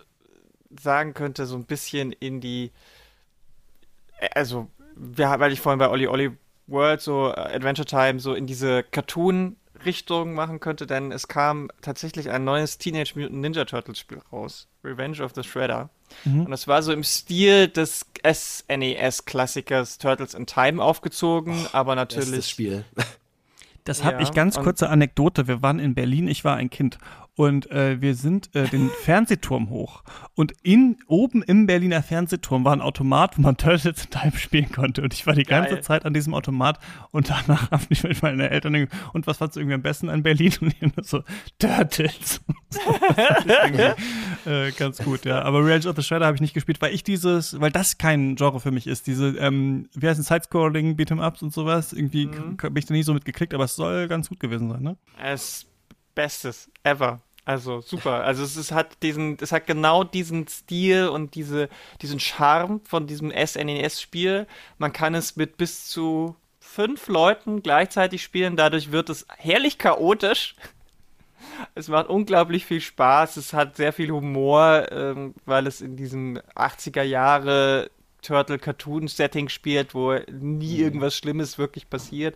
sagen 0.80 1.14
könnte, 1.14 1.46
so 1.46 1.56
ein 1.56 1.66
bisschen 1.66 2.12
in 2.12 2.40
die, 2.40 2.72
also, 4.34 4.68
weil 4.96 5.52
ich 5.52 5.60
vorhin 5.60 5.80
bei 5.80 5.90
Olli 5.90 6.08
Olli 6.08 6.38
World 6.72 7.02
so 7.02 7.30
äh, 7.30 7.56
Adventure 7.56 7.86
Time 7.86 8.20
so 8.20 8.34
in 8.34 8.48
diese 8.48 8.84
Cartoon-Richtung 8.84 10.34
machen 10.34 10.60
könnte, 10.60 10.88
denn 10.88 11.12
es 11.12 11.28
kam 11.28 11.70
tatsächlich 11.82 12.30
ein 12.30 12.44
neues 12.44 12.78
Teenage 12.78 13.14
Mutant 13.16 13.42
Ninja 13.42 13.66
Turtles 13.66 14.00
Spiel 14.00 14.22
raus, 14.32 14.68
Revenge 14.84 15.22
of 15.22 15.34
the 15.36 15.44
Shredder. 15.44 15.90
Mhm. 16.26 16.46
Und 16.46 16.52
das 16.52 16.68
war 16.68 16.82
so 16.84 16.92
im 16.92 17.04
Stil 17.04 17.68
des 17.68 18.06
SNES-Klassikers 18.24 19.98
Turtles 19.98 20.34
in 20.34 20.46
Time 20.46 20.84
aufgezogen, 20.84 21.66
oh, 21.66 21.70
aber 21.74 21.96
natürlich. 21.96 22.32
Das 22.32 22.50
Spiel. 22.50 22.86
Das 23.84 24.04
habe 24.04 24.18
ja, 24.18 24.22
ich 24.24 24.32
ganz 24.32 24.60
kurze 24.60 24.90
Anekdote. 24.90 25.48
Wir 25.48 25.62
waren 25.62 25.80
in 25.80 25.96
Berlin, 25.96 26.28
ich 26.28 26.44
war 26.44 26.56
ein 26.56 26.70
Kind 26.70 27.00
und 27.42 27.72
äh, 27.72 28.00
wir 28.00 28.14
sind 28.14 28.54
äh, 28.56 28.68
den 28.68 28.92
Fernsehturm 28.92 29.72
hoch. 29.72 30.04
Und 30.36 30.54
in, 30.62 30.98
oben 31.08 31.42
im 31.42 31.66
Berliner 31.66 32.04
Fernsehturm 32.04 32.64
war 32.66 32.74
ein 32.74 32.82
Automat, 32.82 33.36
wo 33.36 33.42
man 33.42 33.58
Turtles 33.58 33.86
in 33.86 34.10
Time 34.12 34.38
spielen 34.38 34.72
konnte. 34.72 35.02
Und 35.02 35.12
ich 35.16 35.26
war 35.26 35.34
die 35.34 35.42
Geil. 35.42 35.64
ganze 35.64 35.82
Zeit 35.82 36.06
an 36.06 36.14
diesem 36.14 36.36
Automat 36.36 36.78
und 37.10 37.32
danach 37.32 37.72
habe 37.72 37.84
ich 37.90 38.04
mit 38.04 38.22
meinen 38.22 38.42
Eltern 38.42 38.88
und 39.14 39.26
was 39.26 39.38
fandst 39.38 39.56
du 39.56 39.60
irgendwie 39.60 39.74
am 39.74 39.82
besten 39.82 40.10
an 40.10 40.22
Berlin? 40.22 40.54
Und 40.62 40.68
ich 40.68 40.82
immer 40.84 41.04
so, 41.04 41.24
Turtles. 41.58 42.42
äh, 44.46 44.72
ganz 44.74 45.00
gut, 45.00 45.26
ja. 45.26 45.42
Aber 45.42 45.66
Revenge 45.66 45.90
of 45.90 45.96
the 45.96 46.04
Shredder 46.04 46.28
habe 46.28 46.36
ich 46.36 46.42
nicht 46.42 46.54
gespielt, 46.54 46.80
weil 46.80 46.94
ich 46.94 47.04
dieses, 47.04 47.60
weil 47.60 47.72
das 47.72 47.98
kein 47.98 48.36
Genre 48.36 48.60
für 48.60 48.70
mich 48.70 48.86
ist. 48.86 49.08
Diese, 49.08 49.30
ähm, 49.40 49.90
wie 49.96 50.08
heißt 50.08 50.20
es, 50.20 50.28
Sidescrolling, 50.28 50.96
Beat'em-Ups 50.96 51.42
und 51.42 51.52
sowas. 51.52 51.92
Irgendwie 51.92 52.28
mhm. 52.28 52.58
bin 52.58 52.78
ich 52.78 52.86
da 52.86 52.94
nie 52.94 53.02
so 53.02 53.16
mitgeklickt, 53.16 53.56
aber 53.56 53.64
es 53.64 53.76
soll 53.76 54.08
ganz 54.08 54.30
gut 54.30 54.40
gewesen 54.40 54.70
sein, 54.70 54.84
ne? 54.84 54.98
Es 55.20 55.66
Bestes 56.16 56.70
ever. 56.84 57.22
Also 57.44 57.82
super. 57.82 58.24
Also 58.24 58.44
es, 58.44 58.56
es, 58.56 58.72
hat 58.72 59.02
diesen, 59.02 59.38
es 59.42 59.52
hat 59.52 59.66
genau 59.66 60.04
diesen 60.04 60.48
Stil 60.48 61.08
und 61.08 61.34
diese, 61.36 61.70
diesen 62.02 62.20
Charme 62.20 62.82
von 62.84 63.08
diesem 63.08 63.32
SNES-Spiel. 63.32 64.48
Man 64.78 64.94
kann 64.94 65.16
es 65.16 65.36
mit 65.36 65.58
bis 65.58 65.88
zu 65.88 66.36
fünf 66.60 67.08
Leuten 67.08 67.64
gleichzeitig 67.64 68.22
spielen. 68.22 68.56
Dadurch 68.56 68.92
wird 68.92 69.10
es 69.10 69.26
herrlich 69.38 69.78
chaotisch. 69.78 70.56
Es 71.74 71.88
macht 71.88 72.08
unglaublich 72.08 72.66
viel 72.66 72.82
Spaß. 72.82 73.38
Es 73.38 73.54
hat 73.54 73.76
sehr 73.76 73.94
viel 73.94 74.12
Humor, 74.12 74.88
ähm, 74.92 75.34
weil 75.46 75.68
es 75.68 75.82
in 75.82 75.96
diesem 75.96 76.38
80er 76.56 77.02
Jahre 77.02 77.90
Turtle-Cartoon-Setting 78.22 79.50
spielt, 79.50 79.94
wo 79.94 80.14
nie 80.30 80.78
mhm. 80.78 80.84
irgendwas 80.84 81.18
Schlimmes 81.18 81.58
wirklich 81.58 81.90
passiert. 81.90 82.36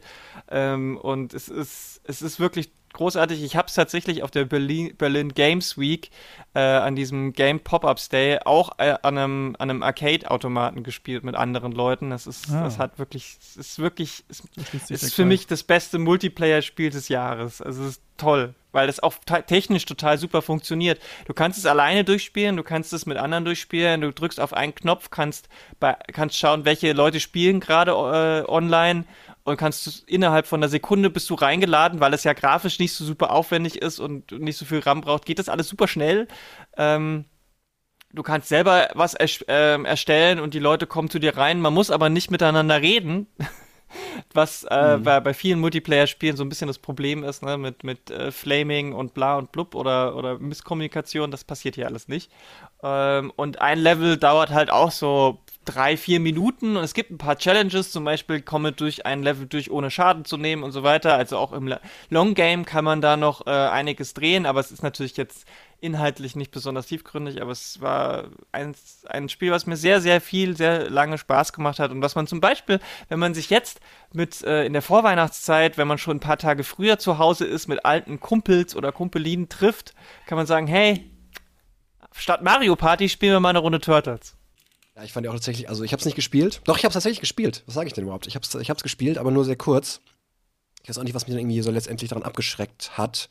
Ähm, 0.49 0.97
und 0.97 1.33
es 1.33 1.49
ist, 1.49 2.01
es 2.03 2.21
ist 2.21 2.39
wirklich 2.39 2.71
großartig. 2.95 3.43
Ich 3.43 3.55
habe 3.55 3.67
es 3.67 3.75
tatsächlich 3.75 4.23
auf 4.23 4.31
der 4.31 4.45
Berlin, 4.45 4.95
Berlin 4.97 5.33
Games 5.33 5.77
Week 5.77 6.09
äh, 6.53 6.59
an 6.59 6.95
diesem 6.95 7.33
Game 7.33 7.59
Pop-Ups 7.59 8.09
Day 8.09 8.39
auch 8.43 8.79
äh, 8.79 8.95
an 9.03 9.17
einem, 9.17 9.55
an 9.59 9.69
einem 9.69 9.83
Arcade-Automaten 9.83 10.83
gespielt 10.83 11.23
mit 11.23 11.35
anderen 11.35 11.71
Leuten. 11.71 12.09
Das 12.09 12.25
ist, 12.25 12.49
ah. 12.51 12.63
das 12.63 12.79
hat 12.79 12.97
wirklich, 12.97 13.37
es 13.39 13.57
ist 13.57 13.79
wirklich, 13.79 14.23
es 14.29 14.41
ist, 14.89 15.03
ist 15.03 15.13
für 15.13 15.25
mich 15.25 15.47
das 15.47 15.63
beste 15.63 15.99
Multiplayer-Spiel 15.99 16.89
des 16.89 17.09
Jahres. 17.09 17.61
Also 17.61 17.83
es 17.83 17.89
ist 17.89 18.01
toll, 18.17 18.55
weil 18.71 18.87
das 18.87 19.01
auch 19.01 19.13
technisch 19.47 19.85
total 19.85 20.17
super 20.17 20.41
funktioniert. 20.41 21.01
Du 21.25 21.33
kannst 21.33 21.57
es 21.57 21.65
alleine 21.65 22.03
durchspielen, 22.03 22.55
du 22.57 22.63
kannst 22.63 22.93
es 22.93 23.05
mit 23.05 23.17
anderen 23.17 23.45
durchspielen, 23.45 24.01
du 24.01 24.11
drückst 24.11 24.39
auf 24.39 24.53
einen 24.53 24.73
Knopf, 24.73 25.09
kannst, 25.09 25.49
bei, 25.79 25.95
kannst 26.13 26.37
schauen, 26.37 26.65
welche 26.65 26.93
Leute 26.93 27.19
spielen 27.19 27.59
gerade 27.59 27.91
äh, 27.91 28.49
online 28.49 29.05
und 29.45 29.57
kannst 29.57 29.85
du 29.85 29.91
innerhalb 30.07 30.47
von 30.47 30.59
einer 30.59 30.69
Sekunde 30.69 31.11
bist 31.11 31.29
du 31.29 31.35
reingeladen, 31.35 31.99
weil 31.99 32.13
es 32.13 32.23
ja 32.23 32.33
grafisch 32.33 32.79
nicht 32.79 32.93
so 32.93 33.05
super 33.05 33.31
aufwendig 33.31 33.81
ist 33.81 33.99
und 33.99 34.31
nicht 34.31 34.57
so 34.57 34.65
viel 34.65 34.79
RAM 34.79 35.01
braucht, 35.01 35.25
geht 35.25 35.37
das 35.39 35.49
alles 35.49 35.69
super 35.69 35.87
schnell. 35.87 36.27
Ähm, 36.77 37.25
du 38.11 38.23
kannst 38.23 38.49
selber 38.49 38.89
was 38.95 39.13
er, 39.13 39.29
äh, 39.47 39.83
erstellen 39.83 40.39
und 40.39 40.55
die 40.55 40.59
Leute 40.59 40.87
kommen 40.87 41.11
zu 41.11 41.19
dir 41.19 41.37
rein. 41.37 41.61
Man 41.61 41.75
muss 41.75 41.91
aber 41.91 42.09
nicht 42.09 42.31
miteinander 42.31 42.81
reden. 42.81 43.27
was 44.33 44.63
äh, 44.69 44.97
mhm. 44.97 45.03
bei, 45.03 45.19
bei, 45.19 45.33
vielen 45.33 45.59
Multiplayer-Spielen 45.59 46.35
so 46.35 46.43
ein 46.43 46.49
bisschen 46.49 46.67
das 46.67 46.79
Problem 46.79 47.23
ist, 47.23 47.43
ne, 47.43 47.57
mit, 47.57 47.83
mit 47.83 48.09
äh, 48.09 48.31
Flaming 48.31 48.93
und 48.93 49.13
bla 49.13 49.37
und 49.37 49.51
blub 49.51 49.75
oder, 49.75 50.15
oder 50.15 50.39
Misskommunikation, 50.39 51.31
das 51.31 51.43
passiert 51.43 51.75
hier 51.75 51.87
alles 51.87 52.07
nicht. 52.07 52.31
Ähm, 52.83 53.31
und 53.35 53.61
ein 53.61 53.79
Level 53.79 54.17
dauert 54.17 54.49
halt 54.49 54.69
auch 54.69 54.91
so 54.91 55.39
drei, 55.65 55.97
vier 55.97 56.19
Minuten 56.19 56.77
und 56.77 56.83
es 56.83 56.93
gibt 56.93 57.11
ein 57.11 57.17
paar 57.17 57.37
Challenges, 57.37 57.91
zum 57.91 58.05
Beispiel 58.05 58.41
komme 58.41 58.71
durch 58.71 59.05
ein 59.05 59.23
Level 59.23 59.47
durch, 59.47 59.71
ohne 59.71 59.89
Schaden 59.89 60.23
zu 60.23 60.37
nehmen 60.37 60.63
und 60.63 60.71
so 60.71 60.83
weiter. 60.83 61.15
Also 61.15 61.37
auch 61.37 61.51
im 61.51 61.73
Long 62.09 62.35
Game 62.35 62.65
kann 62.65 62.85
man 62.85 63.01
da 63.01 63.17
noch 63.17 63.47
äh, 63.47 63.49
einiges 63.49 64.13
drehen, 64.13 64.45
aber 64.45 64.59
es 64.59 64.71
ist 64.71 64.83
natürlich 64.83 65.17
jetzt 65.17 65.47
inhaltlich 65.85 66.35
nicht 66.35 66.51
besonders 66.51 66.87
tiefgründig, 66.87 67.41
aber 67.41 67.51
es 67.51 67.79
war 67.79 68.25
ein, 68.51 68.75
ein 69.05 69.29
Spiel, 69.29 69.51
was 69.51 69.65
mir 69.65 69.77
sehr, 69.77 70.01
sehr 70.01 70.19
viel, 70.19 70.57
sehr 70.57 70.89
lange 70.89 71.17
Spaß 71.17 71.53
gemacht 71.53 71.79
hat 71.79 71.91
und 71.91 72.01
was 72.01 72.15
man 72.15 72.27
zum 72.27 72.41
Beispiel, 72.41 72.79
wenn 73.09 73.19
man 73.19 73.33
sich 73.33 73.49
jetzt 73.49 73.79
mit 74.13 74.43
äh, 74.43 74.65
in 74.65 74.73
der 74.73 74.81
Vorweihnachtszeit, 74.81 75.77
wenn 75.77 75.87
man 75.87 75.97
schon 75.97 76.17
ein 76.17 76.21
paar 76.21 76.37
Tage 76.37 76.63
früher 76.63 76.99
zu 76.99 77.17
Hause 77.17 77.45
ist, 77.45 77.67
mit 77.67 77.85
alten 77.85 78.19
Kumpels 78.19 78.75
oder 78.75 78.91
Kumpelinen 78.91 79.47
trifft, 79.47 79.93
kann 80.25 80.37
man 80.37 80.47
sagen, 80.47 80.67
hey, 80.67 81.09
statt 82.11 82.41
Mario 82.41 82.75
Party 82.75 83.07
spielen 83.07 83.33
wir 83.33 83.39
mal 83.39 83.49
eine 83.49 83.59
Runde 83.59 83.79
Turtles. 83.79 84.35
Ja, 84.95 85.03
ich 85.03 85.11
fand 85.11 85.25
ja 85.25 85.31
auch 85.31 85.35
tatsächlich, 85.35 85.67
also 85.69 85.83
ich 85.83 85.91
habe 85.91 85.99
es 85.99 86.05
nicht 86.05 86.15
gespielt. 86.15 86.61
Doch, 86.63 86.77
ich 86.77 86.83
habe 86.83 86.89
es 86.89 86.93
tatsächlich 86.93 87.19
gespielt. 87.19 87.63
Was 87.65 87.75
sage 87.75 87.87
ich 87.87 87.93
denn 87.93 88.05
überhaupt? 88.05 88.27
Ich 88.27 88.35
habe 88.35 88.45
es 88.45 88.55
ich 88.55 88.69
hab's 88.69 88.83
gespielt, 88.83 89.17
aber 89.17 89.29
nur 89.29 89.43
sehr 89.43 89.57
kurz. 89.57 89.99
Ich 90.83 90.89
weiß 90.89 90.97
auch 90.97 91.03
nicht, 91.03 91.15
was 91.15 91.27
mich 91.27 91.33
dann 91.33 91.39
irgendwie 91.39 91.61
so 91.61 91.71
letztendlich 91.71 92.09
daran 92.09 92.23
abgeschreckt 92.23 92.97
hat. 92.97 93.27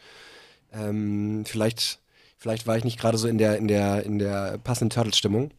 Ähm, 0.72 1.44
vielleicht, 1.46 2.00
vielleicht 2.36 2.66
war 2.66 2.76
ich 2.76 2.84
nicht 2.84 2.98
gerade 2.98 3.18
so 3.18 3.28
in 3.28 3.38
der, 3.38 3.56
in 3.56 3.68
der, 3.68 4.04
in 4.04 4.18
der 4.18 4.58
passenden 4.58 4.90
Turtles-Stimmung. 4.90 5.50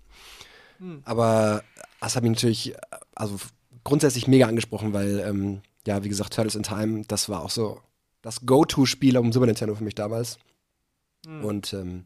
Hm. 0.80 1.02
Aber 1.06 1.64
Das 2.00 2.16
hat 2.16 2.24
mich 2.24 2.34
natürlich, 2.34 2.76
also 3.16 3.38
grundsätzlich 3.84 4.28
mega 4.28 4.48
angesprochen, 4.48 4.94
weil, 4.94 5.20
ähm, 5.20 5.62
ja, 5.88 6.04
wie 6.04 6.10
gesagt, 6.10 6.34
Turtles 6.34 6.56
in 6.56 6.64
Time, 6.64 7.04
das 7.08 7.30
war 7.30 7.44
auch 7.44 7.50
so 7.50 7.82
das 8.22 8.46
Go-To-Spiel 8.46 9.18
am 9.18 9.32
Super 9.32 9.46
Nintendo 9.46 9.76
für 9.76 9.84
mich 9.84 9.96
damals. 9.96 10.38
Mhm. 11.26 11.46
Und 11.46 11.74
ähm, 11.74 12.06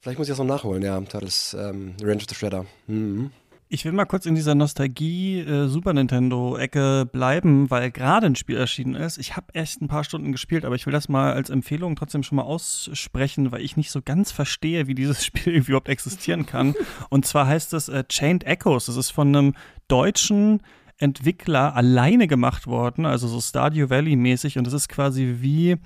vielleicht 0.00 0.18
muss 0.18 0.28
ich 0.28 0.32
das 0.32 0.38
noch 0.38 0.46
nachholen, 0.46 0.82
ja, 0.82 1.00
Turtles 1.00 1.54
ähm, 1.58 1.96
Revenge 2.00 2.22
of 2.22 2.28
the 2.28 2.34
Shredder. 2.34 2.66
Mhm. 2.86 3.32
Ich 3.68 3.84
will 3.84 3.90
mal 3.90 4.04
kurz 4.04 4.26
in 4.26 4.36
dieser 4.36 4.54
Nostalgie 4.54 5.40
äh, 5.40 5.66
Super 5.66 5.92
Nintendo 5.92 6.56
Ecke 6.56 7.04
bleiben, 7.10 7.68
weil 7.68 7.90
gerade 7.90 8.26
ein 8.26 8.36
Spiel 8.36 8.56
erschienen 8.56 8.94
ist. 8.94 9.18
Ich 9.18 9.34
habe 9.36 9.48
erst 9.54 9.82
ein 9.82 9.88
paar 9.88 10.04
Stunden 10.04 10.30
gespielt, 10.30 10.64
aber 10.64 10.76
ich 10.76 10.86
will 10.86 10.92
das 10.92 11.08
mal 11.08 11.32
als 11.32 11.50
Empfehlung 11.50 11.96
trotzdem 11.96 12.22
schon 12.22 12.36
mal 12.36 12.44
aussprechen, 12.44 13.50
weil 13.50 13.62
ich 13.62 13.76
nicht 13.76 13.90
so 13.90 14.02
ganz 14.02 14.30
verstehe, 14.30 14.86
wie 14.86 14.94
dieses 14.94 15.24
Spiel 15.26 15.54
überhaupt 15.54 15.88
existieren 15.88 16.46
kann. 16.46 16.76
Und 17.10 17.26
zwar 17.26 17.48
heißt 17.48 17.74
es 17.74 17.88
äh, 17.88 18.04
Chained 18.04 18.44
Echoes. 18.44 18.86
Das 18.86 18.96
ist 18.96 19.10
von 19.10 19.34
einem 19.34 19.54
deutschen 19.88 20.62
Entwickler 20.98 21.74
alleine 21.74 22.28
gemacht 22.28 22.68
worden, 22.68 23.04
also 23.04 23.26
so 23.26 23.40
Stardew 23.40 23.90
Valley 23.90 24.14
mäßig 24.14 24.58
und 24.58 24.66
es 24.68 24.72
ist 24.72 24.88
quasi 24.88 25.38
wie 25.40 25.76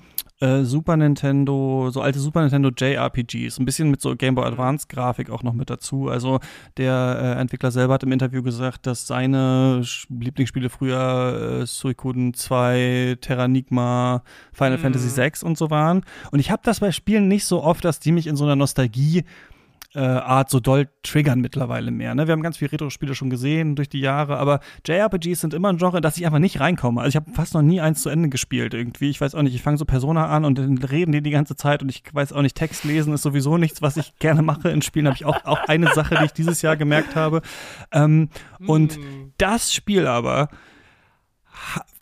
äh, 0.40 0.64
Super 0.64 0.96
Nintendo, 0.96 1.90
so 1.90 2.00
alte 2.00 2.18
Super 2.18 2.40
Nintendo 2.40 2.70
JRPGs, 2.70 3.58
ein 3.58 3.64
bisschen 3.64 3.90
mit 3.90 4.00
so 4.00 4.16
Game 4.16 4.34
Boy 4.34 4.46
Advance 4.46 4.86
Grafik 4.88 5.30
auch 5.30 5.42
noch 5.42 5.52
mit 5.52 5.70
dazu. 5.70 6.08
Also 6.08 6.40
der 6.76 7.36
äh, 7.36 7.40
Entwickler 7.40 7.70
selber 7.70 7.94
hat 7.94 8.02
im 8.02 8.12
Interview 8.12 8.42
gesagt, 8.42 8.86
dass 8.86 9.06
seine 9.06 9.82
Lieblingsspiele 10.08 10.70
früher 10.70 11.60
äh, 11.62 11.66
Suikoden 11.66 12.34
2, 12.34 13.18
Terranigma, 13.20 14.22
Final 14.52 14.78
mhm. 14.78 14.82
Fantasy 14.82 15.08
6 15.08 15.42
und 15.42 15.58
so 15.58 15.70
waren. 15.70 16.02
Und 16.32 16.40
ich 16.40 16.50
habe 16.50 16.62
das 16.64 16.80
bei 16.80 16.90
Spielen 16.90 17.28
nicht 17.28 17.44
so 17.44 17.62
oft, 17.62 17.84
dass 17.84 18.00
die 18.00 18.12
mich 18.12 18.26
in 18.26 18.36
so 18.36 18.44
einer 18.44 18.56
Nostalgie 18.56 19.24
äh, 19.94 19.98
Art 20.00 20.50
so 20.50 20.60
doll 20.60 20.88
triggern 21.02 21.40
mittlerweile 21.40 21.90
mehr. 21.90 22.14
Ne? 22.14 22.26
Wir 22.26 22.32
haben 22.32 22.42
ganz 22.42 22.58
viele 22.58 22.72
Retro-Spiele 22.72 23.14
schon 23.14 23.30
gesehen 23.30 23.74
durch 23.74 23.88
die 23.88 24.00
Jahre, 24.00 24.36
aber 24.36 24.60
JRPGs 24.86 25.40
sind 25.40 25.54
immer 25.54 25.68
ein 25.68 25.78
Genre, 25.78 26.00
dass 26.00 26.16
ich 26.16 26.24
einfach 26.26 26.38
nicht 26.38 26.60
reinkomme. 26.60 27.00
Also 27.00 27.08
ich 27.10 27.16
habe 27.16 27.32
fast 27.32 27.54
noch 27.54 27.62
nie 27.62 27.80
eins 27.80 28.02
zu 28.02 28.08
Ende 28.08 28.28
gespielt 28.28 28.72
irgendwie. 28.72 29.10
Ich 29.10 29.20
weiß 29.20 29.34
auch 29.34 29.42
nicht, 29.42 29.54
ich 29.54 29.62
fange 29.62 29.78
so 29.78 29.84
Persona 29.84 30.28
an 30.28 30.44
und 30.44 30.58
dann 30.58 30.78
reden 30.78 31.12
die 31.12 31.22
die 31.22 31.30
ganze 31.30 31.56
Zeit 31.56 31.82
und 31.82 31.88
ich 31.88 32.02
weiß 32.12 32.32
auch 32.32 32.42
nicht, 32.42 32.56
Text 32.56 32.84
lesen 32.84 33.12
ist 33.12 33.22
sowieso 33.22 33.58
nichts, 33.58 33.82
was 33.82 33.96
ich 33.96 34.16
gerne 34.18 34.42
mache 34.42 34.68
in 34.68 34.82
Spielen. 34.82 35.06
Habe 35.06 35.16
ich 35.16 35.24
auch, 35.24 35.44
auch 35.44 35.66
eine 35.66 35.92
Sache, 35.92 36.16
die 36.16 36.24
ich 36.24 36.32
dieses 36.32 36.62
Jahr 36.62 36.76
gemerkt 36.76 37.16
habe. 37.16 37.42
Ähm, 37.92 38.28
und 38.66 38.94
hm. 38.94 39.32
das 39.38 39.72
Spiel 39.72 40.06
aber 40.06 40.50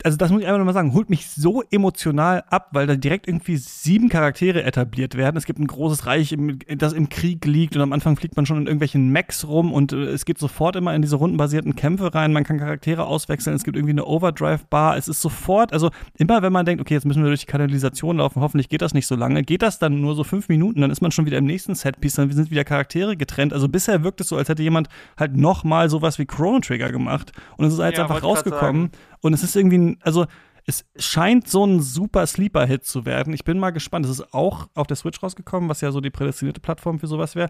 also 0.05 0.17
das 0.17 0.31
muss 0.31 0.43
ich 0.43 0.47
einfach 0.47 0.59
nochmal 0.59 0.75
sagen, 0.75 0.95
holt 0.95 1.11
mich 1.11 1.29
so 1.29 1.63
emotional 1.73 2.45
ab, 2.51 2.69
weil 2.71 2.87
da 2.87 2.95
direkt 2.95 3.27
irgendwie 3.27 3.57
sieben 3.57 4.09
Charaktere 4.09 4.63
etabliert 4.63 5.17
werden. 5.17 5.37
Es 5.37 5.45
gibt 5.45 5.59
ein 5.59 5.67
großes 5.67 6.07
Reich, 6.07 6.37
das 6.77 6.93
im 6.93 7.09
Krieg 7.09 7.45
liegt 7.45 7.75
und 7.75 7.83
am 7.83 7.93
Anfang 7.93 8.15
fliegt 8.17 8.37
man 8.37 8.47
schon 8.47 8.59
in 8.59 8.67
irgendwelchen 8.67 9.11
Mechs 9.11 9.47
rum 9.47 9.73
und 9.73 9.93
äh, 9.93 10.05
es 10.05 10.25
geht 10.25 10.39
sofort 10.39 10.77
immer 10.77 10.95
in 10.95 11.03
diese 11.03 11.17
rundenbasierten 11.17 11.75
Kämpfe 11.75 12.15
rein. 12.15 12.33
Man 12.33 12.45
kann 12.45 12.59
Charaktere 12.59 13.07
auswechseln, 13.07 13.57
es 13.57 13.65
gibt 13.65 13.77
irgendwie 13.77 13.93
eine 13.93 14.05
Overdrive-Bar. 14.05 14.97
Es 14.97 15.09
ist 15.09 15.21
sofort, 15.21 15.73
also 15.73 15.91
immer 16.17 16.43
wenn 16.43 16.53
man 16.53 16.65
denkt, 16.65 16.81
okay, 16.81 16.95
jetzt 16.95 17.05
müssen 17.05 17.23
wir 17.23 17.29
durch 17.29 17.41
die 17.41 17.47
Kanalisation 17.47 18.19
laufen, 18.19 18.41
hoffentlich 18.41 18.69
geht 18.69 18.83
das 18.83 18.95
nicht 18.95 19.09
so 19.09 19.17
lange, 19.17 19.43
geht 19.43 19.63
das 19.63 19.81
dann 19.81 20.01
nur 20.01 20.15
so 20.15 20.23
fünf 20.23 20.49
Minuten, 20.49 20.81
dann 20.81 20.93
ist 20.93 21.01
man 21.01 21.11
schon 21.11 21.27
wieder 21.27 21.39
im 21.39 21.47
nächsten 21.47 21.75
Setpiece, 21.75 22.15
dann 22.15 22.31
sind 22.31 22.53
wieder 22.53 22.65
Charaktere 22.65 23.17
getrennt. 23.17 23.53
Also 23.53 23.69
bisher 23.69 24.05
wirkt 24.05 24.21
es 24.21 24.29
so, 24.29 24.37
als 24.37 24.49
hätte 24.49 24.63
jemand 24.63 24.89
halt 25.17 25.37
nochmal 25.37 25.91
sowas 25.91 26.21
wie 26.21 26.27
Chrono 26.27 26.61
Trigger 26.61 26.93
gemacht 26.93 27.33
und 27.57 27.67
es 27.67 27.73
ist 27.73 27.81
jetzt 27.81 27.99
ja, 27.99 28.05
einfach 28.05 28.23
rausgekommen 28.23 28.91
und 29.21 29.33
es 29.33 29.43
ist 29.43 29.57
irgendwie, 29.57 29.88
also 30.01 30.27
es 30.67 30.85
scheint 30.97 31.49
so 31.49 31.65
ein 31.65 31.81
super 31.81 32.27
Sleeper-Hit 32.27 32.85
zu 32.85 33.07
werden. 33.07 33.33
Ich 33.33 33.43
bin 33.43 33.59
mal 33.59 33.71
gespannt. 33.71 34.05
Es 34.05 34.13
ist 34.13 34.35
auch 34.35 34.69
auf 34.75 34.87
der 34.87 34.97
Switch 34.97 35.23
rausgekommen, 35.23 35.71
was 35.71 35.81
ja 35.81 35.91
so 35.93 36.03
die 36.03 36.11
prädestinierte 36.11 36.61
Plattform 36.61 36.99
für 36.99 37.07
sowas 37.07 37.35
wäre. 37.35 37.49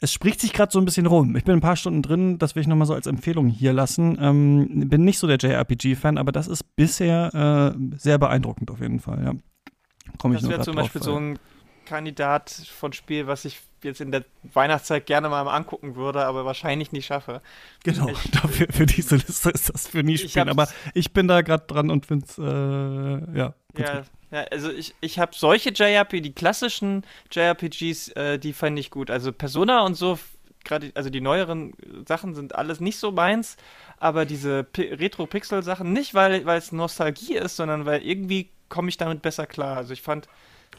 Es 0.00 0.12
spricht 0.12 0.40
sich 0.40 0.54
gerade 0.54 0.72
so 0.72 0.78
ein 0.78 0.86
bisschen 0.86 1.04
rum. 1.04 1.36
Ich 1.36 1.44
bin 1.44 1.54
ein 1.54 1.60
paar 1.60 1.76
Stunden 1.76 2.00
drin, 2.00 2.38
das 2.38 2.54
will 2.54 2.62
ich 2.62 2.66
nochmal 2.66 2.86
so 2.86 2.94
als 2.94 3.06
Empfehlung 3.06 3.48
hier 3.48 3.74
lassen. 3.74 4.16
Ähm, 4.18 4.88
bin 4.88 5.04
nicht 5.04 5.18
so 5.18 5.26
der 5.26 5.36
JRPG-Fan, 5.36 6.16
aber 6.16 6.32
das 6.32 6.48
ist 6.48 6.74
bisher 6.74 7.74
äh, 7.76 7.98
sehr 7.98 8.18
beeindruckend 8.18 8.70
auf 8.70 8.80
jeden 8.80 8.98
Fall, 8.98 9.22
ja. 9.22 9.34
Komm 10.18 10.32
ich 10.32 10.40
das 10.40 10.48
wäre 10.48 10.62
zum 10.62 10.74
Beispiel 10.74 11.00
drauf, 11.00 11.12
so 11.12 11.16
ein 11.16 11.38
Kandidat 11.84 12.50
von 12.50 12.92
Spiel, 12.94 13.26
was 13.26 13.44
ich 13.44 13.60
jetzt 13.84 14.00
in 14.00 14.12
der 14.12 14.24
Weihnachtszeit 14.42 15.06
gerne 15.06 15.28
mal 15.28 15.46
angucken 15.48 15.96
würde, 15.96 16.24
aber 16.24 16.44
wahrscheinlich 16.44 16.92
nicht 16.92 17.06
schaffe. 17.06 17.42
Genau, 17.84 18.08
ich, 18.08 18.30
dafür, 18.30 18.66
für 18.70 18.86
diese 18.86 19.16
Liste 19.16 19.50
ist 19.50 19.72
das 19.72 19.88
für 19.88 20.02
nie 20.02 20.18
spielen. 20.18 20.48
Aber 20.48 20.68
ich 20.94 21.12
bin 21.12 21.28
da 21.28 21.42
gerade 21.42 21.64
dran 21.66 21.90
und 21.90 22.06
finde 22.06 22.26
es, 22.26 22.38
äh, 22.38 23.38
ja. 23.38 23.54
Ja, 23.76 24.02
ja, 24.30 24.44
also 24.50 24.70
ich, 24.70 24.94
ich 25.00 25.18
habe 25.18 25.32
solche 25.34 25.70
JRPG, 25.70 26.20
die 26.20 26.32
klassischen 26.32 27.04
JRPGs, 27.30 28.08
äh, 28.08 28.38
die 28.38 28.52
fand 28.52 28.78
ich 28.78 28.90
gut. 28.90 29.10
Also 29.10 29.32
Persona 29.32 29.84
und 29.84 29.94
so, 29.94 30.18
gerade, 30.64 30.90
also 30.94 31.10
die 31.10 31.20
neueren 31.20 31.74
Sachen 32.06 32.34
sind 32.34 32.54
alles 32.54 32.80
nicht 32.80 32.98
so 32.98 33.12
meins, 33.12 33.56
aber 33.98 34.24
diese 34.24 34.66
Retro-Pixel-Sachen 34.76 35.92
nicht, 35.92 36.14
weil 36.14 36.48
es 36.48 36.72
Nostalgie 36.72 37.36
ist, 37.36 37.56
sondern 37.56 37.84
weil 37.86 38.02
irgendwie 38.02 38.48
komme 38.68 38.88
ich 38.88 38.96
damit 38.96 39.20
besser 39.22 39.46
klar. 39.46 39.76
Also 39.76 39.92
ich 39.92 40.02
fand 40.02 40.28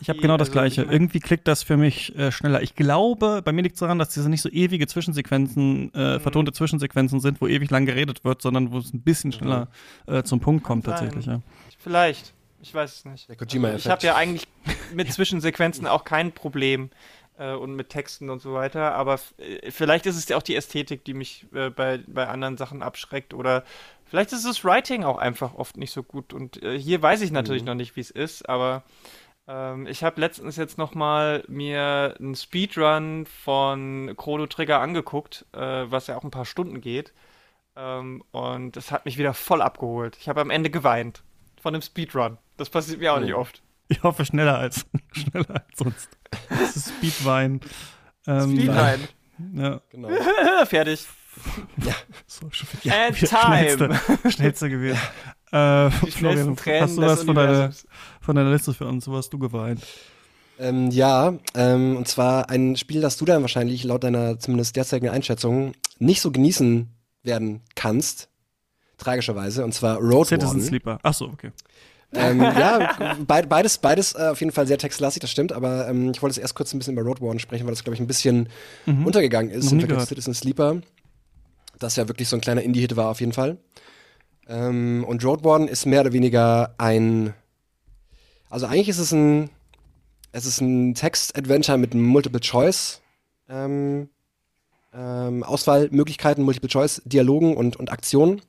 ich 0.02 0.10
habe 0.10 0.20
genau 0.20 0.38
das 0.38 0.50
also, 0.50 0.60
Gleiche. 0.60 0.84
Irgendwie 0.84 1.20
klickt 1.20 1.48
das 1.48 1.64
für 1.64 1.78
mich 1.78 2.16
äh, 2.18 2.32
schneller. 2.32 2.62
Ich 2.62 2.76
glaube, 2.76 3.42
bei 3.44 3.52
mir 3.52 3.62
liegt 3.62 3.76
es 3.76 3.80
daran, 3.80 4.00
dass 4.00 4.10
diese 4.10 4.30
nicht 4.30 4.42
so 4.42 4.50
ewige 4.50 4.88
Zwischensequenzen, 4.88 5.94
äh, 5.94 6.16
mhm. 6.16 6.20
vertonte 6.20 6.52
Zwischensequenzen 6.52 7.20
sind, 7.20 7.42
wo 7.42 7.48
ewig 7.48 7.70
lang 7.72 7.86
geredet 7.86 8.24
wird, 8.24 8.42
sondern 8.42 8.72
wo 8.72 8.80
es 8.80 8.94
ein 8.94 9.02
bisschen 9.02 9.30
mhm. 9.30 9.34
schneller 9.34 9.68
äh, 10.08 10.24
zum 10.24 10.40
Punkt 10.40 10.64
kommt 10.64 10.86
tatsächlich. 10.86 11.26
Ja. 11.26 11.42
Vielleicht. 11.78 12.34
Ich 12.62 12.74
weiß 12.74 12.96
es 12.96 13.06
nicht. 13.06 13.30
Also 13.30 13.76
ich 13.76 13.88
habe 13.88 14.06
ja 14.06 14.16
eigentlich 14.16 14.48
mit 14.94 15.12
Zwischensequenzen 15.12 15.86
auch 15.86 16.06
kein 16.06 16.32
Problem 16.32 16.92
äh, 17.38 17.54
und 17.54 17.76
mit 17.76 17.90
Texten 17.90 18.30
und 18.30 18.42
so 18.42 18.54
weiter, 18.54 18.96
aber 18.96 19.20
äh, 19.38 19.70
vielleicht 19.70 20.06
ist 20.06 20.16
es 20.16 20.30
ja 20.30 20.38
auch 20.38 20.44
die 20.44 20.56
Ästhetik, 20.56 21.04
die 21.04 21.14
mich 21.14 21.46
äh, 21.54 21.70
bei, 21.70 22.00
bei 22.08 22.28
anderen 22.28 22.56
Sachen 22.56 22.82
abschreckt 22.82 23.34
oder 23.34 23.66
vielleicht 24.06 24.32
ist 24.32 24.46
das 24.46 24.64
Writing 24.64 25.04
auch 25.04 25.18
einfach 25.18 25.56
oft 25.56 25.76
nicht 25.76 25.92
so 25.92 26.04
gut 26.04 26.34
und 26.34 26.62
hier 26.64 27.02
weiß 27.02 27.22
ich 27.22 27.32
natürlich 27.32 27.64
mhm. 27.64 27.68
noch 27.68 27.76
nicht, 27.76 27.98
wie 27.98 28.02
es 28.02 28.12
ist, 28.12 28.48
aber 28.48 28.84
ähm, 29.48 29.88
ich 29.88 30.04
habe 30.04 30.22
letztens 30.22 30.56
jetzt 30.56 30.78
noch 30.78 30.96
mal 30.96 31.44
mir 31.48 32.16
einen 32.20 32.36
Speedrun 32.36 33.26
von 33.26 34.14
Chrono 34.18 34.48
Trigger 34.48 34.80
angeguckt, 34.80 35.46
äh, 35.54 35.60
was 35.60 36.08
ja 36.08 36.18
auch 36.18 36.24
ein 36.24 36.32
paar 36.32 36.46
Stunden 36.46 36.82
geht. 36.82 37.14
Ähm, 37.76 38.24
und 38.32 38.76
das 38.76 38.92
hat 38.92 39.06
mich 39.06 39.18
wieder 39.18 39.34
voll 39.34 39.62
abgeholt. 39.62 40.18
Ich 40.20 40.30
habe 40.30 40.42
am 40.42 40.50
Ende 40.50 40.70
geweint 40.70 41.24
von 41.62 41.74
dem 41.74 41.82
Speedrun. 41.82 42.38
Das 42.58 42.70
passiert 42.70 43.00
mir 43.00 43.14
auch 43.14 43.20
nicht 43.20 43.34
oh. 43.34 43.40
oft. 43.40 43.62
Ich 43.90 44.02
hoffe 44.04 44.26
schneller 44.26 44.58
als 44.58 44.86
schneller 45.12 45.50
als 45.50 45.78
sonst. 45.78 46.10
Das 46.50 46.76
ist 46.76 46.90
Speedwein. 46.90 47.62
Ähm, 48.28 48.52
Speedwein. 48.52 49.08
Ja. 49.54 49.82
Genau. 49.90 50.10
Fertig. 50.66 51.06
Ja. 51.78 51.94
So, 52.28 52.50
schon, 52.52 52.68
ja, 52.84 53.08
And 53.08 53.18
time. 53.18 53.40
Schnellste, 53.40 54.32
schnellste 54.32 54.70
gewesen. 54.70 55.00
Äh, 55.54 55.92
Florian, 55.92 56.58
hast 56.58 56.98
du 56.98 57.02
was 57.04 57.24
von 57.24 57.36
deiner, 57.36 57.72
von 58.22 58.36
deiner 58.36 58.52
Liste 58.52 58.74
für 58.74 58.88
uns? 58.88 59.08
Wo 59.08 59.16
hast 59.16 59.32
du 59.32 59.38
geweint? 59.38 59.84
Ähm, 60.58 60.90
ja, 60.90 61.36
ähm, 61.54 61.96
und 61.96 62.08
zwar 62.08 62.50
ein 62.50 62.76
Spiel, 62.76 63.02
das 63.02 63.18
du 63.18 63.26
dann 63.26 63.44
wahrscheinlich 63.44 63.84
laut 63.84 64.04
deiner 64.04 64.40
zumindest 64.40 64.76
derzeitigen 64.76 65.12
Einschätzung 65.12 65.74
nicht 66.00 66.22
so 66.22 66.32
genießen 66.32 66.90
werden 67.22 67.62
kannst, 67.76 68.30
tragischerweise, 68.98 69.64
und 69.64 69.76
zwar 69.76 69.98
Road 69.98 70.28
Citizen 70.28 70.48
Warden. 70.48 70.62
Sleeper. 70.64 71.00
Ach 71.04 71.14
so, 71.14 71.26
okay. 71.26 71.52
ähm, 72.14 72.42
ja, 72.42 73.16
be 73.28 73.44
beides, 73.48 73.78
beides 73.78 74.16
äh, 74.16 74.30
auf 74.32 74.40
jeden 74.40 74.52
Fall 74.52 74.66
sehr 74.66 74.80
textlastig, 74.80 75.22
das 75.22 75.30
stimmt, 75.30 75.54
aber 75.54 75.88
ähm, 75.88 76.10
ich 76.16 76.22
wollte 76.24 76.36
jetzt 76.36 76.44
erst 76.44 76.56
kurz 76.56 76.74
ein 76.74 76.80
bisschen 76.80 76.94
über 76.94 77.04
Road 77.04 77.22
Warden 77.22 77.40
sprechen, 77.40 77.66
weil 77.66 77.74
das, 77.74 77.84
glaube 77.84 77.94
ich, 77.94 78.02
ein 78.02 78.08
bisschen 78.08 78.50
mhm. 78.88 79.06
untergegangen 79.06 79.52
ist 79.52 79.72
im 79.72 79.80
Vergleich 79.80 80.00
zu 80.00 80.08
Citizen 80.08 80.34
Sleeper. 80.34 80.82
Das 81.78 81.96
ja 81.96 82.08
wirklich 82.08 82.28
so 82.28 82.38
ein 82.38 82.42
kleiner 82.42 82.64
Indie-Hit 82.64 82.96
war 82.96 83.10
auf 83.10 83.20
jeden 83.20 83.34
Fall. 83.34 83.58
Ähm, 84.48 85.06
und 85.08 85.24
Roadborne 85.24 85.70
ist 85.70 85.86
mehr 85.86 86.02
oder 86.02 86.14
weniger 86.14 86.74
ein. 86.78 87.34
Also 88.50 88.66
eigentlich 88.66 88.90
ist 88.90 89.00
es 89.00 89.12
ein. 89.12 89.50
Es 90.32 90.46
ist 90.46 90.62
ein 90.62 90.96
Text-Adventure 90.96 91.78
mit 91.78 91.94
Multiple-Choice. 91.94 93.02
Ähm, 93.50 94.10
ähm, 94.94 95.44
Auswahlmöglichkeiten, 95.44 96.44
Multiple-Choice-Dialogen 96.44 97.56
und, 97.56 97.76
und 97.76 97.92
Aktionen. 97.92 98.42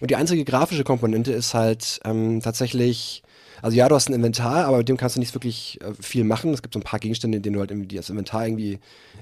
Und 0.00 0.10
die 0.10 0.16
einzige 0.16 0.44
grafische 0.44 0.84
Komponente 0.84 1.32
ist 1.32 1.54
halt 1.54 2.00
ähm, 2.04 2.40
tatsächlich, 2.42 3.22
also 3.60 3.76
ja, 3.76 3.88
du 3.88 3.94
hast 3.94 4.08
ein 4.08 4.14
Inventar, 4.14 4.66
aber 4.66 4.78
mit 4.78 4.88
dem 4.88 4.96
kannst 4.96 5.14
du 5.16 5.20
nicht 5.20 5.34
wirklich 5.34 5.80
äh, 5.80 5.94
viel 6.00 6.24
machen. 6.24 6.52
Es 6.52 6.62
gibt 6.62 6.74
so 6.74 6.80
ein 6.80 6.84
paar 6.84 6.98
Gegenstände, 6.98 7.36
in 7.36 7.42
denen 7.42 7.54
du 7.54 7.60
halt 7.60 7.70
irgendwie 7.70 7.96
das 7.96 8.10
Inventar 8.10 8.46
irgendwie 8.46 8.80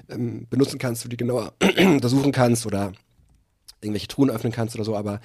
ähm, 0.09 0.47
benutzen 0.49 0.79
kannst, 0.79 1.05
du 1.05 1.09
die 1.09 1.17
genauer 1.17 1.53
untersuchen 1.77 2.31
kannst 2.31 2.65
oder 2.65 2.93
irgendwelche 3.81 4.07
Truhen 4.07 4.29
öffnen 4.29 4.53
kannst 4.53 4.75
oder 4.75 4.85
so, 4.85 4.95
aber 4.95 5.21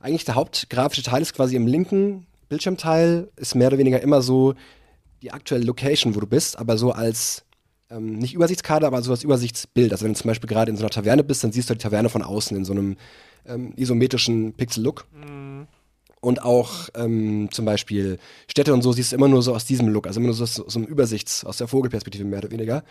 eigentlich 0.00 0.24
der 0.24 0.34
hauptgrafische 0.34 1.02
Teil 1.02 1.22
ist 1.22 1.34
quasi 1.34 1.56
im 1.56 1.66
linken 1.66 2.26
Bildschirmteil, 2.48 3.30
ist 3.36 3.54
mehr 3.54 3.68
oder 3.68 3.78
weniger 3.78 4.00
immer 4.00 4.22
so 4.22 4.54
die 5.22 5.32
aktuelle 5.32 5.64
Location, 5.64 6.14
wo 6.14 6.20
du 6.20 6.26
bist, 6.26 6.58
aber 6.58 6.76
so 6.76 6.92
als 6.92 7.44
ähm, 7.90 8.18
nicht 8.18 8.34
Übersichtskarte, 8.34 8.86
aber 8.86 9.02
so 9.02 9.10
als 9.10 9.24
Übersichtsbild. 9.24 9.92
Also 9.92 10.04
wenn 10.04 10.12
du 10.12 10.18
zum 10.18 10.28
Beispiel 10.28 10.48
gerade 10.48 10.70
in 10.70 10.76
so 10.76 10.82
einer 10.82 10.90
Taverne 10.90 11.24
bist, 11.24 11.44
dann 11.44 11.52
siehst 11.52 11.70
du 11.70 11.74
die 11.74 11.78
Taverne 11.78 12.08
von 12.08 12.22
außen 12.22 12.56
in 12.56 12.64
so 12.64 12.72
einem 12.72 12.96
ähm, 13.46 13.72
isometrischen 13.76 14.54
Pixel-Look. 14.54 15.06
Mhm. 15.12 15.66
Und 16.20 16.42
auch 16.42 16.88
ähm, 16.94 17.48
zum 17.50 17.66
Beispiel 17.66 18.18
Städte 18.48 18.72
und 18.72 18.82
so 18.82 18.92
siehst 18.92 19.12
du 19.12 19.16
immer 19.16 19.28
nur 19.28 19.42
so 19.42 19.54
aus 19.54 19.66
diesem 19.66 19.88
Look, 19.88 20.06
also 20.06 20.20
immer 20.20 20.28
nur 20.28 20.34
so 20.34 20.44
aus 20.44 20.54
so 20.54 20.78
einem 20.78 20.88
Übersichts, 20.88 21.44
aus 21.44 21.58
der 21.58 21.68
Vogelperspektive 21.68 22.24
mehr 22.24 22.38
oder 22.38 22.50
weniger. 22.50 22.82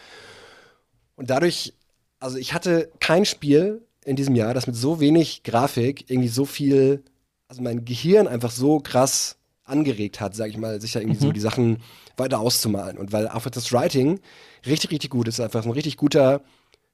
Und 1.15 1.31
dadurch, 1.31 1.73
also 2.19 2.37
ich 2.37 2.53
hatte 2.53 2.91
kein 2.99 3.25
Spiel, 3.25 3.81
in 4.05 4.15
diesem 4.15 4.35
Jahr, 4.35 4.53
dass 4.53 4.67
mit 4.67 4.75
so 4.75 4.99
wenig 4.99 5.43
Grafik 5.43 6.09
irgendwie 6.09 6.29
so 6.29 6.45
viel, 6.45 7.03
also 7.47 7.61
mein 7.61 7.85
Gehirn 7.85 8.27
einfach 8.27 8.51
so 8.51 8.79
krass 8.79 9.37
angeregt 9.63 10.19
hat, 10.19 10.35
sag 10.35 10.49
ich 10.49 10.57
mal, 10.57 10.81
sich 10.81 10.91
da 10.91 10.99
irgendwie 10.99 11.17
mhm. 11.17 11.27
so 11.27 11.31
die 11.31 11.39
Sachen 11.39 11.77
weiter 12.17 12.39
auszumalen. 12.39 12.97
Und 12.97 13.11
weil 13.11 13.27
auch 13.27 13.45
das 13.45 13.71
Writing 13.71 14.19
richtig, 14.65 14.91
richtig 14.91 15.09
gut 15.09 15.27
ist, 15.27 15.39
einfach 15.39 15.65
ein 15.65 15.71
richtig 15.71 15.97
guter, 15.97 16.41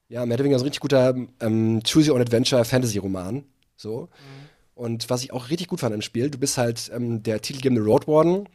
ja, 0.08 0.26
mehr 0.26 0.36
oder 0.36 0.44
weniger 0.44 0.60
so 0.60 0.64
ein 0.64 0.68
richtig 0.68 0.82
guter 0.82 1.16
ähm, 1.40 1.82
Choose 1.84 2.10
Your 2.10 2.16
Own 2.16 2.22
Adventure 2.22 2.64
Fantasy-Roman. 2.64 3.44
So. 3.76 4.02
Mhm. 4.02 4.50
Und 4.76 5.10
was 5.10 5.24
ich 5.24 5.34
auch 5.34 5.50
richtig 5.50 5.68
gut 5.68 5.80
fand 5.82 5.94
im 5.94 6.02
Spiel, 6.02 6.30
du 6.30 6.38
bist 6.38 6.58
halt 6.58 6.90
ähm, 6.94 7.22
der 7.24 7.42
titelgebende 7.42 7.84
Road 7.84 8.08
Warden, 8.08 8.48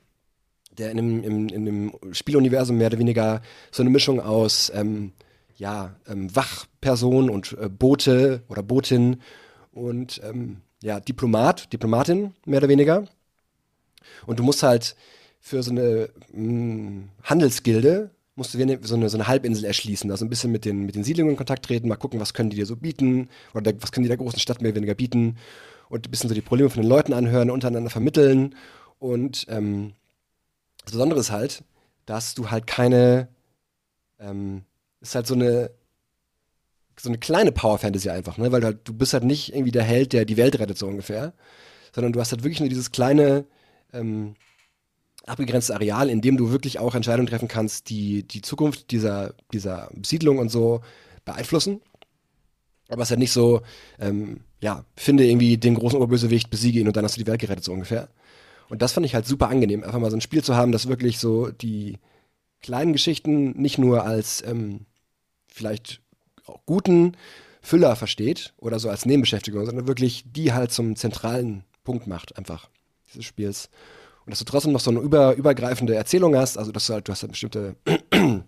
der 0.79 0.91
in 0.91 0.97
dem, 0.97 1.23
in, 1.23 1.49
in 1.49 1.65
dem 1.67 1.93
Spieluniversum 2.13 2.79
mehr 2.79 2.89
oder 2.89 2.99
weniger 2.99 3.43
so 3.71 3.83
eine 3.83 3.91
Mischung 3.91 4.21
aus 4.21 4.73
ähm, 4.75 5.13
ja, 5.57 5.95
ähm, 6.09 6.35
Wachperson 6.35 7.31
und 7.31 7.57
äh, 7.59 7.69
Bote 7.69 8.43
oder 8.49 8.63
Botin 8.63 9.21
und 9.73 10.21
ähm, 10.25 10.61
ja, 10.83 11.01
Diplomat, 11.01 11.73
Diplomatin 11.73 12.35
mehr 12.45 12.59
oder 12.59 12.69
weniger. 12.69 13.05
Und 14.27 14.39
du 14.39 14.43
musst 14.43 14.63
halt 14.63 14.97
für 15.41 15.63
so 15.63 15.71
eine 15.71 16.11
mh, 16.33 16.43
mm, 16.43 17.09
Handelsgilde 17.23 18.11
musst 18.37 18.53
du 18.55 18.59
so 18.83 18.97
eine, 18.97 19.09
so 19.09 19.17
eine 19.17 19.29
Halbinsel 19.29 19.65
erschließen, 19.65 20.11
also 20.11 20.25
ein 20.25 20.29
bisschen 20.29 20.51
mit 20.51 20.65
den, 20.65 20.85
mit 20.87 20.97
den 20.97 21.05
Siedlungen 21.05 21.33
in 21.33 21.37
Kontakt 21.37 21.65
treten, 21.65 21.89
mal 21.89 21.97
gucken, 21.97 22.21
was 22.21 22.35
können 22.35 22.51
die 22.51 22.57
dir 22.57 22.67
so 22.67 22.77
bieten 22.77 23.29
oder 23.53 23.63
der, 23.63 23.83
was 23.83 23.93
können 23.93 24.03
die 24.03 24.09
der 24.09 24.17
großen 24.17 24.41
Stadt 24.41 24.61
mehr 24.61 24.71
oder 24.71 24.77
weniger 24.77 24.95
bieten 24.95 25.37
und 25.89 26.09
ein 26.09 26.11
bisschen 26.11 26.29
so 26.29 26.35
die 26.35 26.41
Probleme 26.41 26.71
von 26.71 26.83
den 26.83 26.89
Leuten 26.89 27.13
anhören, 27.13 27.51
untereinander 27.51 27.91
vermitteln 27.91 28.57
und 28.99 29.47
ähm, 29.49 29.93
das 30.85 30.93
Besondere 30.93 31.21
ist 31.21 31.31
halt, 31.31 31.63
dass 32.07 32.35
du 32.35 32.51
halt 32.51 32.67
keine 32.67 33.29
ähm, 34.19 34.65
ist 35.09 35.15
halt 35.15 35.27
so 35.27 35.35
eine 35.35 35.71
so 36.99 37.09
eine 37.09 37.19
kleine 37.19 37.53
Power 37.53 37.79
Fantasy 37.79 38.09
einfach, 38.09 38.39
ne? 38.39 38.53
Weil 38.53 38.61
du, 38.61 38.67
halt, 38.69 38.89
du 38.89 38.95
bist 38.95 39.15
halt 39.15 39.25
nicht 39.25 39.53
irgendwie 39.53 39.73
der 39.73 39.83
Held, 39.83 40.13
der 40.13 40.25
die 40.25 40.37
Welt 40.37 40.59
rettet 40.59 40.79
so 40.79 40.87
ungefähr, 40.87 41.35
sondern 41.93 42.13
du 42.13 42.21
hast 42.21 42.31
halt 42.31 42.45
wirklich 42.45 42.61
nur 42.61 42.69
dieses 42.69 42.93
kleine 42.93 43.47
ähm, 43.93 44.37
abgegrenzte 45.27 45.75
Areal, 45.75 46.09
in 46.09 46.21
dem 46.21 46.37
du 46.37 46.51
wirklich 46.51 46.79
auch 46.79 46.95
Entscheidungen 46.95 47.27
treffen 47.27 47.49
kannst, 47.49 47.91
die 47.91 48.23
die 48.23 48.43
Zukunft 48.43 48.91
dieser 48.91 49.35
dieser 49.53 49.91
Siedlung 50.05 50.39
und 50.39 50.51
so 50.51 50.83
beeinflussen. 51.25 51.81
Aber 52.89 53.03
es 53.03 53.09
ist 53.09 53.11
halt 53.11 53.21
nicht 53.21 53.33
so, 53.33 53.63
ähm, 53.99 54.41
ja, 54.61 54.85
finde 54.97 55.27
irgendwie 55.27 55.57
den 55.57 55.75
großen 55.75 55.97
Oberbösewicht, 55.97 56.51
besiege 56.51 56.81
ihn 56.81 56.87
und 56.87 56.97
dann 56.97 57.05
hast 57.05 57.17
du 57.17 57.21
die 57.21 57.27
Welt 57.27 57.41
gerettet 57.41 57.65
so 57.65 57.73
ungefähr. 57.73 58.09
Und 58.69 58.83
das 58.83 58.93
fand 58.93 59.07
ich 59.07 59.15
halt 59.15 59.27
super 59.27 59.49
angenehm, 59.49 59.83
einfach 59.83 59.99
mal 59.99 60.11
so 60.11 60.17
ein 60.17 60.21
Spiel 60.21 60.45
zu 60.45 60.55
haben, 60.55 60.73
das 60.73 60.89
wirklich 60.89 61.19
so 61.19 61.51
die 61.51 61.99
kleinen 62.61 62.93
Geschichten 62.93 63.51
nicht 63.61 63.79
nur 63.79 64.05
als 64.05 64.43
ähm, 64.47 64.87
vielleicht 65.55 66.01
auch 66.47 66.61
guten 66.67 67.17
Füller 67.63 67.97
versteht 67.97 68.53
oder 68.59 68.79
so 68.79 68.91
als 68.91 69.07
Nebenbeschäftigung, 69.07 69.65
sondern 69.65 69.87
wirklich 69.87 70.25
die 70.27 70.53
halt 70.53 70.73
zum 70.73 70.97
zentralen 70.97 71.65
Punkt 71.85 72.07
macht, 72.07 72.37
einfach 72.37 72.69
dieses 73.09 73.25
Spiels. 73.25 73.71
Und 74.27 74.31
dass 74.33 74.41
du 74.41 74.45
trotzdem 74.45 74.73
noch 74.73 74.81
so 74.81 74.91
eine 74.91 75.01
über, 75.01 75.35
übergreifende 75.35 75.95
Erzählung 75.95 76.37
hast, 76.37 76.59
also 76.59 76.73
dass 76.73 76.87
du 76.87 76.95
halt, 76.95 77.09
du 77.09 77.13
hast 77.13 77.23
eine 77.23 77.31
bestimmte 77.31 77.77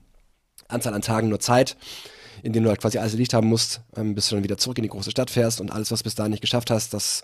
Anzahl 0.69 0.95
an 0.95 1.03
Tagen 1.03 1.29
nur 1.29 1.41
Zeit, 1.41 1.77
in 2.43 2.53
denen 2.53 2.65
du 2.65 2.71
halt 2.71 2.81
quasi 2.81 2.99
alles 2.99 3.13
erledigt 3.13 3.35
haben 3.35 3.47
musst, 3.47 3.83
ähm, 3.97 4.15
bis 4.15 4.29
du 4.29 4.35
dann 4.35 4.45
wieder 4.45 4.59
zurück 4.59 4.79
in 4.79 4.83
die 4.83 4.91
große 4.91 5.11
Stadt 5.11 5.31
fährst 5.31 5.61
und 5.61 5.71
alles, 5.71 5.91
was 5.91 6.01
du 6.01 6.05
bis 6.05 6.15
dahin 6.17 6.33
nicht 6.33 6.41
geschafft 6.41 6.71
hast, 6.71 6.93
das 6.93 7.23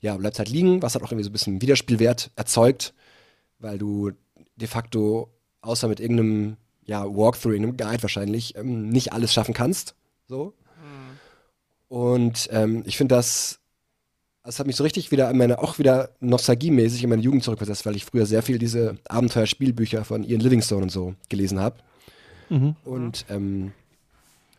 ja, 0.00 0.16
bleibt 0.16 0.38
halt 0.38 0.50
liegen, 0.50 0.82
was 0.82 0.94
halt 0.94 1.04
auch 1.04 1.10
irgendwie 1.10 1.24
so 1.24 1.30
ein 1.30 1.32
bisschen 1.32 1.62
Wiederspielwert 1.62 2.30
erzeugt, 2.36 2.94
weil 3.58 3.78
du 3.78 4.12
de 4.56 4.68
facto 4.68 5.32
außer 5.62 5.88
mit 5.88 5.98
irgendeinem 5.98 6.58
ja, 6.86 7.04
Walkthrough, 7.04 7.52
irgendeinem 7.52 7.76
Guide 7.76 8.02
wahrscheinlich, 8.02 8.56
ähm, 8.56 8.88
nicht 8.88 9.12
alles 9.12 9.32
schaffen 9.32 9.54
kannst. 9.54 9.94
So. 10.28 10.54
Mhm. 10.82 11.96
Und 11.96 12.48
ähm, 12.50 12.82
ich 12.86 12.96
finde 12.96 13.14
das, 13.14 13.60
das 14.42 14.58
hat 14.58 14.66
mich 14.66 14.76
so 14.76 14.84
richtig 14.84 15.10
wieder 15.10 15.30
in 15.30 15.38
meine, 15.38 15.58
auch 15.58 15.78
wieder 15.78 16.10
nostalgiemäßig 16.20 17.02
in 17.02 17.10
meine 17.10 17.22
Jugend 17.22 17.44
zurückversetzt, 17.44 17.86
weil 17.86 17.96
ich 17.96 18.04
früher 18.04 18.26
sehr 18.26 18.42
viel 18.42 18.58
diese 18.58 18.98
Abenteuerspielbücher 19.08 20.04
von 20.04 20.22
Ian 20.22 20.40
Livingstone 20.40 20.82
und 20.82 20.90
so 20.90 21.14
gelesen 21.28 21.58
habe. 21.60 21.76
Mhm. 22.50 22.76
Und 22.84 23.24
ähm, 23.30 23.72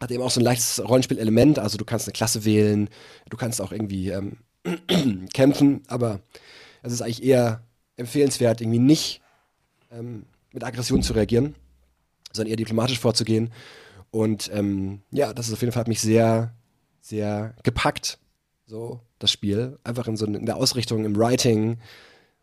hat 0.01 0.11
eben 0.11 0.23
auch 0.23 0.31
so 0.31 0.39
ein 0.39 0.43
leichtes 0.43 0.83
Rollenspielelement, 0.83 1.59
also 1.59 1.77
du 1.77 1.85
kannst 1.85 2.07
eine 2.07 2.13
Klasse 2.13 2.45
wählen, 2.45 2.89
du 3.29 3.37
kannst 3.37 3.61
auch 3.61 3.71
irgendwie 3.71 4.09
ähm, 4.09 4.37
kämpfen, 5.33 5.83
aber 5.87 6.19
es 6.81 6.91
ist 6.91 7.01
eigentlich 7.01 7.23
eher 7.23 7.61
empfehlenswert, 7.97 8.61
irgendwie 8.61 8.79
nicht 8.79 9.21
ähm, 9.91 10.25
mit 10.51 10.63
Aggression 10.63 11.01
zu 11.01 11.13
reagieren, 11.13 11.55
sondern 12.35 12.51
eher 12.51 12.57
diplomatisch 12.57 12.99
vorzugehen. 12.99 13.51
Und 14.11 14.49
ähm, 14.53 15.01
ja, 15.11 15.33
das 15.33 15.47
ist 15.47 15.53
auf 15.53 15.61
jeden 15.61 15.71
Fall 15.71 15.81
hat 15.81 15.87
mich 15.87 16.01
sehr, 16.01 16.53
sehr 17.01 17.55
gepackt, 17.63 18.19
so 18.65 19.01
das 19.19 19.31
Spiel. 19.31 19.77
Einfach 19.83 20.07
in 20.07 20.17
so 20.17 20.25
in 20.25 20.45
der 20.45 20.57
Ausrichtung, 20.57 21.05
im 21.05 21.15
Writing. 21.15 21.79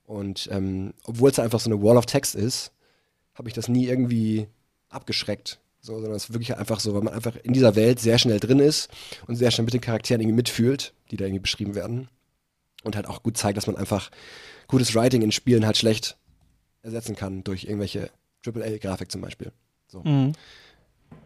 Und 0.04 0.48
ähm, 0.52 0.94
obwohl 1.04 1.30
es 1.30 1.38
einfach 1.38 1.60
so 1.60 1.70
eine 1.70 1.82
Wall 1.82 1.96
of 1.96 2.06
Text 2.06 2.34
ist, 2.34 2.72
habe 3.34 3.48
ich 3.48 3.54
das 3.54 3.68
nie 3.68 3.86
irgendwie 3.86 4.48
abgeschreckt. 4.88 5.60
So, 5.80 5.94
sondern 5.94 6.14
es 6.14 6.24
ist 6.24 6.32
wirklich 6.32 6.56
einfach 6.56 6.78
so, 6.78 6.94
weil 6.94 7.02
man 7.02 7.14
einfach 7.14 7.36
in 7.42 7.52
dieser 7.52 7.74
Welt 7.74 7.98
sehr 7.98 8.18
schnell 8.18 8.38
drin 8.38 8.60
ist 8.60 8.88
und 9.26 9.34
sehr 9.34 9.50
schnell 9.50 9.64
mit 9.64 9.74
den 9.74 9.80
Charakteren 9.80 10.20
irgendwie 10.20 10.36
mitfühlt, 10.36 10.94
die 11.10 11.16
da 11.16 11.24
irgendwie 11.24 11.40
beschrieben 11.40 11.74
werden. 11.74 12.08
Und 12.84 12.94
halt 12.96 13.06
auch 13.06 13.22
gut 13.22 13.36
zeigt, 13.36 13.56
dass 13.56 13.66
man 13.66 13.76
einfach 13.76 14.10
gutes 14.68 14.94
Writing 14.94 15.22
in 15.22 15.32
Spielen 15.32 15.66
halt 15.66 15.76
schlecht 15.76 16.16
ersetzen 16.82 17.16
kann 17.16 17.44
durch 17.44 17.64
irgendwelche 17.64 18.10
AAA-Grafik 18.46 19.10
zum 19.10 19.20
Beispiel. 19.20 19.52
So. 19.92 20.02
Mhm. 20.04 20.32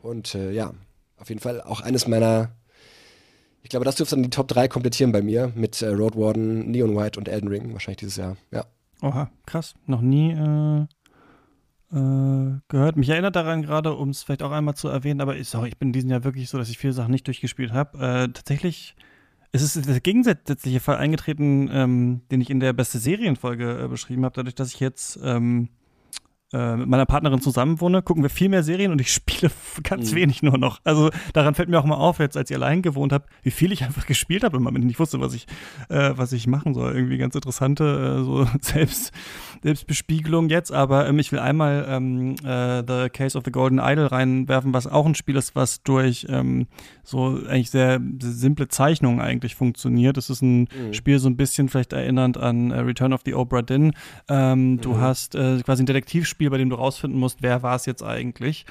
Und 0.02 0.34
äh, 0.34 0.50
ja, 0.50 0.72
auf 1.18 1.28
jeden 1.28 1.40
Fall 1.40 1.62
auch 1.62 1.80
eines 1.80 2.08
meiner, 2.08 2.50
ich 3.62 3.70
glaube, 3.70 3.84
das 3.84 3.94
dürfte 3.94 4.16
dann 4.16 4.24
die 4.24 4.30
Top 4.30 4.48
3 4.48 4.66
komplettieren 4.66 5.12
bei 5.12 5.22
mir 5.22 5.52
mit 5.54 5.80
äh, 5.82 5.88
Road 5.88 6.16
Warden, 6.16 6.70
Neon 6.70 6.96
White 6.96 7.18
und 7.18 7.28
Elden 7.28 7.48
Ring 7.48 7.72
wahrscheinlich 7.72 7.98
dieses 7.98 8.16
Jahr. 8.16 8.36
Ja. 8.50 8.66
Oha, 9.02 9.30
krass. 9.46 9.74
Noch 9.86 10.00
nie 10.00 10.32
äh, 10.32 10.82
äh, 11.96 12.58
gehört. 12.68 12.96
Mich 12.96 13.08
erinnert 13.08 13.36
daran 13.36 13.62
gerade, 13.62 13.94
um 13.94 14.10
es 14.10 14.24
vielleicht 14.24 14.42
auch 14.42 14.50
einmal 14.50 14.74
zu 14.74 14.88
erwähnen, 14.88 15.20
aber 15.20 15.36
ich, 15.36 15.48
sorry, 15.48 15.68
ich 15.68 15.78
bin 15.78 15.92
diesen 15.92 16.10
Jahr 16.10 16.24
wirklich 16.24 16.48
so, 16.48 16.58
dass 16.58 16.68
ich 16.68 16.78
viele 16.78 16.92
Sachen 16.92 17.12
nicht 17.12 17.26
durchgespielt 17.28 17.72
habe. 17.72 17.98
Äh, 17.98 18.32
tatsächlich 18.32 18.96
es 19.52 19.62
ist 19.62 19.88
der 19.88 20.00
gegensätzliche 20.00 20.80
Fall 20.80 20.96
eingetreten, 20.96 21.70
ähm, 21.72 22.22
den 22.30 22.40
ich 22.40 22.50
in 22.50 22.60
der 22.60 22.72
beste 22.72 22.98
Serienfolge 22.98 23.84
äh, 23.84 23.88
beschrieben 23.88 24.24
habe, 24.24 24.34
dadurch, 24.34 24.54
dass 24.54 24.74
ich 24.74 24.80
jetzt 24.80 25.18
ähm, 25.22 25.68
äh, 26.53 26.76
mit 26.76 26.88
meiner 26.88 27.07
Partnerin 27.07 27.40
zusammenwohne, 27.40 28.03
gucken 28.03 28.22
wir 28.22 28.30
viel 28.30 28.49
mehr 28.49 28.62
Serien 28.62 28.92
und 28.92 29.01
ich 29.01 29.12
spiele 29.12 29.51
ganz 29.82 30.12
mhm. 30.12 30.16
wenig 30.16 30.42
nur 30.42 30.59
noch. 30.59 30.80
Also 30.84 31.11
daran 31.32 31.55
fällt 31.55 31.68
mir 31.68 31.78
auch 31.80 31.84
mal 31.84 31.97
auf, 31.97 32.20
jetzt 32.20 32.36
als 32.36 32.51
ich 32.51 32.57
allein 32.57 32.82
gewohnt 32.82 33.12
habe, 33.12 33.24
wie 33.42 33.51
viel 33.51 33.72
ich 33.72 33.82
einfach 33.82 34.07
gespielt 34.07 34.44
habe, 34.44 34.57
wenn 34.57 34.62
man 34.62 34.74
nicht 34.74 35.01
wusste, 35.01 35.20
was 35.20 35.34
ich, 35.34 35.47
äh, 35.88 36.12
was 36.14 36.32
ich 36.32 36.47
machen 36.47 36.74
soll. 36.74 36.94
Irgendwie 36.94 37.18
ganz 37.18 37.34
interessante 37.34 38.20
äh, 38.20 38.24
so 38.24 38.47
Selbst, 38.61 39.12
Selbstbespiegelung 39.62 40.48
jetzt, 40.48 40.72
aber 40.72 41.09
ähm, 41.09 41.18
ich 41.18 41.32
will 41.32 41.38
einmal 41.38 41.86
ähm, 41.88 42.34
äh, 42.44 42.82
The 42.86 43.09
Case 43.11 43.36
of 43.36 43.44
the 43.44 43.52
Golden 43.52 43.78
Idol 43.78 44.07
reinwerfen, 44.07 44.72
was 44.72 44.86
auch 44.86 45.07
ein 45.07 45.14
Spiel 45.14 45.36
ist, 45.36 45.54
was 45.57 45.82
durch 45.82 46.26
ähm, 46.28 46.66
so 47.04 47.38
eigentlich 47.48 47.70
sehr, 47.70 48.00
simple 48.20 48.68
Zeichnungen 48.68 49.20
eigentlich 49.20 49.54
funktioniert. 49.54 50.16
Es 50.16 50.30
ist 50.30 50.42
ein 50.42 50.61
mhm. 50.61 50.92
Spiel 50.92 51.18
so 51.18 51.28
ein 51.28 51.36
bisschen 51.36 51.68
vielleicht 51.68 51.92
erinnernd 51.92 52.36
an 52.36 52.70
äh, 52.70 52.80
Return 52.80 53.12
of 53.12 53.22
the 53.24 53.34
Obra 53.34 53.62
Dinn. 53.62 53.92
Ähm, 54.28 54.72
mhm. 54.72 54.80
Du 54.80 54.98
hast 54.98 55.34
äh, 55.34 55.61
quasi 55.62 55.82
ein 55.82 55.86
Detektivspiel, 55.86 56.50
bei 56.50 56.59
dem 56.59 56.70
du 56.70 56.76
rausfinden 56.76 57.18
musst, 57.18 57.42
wer 57.42 57.62
war 57.62 57.76
es 57.76 57.86
jetzt 57.86 58.02
eigentlich. 58.02 58.66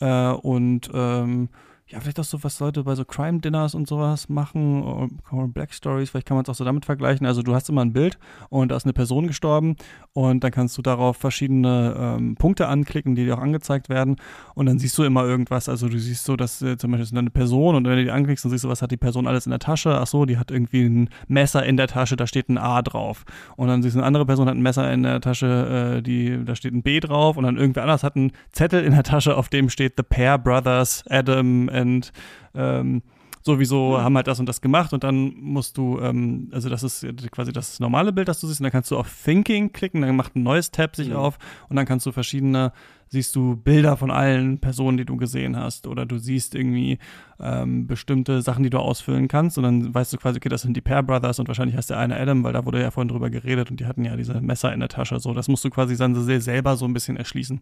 Äh, 0.00 0.30
und 0.30 0.90
ähm, 0.92 1.48
ja, 1.88 2.00
vielleicht 2.00 2.18
auch 2.18 2.24
so, 2.24 2.42
was 2.42 2.58
Leute 2.58 2.82
bei 2.82 2.96
so 2.96 3.04
Crime-Dinners 3.04 3.76
und 3.76 3.86
sowas 3.86 4.28
machen, 4.28 5.20
Black 5.54 5.72
Stories, 5.72 6.10
vielleicht 6.10 6.26
kann 6.26 6.36
man 6.36 6.42
es 6.42 6.48
auch 6.48 6.56
so 6.56 6.64
damit 6.64 6.84
vergleichen. 6.84 7.26
Also 7.26 7.42
du 7.42 7.54
hast 7.54 7.68
immer 7.68 7.84
ein 7.84 7.92
Bild 7.92 8.18
und 8.48 8.72
da 8.72 8.76
ist 8.76 8.86
eine 8.86 8.92
Person 8.92 9.28
gestorben 9.28 9.76
und 10.12 10.42
dann 10.42 10.50
kannst 10.50 10.76
du 10.76 10.82
darauf 10.82 11.16
verschiedene 11.16 11.94
ähm, 11.96 12.34
Punkte 12.34 12.66
anklicken, 12.66 13.14
die 13.14 13.24
dir 13.24 13.38
auch 13.38 13.42
angezeigt 13.42 13.88
werden 13.88 14.16
und 14.54 14.66
dann 14.66 14.80
siehst 14.80 14.98
du 14.98 15.04
immer 15.04 15.24
irgendwas. 15.24 15.68
Also 15.68 15.88
du 15.88 15.96
siehst 15.96 16.24
so, 16.24 16.34
dass 16.34 16.60
äh, 16.60 16.76
zum 16.76 16.90
Beispiel 16.90 17.04
ist 17.04 17.16
eine 17.16 17.30
Person 17.30 17.76
und 17.76 17.84
wenn 17.86 17.98
du 17.98 18.02
die 18.02 18.10
anklickst, 18.10 18.44
dann 18.44 18.50
siehst 18.50 18.64
du, 18.64 18.68
was 18.68 18.82
hat 18.82 18.90
die 18.90 18.96
Person 18.96 19.28
alles 19.28 19.46
in 19.46 19.50
der 19.50 19.60
Tasche. 19.60 19.96
Ach 20.00 20.08
so, 20.08 20.24
die 20.24 20.38
hat 20.38 20.50
irgendwie 20.50 20.86
ein 20.86 21.08
Messer 21.28 21.64
in 21.64 21.76
der 21.76 21.86
Tasche, 21.86 22.16
da 22.16 22.26
steht 22.26 22.48
ein 22.48 22.58
A 22.58 22.82
drauf. 22.82 23.24
Und 23.54 23.68
dann 23.68 23.84
siehst 23.84 23.94
du, 23.94 24.00
eine 24.00 24.06
andere 24.08 24.26
Person 24.26 24.48
hat 24.48 24.56
ein 24.56 24.62
Messer 24.62 24.92
in 24.92 25.04
der 25.04 25.20
Tasche, 25.20 25.98
äh, 25.98 26.02
die, 26.02 26.44
da 26.44 26.56
steht 26.56 26.74
ein 26.74 26.82
B 26.82 26.98
drauf 26.98 27.36
und 27.36 27.44
dann 27.44 27.56
irgendwer 27.56 27.84
anders 27.84 28.02
hat 28.02 28.16
einen 28.16 28.32
Zettel 28.50 28.82
in 28.82 28.92
der 28.92 29.04
Tasche, 29.04 29.36
auf 29.36 29.48
dem 29.48 29.68
steht 29.68 29.94
The 29.96 30.02
Pair 30.02 30.36
Brothers, 30.36 31.04
Adam 31.08 31.68
and 31.76 32.12
ähm, 32.54 33.02
sowieso 33.46 33.96
mhm. 33.96 34.02
haben 34.02 34.16
halt 34.16 34.26
das 34.26 34.40
und 34.40 34.46
das 34.46 34.60
gemacht 34.60 34.92
und 34.92 35.04
dann 35.04 35.32
musst 35.40 35.78
du, 35.78 35.98
ähm, 36.00 36.50
also 36.52 36.68
das 36.68 36.82
ist 36.82 37.06
quasi 37.30 37.52
das 37.52 37.80
normale 37.80 38.12
Bild, 38.12 38.28
das 38.28 38.40
du 38.40 38.46
siehst, 38.46 38.60
und 38.60 38.64
dann 38.64 38.72
kannst 38.72 38.90
du 38.90 38.98
auf 38.98 39.08
Thinking 39.24 39.72
klicken, 39.72 40.02
dann 40.02 40.16
macht 40.16 40.36
ein 40.36 40.42
neues 40.42 40.70
Tab 40.72 40.96
sich 40.96 41.08
mhm. 41.08 41.16
auf 41.16 41.38
und 41.68 41.76
dann 41.76 41.86
kannst 41.86 42.04
du 42.04 42.12
verschiedene, 42.12 42.72
siehst 43.08 43.34
du 43.36 43.56
Bilder 43.56 43.96
von 43.96 44.10
allen 44.10 44.58
Personen, 44.58 44.98
die 44.98 45.04
du 45.04 45.16
gesehen 45.16 45.56
hast 45.56 45.86
oder 45.86 46.04
du 46.04 46.18
siehst 46.18 46.56
irgendwie 46.56 46.98
ähm, 47.38 47.86
bestimmte 47.86 48.42
Sachen, 48.42 48.64
die 48.64 48.70
du 48.70 48.78
ausfüllen 48.78 49.28
kannst 49.28 49.56
und 49.56 49.64
dann 49.64 49.94
weißt 49.94 50.12
du 50.12 50.16
quasi, 50.18 50.38
okay, 50.38 50.48
das 50.48 50.62
sind 50.62 50.76
die 50.76 50.82
Pair 50.82 51.04
Brothers 51.04 51.38
und 51.38 51.46
wahrscheinlich 51.46 51.76
heißt 51.76 51.90
der 51.90 51.98
eine 51.98 52.18
Adam, 52.18 52.42
weil 52.42 52.52
da 52.52 52.66
wurde 52.66 52.82
ja 52.82 52.90
vorhin 52.90 53.08
drüber 53.08 53.30
geredet 53.30 53.70
und 53.70 53.78
die 53.78 53.86
hatten 53.86 54.04
ja 54.04 54.16
diese 54.16 54.40
Messer 54.40 54.74
in 54.74 54.80
der 54.80 54.88
Tasche, 54.88 55.20
so, 55.20 55.32
das 55.32 55.46
musst 55.46 55.64
du 55.64 55.70
quasi 55.70 55.96
dann 55.96 56.16
selber 56.40 56.76
so 56.76 56.84
ein 56.84 56.92
bisschen 56.92 57.16
erschließen. 57.16 57.60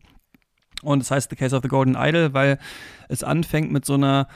Und 0.84 1.00
es 1.00 1.08
das 1.08 1.16
heißt 1.16 1.30
The 1.30 1.36
Case 1.36 1.56
of 1.56 1.62
the 1.62 1.68
Golden 1.68 1.96
Idol, 1.96 2.34
weil 2.34 2.58
es 3.08 3.22
anfängt 3.22 3.72
mit 3.72 3.84
so 3.84 3.94
einer 3.94 4.28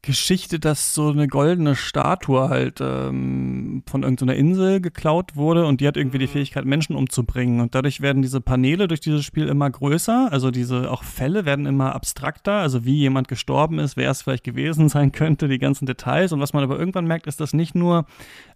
Geschichte, 0.00 0.60
dass 0.60 0.94
so 0.94 1.10
eine 1.10 1.26
goldene 1.26 1.74
Statue 1.74 2.48
halt 2.48 2.80
ähm, 2.80 3.82
von 3.86 4.04
irgendeiner 4.04 4.36
Insel 4.36 4.80
geklaut 4.80 5.34
wurde 5.34 5.66
und 5.66 5.80
die 5.80 5.88
hat 5.88 5.96
irgendwie 5.96 6.18
die 6.18 6.26
mhm. 6.26 6.30
Fähigkeit, 6.30 6.64
Menschen 6.64 6.94
umzubringen. 6.94 7.60
Und 7.60 7.74
dadurch 7.74 8.00
werden 8.00 8.22
diese 8.22 8.40
Paneele 8.40 8.86
durch 8.86 9.00
dieses 9.00 9.24
Spiel 9.24 9.48
immer 9.48 9.68
größer. 9.68 10.28
Also 10.30 10.52
diese 10.52 10.90
auch 10.90 11.02
Fälle 11.02 11.44
werden 11.44 11.66
immer 11.66 11.96
abstrakter. 11.96 12.52
Also 12.52 12.84
wie 12.84 12.96
jemand 12.96 13.26
gestorben 13.26 13.80
ist, 13.80 13.96
wer 13.96 14.10
es 14.10 14.22
vielleicht 14.22 14.44
gewesen 14.44 14.88
sein 14.88 15.10
könnte, 15.10 15.48
die 15.48 15.58
ganzen 15.58 15.84
Details. 15.84 16.32
Und 16.32 16.40
was 16.40 16.52
man 16.52 16.62
aber 16.62 16.78
irgendwann 16.78 17.06
merkt, 17.06 17.26
ist, 17.26 17.40
dass 17.40 17.52
nicht 17.52 17.74
nur 17.74 18.06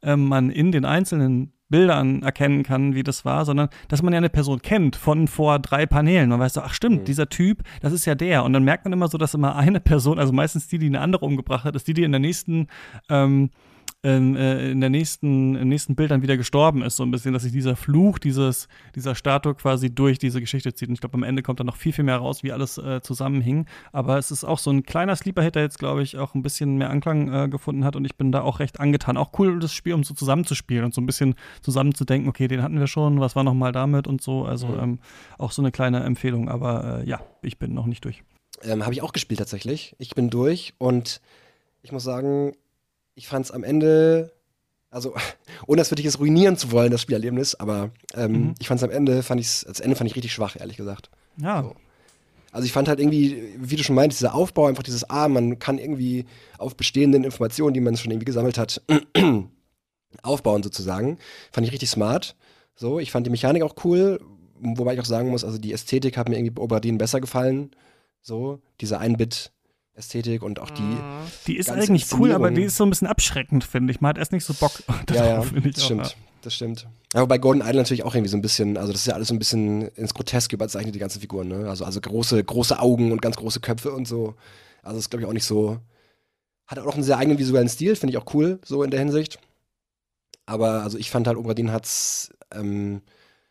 ähm, 0.02 0.26
man 0.26 0.48
in 0.48 0.70
den 0.70 0.84
einzelnen 0.84 1.52
Bildern 1.72 2.22
erkennen 2.22 2.62
kann, 2.62 2.94
wie 2.94 3.02
das 3.02 3.24
war, 3.24 3.44
sondern 3.44 3.68
dass 3.88 4.02
man 4.02 4.12
ja 4.12 4.18
eine 4.18 4.28
Person 4.28 4.62
kennt 4.62 4.94
von 4.94 5.26
vor 5.26 5.58
drei 5.58 5.86
Paneelen. 5.86 6.28
Man 6.28 6.38
weiß 6.38 6.54
so, 6.54 6.60
ach 6.60 6.74
stimmt, 6.74 7.00
mhm. 7.00 7.04
dieser 7.06 7.28
Typ, 7.28 7.64
das 7.80 7.92
ist 7.92 8.04
ja 8.04 8.14
der. 8.14 8.44
Und 8.44 8.52
dann 8.52 8.62
merkt 8.62 8.84
man 8.84 8.92
immer 8.92 9.08
so, 9.08 9.18
dass 9.18 9.34
immer 9.34 9.56
eine 9.56 9.80
Person, 9.80 10.20
also 10.20 10.32
meistens 10.32 10.68
die, 10.68 10.78
die 10.78 10.86
eine 10.86 11.00
andere 11.00 11.24
umgebracht 11.24 11.64
hat, 11.64 11.74
ist 11.74 11.88
die, 11.88 11.94
die 11.94 12.04
in 12.04 12.12
der 12.12 12.20
nächsten 12.20 12.68
ähm, 13.08 13.50
in, 14.02 14.34
äh, 14.34 14.70
in 14.70 14.80
der 14.80 14.90
nächsten, 14.90 15.54
im 15.54 15.68
nächsten 15.68 15.94
Bild 15.94 16.10
dann 16.10 16.22
wieder 16.22 16.36
gestorben 16.36 16.82
ist, 16.82 16.96
so 16.96 17.04
ein 17.04 17.12
bisschen, 17.12 17.32
dass 17.32 17.44
sich 17.44 17.52
dieser 17.52 17.76
Fluch 17.76 18.18
dieses, 18.18 18.66
dieser 18.96 19.14
Statue 19.14 19.54
quasi 19.54 19.94
durch 19.94 20.18
diese 20.18 20.40
Geschichte 20.40 20.74
zieht. 20.74 20.88
Und 20.88 20.94
ich 20.94 21.00
glaube, 21.00 21.14
am 21.14 21.22
Ende 21.22 21.42
kommt 21.42 21.60
dann 21.60 21.68
noch 21.68 21.76
viel, 21.76 21.92
viel 21.92 22.04
mehr 22.04 22.16
raus, 22.16 22.42
wie 22.42 22.52
alles 22.52 22.78
äh, 22.78 23.00
zusammenhing. 23.00 23.66
Aber 23.92 24.18
es 24.18 24.32
ist 24.32 24.42
auch 24.42 24.58
so 24.58 24.70
ein 24.70 24.82
kleiner 24.82 25.14
Sleeper-Hit, 25.14 25.54
der 25.54 25.62
jetzt, 25.62 25.78
glaube 25.78 26.02
ich, 26.02 26.18
auch 26.18 26.34
ein 26.34 26.42
bisschen 26.42 26.78
mehr 26.78 26.90
Anklang 26.90 27.32
äh, 27.32 27.48
gefunden 27.48 27.84
hat 27.84 27.94
und 27.94 28.04
ich 28.04 28.16
bin 28.16 28.32
da 28.32 28.42
auch 28.42 28.58
recht 28.58 28.80
angetan. 28.80 29.16
Auch 29.16 29.30
cool, 29.38 29.60
das 29.60 29.72
Spiel, 29.72 29.94
um 29.94 30.02
so 30.02 30.14
zusammenzuspielen 30.14 30.84
und 30.84 30.94
so 30.94 31.00
ein 31.00 31.06
bisschen 31.06 31.36
zusammenzudenken, 31.60 32.28
okay, 32.28 32.48
den 32.48 32.62
hatten 32.62 32.80
wir 32.80 32.88
schon, 32.88 33.20
was 33.20 33.36
war 33.36 33.44
nochmal 33.44 33.70
damit 33.70 34.08
und 34.08 34.20
so. 34.20 34.44
Also 34.44 34.66
mhm. 34.66 34.80
ähm, 34.80 34.98
auch 35.38 35.52
so 35.52 35.62
eine 35.62 35.70
kleine 35.70 36.02
Empfehlung. 36.02 36.48
Aber 36.48 37.02
äh, 37.02 37.08
ja, 37.08 37.20
ich 37.40 37.58
bin 37.58 37.72
noch 37.72 37.86
nicht 37.86 38.04
durch. 38.04 38.24
Ähm, 38.62 38.82
Habe 38.82 38.94
ich 38.94 39.02
auch 39.02 39.12
gespielt 39.12 39.38
tatsächlich. 39.38 39.94
Ich 39.98 40.14
bin 40.16 40.28
durch 40.28 40.74
und 40.78 41.20
ich 41.82 41.92
muss 41.92 42.04
sagen, 42.04 42.52
ich 43.14 43.26
fand 43.28 43.46
es 43.46 43.50
am 43.50 43.64
Ende, 43.64 44.32
also 44.90 45.14
ohne 45.66 45.80
das 45.80 45.90
wirklich 45.90 46.04
jetzt 46.04 46.18
ruinieren 46.18 46.56
zu 46.56 46.72
wollen, 46.72 46.90
das 46.90 47.02
Spielerlebnis, 47.02 47.54
aber 47.54 47.90
ähm, 48.14 48.32
mhm. 48.32 48.54
ich 48.58 48.68
fand 48.68 48.80
es 48.80 48.84
am 48.84 48.90
Ende, 48.90 49.22
fand 49.22 49.40
ich's, 49.40 49.64
das 49.66 49.80
Ende 49.80 49.96
fand 49.96 50.10
ich 50.10 50.16
richtig 50.16 50.32
schwach, 50.32 50.56
ehrlich 50.58 50.76
gesagt. 50.76 51.10
Ja. 51.36 51.62
So. 51.62 51.74
Also 52.52 52.66
ich 52.66 52.72
fand 52.72 52.86
halt 52.86 53.00
irgendwie, 53.00 53.54
wie 53.56 53.76
du 53.76 53.82
schon 53.82 53.96
meintest, 53.96 54.20
dieser 54.20 54.34
Aufbau, 54.34 54.66
einfach 54.66 54.82
dieses, 54.82 55.08
ah, 55.08 55.26
man 55.28 55.58
kann 55.58 55.78
irgendwie 55.78 56.26
auf 56.58 56.76
bestehenden 56.76 57.24
Informationen, 57.24 57.72
die 57.72 57.80
man 57.80 57.96
schon 57.96 58.10
irgendwie 58.10 58.26
gesammelt 58.26 58.58
hat, 58.58 58.82
aufbauen 60.22 60.62
sozusagen. 60.62 61.18
Fand 61.50 61.66
ich 61.66 61.72
richtig 61.72 61.88
smart. 61.88 62.36
So, 62.74 63.00
ich 63.00 63.10
fand 63.10 63.26
die 63.26 63.30
Mechanik 63.30 63.62
auch 63.62 63.74
cool, 63.84 64.20
wobei 64.60 64.92
ich 64.92 65.00
auch 65.00 65.06
sagen 65.06 65.30
muss, 65.30 65.44
also 65.44 65.56
die 65.56 65.72
Ästhetik 65.72 66.18
hat 66.18 66.28
mir 66.28 66.36
irgendwie 66.36 66.50
bei 66.50 66.62
Obradin 66.62 66.98
besser 66.98 67.20
gefallen. 67.22 67.70
So, 68.20 68.60
diese 68.80 68.98
Ein-Bit- 68.98 69.50
Ästhetik 69.94 70.42
und 70.42 70.58
auch 70.58 70.70
die. 70.70 70.82
Mhm. 70.82 71.00
Die 71.46 71.56
ist 71.56 71.70
eigentlich 71.70 72.12
cool, 72.14 72.32
aber 72.32 72.50
die 72.50 72.62
ist 72.62 72.76
so 72.76 72.84
ein 72.84 72.90
bisschen 72.90 73.08
abschreckend, 73.08 73.64
finde 73.64 73.92
ich. 73.92 74.00
Man 74.00 74.10
hat 74.10 74.18
erst 74.18 74.32
nicht 74.32 74.44
so 74.44 74.54
Bock 74.54 74.72
darauf, 75.06 75.26
ja, 75.26 75.26
ja, 75.26 75.42
finde 75.42 75.68
ich. 75.68 75.74
Das 75.74 75.84
auch, 75.84 75.86
stimmt, 75.86 76.06
ja. 76.06 76.12
das 76.40 76.54
stimmt. 76.54 76.88
Aber 77.12 77.26
bei 77.26 77.38
Golden 77.38 77.60
Island 77.60 77.76
natürlich 77.76 78.02
auch 78.04 78.14
irgendwie 78.14 78.30
so 78.30 78.38
ein 78.38 78.42
bisschen, 78.42 78.78
also 78.78 78.92
das 78.92 79.02
ist 79.02 79.06
ja 79.06 79.14
alles 79.14 79.28
so 79.28 79.34
ein 79.34 79.38
bisschen 79.38 79.88
ins 79.88 80.14
Groteske 80.14 80.56
überzeichnet, 80.56 80.94
die 80.94 80.98
ganzen 80.98 81.20
Figuren, 81.20 81.48
ne? 81.48 81.68
Also, 81.68 81.84
also 81.84 82.00
große, 82.00 82.42
große 82.42 82.78
Augen 82.78 83.12
und 83.12 83.20
ganz 83.20 83.36
große 83.36 83.60
Köpfe 83.60 83.92
und 83.92 84.08
so. 84.08 84.34
Also 84.82 84.96
das 84.96 85.04
ist, 85.04 85.10
glaube 85.10 85.22
ich, 85.22 85.28
auch 85.28 85.34
nicht 85.34 85.44
so. 85.44 85.78
Hat 86.66 86.78
auch 86.78 86.94
einen 86.94 87.02
sehr 87.02 87.18
eigenen 87.18 87.38
visuellen 87.38 87.68
Stil, 87.68 87.96
finde 87.96 88.12
ich 88.12 88.18
auch 88.18 88.34
cool, 88.34 88.60
so 88.64 88.82
in 88.82 88.90
der 88.90 89.00
Hinsicht. 89.00 89.38
Aber 90.46 90.82
also 90.82 90.96
ich 90.96 91.10
fand 91.10 91.26
halt, 91.26 91.36
Obradin 91.36 91.70
hat's 91.70 92.30
ähm, 92.52 93.02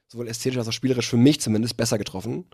sowohl 0.07 0.27
ästhetisch 0.27 0.57
als 0.57 0.67
auch 0.67 0.73
spielerisch 0.73 1.09
für 1.09 1.17
mich 1.17 1.39
zumindest 1.39 1.77
besser 1.77 1.97
getroffen. 1.99 2.45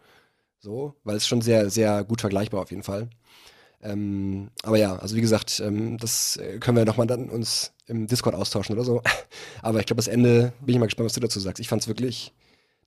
So, 0.59 0.95
weil 1.03 1.15
es 1.15 1.27
schon 1.27 1.41
sehr, 1.41 1.69
sehr 1.69 2.03
gut 2.03 2.21
vergleichbar 2.21 2.61
auf 2.61 2.71
jeden 2.71 2.83
Fall. 2.83 3.09
Ähm, 3.87 4.49
aber 4.63 4.77
ja, 4.77 4.97
also 4.97 5.15
wie 5.15 5.21
gesagt, 5.21 5.61
ähm, 5.61 5.97
das 5.97 6.35
äh, 6.37 6.59
können 6.59 6.75
wir 6.75 6.83
nochmal 6.83 7.07
dann 7.07 7.29
uns 7.29 7.73
im 7.85 8.07
Discord 8.07 8.35
austauschen 8.35 8.75
oder 8.75 8.83
so. 8.83 9.01
Aber 9.61 9.79
ich 9.79 9.85
glaube, 9.85 9.97
das 9.97 10.09
Ende, 10.09 10.51
bin 10.59 10.75
ich 10.75 10.79
mal 10.79 10.87
gespannt, 10.87 11.05
was 11.05 11.13
du 11.13 11.21
dazu 11.21 11.39
sagst. 11.39 11.61
Ich 11.61 11.69
fand 11.69 11.81
es 11.81 11.87
wirklich, 11.87 12.33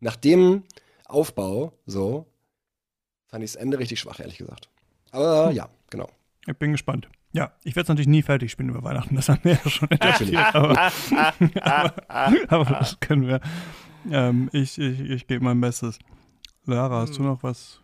nach 0.00 0.16
dem 0.16 0.64
Aufbau, 1.06 1.72
so, 1.86 2.26
fand 3.28 3.42
ich 3.42 3.52
das 3.52 3.60
Ende 3.60 3.78
richtig 3.78 3.98
schwach, 3.98 4.20
ehrlich 4.20 4.36
gesagt. 4.36 4.68
Aber 5.10 5.48
hm. 5.48 5.56
ja, 5.56 5.68
genau. 5.88 6.08
Ich 6.46 6.56
bin 6.56 6.72
gespannt. 6.72 7.08
Ja, 7.32 7.52
ich 7.62 7.76
werde 7.76 7.84
es 7.84 7.88
natürlich 7.88 8.08
nie 8.08 8.22
fertig 8.22 8.50
spielen 8.50 8.70
über 8.70 8.82
Weihnachten, 8.82 9.14
das 9.16 9.28
haben 9.28 9.40
wir 9.44 9.52
ja 9.52 9.70
schon 9.70 9.90
etabliert. 9.90 10.54
aber, 10.54 10.76
aber, 11.62 11.94
aber, 12.48 12.78
das 12.78 12.98
können 13.00 13.26
wir. 13.26 13.40
Ähm, 14.10 14.50
ich 14.52 14.78
ich, 14.78 15.00
ich 15.00 15.26
gebe 15.26 15.44
mein 15.44 15.60
Bestes. 15.60 15.98
Lara, 16.66 17.00
hast 17.00 17.14
du 17.14 17.20
hm. 17.20 17.26
noch 17.26 17.42
was 17.42 17.80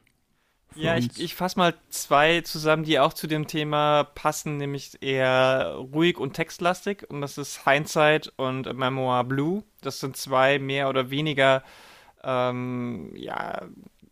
ja, 0.77 0.97
ich, 0.97 1.21
ich 1.21 1.35
fasse 1.35 1.59
mal 1.59 1.75
zwei 1.89 2.41
zusammen, 2.43 2.85
die 2.85 2.99
auch 2.99 3.13
zu 3.13 3.27
dem 3.27 3.47
Thema 3.47 4.05
passen, 4.05 4.57
nämlich 4.57 5.03
eher 5.03 5.75
ruhig 5.77 6.19
und 6.19 6.35
textlastig. 6.35 7.09
Und 7.09 7.21
das 7.21 7.39
ist 7.39 7.65
Hindsight 7.65 8.33
und 8.37 8.73
Memoir 8.77 9.25
Blue. 9.25 9.63
Das 9.81 10.01
sind 10.01 10.17
zwei 10.17 10.59
mehr 10.59 10.89
oder 10.89 11.11
weniger 11.11 11.63
ähm, 12.25 13.13
ja, 13.15 13.63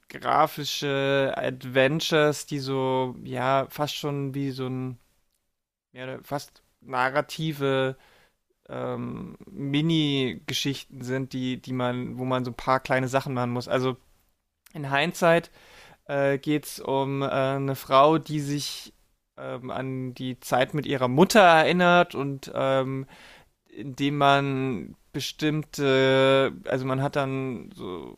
grafische 0.08 1.34
Adventures, 1.36 2.46
die 2.46 2.58
so, 2.58 3.16
ja, 3.24 3.66
fast 3.70 3.96
schon 3.96 4.34
wie 4.34 4.50
so 4.50 4.66
ein, 4.66 4.98
ja, 5.92 6.18
fast 6.22 6.62
narrative 6.80 7.96
ähm, 8.68 9.36
Mini-Geschichten 9.50 11.02
sind, 11.02 11.32
die, 11.32 11.60
die 11.60 11.72
man, 11.72 12.18
wo 12.18 12.24
man 12.24 12.44
so 12.44 12.50
ein 12.50 12.56
paar 12.56 12.80
kleine 12.80 13.08
Sachen 13.08 13.34
machen 13.34 13.50
muss. 13.50 13.68
Also 13.68 13.96
in 14.72 14.92
Hindsight 14.92 15.50
äh, 16.06 16.38
geht 16.38 16.66
es 16.66 16.80
um 16.80 17.22
äh, 17.22 17.26
eine 17.26 17.76
Frau, 17.76 18.18
die 18.18 18.40
sich 18.40 18.92
ähm, 19.36 19.70
an 19.70 20.14
die 20.14 20.38
Zeit 20.40 20.74
mit 20.74 20.86
ihrer 20.86 21.08
Mutter 21.08 21.40
erinnert 21.40 22.14
und 22.14 22.52
ähm, 22.54 23.06
indem 23.68 24.18
man 24.18 24.96
bestimmte, 25.12 26.52
also 26.66 26.84
man 26.84 27.02
hat 27.02 27.16
dann 27.16 27.70
so 27.74 28.16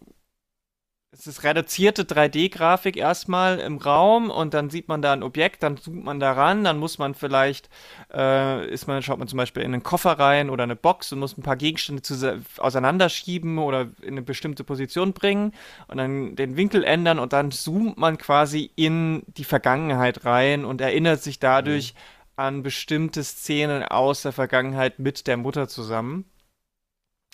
es 1.18 1.26
ist 1.26 1.44
reduzierte 1.44 2.02
3D-Grafik 2.02 2.96
erstmal 2.96 3.58
im 3.58 3.78
Raum 3.78 4.30
und 4.30 4.52
dann 4.54 4.70
sieht 4.70 4.88
man 4.88 5.00
da 5.00 5.12
ein 5.12 5.22
Objekt, 5.22 5.62
dann 5.62 5.76
zoomt 5.76 6.04
man 6.04 6.20
da 6.20 6.32
ran, 6.32 6.64
dann 6.64 6.78
muss 6.78 6.98
man 6.98 7.14
vielleicht, 7.14 7.70
äh, 8.12 8.68
ist 8.68 8.86
man, 8.86 9.02
schaut 9.02 9.18
man 9.18 9.28
zum 9.28 9.38
Beispiel 9.38 9.62
in 9.62 9.72
einen 9.72 9.82
Koffer 9.82 10.18
rein 10.18 10.50
oder 10.50 10.64
eine 10.64 10.76
Box 10.76 11.12
und 11.12 11.20
muss 11.20 11.36
ein 11.36 11.42
paar 11.42 11.56
Gegenstände 11.56 12.02
zu, 12.02 12.42
auseinanderschieben 12.58 13.58
oder 13.58 13.88
in 14.02 14.14
eine 14.14 14.22
bestimmte 14.22 14.64
Position 14.64 15.12
bringen 15.12 15.52
und 15.88 15.96
dann 15.98 16.36
den 16.36 16.56
Winkel 16.56 16.84
ändern 16.84 17.18
und 17.18 17.32
dann 17.32 17.50
zoomt 17.50 17.96
man 17.96 18.18
quasi 18.18 18.70
in 18.76 19.22
die 19.26 19.44
Vergangenheit 19.44 20.24
rein 20.24 20.64
und 20.64 20.80
erinnert 20.80 21.22
sich 21.22 21.38
dadurch 21.38 21.94
mhm. 21.94 21.98
an 22.36 22.62
bestimmte 22.62 23.24
Szenen 23.24 23.82
aus 23.82 24.22
der 24.22 24.32
Vergangenheit 24.32 24.98
mit 24.98 25.26
der 25.26 25.38
Mutter 25.38 25.68
zusammen. 25.68 26.26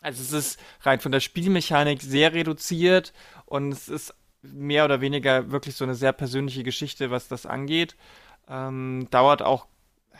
Also 0.02 0.22
es 0.22 0.32
ist 0.32 0.60
rein 0.82 1.00
von 1.00 1.12
der 1.12 1.20
Spielmechanik 1.20 2.02
sehr 2.02 2.34
reduziert 2.34 3.12
und 3.46 3.72
es 3.72 3.88
ist 3.88 4.14
mehr 4.42 4.84
oder 4.84 5.00
weniger 5.00 5.50
wirklich 5.50 5.76
so 5.76 5.84
eine 5.84 5.94
sehr 5.94 6.12
persönliche 6.12 6.64
Geschichte, 6.64 7.10
was 7.10 7.28
das 7.28 7.46
angeht. 7.46 7.96
Ähm, 8.48 9.06
dauert 9.10 9.42
auch, 9.42 9.66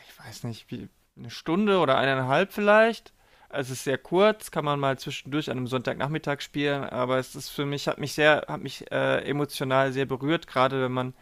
ich 0.07 0.19
weiß 0.25 0.45
nicht, 0.45 0.71
wie 0.71 0.89
eine 1.17 1.31
Stunde 1.31 1.81
oder 1.81 1.99
eineinhalb 1.99 2.53
vielleicht. 2.53 3.13
Es 3.49 3.69
ist 3.69 3.85
sehr 3.85 3.99
kurz, 3.99 4.51
kann 4.51 4.65
man 4.65 4.81
mal 4.81 4.99
zwischendurch 4.99 5.51
an 5.51 5.59
einem 5.59 5.67
Sonntagnachmittag 5.67 6.41
spielen, 6.41 6.85
aber 6.85 7.19
es 7.19 7.35
ist 7.35 7.51
für 7.51 7.67
mich, 7.67 7.87
hat 7.87 7.99
mich 7.99 8.15
sehr, 8.15 8.47
hat 8.49 8.63
mich 8.63 8.91
äh, 8.91 9.19
emotional 9.29 9.93
sehr 9.93 10.07
berührt, 10.07 10.47
gerade 10.47 10.81
wenn 10.83 10.93
man, 10.93 11.15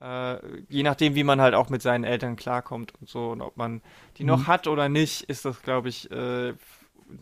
äh, 0.00 0.38
je 0.68 0.82
nachdem, 0.82 1.14
wie 1.14 1.22
man 1.22 1.40
halt 1.40 1.54
auch 1.54 1.68
mit 1.68 1.80
seinen 1.82 2.02
Eltern 2.02 2.34
klarkommt 2.34 2.94
und 3.00 3.08
so, 3.08 3.30
und 3.30 3.42
ob 3.42 3.56
man 3.56 3.80
die 4.16 4.24
mhm. 4.24 4.30
noch 4.30 4.46
hat 4.48 4.66
oder 4.66 4.88
nicht, 4.88 5.22
ist 5.24 5.44
das, 5.44 5.62
glaube 5.62 5.88
ich, 5.88 6.10
äh, 6.10 6.54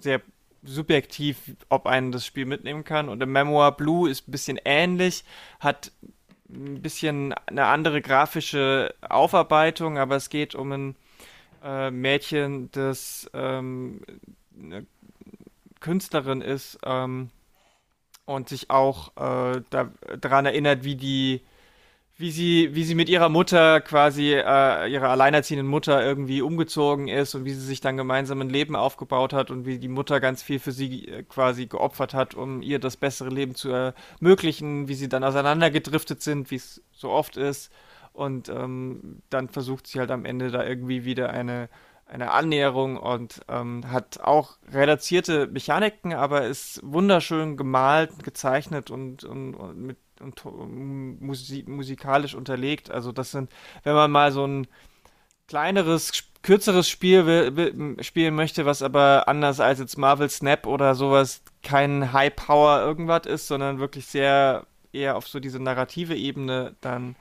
sehr 0.01 0.23
subjektiv, 0.67 1.39
ob 1.69 1.87
einen 1.87 2.13
das 2.13 2.27
Spiel 2.27 2.47
mitnehmen 2.47 2.85
kann. 2.85 3.09
Und 3.09 3.23
im 3.23 3.33
Memoir 3.33 3.77
Blue 3.77 4.11
ist 4.11 4.29
ein 4.29 4.33
bisschen 4.33 4.61
ähnlich, 4.65 5.25
hat 5.61 5.93
ein 6.49 6.83
bisschen 6.83 7.33
eine 7.47 7.67
andere 7.67 8.03
grafische 8.03 8.95
Aufarbeitung, 9.01 9.99
aber 9.99 10.17
es 10.17 10.29
geht 10.29 10.55
um 10.55 10.73
ein 10.73 10.97
äh, 11.65 11.91
Mädchen, 11.91 12.71
das 12.73 13.31
ähm, 13.35 14.01
eine 14.61 14.87
Künstlerin 15.81 16.41
ist 16.41 16.79
ähm, 16.85 17.31
und 18.25 18.49
sich 18.49 18.71
auch 18.71 19.09
äh, 19.17 19.63
da, 19.71 19.91
daran 20.21 20.47
erinnert, 20.47 20.85
wie 20.85 20.97
die 20.97 21.43
wie 22.19 22.31
sie, 22.31 22.75
wie 22.75 22.85
sie 22.85 22.95
mit 22.95 23.11
ihrer 23.11 23.29
Mutter 23.29 23.81
quasi, 23.83 24.33
äh, 24.33 24.91
ihrer 24.91 25.11
alleinerziehenden 25.11 25.67
Mutter 25.67 26.03
irgendwie 26.03 26.41
umgezogen 26.41 27.09
ist 27.09 27.35
und 27.35 27.45
wie 27.45 27.53
sie 27.53 27.61
sich 27.61 27.83
dann 27.83 27.99
gemeinsam 27.99 28.41
ein 28.41 28.49
Leben 28.49 28.75
aufgebaut 28.75 29.35
hat 29.35 29.51
und 29.51 29.67
wie 29.67 29.79
die 29.79 29.89
Mutter 29.89 30.19
ganz 30.19 30.43
viel 30.43 30.59
für 30.59 30.73
sie 30.73 31.09
äh, 31.09 31.23
quasi 31.25 31.67
geopfert 31.67 32.15
hat, 32.15 32.35
um 32.35 32.63
ihr 32.63 32.79
das 32.79 32.97
bessere 32.97 33.29
Leben 33.29 33.55
zu 33.55 33.69
ermöglichen, 33.71 34.89
wie 34.89 34.95
sie 34.95 35.11
dann 35.11 35.25
auseinandergedriftet 35.25 36.23
sind, 36.23 36.51
wie 36.51 36.57
es 36.57 36.83
so 36.91 37.11
oft 37.11 37.37
ist. 37.37 37.71
Und 38.15 38.49
ähm, 38.49 39.21
dann 39.29 39.51
versucht 39.51 39.87
sie 39.87 39.99
halt 39.99 40.11
am 40.11 40.25
Ende 40.25 40.51
da 40.51 40.65
irgendwie 40.65 41.05
wieder 41.05 41.29
eine, 41.29 41.69
eine 42.07 42.31
Annäherung 42.31 42.97
und 42.97 43.41
ähm, 43.49 43.93
hat 43.93 44.21
auch 44.21 44.57
reduzierte 44.73 45.49
Mechaniken, 45.49 46.15
aber 46.15 46.47
ist 46.47 46.81
wunderschön 46.83 47.59
gemalt, 47.59 48.25
gezeichnet 48.25 48.91
und, 48.91 49.23
und, 49.25 49.55
und 49.55 49.83
mit 49.83 49.99
und 50.21 50.43
musik 51.21 51.69
musikalisch 51.69 52.35
unterlegt. 52.35 52.91
Also 52.91 53.13
das 53.13 53.31
sind, 53.31 53.51
wenn 53.83 53.95
man 53.95 54.11
mal 54.11 54.33
so 54.33 54.47
ein 54.47 54.67
kleineres, 55.49 56.25
kürzeres 56.43 56.89
Spiel 56.89 57.97
spielen 58.01 58.35
möchte, 58.35 58.67
was 58.67 58.83
aber 58.83 59.29
anders 59.29 59.61
als 59.61 59.79
jetzt 59.79 59.99
Marvel 59.99 60.29
Snap 60.29 60.67
oder 60.67 60.95
sowas 60.95 61.43
kein 61.63 62.13
High 62.13 62.35
Power 62.35 62.81
irgendwas 62.81 63.27
ist, 63.27 63.49
sondern 63.49 63.79
wirklich 63.79 64.07
sehr 64.07 64.67
eher 64.93 65.17
auf 65.17 65.29
so 65.29 65.41
diese 65.41 65.61
narrative 65.61 66.17
Ebene, 66.17 66.75
dann 66.81 67.17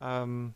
ähm, 0.00 0.54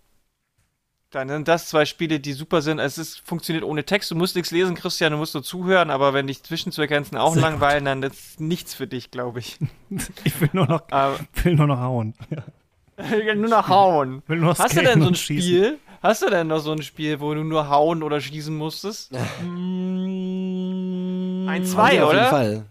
dann 1.15 1.29
sind 1.29 1.47
das 1.49 1.69
zwei 1.69 1.85
Spiele, 1.85 2.19
die 2.19 2.33
super 2.33 2.61
sind. 2.61 2.81
Es 2.81 2.99
ist, 2.99 3.21
funktioniert 3.25 3.65
ohne 3.65 3.85
Text. 3.85 4.11
Du 4.11 4.17
musst 4.17 4.35
nichts 4.35 4.51
lesen, 4.51 4.75
Christian, 4.75 5.13
du 5.13 5.19
musst 5.19 5.35
nur 5.35 5.45
zuhören, 5.45 5.91
aber 5.91 6.13
wenn 6.13 6.27
dich 6.27 6.43
Zwischensequenzen 6.43 7.17
auch 7.17 7.35
Sehr 7.35 7.43
langweilen, 7.43 7.85
gut. 7.85 7.89
dann 7.89 8.03
ist 8.03 8.41
nichts 8.41 8.75
für 8.75 8.87
dich, 8.87 9.11
glaube 9.11 9.39
ich. 9.41 9.59
Ich 10.25 10.41
will 10.41 10.49
nur 10.53 10.67
noch, 10.67 10.83
aber, 10.91 11.21
will 11.45 11.55
nur 11.55 11.69
noch 11.69 11.79
hauen. 11.79 12.15
Ja. 12.31 13.35
nur 13.35 13.49
noch 13.49 13.69
hauen. 13.69 14.23
Will 14.27 14.39
nur 14.39 14.59
Hast 14.59 14.77
du 14.77 14.83
denn 14.83 15.03
so 15.03 15.09
ein 15.09 15.15
Spiel? 15.15 15.79
Hast 16.03 16.23
du 16.23 16.31
denn 16.31 16.49
noch 16.49 16.59
so 16.59 16.73
ein 16.73 16.83
Spiel, 16.83 17.21
wo 17.21 17.33
du 17.33 17.45
nur 17.45 17.69
hauen 17.69 18.03
oder 18.03 18.21
schießen 18.21 18.55
musstest? 18.57 19.15
Ein, 21.47 21.65
zwei, 21.65 22.05
oder? 22.05 22.07
Auf 22.07 22.13
jeden 22.15 22.27
Fall. 22.31 22.67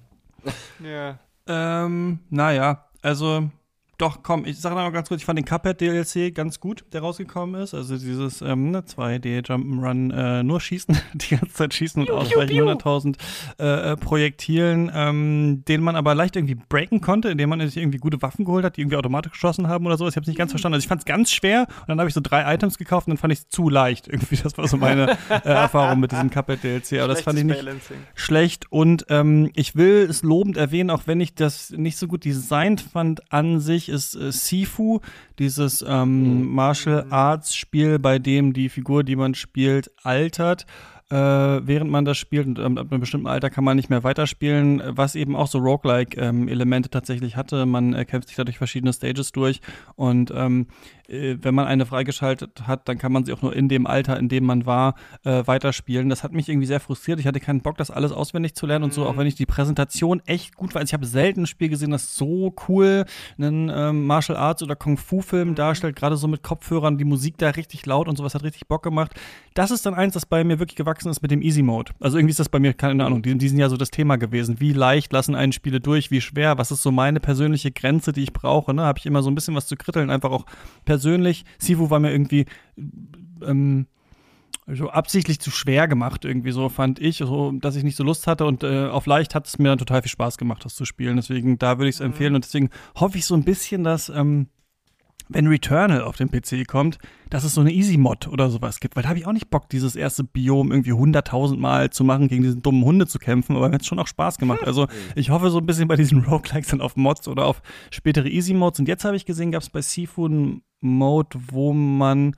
Ja. 0.83 1.17
Ähm, 1.47 2.19
naja, 2.29 2.85
also 3.01 3.49
doch, 4.03 4.21
komm, 4.21 4.45
ich 4.45 4.59
sage 4.59 4.75
noch 4.75 4.91
ganz 4.91 5.07
kurz, 5.07 5.21
ich 5.21 5.25
fand 5.25 5.39
den 5.39 5.45
Cuphead 5.45 5.79
DLC 5.79 6.35
ganz 6.35 6.59
gut, 6.59 6.83
der 6.91 6.99
rausgekommen 6.99 7.61
ist. 7.61 7.73
Also 7.73 7.97
dieses 7.97 8.41
ähm, 8.41 8.75
2D 8.75 9.29
ne, 9.29 9.41
Jump'n'Run, 9.41 10.13
äh, 10.13 10.43
nur 10.43 10.59
schießen, 10.59 10.97
die 11.13 11.37
ganze 11.37 11.53
Zeit 11.53 11.73
schießen 11.73 12.01
und 12.01 12.11
ausweichen 12.11 12.53
100.000 12.53 13.15
äh, 13.59 13.93
äh, 13.93 13.95
Projektilen, 13.95 14.91
ähm, 14.93 15.63
den 15.69 15.81
man 15.81 15.95
aber 15.95 16.15
leicht 16.15 16.35
irgendwie 16.35 16.55
breaken 16.55 16.99
konnte, 16.99 17.29
indem 17.29 17.47
man 17.47 17.61
sich 17.61 17.77
irgendwie 17.77 17.97
gute 17.97 18.21
Waffen 18.21 18.43
geholt 18.43 18.65
hat, 18.65 18.75
die 18.75 18.81
irgendwie 18.81 18.97
automatisch 18.97 19.31
geschossen 19.31 19.69
haben 19.69 19.85
oder 19.85 19.95
so. 19.97 20.05
Ich 20.05 20.17
habe 20.17 20.23
es 20.23 20.27
nicht 20.27 20.37
ganz 20.37 20.49
mhm. 20.49 20.55
verstanden. 20.55 20.73
Also 20.73 20.83
ich 20.83 20.89
fand 20.89 20.99
es 20.99 21.05
ganz 21.05 21.31
schwer 21.31 21.67
und 21.79 21.87
dann 21.87 21.99
habe 21.99 22.09
ich 22.09 22.13
so 22.13 22.21
drei 22.21 22.53
Items 22.53 22.77
gekauft 22.77 23.07
und 23.07 23.11
dann 23.11 23.17
fand 23.17 23.31
ich 23.31 23.39
es 23.39 23.47
zu 23.47 23.69
leicht. 23.69 24.07
Irgendwie, 24.13 24.35
das 24.35 24.57
war 24.57 24.67
so 24.67 24.75
meine 24.75 25.17
äh, 25.29 25.33
Erfahrung 25.45 26.01
mit 26.01 26.11
diesem 26.11 26.29
Cuphead 26.29 26.61
DLC. 26.61 26.99
Aber 26.99 27.07
das 27.07 27.21
fand 27.21 27.39
ich 27.39 27.45
nicht 27.45 27.55
Balancing. 27.55 27.97
schlecht. 28.15 28.69
Und 28.69 29.05
ähm, 29.07 29.49
ich 29.55 29.77
will 29.77 30.07
es 30.09 30.23
lobend 30.23 30.57
erwähnen, 30.57 30.89
auch 30.89 31.03
wenn 31.05 31.21
ich 31.21 31.35
das 31.35 31.69
nicht 31.69 31.97
so 31.97 32.07
gut 32.07 32.25
designt 32.25 32.81
fand 32.81 33.31
an 33.31 33.61
sich, 33.61 33.92
ist 33.93 34.15
äh, 34.15 34.31
Sifu, 34.31 34.99
dieses 35.39 35.83
ähm, 35.87 36.41
mhm. 36.41 36.53
Martial 36.53 37.05
Arts 37.09 37.55
Spiel, 37.55 37.99
bei 37.99 38.19
dem 38.19 38.53
die 38.53 38.69
Figur, 38.69 39.03
die 39.03 39.15
man 39.15 39.35
spielt, 39.35 39.91
altert 40.03 40.65
äh, 41.09 41.15
während 41.15 41.91
man 41.91 42.05
das 42.05 42.17
spielt 42.17 42.47
und 42.47 42.59
ähm, 42.59 42.77
ab 42.77 42.87
einem 42.91 42.99
bestimmten 42.99 43.27
Alter 43.27 43.49
kann 43.49 43.63
man 43.63 43.75
nicht 43.75 43.89
mehr 43.89 44.03
weiterspielen, 44.03 44.81
was 44.87 45.15
eben 45.15 45.35
auch 45.35 45.47
so 45.47 45.59
Roguelike-Elemente 45.59 46.87
ähm, 46.87 46.91
tatsächlich 46.91 47.35
hatte. 47.35 47.65
Man 47.65 47.93
äh, 47.93 48.05
kämpft 48.05 48.29
sich 48.29 48.37
da 48.37 48.43
durch 48.43 48.57
verschiedene 48.57 48.93
Stages 48.93 49.31
durch 49.31 49.61
und 49.95 50.31
ähm, 50.35 50.67
äh, 51.07 51.37
wenn 51.41 51.53
man 51.53 51.67
eine 51.67 51.85
freigeschaltet 51.85 52.67
hat, 52.67 52.87
dann 52.87 52.97
kann 52.97 53.11
man 53.11 53.25
sie 53.25 53.33
auch 53.33 53.41
nur 53.41 53.55
in 53.55 53.69
dem 53.69 53.85
Alter, 53.85 54.17
in 54.17 54.29
dem 54.29 54.45
man 54.45 54.65
war, 54.65 54.95
äh, 55.23 55.45
weiterspielen. 55.45 56.09
Das 56.09 56.23
hat 56.23 56.31
mich 56.31 56.49
irgendwie 56.49 56.67
sehr 56.67 56.79
frustriert. 56.79 57.19
Ich 57.19 57.27
hatte 57.27 57.39
keinen 57.39 57.61
Bock, 57.61 57.77
das 57.77 57.91
alles 57.91 58.11
auswendig 58.11 58.55
zu 58.55 58.65
lernen 58.65 58.85
und 58.85 58.93
so, 58.93 59.05
auch 59.05 59.13
mhm. 59.13 59.19
wenn 59.19 59.27
ich 59.27 59.35
die 59.35 59.45
Präsentation 59.45 60.21
echt 60.25 60.55
gut 60.55 60.73
war. 60.73 60.79
Also 60.79 60.91
ich 60.91 60.93
habe 60.93 61.05
selten 61.05 61.43
ein 61.43 61.47
Spiel 61.47 61.69
gesehen, 61.69 61.91
das 61.91 62.15
so 62.15 62.55
cool 62.67 63.05
einen 63.37 63.69
ähm, 63.73 64.05
Martial 64.05 64.37
Arts 64.37 64.63
oder 64.63 64.75
Kung 64.75 64.97
Fu 64.97 65.21
Film 65.21 65.49
mhm. 65.49 65.55
darstellt, 65.55 65.95
gerade 65.95 66.17
so 66.17 66.27
mit 66.27 66.43
Kopfhörern, 66.43 66.97
die 66.97 67.05
Musik 67.05 67.37
da 67.37 67.49
richtig 67.49 67.85
laut 67.85 68.07
und 68.07 68.17
sowas 68.17 68.33
hat 68.33 68.43
richtig 68.43 68.67
Bock 68.67 68.83
gemacht. 68.83 69.11
Das 69.53 69.71
ist 69.71 69.85
dann 69.85 69.93
eins, 69.93 70.13
das 70.13 70.25
bei 70.25 70.43
mir 70.43 70.59
wirklich 70.59 70.75
gewachsen 70.75 70.92
ist 71.01 71.21
mit 71.21 71.31
dem 71.31 71.41
Easy 71.41 71.61
Mode. 71.61 71.91
Also 71.99 72.17
irgendwie 72.17 72.31
ist 72.31 72.39
das 72.39 72.49
bei 72.49 72.59
mir, 72.59 72.73
keine 72.73 73.05
Ahnung, 73.05 73.23
in 73.23 73.39
diesem 73.39 73.59
Jahr 73.59 73.69
so 73.69 73.77
das 73.77 73.91
Thema 73.91 74.17
gewesen. 74.17 74.59
Wie 74.59 74.73
leicht 74.73 75.11
lassen 75.13 75.35
einen 75.35 75.51
Spiele 75.51 75.79
durch, 75.79 76.11
wie 76.11 76.21
schwer, 76.21 76.57
was 76.57 76.71
ist 76.71 76.83
so 76.83 76.91
meine 76.91 77.19
persönliche 77.19 77.71
Grenze, 77.71 78.11
die 78.11 78.23
ich 78.23 78.33
brauche, 78.33 78.73
ne? 78.73 78.83
Habe 78.83 78.99
ich 78.99 79.05
immer 79.05 79.23
so 79.23 79.29
ein 79.29 79.35
bisschen 79.35 79.55
was 79.55 79.67
zu 79.67 79.75
kritteln, 79.75 80.09
einfach 80.09 80.31
auch 80.31 80.45
persönlich. 80.85 81.45
Sifu 81.57 81.89
war 81.89 81.99
mir 81.99 82.11
irgendwie 82.11 82.45
ähm, 83.45 83.87
so 84.67 84.89
absichtlich 84.89 85.39
zu 85.39 85.51
schwer 85.51 85.87
gemacht, 85.87 86.25
irgendwie 86.25 86.51
so, 86.51 86.69
fand 86.69 86.99
ich, 86.99 87.17
so, 87.17 87.51
dass 87.51 87.75
ich 87.75 87.83
nicht 87.83 87.97
so 87.97 88.03
Lust 88.03 88.27
hatte 88.27 88.45
und 88.45 88.63
äh, 88.63 88.87
auf 88.87 89.05
leicht 89.05 89.35
hat 89.35 89.47
es 89.47 89.59
mir 89.59 89.69
dann 89.69 89.77
total 89.77 90.01
viel 90.01 90.11
Spaß 90.11 90.37
gemacht, 90.37 90.63
das 90.63 90.75
zu 90.75 90.85
spielen. 90.85 91.17
Deswegen, 91.17 91.57
da 91.57 91.77
würde 91.77 91.89
ich 91.89 91.95
es 91.95 91.99
mhm. 91.99 92.07
empfehlen 92.07 92.35
und 92.35 92.45
deswegen 92.45 92.69
hoffe 92.95 93.17
ich 93.17 93.25
so 93.25 93.35
ein 93.35 93.43
bisschen, 93.43 93.83
dass, 93.83 94.09
ähm, 94.09 94.47
wenn 95.33 95.47
Returnal 95.47 96.01
auf 96.01 96.15
den 96.15 96.29
PC 96.29 96.67
kommt, 96.67 96.99
dass 97.29 97.43
es 97.43 97.53
so 97.53 97.61
eine 97.61 97.71
Easy-Mod 97.71 98.27
oder 98.27 98.49
sowas 98.49 98.79
gibt, 98.79 98.95
weil 98.95 99.03
da 99.03 99.09
habe 99.09 99.19
ich 99.19 99.25
auch 99.25 99.33
nicht 99.33 99.49
Bock, 99.49 99.69
dieses 99.69 99.95
erste 99.95 100.23
Biom 100.23 100.71
irgendwie 100.71 100.93
hunderttausend 100.93 101.59
Mal 101.59 101.89
zu 101.89 102.03
machen, 102.03 102.27
gegen 102.27 102.43
diesen 102.43 102.61
dummen 102.61 102.83
Hunde 102.83 103.07
zu 103.07 103.19
kämpfen, 103.19 103.55
aber 103.55 103.69
mir 103.69 103.75
hat 103.75 103.85
schon 103.85 103.99
auch 103.99 104.07
Spaß 104.07 104.37
gemacht. 104.37 104.65
Also 104.65 104.87
ich 105.15 105.29
hoffe 105.29 105.49
so 105.49 105.59
ein 105.59 105.65
bisschen 105.65 105.87
bei 105.87 105.95
diesen 105.95 106.19
Roguelikes 106.25 106.69
dann 106.69 106.81
auf 106.81 106.95
Mods 106.95 107.27
oder 107.27 107.45
auf 107.45 107.61
spätere 107.91 108.27
Easy-Mods 108.27 108.79
und 108.79 108.87
jetzt 108.87 109.05
habe 109.05 109.15
ich 109.15 109.25
gesehen, 109.25 109.51
gab 109.51 109.61
es 109.61 109.69
bei 109.69 109.81
Seafood 109.81 110.31
einen 110.31 110.61
Mode, 110.81 111.39
wo 111.49 111.73
man 111.73 112.35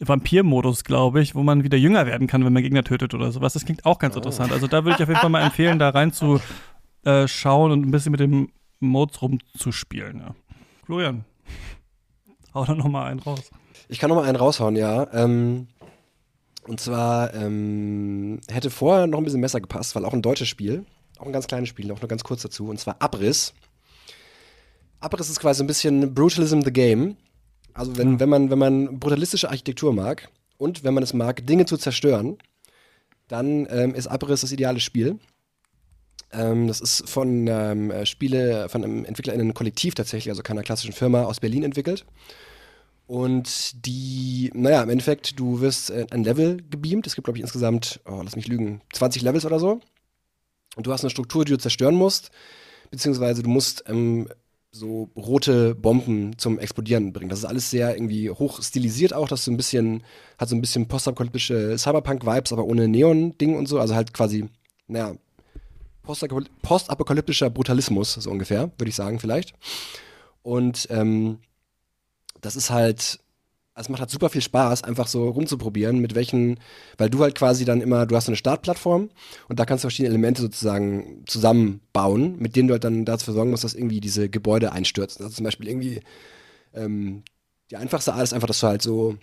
Vampir-Modus, 0.00 0.84
glaube 0.84 1.20
ich, 1.20 1.34
wo 1.34 1.42
man 1.42 1.64
wieder 1.64 1.76
jünger 1.76 2.06
werden 2.06 2.26
kann, 2.26 2.44
wenn 2.44 2.52
man 2.52 2.62
Gegner 2.62 2.84
tötet 2.84 3.14
oder 3.14 3.32
sowas. 3.32 3.54
Das 3.54 3.64
klingt 3.64 3.84
auch 3.84 3.98
ganz 3.98 4.14
oh. 4.14 4.18
interessant. 4.18 4.52
Also 4.52 4.66
da 4.66 4.84
würde 4.84 4.96
ich 4.96 5.02
auf 5.02 5.08
jeden 5.08 5.20
Fall 5.20 5.30
mal 5.30 5.42
empfehlen, 5.42 5.78
da 5.78 5.88
rein 5.88 6.12
zu 6.12 6.40
äh, 7.04 7.26
und 7.44 7.86
ein 7.86 7.90
bisschen 7.90 8.12
mit 8.12 8.20
dem 8.20 8.50
Modes 8.80 9.20
rumzuspielen. 9.20 10.20
Ja. 10.20 10.34
Florian, 10.84 11.24
hau 12.58 12.64
da 12.64 12.74
noch 12.74 12.88
mal 12.88 13.06
einen 13.06 13.20
raus. 13.20 13.50
Ich 13.88 13.98
kann 13.98 14.10
noch 14.10 14.16
mal 14.16 14.24
einen 14.24 14.36
raushauen, 14.36 14.76
ja. 14.76 15.08
Ähm, 15.12 15.68
und 16.66 16.80
zwar 16.80 17.32
ähm, 17.34 18.40
hätte 18.50 18.70
vorher 18.70 19.06
noch 19.06 19.18
ein 19.18 19.24
bisschen 19.24 19.40
besser 19.40 19.60
gepasst, 19.60 19.94
weil 19.94 20.04
auch 20.04 20.12
ein 20.12 20.22
deutsches 20.22 20.48
Spiel, 20.48 20.84
auch 21.18 21.26
ein 21.26 21.32
ganz 21.32 21.46
kleines 21.46 21.68
Spiel, 21.68 21.90
auch 21.92 22.00
nur 22.00 22.08
ganz 22.08 22.24
kurz 22.24 22.42
dazu, 22.42 22.68
und 22.68 22.78
zwar 22.78 22.96
Abriss. 23.00 23.54
Abriss 25.00 25.30
ist 25.30 25.40
quasi 25.40 25.62
ein 25.62 25.66
bisschen 25.66 26.12
Brutalism 26.14 26.60
the 26.62 26.72
Game. 26.72 27.16
Also 27.72 27.96
wenn, 27.96 28.14
ja. 28.14 28.20
wenn, 28.20 28.28
man, 28.28 28.50
wenn 28.50 28.58
man 28.58 28.98
brutalistische 28.98 29.48
Architektur 29.48 29.94
mag 29.94 30.28
und 30.58 30.84
wenn 30.84 30.92
man 30.94 31.02
es 31.02 31.14
mag, 31.14 31.46
Dinge 31.46 31.64
zu 31.64 31.76
zerstören, 31.76 32.36
dann 33.28 33.66
ähm, 33.70 33.94
ist 33.94 34.08
Abriss 34.08 34.40
das 34.40 34.52
ideale 34.52 34.80
Spiel. 34.80 35.18
Ähm, 36.32 36.66
das 36.66 36.80
ist 36.80 37.08
von 37.08 37.46
ähm, 37.46 37.90
äh, 37.90 38.04
Spiele, 38.04 38.68
von 38.68 38.84
einem 38.84 39.04
Entwickler 39.04 39.32
in 39.32 39.40
einem 39.40 39.54
Kollektiv 39.54 39.94
tatsächlich, 39.94 40.30
also 40.30 40.42
keiner 40.42 40.62
klassischen 40.62 40.92
Firma 40.92 41.22
aus 41.22 41.40
Berlin 41.40 41.62
entwickelt. 41.62 42.04
Und 43.08 43.86
die, 43.86 44.50
naja, 44.52 44.82
im 44.82 44.90
Endeffekt, 44.90 45.40
du 45.40 45.62
wirst 45.62 45.88
äh, 45.88 46.06
ein 46.10 46.24
Level 46.24 46.58
gebeamt. 46.68 47.06
Es 47.06 47.14
gibt, 47.14 47.24
glaube 47.24 47.38
ich, 47.38 47.42
insgesamt, 47.42 48.00
oh, 48.04 48.20
lass 48.22 48.36
mich 48.36 48.48
lügen, 48.48 48.82
20 48.92 49.22
Levels 49.22 49.46
oder 49.46 49.58
so. 49.58 49.80
Und 50.76 50.86
du 50.86 50.92
hast 50.92 51.04
eine 51.04 51.10
Struktur, 51.10 51.46
die 51.46 51.52
du 51.52 51.58
zerstören 51.58 51.94
musst. 51.94 52.30
Beziehungsweise 52.90 53.42
du 53.42 53.48
musst 53.48 53.82
ähm, 53.86 54.28
so 54.72 55.08
rote 55.16 55.74
Bomben 55.74 56.36
zum 56.36 56.58
Explodieren 56.58 57.14
bringen. 57.14 57.30
Das 57.30 57.38
ist 57.38 57.46
alles 57.46 57.70
sehr 57.70 57.96
irgendwie 57.96 58.28
hoch 58.28 58.62
stilisiert 58.62 59.14
auch, 59.14 59.26
das 59.26 59.42
so 59.42 59.50
ein 59.50 59.56
bisschen, 59.56 60.02
hat 60.36 60.50
so 60.50 60.54
ein 60.54 60.60
bisschen 60.60 60.86
postapokalyptische 60.86 61.78
Cyberpunk-Vibes, 61.78 62.52
aber 62.52 62.64
ohne 62.64 62.88
Neon-Ding 62.88 63.56
und 63.56 63.68
so. 63.68 63.80
Also 63.80 63.94
halt 63.94 64.12
quasi, 64.12 64.50
naja, 64.86 65.14
postapokalyptischer 66.62 67.48
Brutalismus, 67.48 68.12
so 68.12 68.30
ungefähr, 68.30 68.70
würde 68.76 68.90
ich 68.90 68.96
sagen, 68.96 69.18
vielleicht. 69.18 69.54
Und 70.42 70.88
ähm, 70.90 71.38
das 72.40 72.56
ist 72.56 72.70
halt, 72.70 73.20
es 73.74 73.88
macht 73.88 74.00
halt 74.00 74.10
super 74.10 74.28
viel 74.28 74.42
Spaß, 74.42 74.84
einfach 74.84 75.06
so 75.06 75.28
rumzuprobieren, 75.28 75.98
mit 75.98 76.14
welchen, 76.14 76.58
weil 76.96 77.10
du 77.10 77.20
halt 77.20 77.34
quasi 77.36 77.64
dann 77.64 77.80
immer, 77.80 78.06
du 78.06 78.16
hast 78.16 78.26
so 78.26 78.32
eine 78.32 78.36
Startplattform 78.36 79.10
und 79.48 79.58
da 79.58 79.64
kannst 79.64 79.84
du 79.84 79.86
verschiedene 79.86 80.10
Elemente 80.10 80.42
sozusagen 80.42 81.24
zusammenbauen, 81.26 82.36
mit 82.38 82.56
denen 82.56 82.68
du 82.68 82.72
halt 82.74 82.84
dann 82.84 83.04
dazu 83.04 83.32
sorgen 83.32 83.50
musst, 83.50 83.64
dass 83.64 83.74
irgendwie 83.74 84.00
diese 84.00 84.28
Gebäude 84.28 84.72
einstürzen. 84.72 85.24
Also 85.24 85.36
zum 85.36 85.44
Beispiel 85.44 85.68
irgendwie, 85.68 86.00
ähm, 86.74 87.22
die 87.70 87.76
einfachste 87.76 88.14
Art 88.14 88.22
ist 88.22 88.32
einfach, 88.32 88.48
dass 88.48 88.60
du 88.60 88.66
halt 88.66 88.82
so 88.82 89.16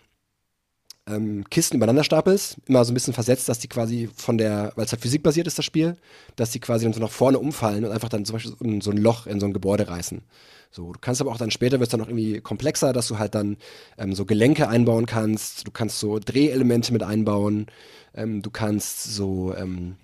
ähm, 1.07 1.44
Kisten 1.49 1.77
übereinander 1.77 2.03
stapelst, 2.03 2.57
immer 2.65 2.84
so 2.84 2.91
ein 2.91 2.95
bisschen 2.95 3.14
versetzt, 3.14 3.48
dass 3.48 3.60
die 3.60 3.68
quasi 3.68 4.10
von 4.15 4.38
der, 4.38 4.73
weil 4.76 4.86
es 4.86 4.91
halt 4.91 5.02
physikbasiert 5.02 5.48
ist, 5.48 5.57
das 5.57 5.65
Spiel, 5.65 5.98
dass 6.36 6.52
die 6.52 6.60
quasi 6.60 6.86
dann 6.86 6.94
so 6.94 6.99
nach 6.99 7.11
vorne 7.11 7.40
umfallen 7.40 7.86
und 7.86 7.91
einfach 7.91 8.10
dann 8.10 8.26
zum 8.26 8.34
Beispiel 8.34 8.56
so, 8.57 8.82
so 8.82 8.91
ein 8.91 8.98
Loch 8.98 9.27
in 9.27 9.40
so 9.40 9.45
ein 9.45 9.53
Gebäude 9.53 9.88
reißen. 9.88 10.22
So, 10.72 10.91
du 10.91 10.99
kannst 10.99 11.22
aber 11.22 11.32
auch 11.32 11.38
dann 11.38 11.52
später 11.52 11.80
wird 11.80 11.88
es 11.88 11.91
dann 11.91 12.02
noch 12.02 12.10
irgendwie 12.10 12.41
komplexer, 12.41 12.91
dass 12.91 13.07
du 13.07 13.18
halt 13.18 13.36
dann 13.36 13.57
ähm, 13.98 14.14
so 14.14 14.26
Gelenke 14.26 14.68
einbauen 14.68 15.06
kannst, 15.06 15.68
du 15.68 15.72
kannst 15.72 15.99
so 15.99 16.19
Drehelemente 16.19 16.91
mit 16.91 17.03
einbauen, 17.03 17.68
ähm, 18.14 18.41
du 18.41 18.49
kannst 18.49 19.03
so, 19.03 19.53
ähm, 19.56 19.95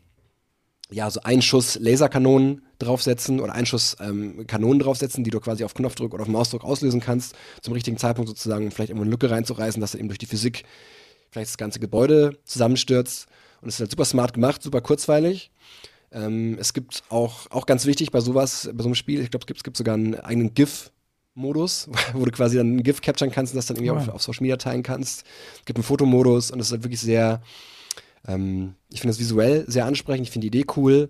ja, 0.91 1.09
so 1.09 1.22
einen 1.22 1.41
Schuss 1.41 1.80
Laserkanonen 1.80 2.61
draufsetzen 2.80 3.39
oder 3.39 3.53
einen 3.53 3.65
Schuss 3.65 3.95
ähm, 3.99 4.45
Kanonen 4.47 4.80
draufsetzen, 4.80 5.23
die 5.23 5.30
du 5.30 5.39
quasi 5.39 5.63
auf 5.63 5.73
Knopfdruck 5.73 6.13
oder 6.13 6.23
auf 6.23 6.30
Mausdruck 6.30 6.63
auslösen 6.63 6.99
kannst, 6.99 7.35
zum 7.61 7.73
richtigen 7.73 7.97
Zeitpunkt 7.97 8.27
sozusagen 8.27 8.72
vielleicht 8.72 8.89
irgendwo 8.89 9.03
eine 9.03 9.11
Lücke 9.11 9.31
reinzureißen, 9.31 9.80
dass 9.80 9.91
dann 9.91 9.99
eben 9.99 10.09
durch 10.09 10.19
die 10.19 10.26
Physik 10.26 10.63
vielleicht 11.31 11.49
das 11.49 11.57
ganze 11.57 11.80
Gebäude 11.80 12.38
zusammenstürzt. 12.43 13.27
Und 13.61 13.69
es 13.69 13.76
ist 13.76 13.80
halt 13.80 13.91
super 13.91 14.05
smart 14.05 14.34
gemacht, 14.34 14.61
super 14.61 14.81
kurzweilig. 14.81 15.51
Ähm, 16.11 16.57
es 16.59 16.73
gibt 16.73 17.03
auch, 17.09 17.49
auch 17.51 17.65
ganz 17.65 17.85
wichtig 17.85 18.11
bei 18.11 18.19
sowas, 18.19 18.69
bei 18.73 18.84
so 18.84 18.89
einem 18.89 18.95
Spiel, 18.95 19.22
ich 19.22 19.31
glaube, 19.31 19.43
es 19.43 19.47
gibt, 19.47 19.59
es 19.59 19.63
gibt 19.63 19.77
sogar 19.77 19.95
einen 19.95 20.15
eigenen 20.15 20.53
GIF-Modus, 20.53 21.88
wo 22.13 22.26
du 22.26 22.31
quasi 22.31 22.57
dann 22.57 22.76
ein 22.76 22.84
GIF 22.84 23.01
capturen 23.01 23.31
kannst 23.31 23.53
und 23.53 23.57
das 23.57 23.68
dann 23.68 23.77
irgendwie 23.77 23.93
ja. 23.93 23.97
auf, 23.97 24.09
auf, 24.09 24.22
Social 24.22 24.41
Media 24.41 24.57
teilen 24.57 24.84
kannst. 24.84 25.23
Es 25.59 25.65
gibt 25.65 25.77
einen 25.77 25.85
Fotomodus 25.85 26.51
und 26.51 26.59
das 26.59 26.68
ist 26.68 26.72
halt 26.73 26.84
wirklich 26.84 26.99
sehr, 26.99 27.41
ähm, 28.27 28.76
ich 28.89 29.02
finde 29.02 29.14
das 29.14 29.19
visuell 29.19 29.65
sehr 29.69 29.85
ansprechend, 29.85 30.27
ich 30.27 30.31
finde 30.31 30.49
die 30.49 30.57
Idee 30.60 30.68
cool, 30.77 31.10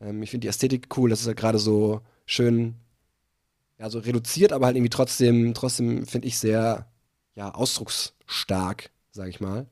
ähm, 0.00 0.22
ich 0.22 0.30
finde 0.30 0.46
die 0.46 0.48
Ästhetik 0.48 0.96
cool, 0.96 1.10
das 1.10 1.20
ist 1.20 1.26
halt 1.26 1.38
gerade 1.38 1.58
so 1.58 2.00
schön, 2.26 2.76
ja, 3.78 3.90
so 3.90 3.98
reduziert, 3.98 4.52
aber 4.52 4.66
halt 4.66 4.76
irgendwie 4.76 4.90
trotzdem, 4.90 5.54
trotzdem 5.54 6.06
finde 6.06 6.28
ich 6.28 6.38
sehr, 6.38 6.86
ja, 7.34 7.54
ausdrucksstark, 7.54 8.90
sag 9.12 9.28
ich 9.28 9.40
mal. 9.40 9.66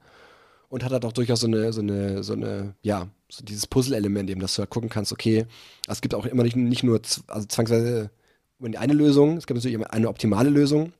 und 0.69 0.85
hat 0.85 0.93
halt 0.93 1.05
auch 1.05 1.13
durchaus 1.13 1.41
so 1.41 1.47
eine, 1.47 1.73
so 1.73 1.81
eine, 1.81 2.23
so 2.25 2.33
eine, 2.33 2.75
ja, 2.83 3.09
so 3.31 3.45
dieses 3.45 3.67
Puzzle-Element 3.67 4.29
eben, 4.31 4.41
dass 4.41 4.57
du 4.57 4.61
halt 4.61 4.71
gucken 4.71 4.91
kannst, 4.91 5.13
okay, 5.13 5.47
es 5.89 6.01
gibt 6.01 6.15
auch 6.15 6.27
immer 6.27 6.43
nicht, 6.43 6.57
nicht 6.57 6.83
nur, 6.83 7.01
also 7.29 7.47
zwangsweise 7.47 8.11
eine 8.77 8.95
Lösung, 8.95 9.37
es 9.37 9.47
gibt 9.47 9.57
natürlich 9.57 9.75
immer 9.75 9.93
eine 9.93 10.09
optimale 10.09 10.51
Lösung, 10.51 10.93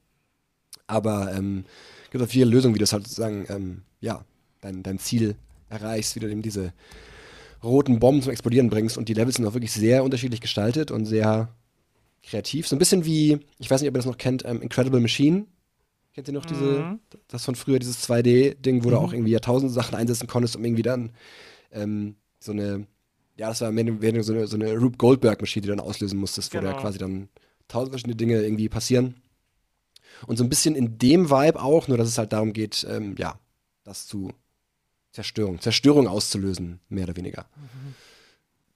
aber 0.87 1.33
ähm, 1.35 1.65
es 2.05 2.11
gibt 2.11 2.23
auch 2.23 2.29
viele 2.29 2.45
Lösungen, 2.47 2.75
wie 2.75 2.79
du 2.79 2.85
es 2.85 2.93
halt 2.93 3.05
sozusagen, 3.05 3.47
ähm, 3.49 3.83
ja, 4.01 4.25
dein, 4.61 4.83
dein 4.83 4.99
Ziel 4.99 5.37
erreichst, 5.75 6.15
wie 6.17 6.21
du 6.21 6.31
eben 6.31 6.43
diese 6.43 6.73
roten 7.63 7.99
Bomben 7.99 8.23
zum 8.23 8.33
Explodieren 8.33 8.71
bringst 8.71 8.99
und 8.99 9.09
die 9.09 9.15
Levels 9.15 9.37
sind 9.37 9.47
auch 9.47 9.55
wirklich 9.55 9.73
sehr 9.73 10.05
unterschiedlich 10.05 10.41
gestaltet 10.41 10.91
und 10.91 11.07
sehr 11.07 11.49
kreativ. 12.23 12.69
So 12.69 12.77
ein 12.77 12.79
bisschen 12.79 13.05
wie, 13.05 13.41
ich 13.59 13.71
weiß 13.71 13.81
nicht, 13.81 13.89
ob 13.89 13.95
ihr 13.95 13.99
das 13.99 14.07
noch 14.07 14.19
kennt, 14.19 14.45
ähm, 14.45 14.63
Incredible 14.63 15.01
Machine. 15.01 15.47
Kennt 16.15 16.29
ihr 16.29 16.35
noch 16.35 16.47
diese, 16.47 16.81
mhm. 16.81 17.01
das 17.27 17.45
von 17.45 17.55
früher, 17.55 17.79
dieses 17.79 18.09
2D-Ding, 18.09 18.85
wo 18.85 18.89
mhm. 18.89 18.93
du 18.93 18.99
auch 18.99 19.13
irgendwie 19.13 19.33
ja 19.33 19.41
tausend 19.41 19.73
Sachen 19.73 19.97
einsetzen 19.97 20.29
konntest, 20.29 20.57
um 20.57 20.65
irgendwie 20.65 20.83
dann 20.83 21.13
ähm, 21.73 22.17
so 22.39 22.53
eine, 22.53 22.87
ja, 23.37 23.49
das 23.49 23.61
war 23.63 23.73
mehr 23.73 23.85
oder 23.85 24.23
so 24.23 24.33
eine, 24.33 24.47
so 24.47 24.57
eine 24.57 24.77
Rube 24.77 24.97
Goldberg-Maschine, 24.97 25.63
die 25.63 25.69
du 25.69 25.77
dann 25.77 25.85
auslösen 25.85 26.19
musstest, 26.19 26.53
genau. 26.53 26.63
wo 26.63 26.67
da 26.67 26.73
genau. 26.73 26.83
quasi 26.83 26.99
dann 26.99 27.29
tausend 27.67 27.91
verschiedene 27.91 28.17
Dinge 28.17 28.43
irgendwie 28.43 28.69
passieren. 28.69 29.17
Und 30.27 30.37
so 30.37 30.45
ein 30.45 30.49
bisschen 30.49 30.77
in 30.77 30.99
dem 30.99 31.31
Vibe 31.31 31.61
auch, 31.61 31.89
nur 31.89 31.99
dass 31.99 32.09
es 32.09 32.19
halt 32.19 32.33
darum 32.33 32.53
geht, 32.53 32.87
ähm, 32.89 33.17
ja, 33.19 33.39
das 33.83 34.07
zu 34.07 34.31
Zerstörung, 35.15 35.61
Zerstörung 35.61 36.09
auszulösen, 36.09 36.81
mehr 36.89 37.05
oder 37.05 37.17
weniger. 37.17 37.47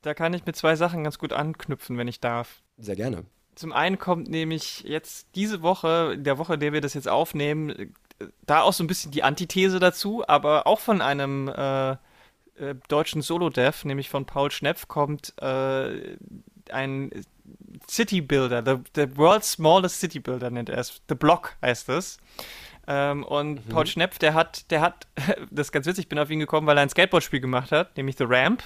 Da 0.02 0.14
kann 0.14 0.32
ich 0.34 0.46
mit 0.46 0.54
zwei 0.54 0.76
Sachen 0.76 1.02
ganz 1.02 1.18
gut 1.18 1.32
anknüpfen, 1.32 1.98
wenn 1.98 2.06
ich 2.06 2.20
darf. 2.20 2.62
Sehr 2.76 2.94
gerne. 2.94 3.24
Zum 3.56 3.72
einen 3.72 3.98
kommt 3.98 4.28
nämlich 4.28 4.84
jetzt 4.84 5.26
diese 5.34 5.62
Woche, 5.62 6.12
in 6.14 6.22
der 6.22 6.38
Woche, 6.38 6.54
in 6.54 6.60
der 6.60 6.72
wir 6.72 6.80
das 6.80 6.94
jetzt 6.94 7.08
aufnehmen, 7.08 7.92
da 8.46 8.62
auch 8.62 8.72
so 8.72 8.84
ein 8.84 8.86
bisschen 8.86 9.10
die 9.10 9.24
Antithese 9.24 9.80
dazu, 9.80 10.22
aber 10.28 10.68
auch 10.68 10.78
von 10.78 11.02
einem 11.02 11.48
äh, 11.48 11.90
äh, 11.90 11.96
deutschen 12.86 13.20
Solo-Dev, 13.20 13.84
nämlich 13.84 14.08
von 14.08 14.24
Paul 14.24 14.52
Schnepf, 14.52 14.86
kommt 14.86 15.34
äh, 15.42 16.16
ein 16.70 17.10
City 17.90 18.20
Builder, 18.20 18.62
the, 18.64 18.76
the 18.94 19.16
World's 19.16 19.52
Smallest 19.52 19.98
City 19.98 20.20
Builder 20.20 20.50
nennt 20.50 20.68
er 20.68 20.78
es. 20.78 21.00
The 21.08 21.16
Block 21.16 21.56
heißt 21.62 21.88
es. 21.88 22.18
Ähm, 22.90 23.22
und 23.22 23.66
mhm. 23.66 23.70
Paul 23.70 23.86
Schnepf, 23.86 24.18
der 24.18 24.34
hat, 24.34 24.70
der 24.70 24.80
hat, 24.80 25.06
das 25.50 25.68
ist 25.68 25.72
ganz 25.72 25.86
witzig, 25.86 26.04
ich 26.04 26.08
bin 26.08 26.18
auf 26.18 26.30
ihn 26.30 26.40
gekommen, 26.40 26.66
weil 26.66 26.78
er 26.78 26.82
ein 26.82 26.88
Skateboard-Spiel 26.88 27.40
gemacht 27.40 27.70
hat, 27.70 27.96
nämlich 27.96 28.16
The 28.16 28.24
Ramp. 28.26 28.64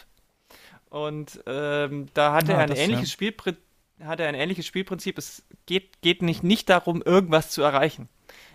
Und 0.88 1.42
ähm, 1.46 2.06
da 2.14 2.32
hatte 2.32 2.52
ja, 2.52 2.58
er 2.58 2.64
ein 2.64 2.72
ähnliches 2.72 3.10
ja. 3.10 3.14
Spielprinzip 3.14 3.62
hat 4.04 4.20
er 4.20 4.28
ein 4.28 4.34
ähnliches 4.34 4.66
Spielprinzip. 4.66 5.18
Es 5.18 5.44
geht, 5.66 6.02
geht 6.02 6.22
nicht, 6.22 6.42
nicht 6.42 6.68
darum, 6.68 7.02
irgendwas 7.02 7.50
zu 7.50 7.62
erreichen. 7.62 8.08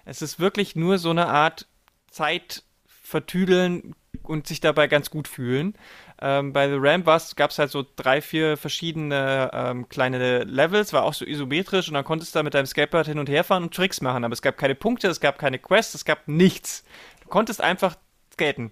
Es 0.06 0.22
ist 0.22 0.39
wirklich 0.39 0.76
nur 0.76 0.98
so 0.98 1.10
eine 1.10 1.27
Art 1.27 1.68
Zeit 2.10 2.64
vertüdeln 2.85 3.95
und 4.23 4.48
sich 4.48 4.60
dabei 4.60 4.88
ganz 4.88 5.10
gut 5.10 5.27
fühlen. 5.27 5.76
Ähm, 6.19 6.52
bei 6.52 6.68
The 6.68 6.77
Ramp 6.80 7.06
gab 7.35 7.52
es 7.52 7.60
halt 7.60 7.69
so 7.69 7.85
drei, 7.95 8.22
vier 8.22 8.57
verschiedene 8.57 9.52
ähm, 9.53 9.88
kleine 9.88 10.44
Levels, 10.44 10.91
war 10.91 11.03
auch 11.03 11.14
so 11.14 11.26
isometrisch 11.26 11.88
und 11.88 11.94
dann 11.94 12.06
konntest 12.06 12.34
du 12.34 12.39
da 12.39 12.44
mit 12.44 12.56
deinem 12.56 12.65
Skateboard 12.65 13.07
hin 13.07 13.19
und 13.19 13.30
her 13.30 13.44
fahren 13.44 13.64
und 13.64 13.73
Tricks 13.73 14.02
machen. 14.02 14.23
Aber 14.23 14.34
es 14.34 14.41
gab 14.41 14.57
keine 14.57 14.76
Punkte, 14.76 15.07
es 15.07 15.19
gab 15.19 15.38
keine 15.38 15.60
Quests, 15.60 15.94
es 15.94 16.06
gab 16.06 16.27
nichts. 16.27 16.84
Du 17.22 17.27
konntest 17.27 17.61
einfach 17.61 17.95
skaten. 18.34 18.72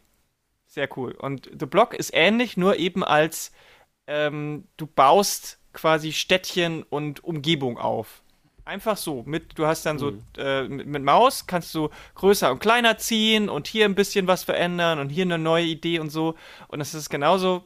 Sehr 0.65 0.89
cool. 0.97 1.11
Und 1.13 1.49
The 1.57 1.67
Block 1.67 1.93
ist 1.93 2.11
ähnlich, 2.13 2.57
nur 2.57 2.77
eben 2.77 3.03
als 3.03 3.51
ähm, 4.07 4.67
du 4.77 4.87
baust 4.87 5.59
quasi 5.73 6.13
Städtchen 6.13 6.83
und 6.83 7.23
Umgebung 7.23 7.77
auf. 7.77 8.23
Einfach 8.65 8.97
so. 8.97 9.23
Mit, 9.27 9.57
du 9.59 9.67
hast 9.67 9.85
dann 9.85 9.99
so 9.99 10.11
mhm. 10.11 10.23
äh, 10.37 10.63
mit, 10.63 10.87
mit, 10.87 11.03
Maus 11.03 11.45
kannst 11.45 11.73
du 11.75 11.89
größer 12.15 12.51
und 12.51 12.59
kleiner 12.59 12.97
ziehen 12.97 13.47
und 13.47 13.67
hier 13.67 13.85
ein 13.85 13.93
bisschen 13.93 14.25
was 14.25 14.43
verändern 14.43 14.97
und 14.97 15.09
hier 15.09 15.23
eine 15.23 15.37
neue 15.37 15.65
Idee 15.65 15.99
und 15.99 16.09
so. 16.09 16.33
Und 16.67 16.81
es 16.81 16.95
ist 16.95 17.09
genauso, 17.11 17.63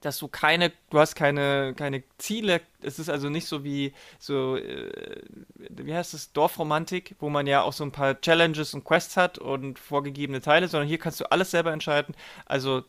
dass 0.00 0.18
du 0.18 0.28
keine, 0.28 0.72
du 0.90 1.00
hast 1.00 1.16
keine, 1.16 1.74
keine 1.74 2.04
Ziele. 2.18 2.60
Es 2.80 3.00
ist 3.00 3.08
also 3.08 3.28
nicht 3.28 3.46
so 3.46 3.64
wie 3.64 3.92
so, 4.20 4.56
äh, 4.56 5.22
wie 5.56 5.94
heißt 5.94 6.14
es, 6.14 6.32
Dorfromantik, 6.32 7.16
wo 7.18 7.28
man 7.28 7.48
ja 7.48 7.62
auch 7.62 7.72
so 7.72 7.84
ein 7.84 7.92
paar 7.92 8.20
Challenges 8.20 8.72
und 8.72 8.84
Quests 8.84 9.16
hat 9.16 9.38
und 9.38 9.80
vorgegebene 9.80 10.40
Teile, 10.40 10.68
sondern 10.68 10.88
hier 10.88 10.98
kannst 10.98 11.20
du 11.20 11.30
alles 11.32 11.50
selber 11.50 11.72
entscheiden. 11.72 12.14
Also 12.46 12.84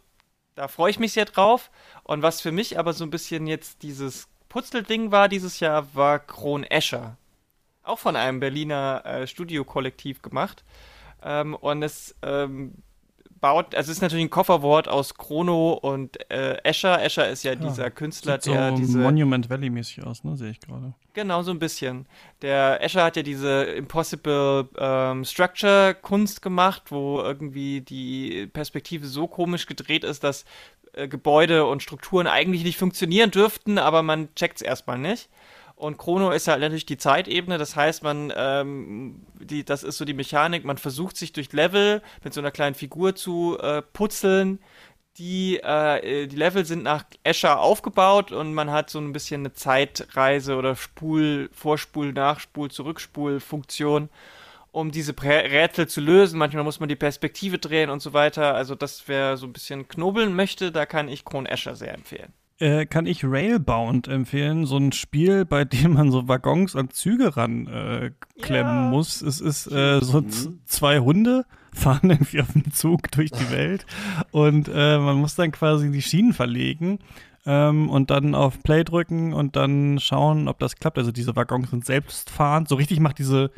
da 0.53 0.67
freue 0.67 0.91
ich 0.91 0.99
mich 0.99 1.13
sehr 1.13 1.25
drauf. 1.25 1.71
Und 2.03 2.21
was 2.21 2.41
für 2.41 2.51
mich 2.51 2.77
aber 2.77 2.93
so 2.93 3.03
ein 3.03 3.09
bisschen 3.09 3.47
jetzt 3.47 3.81
dieses 3.81 4.27
Putzelding 4.55 5.11
war 5.11 5.27
dieses 5.27 5.59
Jahr, 5.59 5.93
war 5.95 6.17
Kron 6.17 6.63
Escher. 6.63 7.17
Auch 7.83 7.99
von 7.99 8.15
einem 8.15 8.39
Berliner 8.39 9.01
äh, 9.03 9.27
Studiokollektiv 9.27 10.21
gemacht. 10.21 10.63
Ähm, 11.21 11.55
und 11.55 11.83
es 11.83 12.15
ähm, 12.21 12.75
baut, 13.41 13.75
also 13.75 13.91
es 13.91 13.97
ist 13.97 14.01
natürlich 14.01 14.23
ein 14.23 14.29
Kofferwort 14.29 14.87
aus 14.87 15.15
Chrono 15.15 15.73
und 15.73 16.17
äh, 16.31 16.57
Escher. 16.63 17.03
Escher 17.03 17.29
ist 17.29 17.43
ja, 17.43 17.51
ja 17.51 17.57
dieser 17.57 17.91
Künstler, 17.91 18.39
sieht 18.41 18.53
der 18.53 18.69
so 18.71 18.77
diese 18.77 18.97
Monument 18.97 19.49
Valley 19.49 19.69
mäßig 19.69 20.05
aus, 20.05 20.23
ne, 20.23 20.37
sehe 20.37 20.51
ich 20.51 20.61
gerade. 20.61 20.93
Genau, 21.13 21.43
so 21.43 21.51
ein 21.51 21.59
bisschen. 21.59 22.07
Der 22.41 22.81
Escher 22.81 23.03
hat 23.03 23.17
ja 23.17 23.23
diese 23.23 23.63
Impossible 23.63 24.69
ähm, 24.77 25.25
Structure 25.25 25.95
Kunst 26.01 26.41
gemacht, 26.41 26.91
wo 26.91 27.19
irgendwie 27.19 27.81
die 27.81 28.47
Perspektive 28.47 29.05
so 29.05 29.27
komisch 29.27 29.65
gedreht 29.65 30.05
ist, 30.05 30.23
dass 30.23 30.45
äh, 30.95 31.07
Gebäude 31.07 31.65
und 31.65 31.83
Strukturen 31.83 32.27
eigentlich 32.27 32.63
nicht 32.63 32.77
funktionieren 32.77 33.31
dürften, 33.31 33.77
aber 33.77 34.03
man 34.03 34.33
checkt 34.35 34.57
es 34.57 34.61
erstmal 34.61 34.97
nicht. 34.97 35.29
Und 35.75 35.97
Chrono 35.97 36.31
ist 36.31 36.47
halt 36.47 36.61
natürlich 36.61 36.85
die 36.85 36.97
Zeitebene, 36.97 37.57
das 37.57 37.75
heißt, 37.75 38.01
man, 38.01 38.31
ähm, 38.35 39.25
die, 39.39 39.65
das 39.65 39.83
ist 39.83 39.97
so 39.97 40.05
die 40.05 40.13
Mechanik, 40.13 40.63
man 40.63 40.77
versucht 40.77 41.17
sich 41.17 41.33
durch 41.33 41.51
Level 41.51 42.01
mit 42.23 42.33
so 42.33 42.39
einer 42.39 42.51
kleinen 42.51 42.75
Figur 42.75 43.15
zu 43.15 43.57
äh, 43.59 43.81
putzeln. 43.81 44.59
Die, 45.17 45.57
äh, 45.57 46.27
die 46.27 46.35
Level 46.35 46.65
sind 46.65 46.83
nach 46.83 47.03
Escher 47.23 47.59
aufgebaut 47.59 48.31
und 48.31 48.53
man 48.53 48.71
hat 48.71 48.89
so 48.89 48.99
ein 48.99 49.13
bisschen 49.13 49.41
eine 49.41 49.53
Zeitreise 49.53 50.55
oder 50.55 50.75
Spul, 50.75 51.49
Vorspul, 51.53 52.13
Nachspul, 52.13 52.71
Zurückspul-Funktion, 52.71 54.09
um 54.75 54.91
diese 54.91 55.15
Rätsel 55.21 55.87
zu 55.87 56.01
lösen. 56.01 56.37
Manchmal 56.37 56.63
muss 56.63 56.79
man 56.79 56.89
die 56.89 56.95
Perspektive 56.95 57.57
drehen 57.57 57.89
und 57.89 58.01
so 58.01 58.13
weiter. 58.13 58.55
Also 58.55 58.75
das, 58.75 59.07
wer 59.07 59.37
so 59.37 59.47
ein 59.47 59.53
bisschen 59.53 59.87
knobeln 59.87 60.35
möchte, 60.35 60.71
da 60.71 60.85
kann 60.85 61.07
ich 61.07 61.23
Kron 61.23 61.45
Escher 61.45 61.75
sehr 61.75 61.93
empfehlen 61.93 62.33
äh, 62.57 62.85
kann 62.85 63.05
ich 63.05 63.25
Railbound 63.25 64.07
empfehlen. 64.07 64.65
So 64.65 64.77
ein 64.77 64.93
Spiel, 64.93 65.43
bei 65.43 65.65
dem 65.65 65.93
man 65.93 66.09
so 66.09 66.29
Waggons 66.29 66.75
an 66.75 66.89
Züge 66.89 67.35
ran 67.35 67.67
äh, 67.67 68.11
klemmen 68.41 68.85
ja. 68.85 68.89
muss. 68.89 69.21
Es 69.21 69.41
ist 69.41 69.69
äh, 69.69 69.99
so 70.01 70.21
mhm. 70.21 70.61
zwei 70.65 70.99
Hunde 70.99 71.45
fahren 71.73 72.09
irgendwie 72.11 72.41
auf 72.41 72.53
dem 72.53 72.71
Zug 72.71 73.11
durch 73.11 73.31
die 73.31 73.51
Welt 73.51 73.85
und 74.31 74.69
äh, 74.73 74.97
man 74.97 75.17
muss 75.17 75.35
dann 75.35 75.51
quasi 75.51 75.91
die 75.91 76.01
Schienen 76.01 76.31
verlegen. 76.31 76.99
Ähm, 77.45 77.89
und 77.89 78.09
dann 78.09 78.33
auf 78.33 78.63
Play 78.63 78.83
drücken 78.83 79.33
und 79.33 79.55
dann 79.55 79.99
schauen, 79.99 80.47
ob 80.47 80.57
das 80.59 80.77
klappt. 80.77 80.97
Also 80.97 81.11
diese 81.11 81.35
Waggons 81.35 81.69
sind 81.69 81.85
selbstfahrend. 81.85 82.67
So 82.67 82.75
richtig 82.75 82.99
macht 82.99 83.19
diese 83.19 83.51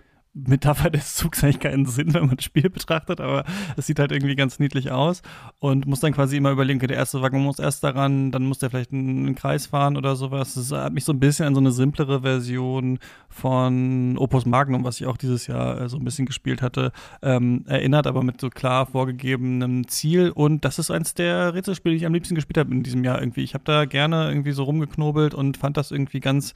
Metapher 0.46 0.90
des 0.90 1.16
Zugs 1.16 1.44
eigentlich 1.44 1.60
keinen 1.60 1.86
Sinn, 1.86 2.14
wenn 2.14 2.28
man 2.28 2.36
das 2.36 2.46
Spiel 2.46 2.70
betrachtet, 2.70 3.22
aber 3.22 3.44
es 3.76 3.88
sieht 3.88 4.00
halt 4.00 4.12
irgendwie 4.12 4.36
ganz 4.36 4.60
niedlich 4.60 4.92
aus 4.92 5.22
und 5.60 5.86
muss 5.88 6.00
dann 6.00 6.14
quasi 6.14 6.38
immer 6.38 6.52
überlegen, 6.52 6.80
okay, 6.80 6.88
der 6.88 6.98
erste 6.98 7.22
Waggon 7.22 7.44
muss 7.44 7.60
erst 7.60 7.84
daran, 7.84 8.32
dann 8.32 8.46
muss 8.46 8.60
der 8.60 8.70
vielleicht 8.70 8.92
einen, 8.92 9.26
einen 9.26 9.36
Kreis 9.36 9.68
fahren 9.68 9.98
oder 9.98 10.16
sowas. 10.16 10.54
Das 10.54 10.72
hat 10.72 10.94
mich 10.94 11.06
so 11.06 11.14
ein 11.14 11.20
bisschen 11.20 11.46
an 11.46 11.56
so 11.56 11.62
eine 11.62 11.72
simplere 11.72 12.22
Version 12.22 13.00
von 13.30 14.18
Opus 14.18 14.46
Magnum, 14.46 14.84
was 14.84 15.00
ich 15.00 15.08
auch 15.08 15.18
dieses 15.18 15.48
Jahr 15.48 15.82
äh, 15.82 15.90
so 15.90 15.98
ein 15.98 16.04
bisschen 16.04 16.26
gespielt 16.26 16.62
hatte, 16.62 16.92
ähm, 17.22 17.64
erinnert, 17.68 18.08
aber 18.08 18.24
mit 18.24 18.40
so 18.40 18.50
klar 18.50 18.86
vorgegebenem 18.86 19.88
Ziel 19.88 20.30
und 20.30 20.66
das 20.66 20.80
ist 20.80 20.92
eins 20.92 21.14
der 21.14 21.54
Rätselspiele, 21.54 21.94
die 21.94 21.98
ich 21.98 22.06
am 22.06 22.14
liebsten 22.14 22.36
gespielt 22.36 22.58
habe 22.58 22.74
in 22.74 22.84
diesem 22.84 23.04
Jahr 23.04 23.20
irgendwie. 23.20 23.44
Ich 23.44 23.54
habe 23.54 23.64
da 23.64 23.86
gerne 23.86 24.30
irgendwie 24.30 24.52
so 24.52 24.64
rumgeknobelt 24.64 25.34
und 25.34 25.58
fand 25.58 25.78
das 25.78 25.92
irgendwie 25.92 26.20
ganz 26.20 26.54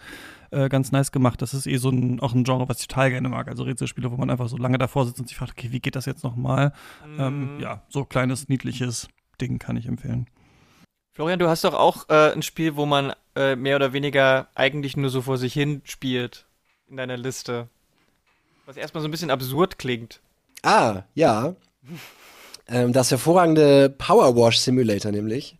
äh, 0.51 0.69
ganz 0.69 0.91
nice 0.91 1.11
gemacht. 1.11 1.41
Das 1.41 1.53
ist 1.53 1.65
eh 1.65 1.77
so 1.77 1.89
ein, 1.89 2.19
auch 2.19 2.33
ein 2.33 2.43
Genre, 2.43 2.67
was 2.69 2.81
ich 2.81 2.87
total 2.87 3.09
gerne 3.09 3.29
mag. 3.29 3.47
Also 3.47 3.63
Rätselspiele, 3.63 4.11
wo 4.11 4.17
man 4.17 4.29
einfach 4.29 4.47
so 4.47 4.57
lange 4.57 4.77
davor 4.77 5.05
sitzt 5.05 5.19
und 5.19 5.27
sich 5.27 5.37
fragt, 5.37 5.53
okay, 5.53 5.71
wie 5.71 5.79
geht 5.79 5.95
das 5.95 6.05
jetzt 6.05 6.23
nochmal? 6.23 6.73
Mhm. 7.05 7.19
Ähm, 7.19 7.59
ja, 7.59 7.81
so 7.89 8.05
kleines, 8.05 8.49
niedliches 8.49 9.07
Ding 9.39 9.59
kann 9.59 9.77
ich 9.77 9.87
empfehlen. 9.87 10.27
Florian, 11.13 11.39
du 11.39 11.49
hast 11.49 11.63
doch 11.63 11.73
auch 11.73 12.07
äh, 12.09 12.31
ein 12.31 12.41
Spiel, 12.41 12.75
wo 12.75 12.85
man 12.85 13.13
äh, 13.35 13.55
mehr 13.55 13.75
oder 13.75 13.93
weniger 13.93 14.47
eigentlich 14.55 14.95
nur 14.95 15.09
so 15.09 15.21
vor 15.21 15.37
sich 15.37 15.53
hin 15.53 15.81
spielt 15.83 16.45
in 16.89 16.97
deiner 16.97 17.17
Liste. 17.17 17.67
Was 18.65 18.77
erstmal 18.77 19.01
so 19.01 19.07
ein 19.07 19.11
bisschen 19.11 19.31
absurd 19.31 19.77
klingt. 19.77 20.21
Ah, 20.63 21.03
ja. 21.15 21.55
ähm, 22.67 22.93
das 22.93 23.11
hervorragende 23.11 23.89
Power 23.89 24.35
Wash 24.35 24.59
Simulator 24.59 25.11
nämlich. 25.11 25.57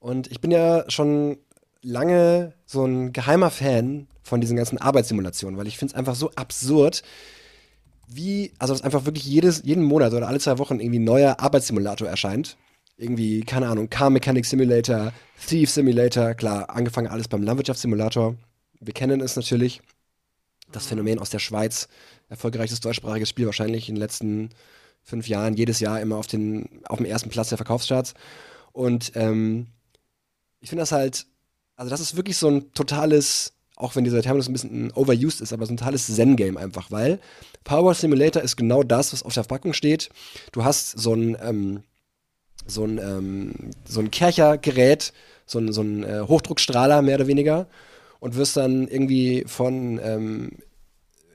Und 0.00 0.26
ich 0.28 0.40
bin 0.40 0.50
ja 0.50 0.84
schon 0.88 1.38
lange 1.82 2.52
so 2.74 2.84
ein 2.84 3.12
geheimer 3.12 3.50
Fan 3.50 4.06
von 4.22 4.40
diesen 4.40 4.56
ganzen 4.56 4.78
Arbeitssimulationen, 4.78 5.58
weil 5.58 5.66
ich 5.66 5.78
finde 5.78 5.92
es 5.92 5.98
einfach 5.98 6.14
so 6.14 6.30
absurd, 6.32 7.02
wie, 8.08 8.52
also 8.58 8.74
dass 8.74 8.82
einfach 8.82 9.06
wirklich 9.06 9.24
jedes, 9.24 9.62
jeden 9.64 9.84
Monat 9.84 10.12
oder 10.12 10.28
alle 10.28 10.40
zwei 10.40 10.58
Wochen 10.58 10.80
irgendwie 10.80 10.98
ein 10.98 11.04
neuer 11.04 11.40
Arbeitssimulator 11.40 12.08
erscheint. 12.08 12.56
Irgendwie, 12.96 13.40
keine 13.40 13.68
Ahnung, 13.68 13.90
Car 13.90 14.10
Mechanic 14.10 14.44
Simulator, 14.44 15.12
Thief 15.46 15.70
Simulator, 15.70 16.34
klar, 16.34 16.70
angefangen 16.70 17.08
alles 17.08 17.28
beim 17.28 17.42
Landwirtschaftssimulator. 17.42 18.36
Wir 18.80 18.94
kennen 18.94 19.20
es 19.20 19.36
natürlich. 19.36 19.80
Das 20.70 20.86
Phänomen 20.86 21.18
aus 21.18 21.30
der 21.30 21.38
Schweiz, 21.38 21.88
erfolgreiches 22.28 22.80
deutschsprachiges 22.80 23.28
Spiel 23.28 23.46
wahrscheinlich 23.46 23.88
in 23.88 23.94
den 23.94 24.00
letzten 24.00 24.50
fünf 25.02 25.28
Jahren 25.28 25.54
jedes 25.54 25.80
Jahr 25.80 26.00
immer 26.00 26.16
auf, 26.16 26.26
den, 26.26 26.80
auf 26.88 26.98
dem 26.98 27.06
ersten 27.06 27.30
Platz 27.30 27.50
der 27.50 27.58
Verkaufscharts. 27.58 28.14
Und 28.72 29.12
ähm, 29.14 29.68
ich 30.60 30.70
finde 30.70 30.82
das 30.82 30.92
halt, 30.92 31.26
also 31.76 31.90
das 31.90 32.00
ist 32.00 32.16
wirklich 32.16 32.36
so 32.36 32.48
ein 32.48 32.72
totales, 32.72 33.52
auch 33.76 33.96
wenn 33.96 34.04
dieser 34.04 34.22
Terminus 34.22 34.48
ein 34.48 34.52
bisschen 34.52 34.92
overused 34.92 35.40
ist, 35.40 35.52
aber 35.52 35.66
so 35.66 35.72
ein 35.72 35.76
totales 35.76 36.06
Zen-Game 36.06 36.56
einfach, 36.56 36.90
weil 36.90 37.18
Power 37.64 37.94
Simulator 37.94 38.42
ist 38.42 38.56
genau 38.56 38.82
das, 38.82 39.12
was 39.12 39.22
auf 39.22 39.34
der 39.34 39.44
Verpackung 39.44 39.72
steht. 39.72 40.10
Du 40.52 40.64
hast 40.64 40.98
so 40.98 41.14
ein, 41.14 41.36
ähm, 41.42 41.82
so 42.66 42.84
ein, 42.84 42.98
ähm, 42.98 43.70
so 43.84 44.00
ein 44.00 44.10
Kerchergerät, 44.10 45.12
so 45.46 45.58
ein, 45.58 45.72
so 45.72 45.82
ein 45.82 46.04
äh, 46.04 46.20
Hochdruckstrahler 46.26 47.02
mehr 47.02 47.16
oder 47.16 47.26
weniger 47.26 47.66
und 48.20 48.36
wirst 48.36 48.56
dann 48.56 48.88
irgendwie 48.88 49.44
von 49.46 50.00
ähm, 50.02 50.52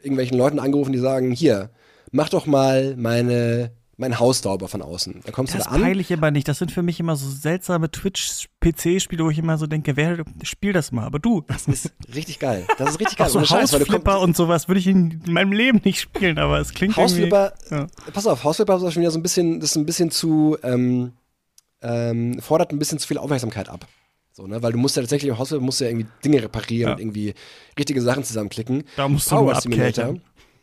irgendwelchen 0.02 0.38
Leuten 0.38 0.60
angerufen, 0.60 0.94
die 0.94 0.99
sagen, 0.99 1.32
hier, 1.32 1.70
mach 2.11 2.30
doch 2.30 2.45
mal 2.45 2.95
meine 2.95 3.72
mein 3.99 4.17
Haus 4.19 4.39
sauber 4.39 4.67
von 4.67 4.81
außen. 4.81 5.21
Da 5.26 5.31
kommst 5.31 5.53
das 5.53 5.63
du 5.63 5.69
da 5.69 5.76
an. 5.76 5.81
Das 5.81 5.88
peile 5.89 6.01
ich 6.01 6.09
immer 6.09 6.31
nicht. 6.31 6.47
Das 6.47 6.57
sind 6.57 6.71
für 6.71 6.81
mich 6.81 6.99
immer 6.99 7.15
so 7.15 7.30
seltsame 7.30 7.91
Twitch-PC-Spiele, 7.91 9.23
wo 9.26 9.30
ich 9.30 9.38
immer 9.38 9.57
so 9.57 9.67
denke, 9.67 9.97
wer 9.97 10.23
spiel 10.43 10.73
das 10.73 10.91
mal? 10.91 11.05
Aber 11.05 11.19
du. 11.19 11.43
Das 11.47 11.67
ist 11.67 11.93
richtig 12.15 12.39
geil. 12.39 12.65
Das 12.77 12.91
ist 12.91 12.99
richtig 12.99 13.17
geil. 13.17 13.27
Auch 13.27 13.31
so 13.31 13.41
Hausflipper 13.41 14.21
und 14.21 14.35
sowas 14.38 14.67
würde 14.67 14.80
ich 14.80 14.88
in 14.88 15.21
meinem 15.27 15.51
Leben 15.51 15.81
nicht 15.84 15.99
spielen, 15.99 16.38
aber 16.39 16.59
es 16.59 16.73
klingt 16.73 16.95
Hausflipper, 16.95 17.53
ja. 17.69 17.88
pass 18.13 18.26
auf, 18.26 18.43
Hausflipper 18.43 18.77
ist 18.77 18.93
schon 18.93 19.01
wieder 19.01 19.11
so 19.11 19.19
ein 19.19 19.23
bisschen, 19.23 19.59
das 19.59 19.71
ist 19.71 19.76
ein 19.76 19.85
bisschen 19.85 20.11
zu, 20.11 20.57
ähm, 20.63 21.11
ähm, 21.81 22.39
fordert 22.41 22.71
ein 22.71 22.80
bisschen 22.80 22.99
zu 22.99 23.07
viel 23.07 23.17
Aufmerksamkeit 23.17 23.69
ab. 23.69 23.85
So, 24.31 24.47
ne? 24.47 24.63
Weil 24.63 24.71
du 24.71 24.77
musst 24.77 24.95
ja 24.95 25.01
tatsächlich 25.01 25.30
im 25.30 25.38
Hausflipper 25.38 25.63
musst 25.63 25.81
du 25.81 25.84
ja 25.84 25.89
irgendwie 25.91 26.07
Dinge 26.23 26.41
reparieren 26.41 26.88
Ja. 26.89 26.93
und 26.95 27.01
irgendwie 27.01 27.34
richtige 27.77 28.01
Sachen 28.01 28.23
zusammenklicken. 28.23 28.84
Da 28.95 29.09
musst 29.09 29.30
du 29.30 29.35
Power 29.35 29.51
nur 29.51 29.61
Simulator. 29.61 30.15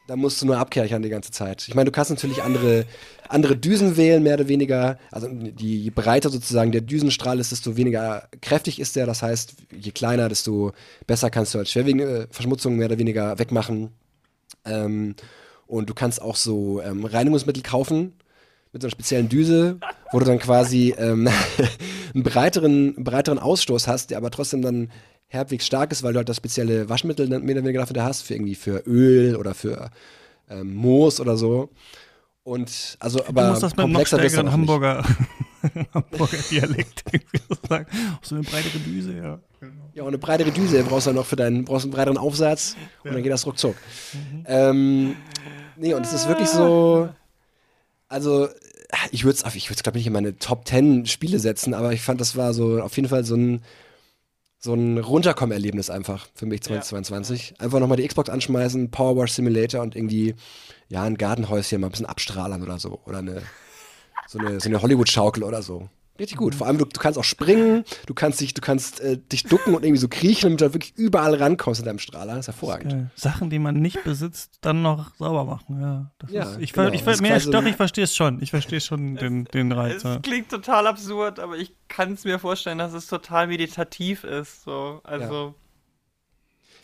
Da 0.07 0.15
musst 0.15 0.41
du 0.41 0.47
nur 0.47 0.59
abkerchern 0.59 1.03
die 1.03 1.09
ganze 1.09 1.33
Zeit. 1.33 1.67
Ich 1.67 1.75
meine, 1.75 1.87
du 1.87 1.93
kannst 1.93 2.11
natürlich 2.11 2.43
andere, 2.43 2.85
andere 3.29 3.57
Düsen 3.57 3.97
wählen, 3.97 4.23
mehr 4.23 4.35
oder 4.35 4.47
weniger. 4.47 4.99
Also 5.11 5.29
je 5.29 5.91
breiter 5.91 6.31
sozusagen 6.31 6.71
der 6.71 6.81
Düsenstrahl 6.81 7.41
ist, 7.41 7.51
desto 7.51 7.77
weniger 7.77 8.29
kräftig 8.41 8.79
ist 8.79 8.95
der. 8.95 9.07
Das 9.07 9.23
heißt, 9.23 9.55
je 9.77 9.91
kleiner, 9.91 10.29
desto 10.29 10.73
besser 11.07 11.31
kannst 11.31 11.55
du 11.55 11.59
als 11.59 11.73
schwerwiegende 11.73 12.29
Verschmutzung 12.31 12.77
mehr 12.77 12.87
oder 12.87 12.99
weniger 12.99 13.39
wegmachen. 13.39 13.91
Ähm, 14.65 15.17
und 15.67 15.91
du 15.91 15.95
kannst 15.95 16.23
auch 16.23 16.37
so 16.37 16.81
ähm, 16.83 17.05
Reinigungsmittel 17.05 17.63
kaufen 17.63 18.13
mit 18.73 18.83
so 18.83 18.87
einer 18.87 18.93
speziellen 18.93 19.29
Düse, 19.29 19.81
wo 20.13 20.19
du 20.21 20.25
dann 20.25 20.39
quasi 20.39 20.95
ähm, 20.99 21.29
einen 22.15 22.23
breiteren, 22.23 22.95
breiteren 23.03 23.39
Ausstoß 23.39 23.89
hast, 23.89 24.11
der 24.11 24.19
aber 24.19 24.31
trotzdem 24.31 24.63
dann 24.63 24.91
halbwegs 25.33 25.67
stark 25.67 25.93
ist, 25.93 26.03
weil 26.03 26.13
du 26.13 26.19
halt 26.19 26.29
das 26.29 26.37
spezielle 26.37 26.89
Waschmittel 26.89 27.29
mehr 27.29 27.39
oder 27.39 27.65
weniger 27.65 27.81
dafür 27.81 28.05
hast, 28.05 28.23
für 28.23 28.35
irgendwie 28.35 28.55
für 28.55 28.83
Öl 28.87 29.37
oder 29.37 29.55
für 29.55 29.91
ähm, 30.49 30.75
Moos 30.75 31.21
oder 31.21 31.37
so. 31.37 31.71
Und 32.45 32.97
also 33.01 33.25
aber 33.27 33.43
du 33.43 33.51
musst 33.51 33.63
das 33.65 33.73
mit 33.73 33.81
einem 33.81 33.93
noch 33.93 34.05
komplexer 34.05 34.47
auch. 34.47 34.53
Hamburger, 34.53 35.05
Hamburger 35.95 36.37
Dialekt 36.49 37.03
sagen. 37.69 37.87
Auf 38.21 38.27
so 38.27 38.37
eine 38.37 38.45
breitere 38.45 38.79
Düse, 38.79 39.17
ja. 39.17 39.41
Ja, 39.95 40.03
und 40.03 40.09
eine 40.09 40.19
breitere 40.19 40.53
Düse 40.53 40.83
brauchst 40.85 41.07
du 41.07 41.09
dann 41.09 41.17
noch 41.17 41.27
für 41.27 41.35
deinen, 41.35 41.65
brauchst 41.65 41.87
einen 41.87 41.93
breiteren 41.93 42.19
Aufsatz 42.19 42.77
und 43.03 43.15
dann 43.15 43.23
geht 43.23 43.33
das 43.33 43.47
ruckzuck. 43.47 43.75
Ähm, 44.45 45.17
nee, 45.77 45.95
und 45.95 46.07
es 46.07 46.13
ist 46.13 46.29
wirklich 46.29 46.49
so, 46.49 47.09
also 48.09 48.49
ich 49.11 49.25
würde 49.25 49.39
es, 49.43 49.55
ich 49.55 49.69
würde 49.69 49.83
glaube 49.83 49.99
ich 49.99 50.03
nicht 50.03 50.07
in 50.07 50.13
meine 50.13 50.39
Top 50.39 50.69
10 50.69 51.07
Spiele 51.07 51.41
setzen, 51.41 51.75
aber 51.75 51.93
ich 51.93 52.03
fand, 52.03 52.21
das 52.21 52.37
war 52.37 52.55
so 52.55 52.81
auf 52.81 52.95
jeden 52.95 53.09
Fall 53.09 53.25
so 53.25 53.35
ein, 53.35 53.63
so 54.59 54.75
ein 54.75 54.99
Runterkommen-Erlebnis 54.99 55.91
einfach 55.91 56.29
für 56.35 56.47
mich 56.47 56.63
2022. 56.63 57.55
Einfach 57.61 57.79
nochmal 57.79 57.97
die 57.99 58.07
Xbox 58.07 58.31
anschmeißen, 58.31 58.91
Power 58.91 59.17
Wash 59.17 59.33
Simulator 59.33 59.83
und 59.83 59.95
irgendwie, 59.95 60.35
ja, 60.89 61.03
ein 61.03 61.17
Gartenhäuschen 61.17 61.81
mal 61.81 61.89
ein 61.89 61.91
bisschen 61.91 62.07
abstrahlern 62.07 62.63
oder 62.63 62.79
so. 62.79 63.01
Oder 63.05 63.19
eine, 63.19 63.43
so 64.27 64.39
eine, 64.39 64.61
so 64.61 64.69
eine 64.69 64.83
Hollywood-Schaukel 64.83 65.43
oder 65.45 65.63
so. 65.63 65.89
Richtig 66.19 66.37
gut. 66.39 66.55
Vor 66.55 66.67
allem, 66.67 66.79
du, 66.79 66.85
du 66.87 66.99
kannst 67.01 67.19
auch 67.19 67.25
springen, 67.25 67.85
du 68.07 68.15
kannst 68.15 68.41
dich, 68.41 68.55
du 68.55 68.61
kannst 68.61 69.01
äh, 69.01 69.19
dich 69.19 69.45
ducken 69.45 69.75
und 69.75 69.85
irgendwie 69.85 70.01
so 70.01 70.09
kriechen, 70.09 70.57
damit 70.57 70.61
du 70.61 70.75
wirklich 70.75 70.95
überall 70.97 71.35
rankommst 71.35 71.81
in 71.81 71.87
deinem 71.87 71.99
Strahler. 71.99 72.35
Das 72.37 72.49
ist 72.49 72.55
hervorragend. 72.55 72.93
Geil. 72.93 73.11
Sachen, 73.15 73.51
die 73.51 73.59
man 73.59 73.75
nicht 73.77 74.03
besitzt, 74.05 74.59
dann 74.63 74.83
noch 74.83 75.15
sauber 75.17 75.45
machen. 75.45 75.81
Ja, 75.81 76.11
das 76.19 76.31
Ja, 76.31 76.43
ist, 76.45 76.61
ich, 76.61 76.73
genau. 76.73 76.91
ich, 76.91 77.03
Das 77.03 77.17
ist 77.17 77.21
mir, 77.23 77.29
quasi- 77.29 77.51
doch, 77.51 77.65
ich 77.65 77.77
verstehe 77.77 78.05
es 78.05 78.17
schon. 78.17 78.41
Ich 78.43 78.51
verstehe 78.51 78.81
schon 78.81 79.17
den, 79.17 79.45
den 79.47 79.73
Reiz. 79.73 79.97
Es 79.97 80.03
Ja. 80.05 80.19
klingt 80.21 80.49
total 80.51 80.87
absurd, 80.87 81.39
aber 81.39 81.57
ich 81.57 81.73
kann 81.89 82.13
es 82.15 82.25
mir 82.25 82.39
vorstellen, 82.39 82.79
dass 82.79 82.93
es 82.93 83.07
total 83.07 83.47
meditativ 83.49 84.25
ist. 84.25 84.63
So. 84.65 85.01
Also, 85.05 85.55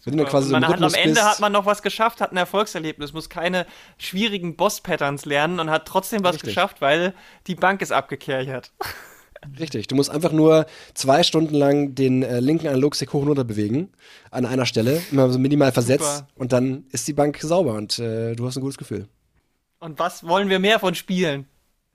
Wenn 0.04 0.16
du 0.16 0.24
quasi 0.24 0.48
so 0.48 0.52
man 0.52 0.66
hat, 0.66 0.82
am 0.82 0.94
Ende 0.94 1.10
bist, 1.14 1.22
hat 1.24 1.38
man 1.40 1.52
noch 1.52 1.64
was 1.64 1.80
geschafft, 1.80 2.20
hat 2.20 2.32
ein 2.32 2.36
Erfolgserlebnis, 2.36 3.12
muss 3.12 3.28
keine 3.28 3.66
schwierigen 3.98 4.56
Boss-Patterns 4.56 5.24
lernen 5.26 5.60
und 5.60 5.70
hat 5.70 5.86
trotzdem 5.86 6.24
was 6.24 6.34
Richtig. 6.34 6.54
geschafft, 6.54 6.80
weil 6.80 7.14
die 7.46 7.54
Bank 7.54 7.80
ist 7.82 7.92
abgekerchert. 7.92 8.72
Richtig, 9.58 9.88
du 9.88 9.94
musst 9.96 10.10
einfach 10.10 10.32
nur 10.32 10.66
zwei 10.94 11.22
Stunden 11.22 11.54
lang 11.54 11.94
den 11.94 12.22
äh, 12.22 12.40
linken 12.40 12.68
Analogstick 12.68 13.12
hoch 13.12 13.22
und 13.22 13.28
runter 13.28 13.44
bewegen, 13.44 13.90
an 14.30 14.46
einer 14.46 14.66
Stelle, 14.66 15.02
immer 15.10 15.30
so 15.30 15.38
minimal 15.38 15.72
versetzt 15.72 16.18
Super. 16.18 16.28
und 16.36 16.52
dann 16.52 16.84
ist 16.92 17.08
die 17.08 17.12
Bank 17.12 17.38
sauber 17.40 17.74
und 17.74 17.98
äh, 17.98 18.34
du 18.34 18.46
hast 18.46 18.56
ein 18.56 18.60
gutes 18.62 18.78
Gefühl. 18.78 19.08
Und 19.80 19.98
was 19.98 20.26
wollen 20.26 20.48
wir 20.48 20.58
mehr 20.60 20.78
von 20.78 20.94
Spielen? 20.94 21.46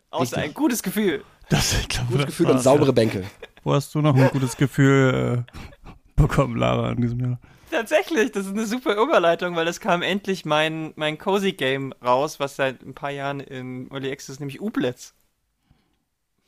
Außer 0.09 0.37
Richtig. 0.37 0.43
ein 0.43 0.53
gutes 0.53 0.83
Gefühl. 0.83 1.23
Das, 1.49 1.73
ich 1.79 1.87
glaube, 1.87 2.07
Gutes 2.07 2.25
das 2.25 2.25
Gefühl 2.27 2.47
und 2.47 2.59
saubere 2.59 2.87
Ja. 2.87 2.91
Bänke. 2.93 3.23
Wo 3.63 3.73
hast 3.73 3.95
du 3.95 4.01
noch 4.01 4.15
ein 4.15 4.29
gutes 4.29 4.57
Gefühl 4.57 5.45
äh, 5.47 5.91
bekommen, 6.15 6.57
Lara, 6.57 6.91
in 6.91 7.01
diesem 7.01 7.19
Jahr? 7.19 7.39
Tatsächlich, 7.71 8.31
das 8.31 8.45
ist 8.45 8.53
eine 8.53 8.65
super 8.65 8.95
Überleitung, 8.95 9.55
weil 9.55 9.67
es 9.67 9.79
kam 9.81 10.01
endlich 10.01 10.45
mein, 10.45 10.93
mein 10.95 11.17
Cozy 11.17 11.51
Game 11.53 11.93
raus, 12.03 12.39
was 12.39 12.55
seit 12.55 12.81
ein 12.81 12.93
paar 12.93 13.11
Jahren 13.11 13.41
im 13.41 13.89
Early 13.91 14.11
Access 14.11 14.35
ist, 14.35 14.39
nämlich 14.39 14.61
Ublitz. 14.61 15.13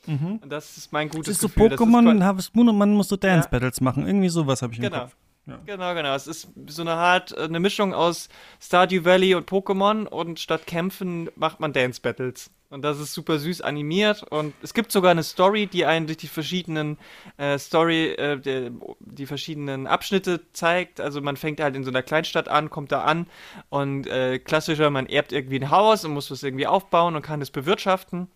Mhm. 0.10 0.40
Und 0.42 0.50
das 0.52 0.78
ist 0.78 0.92
mein 0.92 1.10
gutes 1.10 1.28
ist 1.36 1.42
so 1.42 1.48
Gefühl. 1.48 1.70
Das 1.70 1.80
ist 1.80 1.86
Pokémon 1.86 2.24
Harvest 2.24 2.56
Moon 2.56 2.70
und 2.70 2.78
man 2.78 2.94
muss 2.94 3.08
so 3.10 3.16
Dance 3.16 3.48
Ja. 3.52 3.52
Battles 3.60 3.80
machen. 3.82 4.06
Irgendwie 4.08 4.30
sowas 4.30 4.62
habe 4.62 4.74
ich 4.74 4.80
im 4.80 4.86
Genau. 4.86 5.02
Kopf. 5.02 5.16
Ja. 5.46 5.60
Genau, 5.66 5.94
genau. 5.96 6.14
Es 6.16 6.28
ist 6.28 6.50
so 6.68 6.82
eine 6.84 6.92
Art, 6.94 7.32
äh, 7.36 7.42
eine 7.44 7.60
Mischung 7.60 7.94
aus 7.94 8.30
Stardew 8.62 9.04
Valley 9.06 9.34
und 9.36 9.50
Pokémon 9.50 10.06
und 10.08 10.40
statt 10.40 10.68
Kämpfen 10.68 11.30
macht 11.36 11.60
man 11.60 11.74
Dance 11.74 12.02
Battles. 12.02 12.52
Und 12.72 12.84
das 12.84 13.00
ist 13.00 13.14
super 13.16 13.40
süß 13.40 13.62
animiert 13.62 14.22
und 14.30 14.54
es 14.62 14.76
gibt 14.76 14.92
sogar 14.92 15.10
eine 15.10 15.24
Story, 15.24 15.66
die 15.66 15.88
einen 15.88 16.06
durch 16.06 16.18
die 16.20 16.28
verschiedenen 16.28 17.00
äh, 17.38 17.58
Story, 17.58 18.10
äh, 18.12 18.38
die, 18.40 18.70
die 19.00 19.26
verschiedenen 19.26 19.88
Abschnitte 19.88 20.42
zeigt. 20.54 21.02
Also 21.02 21.20
man 21.20 21.36
fängt 21.36 21.60
halt 21.62 21.76
in 21.76 21.84
so 21.84 21.90
einer 21.90 22.04
Kleinstadt 22.04 22.48
an, 22.48 22.70
kommt 22.70 22.92
da 22.92 23.02
an 23.06 23.26
und 23.70 24.06
äh, 24.06 24.38
klassischer, 24.38 24.92
man 24.92 25.08
erbt 25.08 25.32
irgendwie 25.32 25.60
ein 25.60 25.72
Haus 25.72 26.06
und 26.06 26.14
muss 26.14 26.28
das 26.28 26.44
irgendwie 26.44 26.68
aufbauen 26.68 27.16
und 27.16 27.24
kann 27.24 27.42
es 27.42 27.50
bewirtschaften. 27.50 28.28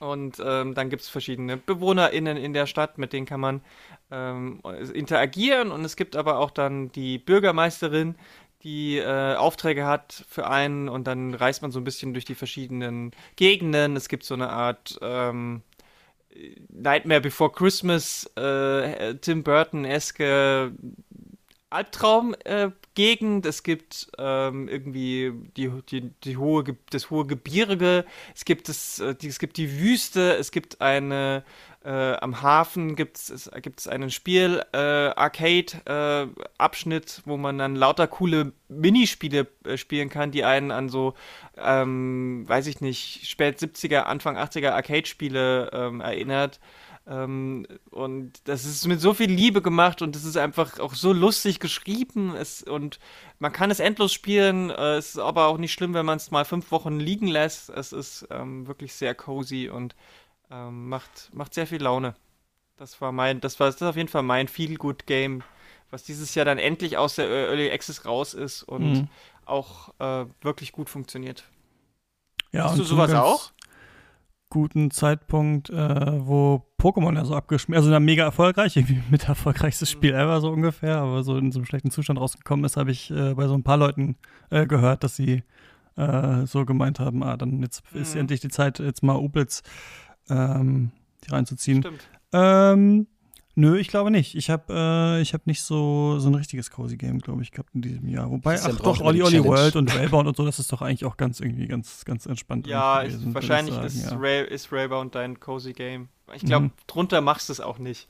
Und 0.00 0.42
ähm, 0.44 0.74
dann 0.74 0.90
gibt 0.90 1.02
es 1.02 1.08
verschiedene 1.08 1.56
BewohnerInnen 1.56 2.36
in 2.36 2.52
der 2.52 2.66
Stadt, 2.66 2.98
mit 2.98 3.12
denen 3.12 3.26
kann 3.26 3.40
man 3.40 3.60
ähm, 4.10 4.60
interagieren. 4.92 5.70
Und 5.70 5.84
es 5.84 5.96
gibt 5.96 6.16
aber 6.16 6.38
auch 6.38 6.50
dann 6.50 6.90
die 6.92 7.18
Bürgermeisterin, 7.18 8.16
die 8.62 8.98
äh, 8.98 9.34
Aufträge 9.34 9.86
hat 9.86 10.24
für 10.28 10.48
einen. 10.48 10.88
Und 10.88 11.06
dann 11.06 11.34
reist 11.34 11.62
man 11.62 11.70
so 11.70 11.80
ein 11.80 11.84
bisschen 11.84 12.12
durch 12.12 12.24
die 12.24 12.34
verschiedenen 12.34 13.12
Gegenden. 13.36 13.96
Es 13.96 14.08
gibt 14.08 14.24
so 14.24 14.34
eine 14.34 14.50
Art 14.50 14.98
ähm, 15.02 15.62
Nightmare 16.68 17.20
Before 17.20 17.52
Christmas, 17.52 18.24
äh, 18.36 19.14
Tim 19.16 19.42
Burton-eske 19.44 20.72
Albtraum-Gegend. 21.74 23.46
es 23.46 23.62
gibt 23.64 24.08
ähm, 24.16 24.68
irgendwie 24.68 25.32
die, 25.56 25.70
die, 25.90 26.12
die 26.22 26.36
hohe, 26.36 26.64
das 26.90 27.10
hohe 27.10 27.26
Gebirge. 27.26 28.04
Es 28.34 28.44
gibt, 28.44 28.68
das, 28.68 29.00
äh, 29.00 29.14
die, 29.14 29.28
es 29.28 29.40
gibt 29.40 29.56
die 29.56 29.80
Wüste. 29.80 30.36
Es 30.36 30.52
gibt 30.52 30.80
eine, 30.80 31.44
äh, 31.84 32.14
am 32.14 32.42
Hafen 32.42 32.96
gibt 32.96 33.18
es 33.18 33.88
einen 33.88 34.10
Spiel, 34.10 34.64
äh, 34.72 34.78
Arcade-Abschnitt, 34.78 37.22
wo 37.24 37.36
man 37.36 37.58
dann 37.58 37.76
lauter 37.76 38.06
coole 38.06 38.52
Minispiele 38.68 39.48
äh, 39.64 39.76
spielen 39.76 40.08
kann, 40.08 40.30
die 40.30 40.44
einen 40.44 40.70
an 40.70 40.88
so, 40.88 41.12
ähm, 41.58 42.48
weiß 42.48 42.68
ich 42.68 42.80
nicht, 42.80 43.26
spät 43.26 43.58
70er, 43.58 44.02
Anfang 44.02 44.38
80er 44.38 44.70
Arcade-Spiele 44.70 45.70
ähm, 45.72 46.00
erinnert. 46.00 46.60
Ähm, 47.06 47.66
und 47.90 48.32
das 48.48 48.64
ist 48.64 48.86
mit 48.86 49.00
so 49.00 49.12
viel 49.14 49.30
Liebe 49.30 49.60
gemacht 49.62 50.00
und 50.02 50.16
es 50.16 50.24
ist 50.24 50.36
einfach 50.38 50.78
auch 50.80 50.94
so 50.94 51.12
lustig 51.12 51.60
geschrieben. 51.60 52.34
Es, 52.34 52.62
und 52.62 52.98
man 53.38 53.52
kann 53.52 53.70
es 53.70 53.80
endlos 53.80 54.12
spielen. 54.12 54.70
Äh, 54.70 54.96
es 54.96 55.10
ist 55.10 55.18
aber 55.18 55.46
auch 55.48 55.58
nicht 55.58 55.72
schlimm, 55.72 55.94
wenn 55.94 56.06
man 56.06 56.16
es 56.16 56.30
mal 56.30 56.44
fünf 56.44 56.70
Wochen 56.70 56.98
liegen 56.98 57.26
lässt. 57.28 57.68
Es 57.70 57.92
ist 57.92 58.26
ähm, 58.30 58.66
wirklich 58.66 58.94
sehr 58.94 59.14
cozy 59.14 59.68
und 59.68 59.94
ähm, 60.50 60.88
macht, 60.88 61.30
macht 61.34 61.54
sehr 61.54 61.66
viel 61.66 61.82
Laune. 61.82 62.14
Das 62.76 63.00
war 63.00 63.12
mein, 63.12 63.40
das 63.40 63.60
war 63.60 63.68
das 63.68 63.76
ist 63.76 63.82
auf 63.82 63.96
jeden 63.96 64.08
Fall 64.08 64.22
mein 64.22 64.48
Feel-Good-Game, 64.48 65.42
was 65.90 66.04
dieses 66.04 66.34
Jahr 66.34 66.44
dann 66.44 66.58
endlich 66.58 66.96
aus 66.96 67.16
der 67.16 67.28
Early 67.28 67.70
Access 67.70 68.04
raus 68.04 68.34
ist 68.34 68.62
und 68.64 68.82
Mhm. 68.82 69.08
auch 69.46 69.90
äh, 70.00 70.26
wirklich 70.42 70.72
gut 70.72 70.90
funktioniert. 70.90 71.44
Ja, 72.52 72.64
Hast 72.64 72.78
du 72.78 72.84
sowas 72.84 73.14
auch? 73.14 73.50
Guten 74.54 74.92
Zeitpunkt, 74.92 75.68
äh, 75.68 75.74
wo 76.26 76.62
Pokémon 76.80 77.16
ja 77.16 77.24
so 77.24 77.34
abgeschmiert, 77.34 77.78
also 77.78 77.90
na, 77.90 77.98
mega 77.98 78.22
erfolgreich, 78.22 78.76
irgendwie 78.76 79.02
mit 79.10 79.28
erfolgreichstes 79.28 79.90
Spiel 79.90 80.14
ever 80.14 80.40
so 80.40 80.48
ungefähr, 80.52 80.98
aber 80.98 81.24
so 81.24 81.36
in 81.36 81.50
so 81.50 81.58
einem 81.58 81.66
schlechten 81.66 81.90
Zustand 81.90 82.20
rausgekommen 82.20 82.64
ist, 82.64 82.76
habe 82.76 82.92
ich 82.92 83.10
äh, 83.10 83.34
bei 83.34 83.48
so 83.48 83.54
ein 83.54 83.64
paar 83.64 83.78
Leuten 83.78 84.14
äh, 84.50 84.64
gehört, 84.64 85.02
dass 85.02 85.16
sie 85.16 85.42
äh, 85.96 86.46
so 86.46 86.64
gemeint 86.64 87.00
haben, 87.00 87.24
ah, 87.24 87.36
dann 87.36 87.62
jetzt 87.62 87.82
ist 87.94 88.14
Mhm. 88.14 88.20
endlich 88.20 88.38
die 88.40 88.48
Zeit, 88.48 88.78
jetzt 88.78 89.02
mal 89.02 89.16
Ublitz 89.16 89.64
ähm, 90.30 90.92
reinzuziehen. 91.28 91.82
Stimmt. 91.82 92.08
Ähm, 92.32 93.08
nö, 93.54 93.78
ich 93.78 93.88
glaube 93.88 94.10
nicht. 94.10 94.34
Ich 94.34 94.50
habe 94.50 94.72
äh, 94.72 95.20
ich 95.22 95.34
hab 95.34 95.46
nicht 95.46 95.62
so, 95.62 96.18
so 96.18 96.28
ein 96.28 96.34
richtiges 96.34 96.70
Cozy 96.70 96.96
Game, 96.96 97.18
glaube 97.20 97.42
ich, 97.42 97.50
gehabt 97.50 97.70
in 97.74 97.82
diesem 97.82 98.08
Jahr. 98.08 98.30
Wobei, 98.30 98.60
ach 98.60 98.76
doch, 98.80 99.00
Olli 99.00 99.22
Olli. 99.22 99.42
World 99.44 99.76
und 99.76 99.94
Railbound 99.94 100.28
und 100.28 100.36
so, 100.36 100.44
das 100.44 100.58
ist 100.58 100.72
doch 100.72 100.82
eigentlich 100.82 101.04
auch 101.04 101.16
ganz 101.16 101.40
irgendwie 101.40 101.66
ganz, 101.66 102.04
ganz 102.04 102.26
entspannt. 102.26 102.66
Ja, 102.66 103.02
gewesen, 103.02 103.28
ist, 103.28 103.34
wahrscheinlich 103.34 103.76
ich 103.76 103.84
ist, 103.84 104.02
sagen, 104.02 104.16
ja. 104.16 104.20
Ray, 104.20 104.46
ist 104.48 104.72
Raybound 104.72 105.14
dein 105.14 105.40
cozy 105.40 105.72
Game. 105.72 106.08
Ich 106.34 106.42
glaube, 106.44 106.66
Mhm. 106.66 106.70
drunter 106.86 107.20
machst 107.20 107.48
du 107.48 107.52
es 107.52 107.60
auch 107.60 107.78
nicht. 107.78 108.08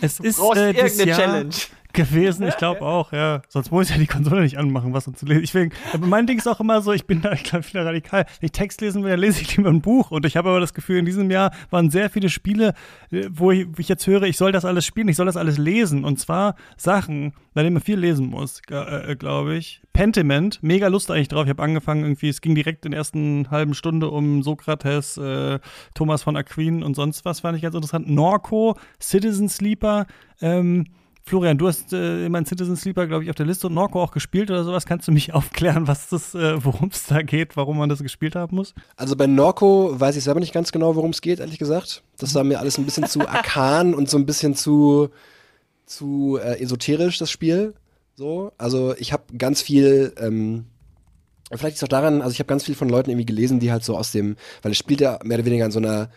Es 0.00 0.16
Du 0.16 0.22
ist 0.24 0.38
brauchst 0.38 0.58
äh, 0.58 0.70
irgendeine 0.70 1.10
Jahr 1.10 1.18
Challenge. 1.18 1.54
Gewesen, 1.92 2.46
ich 2.46 2.56
glaube 2.58 2.82
auch, 2.82 3.12
ja. 3.12 3.42
Sonst 3.48 3.70
muss 3.70 3.88
ich 3.88 3.96
ja 3.96 4.00
die 4.00 4.06
Konsole 4.06 4.42
nicht 4.42 4.58
anmachen, 4.58 4.92
was 4.92 5.06
um 5.06 5.14
zu 5.14 5.26
lesen. 5.26 5.44
Ich 5.44 5.54
will, 5.54 5.70
aber 5.92 6.06
mein 6.06 6.26
Ding 6.26 6.38
ist 6.38 6.46
auch 6.46 6.60
immer 6.60 6.80
so, 6.82 6.92
ich 6.92 7.06
bin 7.06 7.22
da, 7.22 7.32
ich 7.32 7.44
glaube, 7.44 7.66
wieder 7.68 7.84
radikal. 7.84 8.24
Wenn 8.40 8.46
ich 8.46 8.52
Text 8.52 8.80
lesen 8.80 9.02
will, 9.02 9.10
dann 9.10 9.20
lese 9.20 9.42
ich 9.42 9.56
lieber 9.56 9.70
ein 9.70 9.80
Buch. 9.80 10.10
Und 10.10 10.26
ich 10.26 10.36
habe 10.36 10.48
aber 10.48 10.60
das 10.60 10.74
Gefühl, 10.74 10.98
in 10.98 11.04
diesem 11.04 11.30
Jahr 11.30 11.52
waren 11.70 11.90
sehr 11.90 12.10
viele 12.10 12.28
Spiele, 12.28 12.74
äh, 13.10 13.28
wo 13.30 13.50
ich, 13.50 13.66
wo 13.68 13.78
ich 13.78 13.88
jetzt 13.88 14.06
höre, 14.06 14.22
ich 14.22 14.36
soll 14.36 14.52
das 14.52 14.64
alles 14.64 14.84
spielen, 14.84 15.08
ich 15.08 15.16
soll 15.16 15.26
das 15.26 15.36
alles 15.36 15.58
lesen. 15.58 16.04
Und 16.04 16.18
zwar 16.18 16.56
Sachen, 16.76 17.32
bei 17.54 17.62
denen 17.62 17.74
man 17.74 17.82
viel 17.82 17.98
lesen 17.98 18.26
muss, 18.26 18.60
äh, 18.70 19.16
glaube 19.16 19.56
ich. 19.56 19.82
Pentiment, 19.92 20.62
mega 20.62 20.88
Lust 20.88 21.10
eigentlich 21.10 21.28
drauf. 21.28 21.44
Ich 21.44 21.50
habe 21.50 21.62
angefangen 21.62 22.02
irgendwie, 22.02 22.28
es 22.28 22.40
ging 22.40 22.54
direkt 22.54 22.84
in 22.86 22.92
der 22.92 22.98
ersten 22.98 23.50
halben 23.50 23.74
Stunde 23.74 24.10
um 24.10 24.42
Sokrates, 24.42 25.18
äh, 25.18 25.58
Thomas 25.94 26.22
von 26.22 26.36
Aquin 26.36 26.82
und 26.82 26.94
sonst 26.94 27.24
was, 27.24 27.40
fand 27.40 27.56
ich 27.56 27.62
ganz 27.62 27.74
interessant. 27.74 28.08
Norco, 28.08 28.76
Citizen 29.00 29.48
Sleeper, 29.48 30.06
ähm, 30.40 30.86
Florian, 31.24 31.56
du 31.56 31.68
hast 31.68 31.92
äh, 31.92 32.26
immer 32.26 32.38
einen 32.38 32.46
Citizen 32.46 32.76
Sleeper, 32.76 33.06
glaube 33.06 33.22
ich, 33.22 33.30
auf 33.30 33.36
der 33.36 33.46
Liste 33.46 33.68
und 33.68 33.74
Norco 33.74 34.02
auch 34.02 34.10
gespielt 34.10 34.50
oder 34.50 34.64
sowas. 34.64 34.86
Kannst 34.86 35.06
du 35.06 35.12
mich 35.12 35.32
aufklären, 35.34 35.86
was 35.86 36.08
das, 36.08 36.34
äh, 36.34 36.62
worum 36.64 36.88
es 36.92 37.06
da 37.06 37.22
geht, 37.22 37.56
warum 37.56 37.78
man 37.78 37.88
das 37.88 38.02
gespielt 38.02 38.34
haben 38.34 38.56
muss? 38.56 38.74
Also 38.96 39.14
bei 39.14 39.26
Norco 39.26 39.98
weiß 39.98 40.16
ich 40.16 40.24
selber 40.24 40.40
nicht 40.40 40.52
ganz 40.52 40.72
genau, 40.72 40.96
worum 40.96 41.10
es 41.10 41.20
geht, 41.20 41.38
ehrlich 41.38 41.58
gesagt. 41.58 42.02
Das 42.18 42.34
war 42.34 42.42
mir 42.42 42.58
alles 42.58 42.76
ein 42.76 42.84
bisschen 42.84 43.06
zu 43.06 43.26
arkan 43.28 43.94
und 43.94 44.10
so 44.10 44.18
ein 44.18 44.26
bisschen 44.26 44.56
zu, 44.56 45.10
zu 45.86 46.38
äh, 46.42 46.60
esoterisch, 46.60 47.18
das 47.18 47.30
Spiel. 47.30 47.74
So, 48.16 48.52
also 48.58 48.94
ich 48.96 49.12
habe 49.12 49.36
ganz 49.38 49.62
viel, 49.62 50.12
ähm, 50.18 50.66
vielleicht 51.52 51.76
ist 51.76 51.84
auch 51.84 51.88
daran, 51.88 52.20
also 52.20 52.32
ich 52.32 52.40
habe 52.40 52.48
ganz 52.48 52.64
viel 52.64 52.74
von 52.74 52.88
Leuten 52.88 53.10
irgendwie 53.10 53.26
gelesen, 53.26 53.60
die 53.60 53.70
halt 53.70 53.84
so 53.84 53.96
aus 53.96 54.10
dem, 54.12 54.36
weil 54.60 54.72
es 54.72 54.78
spielt 54.78 55.00
ja 55.00 55.18
mehr 55.22 55.38
oder 55.38 55.46
weniger 55.46 55.64
in 55.64 55.72
so 55.72 55.78
einer, 55.78 56.10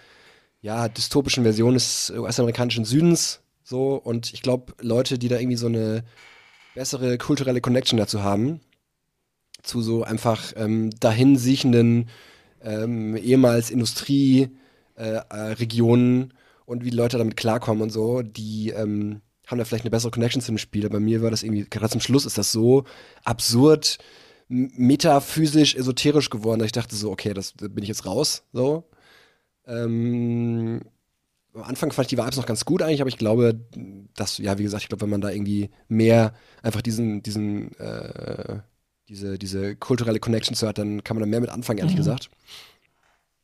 ja, 0.62 0.90
dystopischen 0.90 1.44
Version 1.44 1.76
des 1.76 2.12
US-amerikanischen 2.18 2.86
Südens, 2.86 3.42
so, 3.66 3.96
und 3.96 4.32
ich 4.32 4.42
glaube, 4.44 4.76
Leute, 4.80 5.18
die 5.18 5.28
da 5.28 5.40
irgendwie 5.40 5.58
so 5.58 5.66
eine 5.66 6.04
bessere 6.76 7.18
kulturelle 7.18 7.62
Connection 7.62 7.98
dazu 7.98 8.22
haben, 8.22 8.60
zu 9.64 9.82
so 9.82 10.04
einfach 10.04 10.54
ähm, 10.56 10.92
dahin 11.00 11.36
siechenden 11.36 12.10
ähm, 12.62 13.18
ehemals 13.18 13.72
Industrieregionen 13.72 16.22
äh, 16.22 16.26
äh, 16.26 16.30
und 16.66 16.86
wie 16.86 16.92
die 16.92 16.98
Leute 16.98 17.18
damit 17.18 17.38
klarkommen 17.38 17.82
und 17.82 17.90
so, 17.90 18.22
die 18.22 18.70
ähm, 18.70 19.22
haben 19.48 19.58
da 19.58 19.66
vielleicht 19.66 19.86
eine 19.86 19.92
bessere 19.92 20.12
Connection 20.12 20.44
zu 20.44 20.52
dem 20.52 20.60
Spiel. 20.60 20.88
Bei 20.90 21.00
mir 21.00 21.24
war 21.24 21.32
das 21.32 21.42
irgendwie, 21.42 21.66
gerade 21.68 21.90
zum 21.90 22.02
Schluss 22.02 22.28
ist 22.28 22.38
das 22.38 22.52
so 22.52 22.84
absurd, 23.24 23.98
metaphysisch, 24.48 25.76
esoterisch 25.76 26.30
geworden, 26.30 26.60
dass 26.60 26.68
ich 26.68 26.72
dachte 26.72 26.96
so, 26.96 27.10
okay, 27.12 27.34
das 27.34 27.56
da 27.56 27.68
bin 27.68 27.84
ich 27.84 27.90
jetzt 27.90 28.06
raus, 28.06 28.44
so. 28.54 28.84
Ähm, 29.66 30.82
am 31.56 31.64
Anfang 31.64 31.92
fand 31.92 32.06
ich 32.06 32.16
die 32.16 32.22
Vibes 32.22 32.38
noch 32.38 32.46
ganz 32.46 32.66
gut 32.66 32.82
eigentlich, 32.82 33.02
aber 33.02 33.08
ich 33.08 33.18
glaube, 33.18 33.60
dass, 34.16 34.38
ja, 34.38 34.58
wie 34.58 34.64
gesagt, 34.64 34.84
ich 34.84 34.90
glaube, 34.90 35.02
wenn 35.02 35.10
man 35.10 35.22
da 35.22 35.30
irgendwie 35.30 35.70
mehr 35.88 36.34
einfach 36.62 36.82
diesen, 36.82 37.24
diesen, 37.24 37.78
äh, 37.80 38.60
diese, 39.08 39.38
diese 39.38 39.76
kulturelle 39.76 40.20
Connection 40.20 40.56
zu 40.56 40.68
hat, 40.68 40.78
dann 40.78 41.04
kann 41.04 41.16
man 41.16 41.22
da 41.22 41.28
mehr 41.28 41.42
mit 41.42 41.50
anfangen, 41.50 41.80
ehrlich 41.80 41.96
gesagt. 41.96 42.30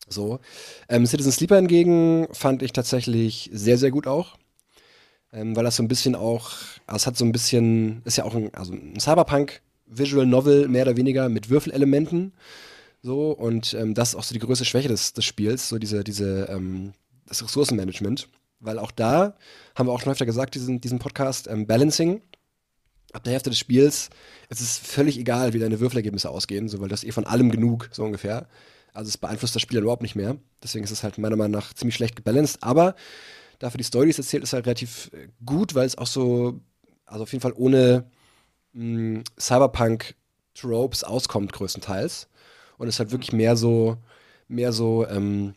So. 0.07 0.39
Ähm, 0.89 1.05
Citizen 1.05 1.31
Sleeper 1.31 1.55
hingegen 1.55 2.27
fand 2.31 2.63
ich 2.63 2.73
tatsächlich 2.73 3.49
sehr, 3.53 3.77
sehr 3.77 3.91
gut 3.91 4.07
auch. 4.07 4.37
Ähm, 5.33 5.55
weil 5.55 5.63
das 5.63 5.77
so 5.77 5.83
ein 5.83 5.87
bisschen 5.87 6.15
auch, 6.15 6.51
also 6.85 6.97
es 6.97 7.07
hat 7.07 7.17
so 7.17 7.23
ein 7.23 7.31
bisschen, 7.31 8.01
ist 8.03 8.17
ja 8.17 8.25
auch 8.25 8.35
ein, 8.35 8.53
also 8.53 8.73
ein 8.73 8.99
Cyberpunk 8.99 9.61
Visual 9.85 10.25
Novel, 10.25 10.67
mehr 10.67 10.83
oder 10.83 10.97
weniger, 10.97 11.29
mit 11.29 11.49
Würfelelementen. 11.49 12.33
So, 13.01 13.31
und 13.31 13.73
ähm, 13.73 13.93
das 13.93 14.09
ist 14.09 14.15
auch 14.15 14.23
so 14.23 14.33
die 14.33 14.39
größte 14.39 14.65
Schwäche 14.65 14.89
des, 14.89 15.13
des 15.13 15.23
Spiels, 15.23 15.69
so 15.69 15.79
diese, 15.79 16.03
diese, 16.03 16.49
ähm, 16.49 16.93
das 17.31 17.43
Ressourcenmanagement. 17.43 18.29
Weil 18.59 18.77
auch 18.77 18.91
da, 18.91 19.35
haben 19.75 19.87
wir 19.87 19.93
auch 19.93 20.01
schon 20.01 20.11
öfter 20.11 20.27
gesagt, 20.27 20.53
diesen, 20.53 20.81
diesen 20.81 20.99
Podcast, 20.99 21.47
ähm, 21.47 21.65
Balancing, 21.65 22.21
ab 23.11 23.23
der 23.23 23.33
Hälfte 23.33 23.49
des 23.49 23.57
Spiels, 23.59 24.09
es 24.49 24.61
ist 24.61 24.85
völlig 24.85 25.17
egal, 25.17 25.53
wie 25.53 25.59
deine 25.59 25.79
Würfelergebnisse 25.79 26.29
ausgehen, 26.29 26.69
so, 26.69 26.79
weil 26.79 26.87
das 26.87 27.03
eh 27.03 27.11
von 27.11 27.25
allem 27.25 27.49
genug, 27.49 27.89
so 27.91 28.03
ungefähr. 28.03 28.47
Also 28.93 29.09
es 29.09 29.17
beeinflusst 29.17 29.55
das 29.55 29.61
Spiel 29.61 29.75
dann 29.75 29.83
überhaupt 29.83 30.01
nicht 30.03 30.15
mehr. 30.15 30.37
Deswegen 30.61 30.83
ist 30.83 30.91
es 30.91 31.03
halt 31.03 31.17
meiner 31.17 31.35
Meinung 31.35 31.53
nach 31.53 31.73
ziemlich 31.73 31.95
schlecht 31.95 32.15
gebalanced. 32.15 32.61
Aber 32.61 32.95
dafür 33.59 33.77
die 33.77 33.83
Story, 33.83 34.05
die 34.05 34.11
es 34.11 34.17
erzählt, 34.19 34.43
ist 34.43 34.53
halt 34.53 34.65
relativ 34.65 35.09
äh, 35.13 35.27
gut, 35.45 35.73
weil 35.75 35.85
es 35.85 35.97
auch 35.97 36.07
so, 36.07 36.59
also 37.05 37.23
auf 37.23 37.31
jeden 37.31 37.41
Fall 37.41 37.53
ohne 37.55 38.05
mh, 38.73 39.23
Cyberpunk-Tropes 39.39 41.03
auskommt, 41.03 41.53
größtenteils. 41.53 42.27
Und 42.77 42.87
es 42.87 42.99
halt 42.99 43.11
wirklich 43.11 43.31
mehr 43.31 43.55
so, 43.55 43.97
mehr 44.47 44.73
so, 44.73 45.07
ähm, 45.07 45.55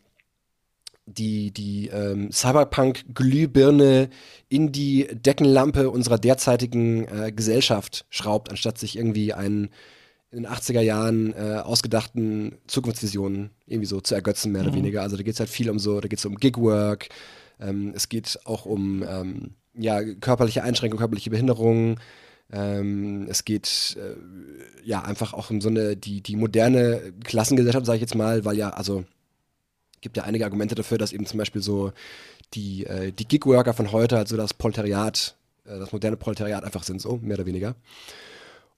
die, 1.06 1.52
die 1.52 1.89
ähm, 1.89 2.31
Cyberpunk-Glühbirne 2.32 4.09
in 4.48 4.72
die 4.72 5.06
Deckenlampe 5.12 5.90
unserer 5.90 6.18
derzeitigen 6.18 7.06
äh, 7.06 7.32
Gesellschaft 7.32 8.06
schraubt, 8.10 8.51
anstatt 8.51 8.78
sich 8.78 8.97
irgendwie 8.97 9.32
einen 9.32 9.70
in 10.31 10.43
den 10.43 10.52
80er 10.52 10.81
Jahren 10.81 11.32
äh, 11.35 11.60
ausgedachten 11.62 12.59
Zukunftsvisionen 12.66 13.51
irgendwie 13.66 13.86
so 13.86 14.01
zu 14.01 14.14
ergötzen, 14.14 14.51
mehr 14.51 14.62
oder 14.62 14.74
weniger. 14.74 15.02
Also 15.02 15.16
da 15.16 15.22
geht 15.22 15.35
es 15.35 15.40
halt 15.40 15.51
viel 15.51 15.70
um 15.70 15.78
so, 15.78 16.01
da 16.01 16.09
geht 16.09 16.18
es 16.18 16.24
um 16.24 16.35
Gigwork, 16.36 17.09
ähm, 17.60 17.93
es 17.94 18.09
geht 18.09 18.40
auch 18.44 18.66
um 18.66 19.05
ähm, 19.09 19.55
ja, 19.74 20.02
körperliche 20.02 20.64
Einschränkungen, 20.64 20.98
körperliche 20.98 21.31
Behinderungen. 21.31 22.01
Ähm, 22.52 23.26
es 23.28 23.44
geht 23.44 23.97
äh, 23.98 24.16
ja 24.86 25.02
einfach 25.02 25.35
auch 25.35 25.51
um 25.51 25.60
so 25.60 25.68
eine, 25.68 25.97
die, 25.97 26.20
die 26.20 26.36
moderne 26.36 27.12
Klassengesellschaft, 27.22 27.86
sage 27.86 27.97
ich 27.97 28.02
jetzt 28.02 28.14
mal, 28.14 28.44
weil 28.44 28.56
ja, 28.56 28.70
also 28.70 29.05
gibt 30.05 30.18
ja 30.18 30.24
einige 30.24 30.44
Argumente 30.44 30.74
dafür, 30.74 30.98
dass 30.98 31.12
eben 31.12 31.26
zum 31.26 31.39
Beispiel 31.39 31.62
so 31.62 31.93
die, 32.52 32.85
äh, 32.86 33.10
die 33.10 33.26
Gigworker 33.26 33.72
von 33.72 33.90
heute, 33.90 34.18
also 34.18 34.36
das 34.36 34.55
Proletariat, 34.55 35.35
äh, 35.64 35.78
das 35.78 35.93
moderne 35.93 36.16
Proletariat 36.16 36.62
einfach 36.62 36.85
sind, 36.85 37.01
so, 37.01 37.18
mehr 37.22 37.39
oder 37.39 37.47
weniger. 37.47 37.74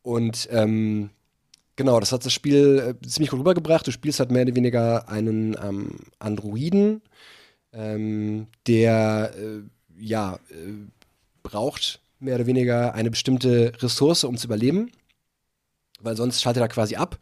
Und 0.03 0.48
ähm, 0.53 1.11
genau, 1.74 1.98
das 1.98 2.12
hat 2.12 2.24
das 2.24 2.32
Spiel 2.32 2.97
äh, 3.03 3.07
ziemlich 3.07 3.31
gut 3.31 3.40
rübergebracht. 3.40 3.86
Du 3.86 3.90
spielst 3.90 4.20
halt 4.20 4.31
mehr 4.31 4.43
oder 4.43 4.55
weniger 4.55 5.09
einen 5.09 5.57
ähm, 5.61 5.97
Androiden, 6.20 7.03
ähm, 7.73 8.47
der 8.69 9.35
äh, 9.36 9.62
ja 9.98 10.36
äh, 10.51 10.73
braucht 11.43 12.01
mehr 12.20 12.36
oder 12.36 12.47
weniger 12.47 12.94
eine 12.94 13.11
bestimmte 13.11 13.73
Ressource, 13.82 14.23
um 14.23 14.36
zu 14.36 14.47
überleben, 14.47 14.93
weil 16.01 16.16
sonst 16.16 16.40
schaltet 16.40 16.62
er 16.62 16.69
quasi 16.69 16.94
ab. 16.94 17.19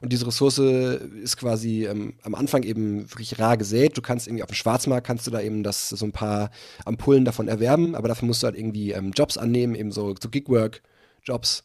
Und 0.00 0.12
diese 0.12 0.26
Ressource 0.26 0.58
ist 0.58 1.36
quasi 1.36 1.86
ähm, 1.86 2.14
am 2.22 2.34
Anfang 2.34 2.62
eben 2.62 3.10
wirklich 3.10 3.38
rar 3.38 3.56
gesät. 3.56 3.96
Du 3.96 4.02
kannst 4.02 4.26
irgendwie 4.26 4.42
auf 4.42 4.50
dem 4.50 4.54
Schwarzmarkt 4.54 5.06
kannst 5.06 5.26
du 5.26 5.30
da 5.30 5.40
eben 5.40 5.62
das 5.62 5.88
so 5.88 6.04
ein 6.04 6.12
paar 6.12 6.50
Ampullen 6.84 7.24
davon 7.24 7.48
erwerben, 7.48 7.94
aber 7.94 8.08
dafür 8.08 8.26
musst 8.26 8.42
du 8.42 8.46
halt 8.46 8.56
irgendwie 8.56 8.92
ähm, 8.92 9.12
Jobs 9.12 9.36
annehmen, 9.36 9.74
eben 9.74 9.90
so, 9.90 10.14
so 10.20 10.28
Gigwork-Jobs 10.28 11.64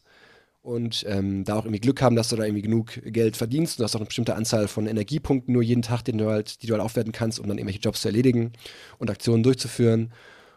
und 0.64 1.04
ähm, 1.06 1.44
da 1.44 1.56
auch 1.56 1.66
irgendwie 1.66 1.80
Glück 1.80 2.00
haben, 2.00 2.16
dass 2.16 2.30
du 2.30 2.36
da 2.36 2.44
irgendwie 2.44 2.62
genug 2.62 2.92
Geld 3.04 3.36
verdienst. 3.36 3.78
Du 3.78 3.84
hast 3.84 3.94
auch 3.94 4.00
eine 4.00 4.06
bestimmte 4.06 4.34
Anzahl 4.34 4.66
von 4.66 4.86
Energiepunkten 4.86 5.52
nur 5.52 5.62
jeden 5.62 5.82
Tag, 5.82 6.02
den 6.04 6.16
du 6.16 6.30
halt, 6.30 6.62
die 6.62 6.66
du 6.66 6.72
halt 6.72 6.82
aufwerten 6.82 7.12
kannst, 7.12 7.38
um 7.38 7.46
dann 7.46 7.58
irgendwelche 7.58 7.80
Jobs 7.80 8.00
zu 8.00 8.08
erledigen 8.08 8.52
und 8.98 9.10
Aktionen 9.10 9.42
durchzuführen. 9.42 10.10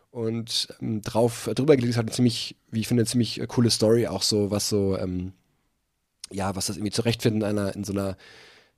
Und 0.10 0.70
ähm, 0.82 1.02
drauf, 1.02 1.50
drüber 1.54 1.76
gelegt 1.76 1.92
ist 1.92 1.98
halt 1.98 2.08
eine 2.08 2.16
ziemlich, 2.16 2.56
wie 2.72 2.80
ich 2.80 2.88
finde, 2.88 3.02
eine 3.02 3.08
ziemlich 3.08 3.42
coole 3.50 3.70
Story, 3.70 4.08
auch 4.08 4.24
so, 4.24 4.50
was 4.50 4.70
so, 4.70 4.98
ähm, 4.98 5.34
ja, 6.32 6.56
was 6.56 6.68
das 6.68 6.78
irgendwie 6.78 6.92
zurechtfinden 6.92 7.44
einer, 7.44 7.76
in 7.76 7.84
so 7.84 7.94
einer 7.94 8.18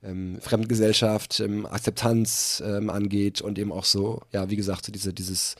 ähm, 0.02 0.38
Fremdgesellschaft, 0.40 1.40
ähm, 1.40 1.66
Akzeptanz 1.66 2.62
ähm, 2.64 2.90
angeht 2.90 3.40
und 3.40 3.58
eben 3.58 3.72
auch 3.72 3.84
so, 3.84 4.22
ja, 4.32 4.50
wie 4.50 4.56
gesagt, 4.56 4.84
so 4.84 4.92
diese, 4.92 5.12
dieses, 5.12 5.56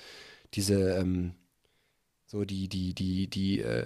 diese, 0.55 0.97
ähm, 0.97 1.33
so 2.27 2.45
die, 2.45 2.69
die, 2.69 2.95
die, 2.95 3.29
die, 3.29 3.61
äh, 3.61 3.85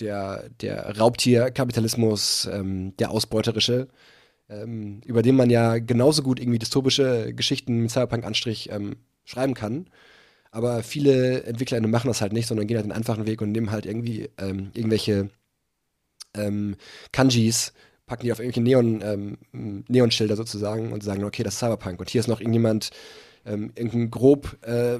der, 0.00 0.48
der 0.60 0.98
Raubtierkapitalismus, 0.98 2.48
ähm, 2.50 2.96
der 2.96 3.10
ausbeuterische, 3.10 3.88
ähm, 4.48 5.02
über 5.04 5.22
den 5.22 5.36
man 5.36 5.50
ja 5.50 5.78
genauso 5.78 6.22
gut 6.22 6.40
irgendwie 6.40 6.58
dystopische 6.58 7.34
Geschichten 7.34 7.82
mit 7.82 7.90
Cyberpunk-Anstrich 7.90 8.70
schreiben 9.24 9.52
kann. 9.54 9.90
Aber 10.50 10.82
viele 10.82 11.42
Entwickler 11.42 11.86
machen 11.86 12.08
das 12.08 12.22
halt 12.22 12.32
nicht, 12.32 12.46
sondern 12.46 12.66
gehen 12.66 12.78
halt 12.78 12.86
den 12.86 12.92
einfachen 12.92 13.26
Weg 13.26 13.42
und 13.42 13.52
nehmen 13.52 13.70
halt 13.70 13.84
irgendwie 13.84 14.30
irgendwelche 14.38 15.28
ähm, 16.34 16.76
Kanjis, 17.12 17.72
packen 18.06 18.24
die 18.24 18.32
auf 18.32 18.40
irgendwelche 18.40 18.62
Neon, 18.62 19.02
ähm, 19.02 19.84
Neonschilder 19.88 20.36
sozusagen 20.36 20.92
und 20.92 21.02
sagen, 21.02 21.24
okay, 21.24 21.42
das 21.42 21.54
ist 21.54 21.60
Cyberpunk. 21.60 22.00
Und 22.00 22.10
hier 22.10 22.20
ist 22.20 22.26
noch 22.26 22.40
irgendjemand, 22.40 22.90
ähm, 23.46 23.72
irgendein 23.76 24.10
grob, 24.10 24.56
äh, 24.66 24.98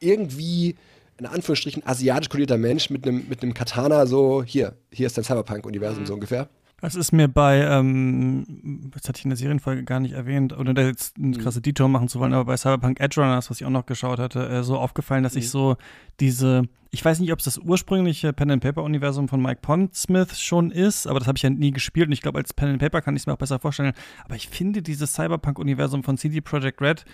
irgendwie 0.00 0.76
in 1.18 1.26
Anführungsstrichen 1.26 1.86
asiatisch 1.86 2.28
kodierter 2.28 2.58
Mensch 2.58 2.90
mit 2.90 3.06
einem 3.06 3.26
mit 3.28 3.42
einem 3.42 3.54
Katana 3.54 4.06
so, 4.06 4.42
hier, 4.42 4.74
hier 4.92 5.06
ist 5.06 5.16
dein 5.16 5.24
Cyberpunk-Universum 5.24 6.04
so 6.06 6.14
ungefähr. 6.14 6.48
Das 6.82 6.94
ist 6.94 7.10
mir 7.10 7.26
bei, 7.26 7.62
ähm, 7.62 8.90
das 8.92 9.08
hatte 9.08 9.18
ich 9.18 9.24
in 9.24 9.30
der 9.30 9.38
Serienfolge 9.38 9.82
gar 9.84 9.98
nicht 9.98 10.12
erwähnt, 10.12 10.56
ohne 10.56 10.74
da 10.74 10.82
jetzt 10.82 11.16
eine 11.16 11.28
mhm. 11.28 11.38
krasse 11.40 11.62
Detour 11.62 11.88
machen 11.88 12.08
zu 12.08 12.20
wollen, 12.20 12.34
aber 12.34 12.44
bei 12.44 12.56
Cyberpunk 12.56 13.00
Edge 13.00 13.18
Runners, 13.18 13.50
was 13.50 13.60
ich 13.60 13.66
auch 13.66 13.70
noch 13.70 13.86
geschaut 13.86 14.18
hatte, 14.18 14.46
äh, 14.46 14.62
so 14.62 14.76
aufgefallen, 14.76 15.22
dass 15.22 15.34
mhm. 15.34 15.38
ich 15.38 15.50
so 15.50 15.76
diese, 16.20 16.68
ich 16.90 17.02
weiß 17.02 17.20
nicht, 17.20 17.32
ob 17.32 17.38
es 17.38 17.46
das 17.46 17.56
ursprüngliche 17.56 18.34
Pen 18.34 18.50
and 18.50 18.62
Paper 18.62 18.82
Universum 18.82 19.26
von 19.26 19.40
Mike 19.40 19.60
Pondsmith 19.62 20.38
schon 20.38 20.70
ist, 20.70 21.06
aber 21.06 21.18
das 21.18 21.26
habe 21.26 21.38
ich 21.38 21.42
ja 21.42 21.50
nie 21.50 21.70
gespielt 21.70 22.08
und 22.08 22.12
ich 22.12 22.20
glaube, 22.20 22.38
als 22.38 22.52
Pen 22.52 22.68
and 22.68 22.78
Paper 22.78 23.00
kann 23.00 23.16
ich 23.16 23.22
es 23.22 23.26
mir 23.26 23.32
auch 23.32 23.38
besser 23.38 23.58
vorstellen. 23.58 23.94
Aber 24.26 24.36
ich 24.36 24.48
finde 24.48 24.82
dieses 24.82 25.14
Cyberpunk 25.14 25.58
Universum 25.58 26.02
von 26.02 26.18
CD 26.18 26.42
Projekt 26.42 26.82
Red 26.82 27.06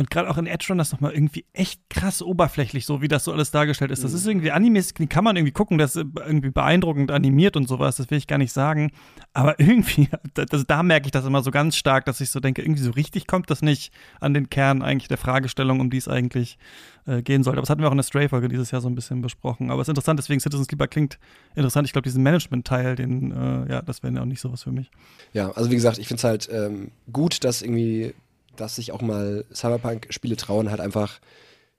und 0.00 0.10
gerade 0.10 0.30
auch 0.30 0.38
in 0.38 0.46
Edge 0.46 0.64
Runners 0.70 0.92
nochmal 0.92 1.12
irgendwie 1.12 1.44
echt 1.52 1.82
krass 1.90 2.22
oberflächlich, 2.22 2.86
so 2.86 3.02
wie 3.02 3.08
das 3.08 3.24
so 3.24 3.34
alles 3.34 3.50
dargestellt 3.50 3.90
ist. 3.90 4.02
Das 4.02 4.14
ist 4.14 4.26
irgendwie 4.26 4.50
Animes, 4.50 4.94
die 4.94 5.06
kann 5.06 5.24
man 5.24 5.36
irgendwie 5.36 5.52
gucken, 5.52 5.76
das 5.76 5.94
ist 5.94 6.06
irgendwie 6.16 6.48
beeindruckend 6.48 7.10
animiert 7.10 7.54
und 7.54 7.68
sowas, 7.68 7.96
das 7.96 8.10
will 8.10 8.16
ich 8.16 8.26
gar 8.26 8.38
nicht 8.38 8.54
sagen. 8.54 8.92
Aber 9.34 9.60
irgendwie, 9.60 10.08
das, 10.34 10.64
da 10.66 10.82
merke 10.82 11.04
ich 11.04 11.12
das 11.12 11.26
immer 11.26 11.42
so 11.42 11.50
ganz 11.50 11.76
stark, 11.76 12.06
dass 12.06 12.22
ich 12.22 12.30
so 12.30 12.40
denke, 12.40 12.62
irgendwie 12.62 12.82
so 12.82 12.92
richtig 12.92 13.26
kommt 13.26 13.50
das 13.50 13.60
nicht 13.60 13.92
an 14.20 14.32
den 14.32 14.48
Kern 14.48 14.80
eigentlich 14.80 15.08
der 15.08 15.18
Fragestellung, 15.18 15.80
um 15.80 15.90
die 15.90 15.98
es 15.98 16.08
eigentlich 16.08 16.56
äh, 17.04 17.20
gehen 17.20 17.42
sollte. 17.42 17.58
Aber 17.58 17.64
das 17.64 17.68
hatten 17.68 17.82
wir 17.82 17.88
auch 17.88 17.92
in 17.92 17.98
der 17.98 18.04
Stray-Folge 18.04 18.48
dieses 18.48 18.70
Jahr 18.70 18.80
so 18.80 18.88
ein 18.88 18.94
bisschen 18.94 19.20
besprochen. 19.20 19.70
Aber 19.70 19.82
es 19.82 19.88
ist 19.88 19.90
interessant, 19.90 20.18
deswegen 20.18 20.40
Citizens 20.40 20.68
Sleeper 20.68 20.88
klingt 20.88 21.18
interessant. 21.54 21.86
Ich 21.86 21.92
glaube, 21.92 22.04
diesen 22.04 22.22
Management-Teil, 22.22 22.96
den, 22.96 23.32
äh, 23.32 23.70
ja, 23.70 23.82
das 23.82 24.02
wäre 24.02 24.14
ja 24.14 24.22
auch 24.22 24.24
nicht 24.24 24.40
sowas 24.40 24.62
für 24.62 24.72
mich. 24.72 24.90
Ja, 25.34 25.50
also 25.50 25.70
wie 25.70 25.74
gesagt, 25.74 25.98
ich 25.98 26.08
finde 26.08 26.20
es 26.20 26.24
halt 26.24 26.48
ähm, 26.50 26.90
gut, 27.12 27.44
dass 27.44 27.60
irgendwie 27.60 28.14
dass 28.56 28.76
sich 28.76 28.92
auch 28.92 29.02
mal 29.02 29.44
Cyberpunk-Spiele 29.52 30.36
trauen, 30.36 30.70
halt 30.70 30.80
einfach 30.80 31.20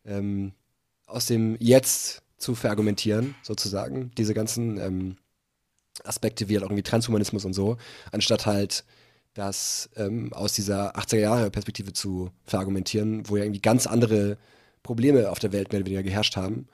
ähm, 0.06 0.54
aus 1.06 1.26
dem 1.26 1.58
Jetzt 1.60 2.24
zu 2.38 2.56
verargumentieren, 2.56 3.36
sozusagen. 3.44 4.12
Diese 4.18 4.34
ganzen 4.34 4.78
ähm, 4.80 5.18
Aspekte 6.04 6.50
wie 6.50 6.56
halt 6.56 6.64
irgendwie 6.64 6.84
Transhumanismus 6.84 7.46
und 7.46 7.54
so, 7.54 7.78
anstatt 8.12 8.46
halt 8.46 8.84
das 9.34 9.90
ähm, 9.96 10.34
aus 10.34 10.54
dieser 10.54 10.96
80er-Jahre-Perspektive 10.98 11.94
zu 11.94 12.32
verargumentieren, 12.44 13.30
wo 13.30 13.38
ja 13.38 13.44
irgendwie 13.44 13.62
ganz 13.62 13.88
andere 13.88 14.38
Probleme 14.84 15.30
auf 15.30 15.40
der 15.40 15.54
Welt 15.54 15.72
mehr 15.72 15.80
oder 15.80 15.88
weniger 15.88 16.04
geherrscht 16.04 16.36
haben. 16.36 16.68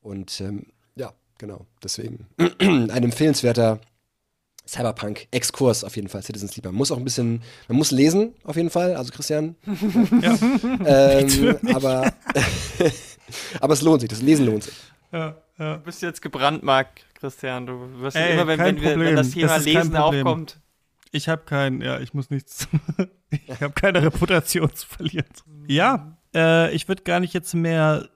Und 0.00 0.40
ähm, 0.40 0.66
ja, 0.96 1.12
genau, 1.38 1.66
deswegen 1.82 2.26
ein 2.58 2.90
empfehlenswerter 2.90 3.80
Cyberpunk-Exkurs 4.68 5.84
auf 5.84 5.96
jeden 5.96 6.08
Fall, 6.08 6.22
Citizen 6.22 6.48
Sleeper. 6.48 6.70
Man 6.70 6.78
muss 6.78 6.90
auch 6.90 6.96
ein 6.96 7.04
bisschen, 7.04 7.42
man 7.68 7.76
muss 7.78 7.90
lesen 7.90 8.34
auf 8.44 8.56
jeden 8.56 8.70
Fall, 8.70 8.94
also 8.94 9.12
Christian. 9.12 9.56
ja. 10.22 10.38
ähm, 11.20 11.58
aber, 11.74 12.12
aber 13.60 13.72
es 13.72 13.82
lohnt 13.82 14.00
sich, 14.00 14.10
das 14.10 14.22
Lesen 14.22 14.46
lohnt 14.46 14.64
sich. 14.64 14.74
Ja, 15.12 15.36
ja. 15.58 15.76
Du 15.76 15.84
bist 15.84 16.02
jetzt 16.02 16.20
gebrandmarkt, 16.20 17.04
Christian. 17.14 17.66
Du 17.66 18.00
wirst 18.00 18.16
Ey, 18.16 18.34
immer, 18.34 18.46
wenn, 18.46 18.58
wenn, 18.58 18.80
wir, 18.80 18.98
wenn, 18.98 19.16
das 19.16 19.30
Thema 19.30 19.56
das 19.56 19.64
Lesen 19.64 19.96
aufkommt. 19.96 20.60
Ich 21.12 21.28
habe 21.28 21.42
kein, 21.46 21.80
ja, 21.80 22.00
ich 22.00 22.12
muss 22.12 22.30
nichts, 22.30 22.68
ich 23.30 23.60
habe 23.62 23.72
keine 23.72 24.02
Reputation 24.02 24.74
zu 24.74 24.86
verlieren. 24.86 25.26
Ja, 25.68 26.18
äh, 26.34 26.74
ich 26.74 26.88
würde 26.88 27.04
gar 27.04 27.20
nicht 27.20 27.32
jetzt 27.32 27.54
mehr 27.54 28.08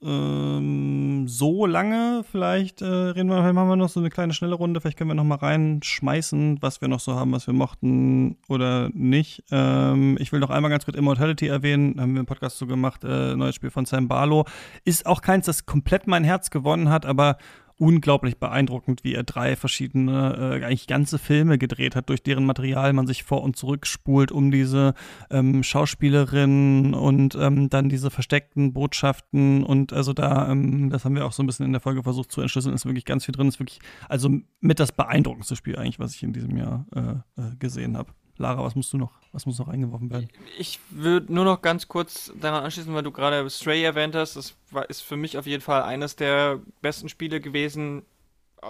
ähm, 0.00 1.26
so 1.26 1.66
lange. 1.66 2.24
Vielleicht 2.30 2.82
äh, 2.82 2.86
reden 2.86 3.28
wir, 3.28 3.36
vielleicht 3.36 3.54
machen 3.54 3.68
wir 3.68 3.76
noch 3.76 3.88
so 3.88 4.00
eine 4.00 4.10
kleine 4.10 4.32
schnelle 4.32 4.54
Runde. 4.54 4.80
Vielleicht 4.80 4.96
können 4.96 5.10
wir 5.10 5.14
noch 5.14 5.24
mal 5.24 5.36
reinschmeißen, 5.36 6.58
was 6.60 6.80
wir 6.80 6.88
noch 6.88 7.00
so 7.00 7.14
haben, 7.14 7.32
was 7.32 7.46
wir 7.46 7.54
mochten 7.54 8.36
oder 8.48 8.90
nicht. 8.92 9.42
Ähm, 9.50 10.16
ich 10.20 10.32
will 10.32 10.40
noch 10.40 10.50
einmal 10.50 10.70
ganz 10.70 10.84
kurz 10.84 10.96
Immortality 10.96 11.48
erwähnen. 11.48 12.00
Haben 12.00 12.14
wir 12.14 12.20
einen 12.20 12.26
Podcast 12.26 12.58
so 12.58 12.66
gemacht. 12.66 13.04
Äh, 13.04 13.34
neues 13.36 13.54
Spiel 13.54 13.70
von 13.70 13.86
Sam 13.86 14.08
Barlow. 14.08 14.44
Ist 14.84 15.06
auch 15.06 15.20
keins, 15.20 15.46
das 15.46 15.66
komplett 15.66 16.06
mein 16.06 16.24
Herz 16.24 16.50
gewonnen 16.50 16.90
hat, 16.90 17.04
aber 17.04 17.36
unglaublich 17.78 18.38
beeindruckend, 18.38 19.04
wie 19.04 19.14
er 19.14 19.22
drei 19.22 19.56
verschiedene, 19.56 20.60
äh, 20.60 20.64
eigentlich 20.64 20.86
ganze 20.86 21.18
Filme 21.18 21.58
gedreht 21.58 21.96
hat, 21.96 22.08
durch 22.08 22.22
deren 22.22 22.44
Material 22.44 22.92
man 22.92 23.06
sich 23.06 23.22
vor 23.22 23.42
und 23.42 23.56
zurück 23.56 23.86
spult, 23.86 24.32
um 24.32 24.50
diese 24.50 24.94
ähm, 25.30 25.62
Schauspielerin 25.62 26.94
und 26.94 27.36
ähm, 27.36 27.70
dann 27.70 27.88
diese 27.88 28.10
versteckten 28.10 28.72
Botschaften 28.72 29.62
und 29.62 29.92
also 29.92 30.12
da, 30.12 30.50
ähm, 30.50 30.90
das 30.90 31.04
haben 31.04 31.14
wir 31.14 31.24
auch 31.24 31.32
so 31.32 31.42
ein 31.42 31.46
bisschen 31.46 31.66
in 31.66 31.72
der 31.72 31.80
Folge 31.80 32.02
versucht 32.02 32.32
zu 32.32 32.40
entschlüsseln, 32.40 32.74
ist 32.74 32.86
wirklich 32.86 33.04
ganz 33.04 33.24
viel 33.24 33.32
drin, 33.32 33.48
ist 33.48 33.60
wirklich, 33.60 33.80
also 34.08 34.30
mit 34.60 34.80
das 34.80 34.92
beeindruckendste 34.92 35.56
Spiel 35.56 35.76
eigentlich, 35.76 35.98
was 35.98 36.14
ich 36.14 36.22
in 36.22 36.32
diesem 36.32 36.56
Jahr 36.56 36.86
äh, 36.94 37.40
äh, 37.40 37.56
gesehen 37.58 37.96
habe. 37.96 38.12
Lara, 38.38 38.62
was 38.62 38.74
musst 38.74 38.92
du 38.92 38.98
noch, 38.98 39.12
was 39.32 39.46
muss 39.46 39.58
noch 39.58 39.68
eingeworfen 39.68 40.10
werden? 40.10 40.28
Ich 40.58 40.78
würde 40.90 41.32
nur 41.32 41.44
noch 41.44 41.60
ganz 41.60 41.88
kurz 41.88 42.32
daran 42.40 42.64
anschließen, 42.64 42.94
weil 42.94 43.02
du 43.02 43.10
gerade 43.10 43.48
Stray 43.50 43.82
erwähnt 43.82 44.14
hast. 44.14 44.36
Das 44.36 44.54
war, 44.70 44.88
ist 44.88 45.00
für 45.00 45.16
mich 45.16 45.36
auf 45.36 45.46
jeden 45.46 45.62
Fall 45.62 45.82
eines 45.82 46.16
der 46.16 46.60
besten 46.80 47.08
Spiele 47.08 47.40
gewesen. 47.40 48.02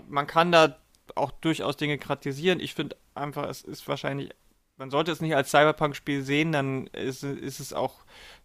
Man 0.09 0.27
kann 0.27 0.53
da 0.53 0.77
auch 1.15 1.31
durchaus 1.31 1.77
Dinge 1.77 1.99
kritisieren. 1.99 2.61
Ich 2.61 2.75
finde 2.75 2.97
einfach, 3.15 3.49
es 3.49 3.63
ist 3.63 3.87
wahrscheinlich, 3.89 4.31
man 4.79 4.91
sollte 4.91 5.13
es 5.13 5.21
nicht 5.21 5.37
als 5.37 5.51
Cyberpunk-Spiel 5.51 6.23
sehen, 6.23 6.53
dann 6.53 6.87
ist, 6.89 7.23
ist 7.23 7.61
es 7.61 7.73
auch 7.73 7.97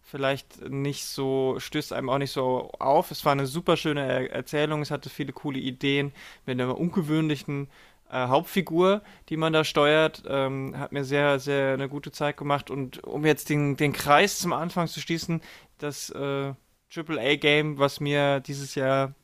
vielleicht 0.02 0.68
nicht 0.68 1.06
so, 1.06 1.56
stößt 1.58 1.92
einem 1.92 2.10
auch 2.10 2.18
nicht 2.18 2.32
so 2.32 2.70
auf. 2.78 3.10
Es 3.10 3.24
war 3.24 3.32
eine 3.32 3.46
super 3.46 3.76
schöne 3.76 4.28
Erzählung, 4.30 4.82
es 4.82 4.90
hatte 4.90 5.08
viele 5.08 5.32
coole 5.32 5.58
Ideen 5.58 6.12
mit 6.44 6.60
einer 6.60 6.76
ungewöhnlichen 6.78 7.68
äh, 8.10 8.28
Hauptfigur, 8.28 9.02
die 9.28 9.36
man 9.36 9.52
da 9.52 9.64
steuert. 9.64 10.22
Ähm, 10.26 10.78
hat 10.78 10.92
mir 10.92 11.04
sehr, 11.04 11.38
sehr 11.38 11.74
eine 11.74 11.88
gute 11.88 12.12
Zeit 12.12 12.36
gemacht. 12.36 12.70
Und 12.70 13.02
um 13.04 13.24
jetzt 13.24 13.48
den, 13.50 13.76
den 13.76 13.92
Kreis 13.92 14.38
zum 14.38 14.52
Anfang 14.52 14.88
zu 14.88 15.00
schließen, 15.00 15.40
das 15.78 16.10
äh, 16.10 16.52
AAA-Game, 16.94 17.78
was 17.78 18.00
mir 18.00 18.40
dieses 18.40 18.74
Jahr 18.74 19.14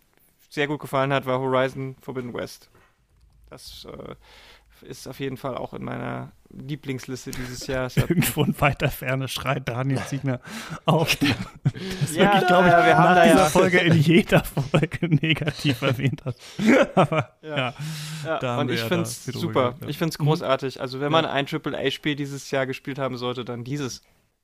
sehr 0.48 0.66
gut 0.66 0.80
gefallen 0.80 1.12
hat, 1.12 1.26
war 1.26 1.38
Horizon 1.38 1.96
Forbidden 2.00 2.34
West. 2.34 2.70
Das 3.48 3.86
äh, 3.86 4.14
ist 4.82 5.06
auf 5.06 5.20
jeden 5.20 5.36
Fall 5.36 5.56
auch 5.56 5.74
in 5.74 5.84
meiner 5.84 6.32
Lieblingsliste 6.50 7.30
dieses 7.30 7.66
Jahr. 7.68 7.90
Irgendwo 7.96 8.44
in 8.44 8.60
weiter 8.60 8.90
Ferne 8.90 9.28
schreit 9.28 9.68
Daniel 9.68 9.98
Siegner 9.98 10.40
auf. 10.84 11.16
Das 11.16 12.14
ja, 12.14 12.24
wirklich, 12.24 12.46
glaube 12.46 12.68
ich, 12.68 12.74
wir 12.74 12.98
haben 12.98 13.14
nach 13.14 13.24
dieser 13.24 13.36
ja. 13.36 13.44
Folge 13.46 13.78
in 13.78 13.98
jeder 13.98 14.44
Folge 14.44 15.08
negativ 15.08 15.82
erwähnt 15.82 16.24
hat. 16.24 16.36
Aber 16.94 17.36
ja, 17.42 17.74
ja. 18.24 18.40
ja 18.42 18.58
und 18.58 18.70
ich 18.70 18.80
finde 18.80 19.02
es 19.02 19.24
super. 19.24 19.76
Ich 19.86 19.98
finde 19.98 20.10
es 20.10 20.18
großartig. 20.18 20.80
Also 20.80 21.00
wenn 21.00 21.12
man 21.12 21.24
ein 21.24 21.46
AAA-Spiel 21.46 22.16
dieses 22.16 22.50
Jahr 22.50 22.66
gespielt 22.66 22.98
haben 22.98 23.16
sollte, 23.16 23.44
dann 23.44 23.64
dieses. 23.64 24.02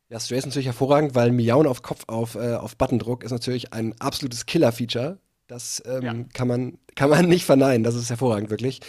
Ja, 0.08 0.20
Stray 0.20 0.38
ist 0.38 0.46
natürlich 0.46 0.66
hervorragend, 0.66 1.16
weil 1.16 1.32
Miauen 1.32 1.66
auf 1.66 1.82
Kopf 1.82 2.04
auf, 2.06 2.36
äh, 2.36 2.54
auf 2.54 2.76
Buttondruck 2.76 3.24
ist 3.24 3.32
natürlich 3.32 3.72
ein 3.72 3.92
absolutes 3.98 4.46
Killer-Feature. 4.46 5.18
Das 5.46 5.82
ähm, 5.86 6.02
ja. 6.02 6.14
kann, 6.32 6.48
man, 6.48 6.78
kann 6.94 7.10
man 7.10 7.28
nicht 7.28 7.44
verneinen. 7.44 7.84
Das 7.84 7.94
ist 7.94 8.10
hervorragend, 8.10 8.50
wirklich. 8.50 8.80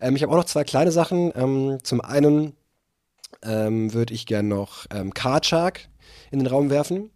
Ähm, 0.00 0.16
ich 0.16 0.22
habe 0.22 0.32
auch 0.32 0.38
noch 0.38 0.44
zwei 0.44 0.64
kleine 0.64 0.92
Sachen. 0.92 1.32
Ähm, 1.34 1.78
zum 1.82 2.00
einen 2.00 2.54
ähm, 3.42 3.92
würde 3.92 4.14
ich 4.14 4.26
gerne 4.26 4.48
noch 4.48 4.86
ähm, 4.90 5.12
Card 5.12 5.46
Shark 5.46 5.88
in 6.30 6.38
den 6.38 6.48
Raum 6.48 6.70
werfen. 6.70 7.10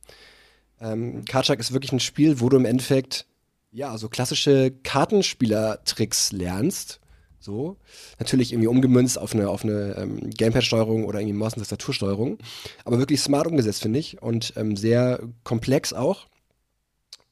Ähm, 0.80 1.24
Card 1.24 1.46
Shark 1.46 1.60
ist 1.60 1.72
wirklich 1.72 1.92
ein 1.92 2.00
Spiel, 2.00 2.40
wo 2.40 2.48
du 2.48 2.56
im 2.56 2.64
Endeffekt 2.64 3.26
ja 3.70 3.96
so 3.96 4.08
klassische 4.08 4.70
Kartenspielertricks 4.82 6.32
lernst. 6.32 7.00
So. 7.40 7.76
Natürlich 8.20 8.52
irgendwie 8.52 8.68
umgemünzt 8.68 9.18
auf 9.18 9.34
eine, 9.34 9.48
auf 9.48 9.64
eine 9.64 9.96
ähm, 9.96 10.30
Gamepad-Steuerung 10.30 11.06
oder 11.06 11.18
irgendwie 11.18 11.36
Maus- 11.36 11.54
und 11.54 11.60
Tastatursteuerung. 11.60 12.38
Aber 12.84 12.98
wirklich 12.98 13.20
smart 13.20 13.46
umgesetzt, 13.46 13.82
finde 13.82 13.98
ich. 13.98 14.22
Und 14.22 14.52
ähm, 14.56 14.76
sehr 14.76 15.20
komplex 15.42 15.92
auch 15.92 16.26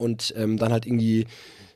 und 0.00 0.32
ähm, 0.36 0.56
dann 0.56 0.72
halt 0.72 0.86
irgendwie 0.86 1.26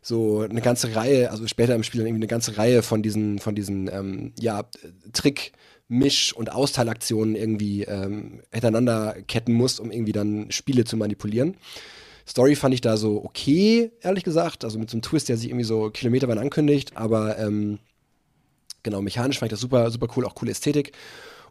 so 0.00 0.40
eine 0.40 0.60
ganze 0.60 0.96
Reihe, 0.96 1.30
also 1.30 1.46
später 1.46 1.74
im 1.74 1.82
Spiel 1.82 1.98
dann 1.98 2.06
irgendwie 2.08 2.22
eine 2.22 2.28
ganze 2.28 2.56
Reihe 2.56 2.82
von 2.82 3.02
diesen, 3.02 3.38
von 3.38 3.54
diesen, 3.54 3.88
ähm, 3.92 4.32
ja, 4.38 4.64
Trick, 5.12 5.52
Misch- 5.88 6.32
und 6.32 6.50
Austeilaktionen 6.50 7.36
irgendwie 7.36 7.84
ähm, 7.84 8.40
hintereinander 8.50 9.16
ketten 9.28 9.52
musst, 9.52 9.78
um 9.78 9.90
irgendwie 9.90 10.12
dann 10.12 10.50
Spiele 10.50 10.84
zu 10.84 10.96
manipulieren. 10.96 11.56
Story 12.26 12.56
fand 12.56 12.72
ich 12.72 12.80
da 12.80 12.96
so 12.96 13.22
okay, 13.22 13.90
ehrlich 14.00 14.24
gesagt, 14.24 14.64
also 14.64 14.78
mit 14.78 14.88
so 14.88 14.96
einem 14.96 15.02
Twist, 15.02 15.28
der 15.28 15.36
sich 15.36 15.48
irgendwie 15.48 15.64
so 15.64 15.90
kilometerweit 15.90 16.38
ankündigt, 16.38 16.96
aber 16.96 17.38
ähm, 17.38 17.78
genau, 18.82 19.02
mechanisch 19.02 19.38
fand 19.38 19.52
ich 19.52 19.56
das 19.56 19.60
super, 19.60 19.90
super 19.90 20.08
cool, 20.16 20.24
auch 20.24 20.34
coole 20.34 20.52
Ästhetik 20.52 20.92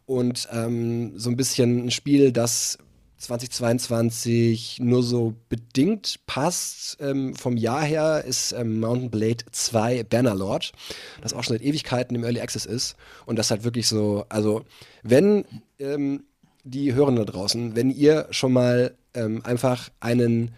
und 0.08 0.48
ähm, 0.52 1.14
so 1.18 1.30
ein 1.30 1.38
bisschen 1.38 1.86
ein 1.86 1.91
Spiel, 1.91 2.32
das 2.32 2.80
2022 3.24 4.80
nur 4.82 5.04
so 5.04 5.34
bedingt 5.50 6.20
passt. 6.26 6.98
Ähm, 7.00 7.36
vom 7.36 7.58
Jahr 7.58 7.84
her 7.84 8.24
ist 8.26 8.52
ähm, 8.52 8.80
Mountain 8.80 9.10
Blade 9.10 9.45
2 9.52 10.04
Bannerlord, 10.04 10.74
das 11.22 11.34
auch 11.34 11.44
schon 11.44 11.58
seit 11.58 11.66
Ewigkeiten 11.66 12.16
im 12.16 12.24
Early 12.24 12.41
Access 12.41 12.66
ist. 12.66 12.95
Und 13.26 13.40
das 13.40 13.52
halt 13.52 13.64
wirklich 13.64 13.88
so, 13.88 14.26
also 14.30 14.64
wenn 15.02 15.45
ähm, 15.80 16.24
die 16.64 16.94
Hörenden 16.94 17.26
da 17.26 17.32
draußen, 17.32 17.76
wenn 17.76 17.90
ihr 17.90 18.28
schon 18.32 18.54
mal 18.54 18.95
ähm, 19.14 19.41
einfach 19.44 19.90
einen 20.00 20.52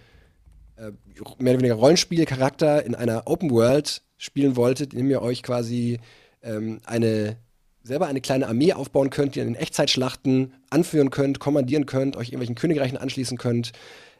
äh, 0.77 0.91
mehr 1.37 1.53
oder 1.53 1.61
weniger 1.61 1.75
Rollenspielcharakter 1.75 2.85
in 2.85 2.95
einer 2.95 3.23
Open 3.27 3.51
World 3.51 4.01
spielen 4.17 4.55
wolltet, 4.55 4.93
indem 4.93 5.09
ihr 5.09 5.21
euch 5.21 5.43
quasi 5.43 5.99
ähm, 6.41 6.81
eine 6.85 7.37
selber 7.85 8.07
eine 8.07 8.19
kleine 8.19 8.47
Armee 8.47 8.73
aufbauen 8.73 9.11
könnt, 9.11 9.35
die 9.35 9.39
ihr 9.39 9.45
in 9.45 9.55
Echtzeitschlachten 9.55 10.53
anführen 10.69 11.11
könnt, 11.11 11.39
kommandieren 11.39 11.85
könnt, 11.85 12.17
euch 12.17 12.29
irgendwelchen 12.29 12.55
Königreichen 12.55 12.97
anschließen 12.97 13.37
könnt, 13.37 13.73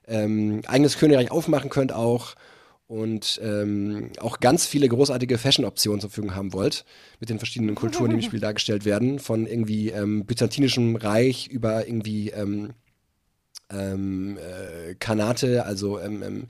ähm, 0.07 0.61
eigenes 0.67 0.97
Königreich 0.99 1.31
aufmachen 1.31 1.71
könnt 1.71 1.91
auch 1.91 2.35
und 2.87 3.41
ähm, 3.43 4.11
auch 4.19 4.39
ganz 4.39 4.67
viele 4.67 4.87
großartige 4.87 5.39
Fashion-Optionen 5.39 5.99
zur 5.99 6.11
Verfügung 6.11 6.35
haben 6.35 6.53
wollt, 6.53 6.85
mit 7.19 7.29
den 7.29 7.39
verschiedenen 7.39 7.73
Kulturen, 7.73 8.11
die 8.11 8.17
im 8.17 8.21
Spiel 8.21 8.39
dargestellt 8.39 8.85
werden, 8.85 9.17
von 9.17 9.47
irgendwie 9.47 9.89
ähm, 9.89 10.25
byzantinischem 10.25 10.95
Reich 10.95 11.47
über 11.47 11.87
irgendwie 11.87 12.29
ähm, 12.29 12.73
ähm, 13.71 14.37
äh, 14.37 14.93
Kanate, 14.95 15.65
also 15.65 15.99
ähm, 15.99 16.21
ähm, 16.21 16.47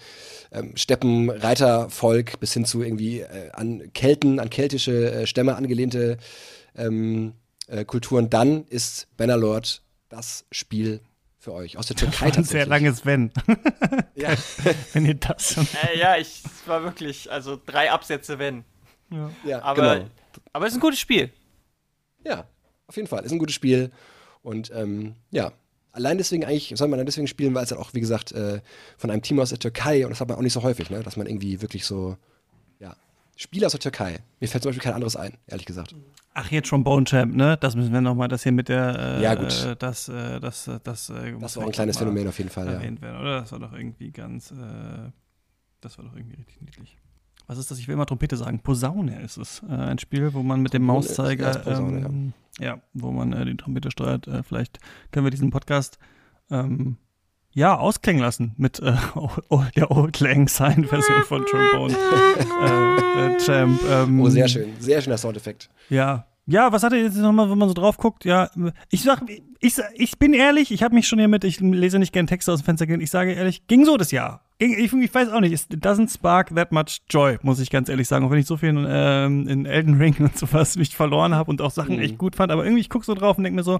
ähm 0.51 0.75
Steppenreitervolk, 0.75 2.41
bis 2.41 2.51
hin 2.51 2.65
zu 2.65 2.83
irgendwie 2.83 3.21
äh, 3.21 3.51
an 3.53 3.93
Kelten, 3.93 4.41
an 4.41 4.49
keltische 4.49 5.11
äh, 5.11 5.27
Stämme 5.27 5.55
angelehnte 5.55 6.17
ähm, 6.75 7.33
äh, 7.67 7.85
Kulturen, 7.85 8.29
dann 8.29 8.65
ist 8.65 9.07
Bannerlord 9.17 9.81
das 10.09 10.45
Spiel 10.51 11.01
für 11.37 11.53
euch. 11.53 11.77
Aus 11.77 11.87
der 11.87 11.95
Türkei 11.95 12.29
das 12.29 12.37
ein 12.37 12.43
sehr 12.43 12.65
langes 12.65 13.05
Wenn. 13.05 13.31
ja. 14.15 14.29
wenn 14.93 15.05
ihr 15.05 15.15
das 15.15 15.53
schon. 15.53 15.67
Äh, 15.83 15.99
ja, 15.99 16.17
ich 16.17 16.43
war 16.65 16.83
wirklich, 16.83 17.31
also 17.31 17.59
drei 17.65 17.91
Absätze 17.91 18.39
Wenn. 18.39 18.65
Ja, 19.11 19.31
ja 19.45 19.61
aber, 19.61 19.95
genau. 19.95 20.09
aber 20.53 20.65
es 20.65 20.73
ist 20.73 20.77
ein 20.77 20.81
gutes 20.81 20.99
Spiel. 20.99 21.31
Ja, 22.25 22.47
auf 22.87 22.95
jeden 22.95 23.07
Fall. 23.07 23.23
Ist 23.23 23.31
ein 23.31 23.39
gutes 23.39 23.55
Spiel. 23.55 23.91
Und 24.41 24.71
ähm, 24.73 25.15
ja, 25.31 25.53
allein 25.91 26.17
deswegen 26.17 26.45
eigentlich, 26.45 26.73
soll 26.75 26.87
man 26.87 26.99
dann 26.99 27.05
deswegen 27.05 27.27
spielen, 27.27 27.53
weil 27.53 27.63
es 27.63 27.71
halt 27.71 27.81
auch, 27.81 27.93
wie 27.93 27.99
gesagt, 27.99 28.31
äh, 28.31 28.61
von 28.97 29.09
einem 29.09 29.21
Team 29.21 29.39
aus 29.39 29.49
der 29.49 29.59
Türkei 29.59 30.05
und 30.05 30.11
das 30.11 30.19
hat 30.19 30.27
man 30.27 30.37
auch 30.37 30.41
nicht 30.41 30.53
so 30.53 30.63
häufig, 30.63 30.89
ne? 30.89 31.01
dass 31.03 31.15
man 31.15 31.27
irgendwie 31.27 31.61
wirklich 31.61 31.85
so, 31.85 32.17
ja, 32.79 32.95
Spiele 33.35 33.65
aus 33.65 33.71
der 33.71 33.81
Türkei. 33.81 34.19
Mir 34.39 34.47
fällt 34.47 34.63
zum 34.63 34.69
Beispiel 34.69 34.83
kein 34.83 34.93
anderes 34.93 35.15
ein, 35.15 35.37
ehrlich 35.47 35.65
gesagt. 35.65 35.95
Ach, 36.37 36.49
hier 36.49 36.61
Trombone 36.61 37.05
Champ, 37.05 37.33
ne? 37.33 37.57
Das 37.61 37.77
müssen 37.77 37.93
wir 37.93 38.01
nochmal, 38.01 38.27
das 38.27 38.43
hier 38.43 38.51
mit 38.51 38.67
der, 38.67 39.19
äh, 39.19 39.23
ja, 39.23 39.35
gut. 39.35 39.65
Äh, 39.65 39.77
das, 39.77 40.09
äh, 40.09 40.41
das, 40.41 40.67
äh, 40.67 40.79
das, 40.83 41.09
äh, 41.09 41.33
das 41.39 41.55
war 41.55 41.63
auch 41.63 41.67
ein 41.67 41.71
kleines 41.71 41.97
Phänomen 41.97 42.27
auf 42.27 42.37
jeden 42.37 42.49
Fall, 42.49 42.67
erwähnt 42.67 42.99
ja. 42.99 43.07
werden, 43.07 43.21
oder? 43.21 43.39
Das 43.39 43.53
war 43.53 43.59
doch 43.59 43.71
irgendwie 43.71 44.11
ganz, 44.11 44.51
äh, 44.51 44.55
das 45.79 45.97
war 45.97 46.03
doch 46.03 46.13
irgendwie 46.13 46.35
richtig 46.35 46.59
niedlich. 46.59 46.97
Was 47.47 47.57
ist 47.57 47.71
das? 47.71 47.79
Ich 47.79 47.87
will 47.87 47.93
immer 47.93 48.05
Trompete 48.05 48.35
sagen. 48.35 48.59
Posaune 48.59 49.21
ist 49.21 49.37
es. 49.37 49.63
Ein 49.63 49.97
Spiel, 49.97 50.33
wo 50.33 50.43
man 50.43 50.61
mit 50.61 50.73
dem 50.73 50.83
Mauszeiger, 50.83 51.59
Posaune, 51.59 52.05
ähm, 52.05 52.33
ja. 52.59 52.65
ja. 52.65 52.81
wo 52.93 53.11
man 53.11 53.45
die 53.45 53.55
Trompete 53.55 53.89
steuert. 53.91 54.27
Vielleicht 54.45 54.79
können 55.11 55.25
wir 55.25 55.31
diesen 55.31 55.51
Podcast 55.51 55.99
ähm, 56.49 56.97
ja, 57.55 57.77
ausklingen 57.77 58.21
lassen 58.21 58.53
mit 58.57 58.79
äh, 58.79 58.93
der 59.75 59.89
Old 59.89 60.19
Lang 60.19 60.47
Syne 60.47 60.85
Version 60.87 61.23
von 61.23 61.45
Trombone 61.45 61.95
äh, 61.95 63.33
äh, 63.33 63.37
Champ. 63.39 63.79
Ähm, 63.89 64.21
oh, 64.21 64.29
sehr 64.29 64.47
schön. 64.47 64.73
Sehr 64.79 65.01
schöner 65.01 65.17
Soundeffekt. 65.17 65.69
Ja. 65.89 66.27
Ja, 66.47 66.71
was 66.71 66.83
hat 66.83 66.93
er 66.93 66.99
jetzt 66.99 67.15
nochmal, 67.15 67.49
wenn 67.49 67.57
man 67.57 67.69
so 67.69 67.73
drauf 67.73 67.97
guckt? 67.97 68.23
Ja, 68.23 68.51
ich 68.91 69.01
sag, 69.01 69.23
ich, 69.59 69.77
ich 69.95 70.19
bin 70.19 70.33
ehrlich, 70.33 70.71
ich 70.71 70.83
habe 70.83 70.93
mich 70.93 71.07
schon 71.07 71.17
hier 71.17 71.27
mit, 71.27 71.43
ich 71.43 71.59
lese 71.59 71.97
nicht 71.97 72.13
gerne 72.13 72.27
Texte 72.27 72.53
aus 72.53 72.59
dem 72.59 72.65
Fenster 72.65 72.85
gehen, 72.85 73.01
ich 73.01 73.09
sage 73.09 73.33
ehrlich, 73.33 73.65
ging 73.65 73.83
so 73.83 73.97
das 73.97 74.11
Jahr. 74.11 74.41
Ging, 74.59 74.77
ich, 74.77 74.93
ich, 74.93 75.13
weiß 75.13 75.29
auch 75.29 75.39
nicht, 75.39 75.73
it 75.73 75.83
doesn't 75.83 76.13
spark 76.13 76.53
that 76.53 76.71
much 76.71 77.01
joy, 77.09 77.39
muss 77.41 77.59
ich 77.59 77.71
ganz 77.71 77.89
ehrlich 77.89 78.07
sagen. 78.07 78.25
Auch 78.25 78.29
wenn 78.29 78.37
ich 78.37 78.45
so 78.45 78.57
viel 78.57 78.69
in, 78.69 78.85
ähm, 78.87 79.47
in 79.47 79.65
Elden 79.65 79.95
Ring 79.95 80.15
und 80.19 80.37
sowas 80.37 80.75
mich 80.77 80.95
verloren 80.95 81.33
habe 81.33 81.49
und 81.49 81.63
auch 81.63 81.71
Sachen 81.71 81.95
mhm. 81.95 82.03
echt 82.03 82.19
gut 82.19 82.35
fand, 82.35 82.51
aber 82.51 82.63
irgendwie, 82.63 82.81
ich 82.81 82.91
gucke 82.91 83.05
so 83.05 83.15
drauf 83.15 83.39
und 83.39 83.43
denke 83.43 83.55
mir 83.55 83.63
so, 83.63 83.79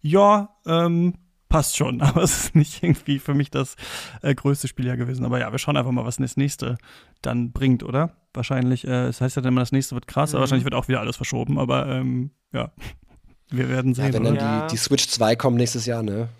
ja, 0.00 0.54
ähm, 0.64 1.12
passt 1.50 1.76
schon, 1.76 2.00
aber 2.00 2.22
es 2.22 2.44
ist 2.44 2.54
nicht 2.54 2.82
irgendwie 2.82 3.18
für 3.18 3.34
mich 3.34 3.50
das 3.50 3.76
äh, 4.22 4.34
größte 4.34 4.68
Spiel 4.68 4.86
ja 4.86 4.96
gewesen. 4.96 5.26
Aber 5.26 5.38
ja, 5.38 5.52
wir 5.52 5.58
schauen 5.58 5.76
einfach 5.76 5.90
mal, 5.92 6.06
was 6.06 6.16
das 6.16 6.38
nächste 6.38 6.78
dann 7.20 7.52
bringt, 7.52 7.82
oder? 7.82 8.16
Wahrscheinlich, 8.32 8.86
äh, 8.86 9.08
es 9.08 9.20
heißt 9.20 9.36
ja 9.36 9.42
dann 9.42 9.52
immer, 9.52 9.60
das 9.60 9.72
nächste 9.72 9.94
wird 9.94 10.06
krass, 10.06 10.30
mhm. 10.30 10.36
aber 10.36 10.42
wahrscheinlich 10.44 10.64
wird 10.64 10.74
auch 10.74 10.88
wieder 10.88 11.00
alles 11.00 11.16
verschoben, 11.16 11.58
aber 11.58 11.86
ähm, 11.88 12.30
ja, 12.52 12.72
wir 13.50 13.68
werden 13.68 13.92
sehen. 13.92 14.06
Ja, 14.06 14.12
wenn 14.14 14.24
dann 14.24 14.36
ja. 14.36 14.66
die, 14.66 14.72
die 14.72 14.78
Switch 14.78 15.06
2 15.06 15.36
kommt 15.36 15.58
nächstes 15.58 15.84
Jahr, 15.84 16.02
ne? 16.02 16.30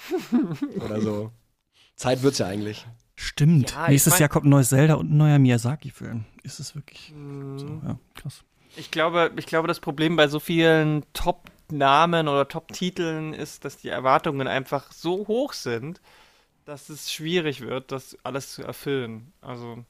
oder 0.76 1.02
so. 1.02 1.32
Zeit 1.96 2.22
wird's 2.22 2.38
ja 2.38 2.46
eigentlich. 2.46 2.86
Stimmt. 3.16 3.72
Ja, 3.72 3.88
Nächstes 3.88 4.12
mein, 4.12 4.20
Jahr 4.20 4.28
kommt 4.28 4.46
ein 4.46 4.50
neues 4.50 4.68
Zelda 4.68 4.94
und 4.94 5.10
ein 5.10 5.16
neuer 5.16 5.40
Miyazaki-Film. 5.40 6.24
Ist 6.44 6.60
es 6.60 6.76
wirklich 6.76 7.12
mhm. 7.12 7.58
so? 7.58 7.66
Ja, 7.84 7.98
krass. 8.14 8.44
Ich 8.76 8.92
glaube, 8.92 9.32
ich 9.36 9.46
glaube, 9.46 9.66
das 9.66 9.80
Problem 9.80 10.14
bei 10.14 10.28
so 10.28 10.38
vielen 10.38 11.04
Top- 11.12 11.50
Namen 11.72 12.28
oder 12.28 12.48
Top-Titeln 12.48 13.34
ist, 13.34 13.64
dass 13.64 13.76
die 13.76 13.88
Erwartungen 13.88 14.46
einfach 14.48 14.92
so 14.92 15.26
hoch 15.26 15.52
sind, 15.52 16.00
dass 16.64 16.88
es 16.88 17.12
schwierig 17.12 17.60
wird, 17.60 17.92
das 17.92 18.16
alles 18.22 18.52
zu 18.52 18.62
erfüllen. 18.62 19.32
Also 19.40 19.84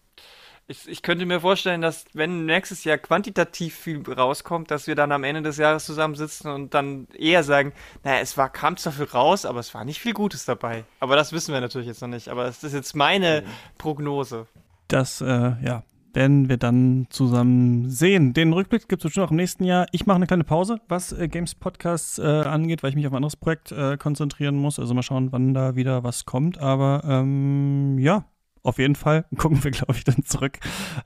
ich, 0.69 0.87
ich 0.87 1.03
könnte 1.03 1.25
mir 1.25 1.41
vorstellen, 1.41 1.81
dass 1.81 2.05
wenn 2.13 2.45
nächstes 2.45 2.85
Jahr 2.85 2.99
quantitativ 2.99 3.75
viel 3.75 4.03
rauskommt, 4.03 4.71
dass 4.71 4.87
wir 4.87 4.95
dann 4.95 5.13
am 5.13 5.25
Ende 5.25 5.41
des 5.41 5.57
Jahres 5.57 5.87
zusammensitzen 5.87 6.51
und 6.51 6.75
dann 6.75 7.09
eher 7.15 7.43
sagen, 7.43 7.73
naja, 8.05 8.21
es 8.21 8.37
war 8.37 8.51
kam 8.51 8.77
zwar 8.77 8.93
viel 8.93 9.07
raus, 9.07 9.47
aber 9.47 9.61
es 9.61 9.73
war 9.73 9.85
nicht 9.85 9.99
viel 9.99 10.13
Gutes 10.13 10.45
dabei. 10.45 10.85
Aber 11.01 11.17
das 11.17 11.33
wissen 11.33 11.55
wir 11.55 11.61
natürlich 11.63 11.89
jetzt 11.89 12.03
noch 12.03 12.09
nicht. 12.09 12.29
Aber 12.29 12.45
es 12.45 12.63
ist 12.63 12.75
jetzt 12.75 12.95
meine 12.95 13.45
Prognose. 13.79 14.47
Das, 14.89 15.23
äh, 15.23 15.27
ja, 15.63 15.85
werden 16.15 16.49
wir 16.49 16.57
dann 16.57 17.07
zusammen 17.11 17.89
sehen. 17.91 18.33
Den 18.33 18.53
Rückblick 18.53 18.89
gibt 18.89 19.03
es 19.03 19.05
bestimmt 19.05 19.27
auch 19.27 19.31
im 19.31 19.37
nächsten 19.37 19.65
Jahr. 19.65 19.87
Ich 19.93 20.07
mache 20.07 20.17
eine 20.17 20.27
kleine 20.27 20.45
Pause, 20.45 20.81
was 20.89 21.13
äh, 21.13 21.29
Games 21.29 21.55
Podcasts 21.55 22.19
äh, 22.19 22.23
angeht, 22.23 22.83
weil 22.83 22.91
ich 22.91 22.97
mich 22.97 23.07
auf 23.07 23.13
ein 23.13 23.17
anderes 23.17 23.37
Projekt 23.37 23.73
äh, 23.73 23.97
konzentrieren 23.97 24.57
muss. 24.57 24.79
Also 24.79 24.95
mal 24.95 25.03
schauen, 25.03 25.33
wann 25.33 25.55
da 25.55 25.77
wieder 25.77 26.05
was 26.05 26.25
kommt. 26.25 26.59
Aber 26.59 27.03
ähm, 27.05 27.99
ja, 27.99 28.25
auf 28.63 28.79
jeden 28.79 28.95
Fall 28.95 29.27
gucken 29.37 29.63
wir, 29.63 29.71
glaube 29.71 29.95
ich, 29.95 30.05
dann 30.05 30.25
zurück 30.25 30.59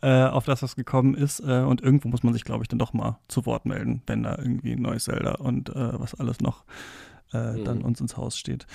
äh, 0.03 0.25
auf 0.25 0.45
das, 0.45 0.63
was 0.63 0.77
gekommen 0.77 1.15
ist. 1.15 1.41
Äh, 1.41 1.63
und 1.63 1.83
irgendwo 1.83 2.09
muss 2.09 2.23
man 2.23 2.33
sich, 2.33 2.45
glaube 2.45 2.65
ich, 2.65 2.69
dann 2.69 2.79
doch 2.79 2.93
mal 2.93 3.19
zu 3.29 3.45
Wort 3.47 3.67
melden, 3.67 4.03
wenn 4.07 4.23
da 4.23 4.37
irgendwie 4.39 4.73
ein 4.73 4.83
neues 4.83 5.05
Zelda 5.05 5.33
und 5.33 5.71
äh, 5.71 6.01
was 6.01 6.15
alles 6.15 6.41
noch 6.41 6.65
mhm. 7.33 7.65
dann 7.65 7.81
uns 7.81 7.99
ins 7.99 8.19
Haus 8.19 8.37
steht, 8.37 8.67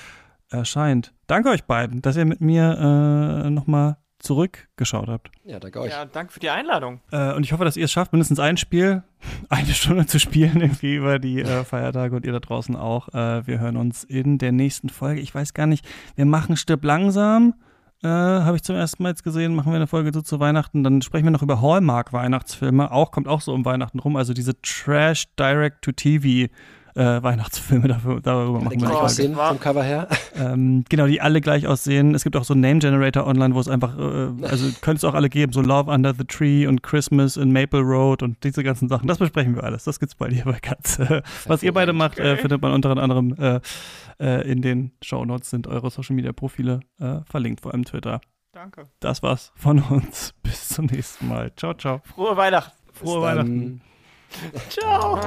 erscheint. 0.50 1.14
Danke 1.28 1.50
euch 1.50 1.66
beiden, 1.66 2.02
dass 2.02 2.18
ihr 2.18 2.26
mit 2.26 2.42
mir 2.42 3.44
äh, 3.46 3.50
nochmal 3.52 3.98
zurückgeschaut 4.20 5.08
habt. 5.08 5.32
Ja, 5.44 5.60
danke 5.60 5.80
euch. 5.82 5.92
Ja, 5.92 6.06
danke 6.06 6.34
für 6.34 6.40
die 6.40 6.50
Einladung. 6.50 7.02
Äh, 7.12 7.34
und 7.34 7.44
ich 7.44 7.54
hoffe, 7.54 7.66
dass 7.66 7.78
ihr 7.78 7.86
es 7.86 7.92
schafft, 7.92 8.14
mindestens 8.14 8.40
ein 8.40 8.58
Spiel, 8.58 9.04
eine 9.50 9.74
Stunde 9.74 10.06
zu 10.06 10.20
spielen, 10.20 10.62
irgendwie 10.62 10.96
über 10.96 11.20
die 11.20 11.42
äh, 11.42 11.64
Feiertage 11.66 12.16
und 12.16 12.26
ihr 12.26 12.34
da 12.34 12.40
draußen 12.40 12.76
auch. 12.76 13.10
Äh, 13.10 13.46
wir 13.48 13.60
hören 13.60 13.78
uns 13.78 14.04
in 14.04 14.38
der 14.38 14.52
nächsten 14.52 14.90
Folge. 14.90 15.22
Ich 15.22 15.34
weiß 15.34 15.54
gar 15.54 15.68
nicht, 15.68 15.86
wir 16.16 16.26
machen 16.26 16.58
Stirb 16.58 16.84
langsam. 16.84 17.54
Äh, 18.04 18.08
Habe 18.08 18.56
ich 18.56 18.64
zum 18.64 18.76
ersten 18.76 19.02
Mal 19.02 19.10
jetzt 19.10 19.24
gesehen, 19.24 19.56
machen 19.56 19.72
wir 19.72 19.78
eine 19.78 19.88
Folge 19.88 20.12
so 20.14 20.22
zu 20.22 20.40
Weihnachten. 20.40 20.84
Dann 20.84 21.02
sprechen 21.02 21.26
wir 21.26 21.32
noch 21.32 21.42
über 21.42 21.62
Hallmark-Weihnachtsfilme. 21.62 22.92
Auch, 22.92 23.12
kommt 23.12 23.28
auch 23.28 23.42
so 23.42 23.54
um 23.54 23.66
Weihnachten 23.66 24.00
rum. 24.00 24.16
Also 24.16 24.34
diese 24.34 24.60
Trash 24.62 25.26
Direct-to-TV 25.36 26.52
äh, 26.98 27.22
Weihnachtsfilme 27.22 27.88
dafür, 27.88 28.20
darüber 28.22 28.60
machen 28.60 28.72
wir 28.72 28.88
gleich 28.88 28.98
aussehen 28.98 29.36
vom 29.36 29.60
Cover 29.60 29.84
her. 29.84 30.08
Ähm, 30.36 30.84
genau, 30.90 31.08
die 31.08 31.22
alle 31.22 31.42
gleich 31.42 31.68
aussehen. 31.68 32.16
Es 32.16 32.24
gibt 32.24 32.36
auch 32.36 32.44
so 32.44 32.54
einen 32.54 32.62
Name 32.62 32.80
Generator 32.80 33.26
online, 33.26 33.54
wo 33.56 33.60
es 33.60 33.68
einfach, 33.68 33.98
äh, 33.98 34.46
also 34.46 34.70
könnte 34.82 34.98
es 34.98 35.04
auch 35.04 35.14
alle 35.14 35.30
geben, 35.30 35.54
so 35.54 35.62
Love 35.62 35.92
Under 35.92 36.14
the 36.14 36.26
Tree 36.26 36.68
und 36.68 36.84
Christmas 36.84 37.38
in 37.38 37.52
Maple 37.52 37.82
Road 37.82 38.24
und 38.24 38.44
diese 38.44 38.64
ganzen 38.64 38.90
Sachen. 38.90 39.08
Das 39.08 39.20
besprechen 39.20 39.56
wir 39.56 39.64
alles. 39.64 39.84
Das 39.84 40.00
gibt's 40.00 40.16
bei 40.16 40.28
dir 40.28 40.44
bei 40.44 40.60
Katz. 40.60 41.00
Was 41.46 41.64
ihr 41.64 41.74
beide 41.74 41.94
macht, 41.94 42.20
äh, 42.20 42.38
findet 42.38 42.62
man 42.62 42.72
unter 42.72 42.96
anderem 42.98 43.36
äh, 43.40 43.60
äh, 44.20 44.50
in 44.50 44.62
den 44.62 44.92
Show 45.02 45.26
Notes 45.26 45.50
sind 45.50 45.68
eure 45.68 45.90
Social 45.92 46.16
Media 46.16 46.34
Profile 46.34 46.80
äh, 47.00 47.20
verlinkt, 47.30 47.62
vor 47.62 47.74
allem 47.74 47.86
Twitter. 47.86 48.22
Danke. 48.52 48.88
Das 49.00 49.22
war's 49.22 49.52
von 49.56 49.80
uns. 49.80 50.34
Bis 50.44 50.70
zum 50.70 50.86
nächsten 50.86 51.28
Mal. 51.28 51.52
Ciao, 51.56 51.74
ciao. 51.74 52.02
Frohe 52.04 52.36
Weihnachten. 52.36 52.76
Frohe 52.94 53.22
Weihnachten. 53.22 53.82
Ciao. 54.70 55.20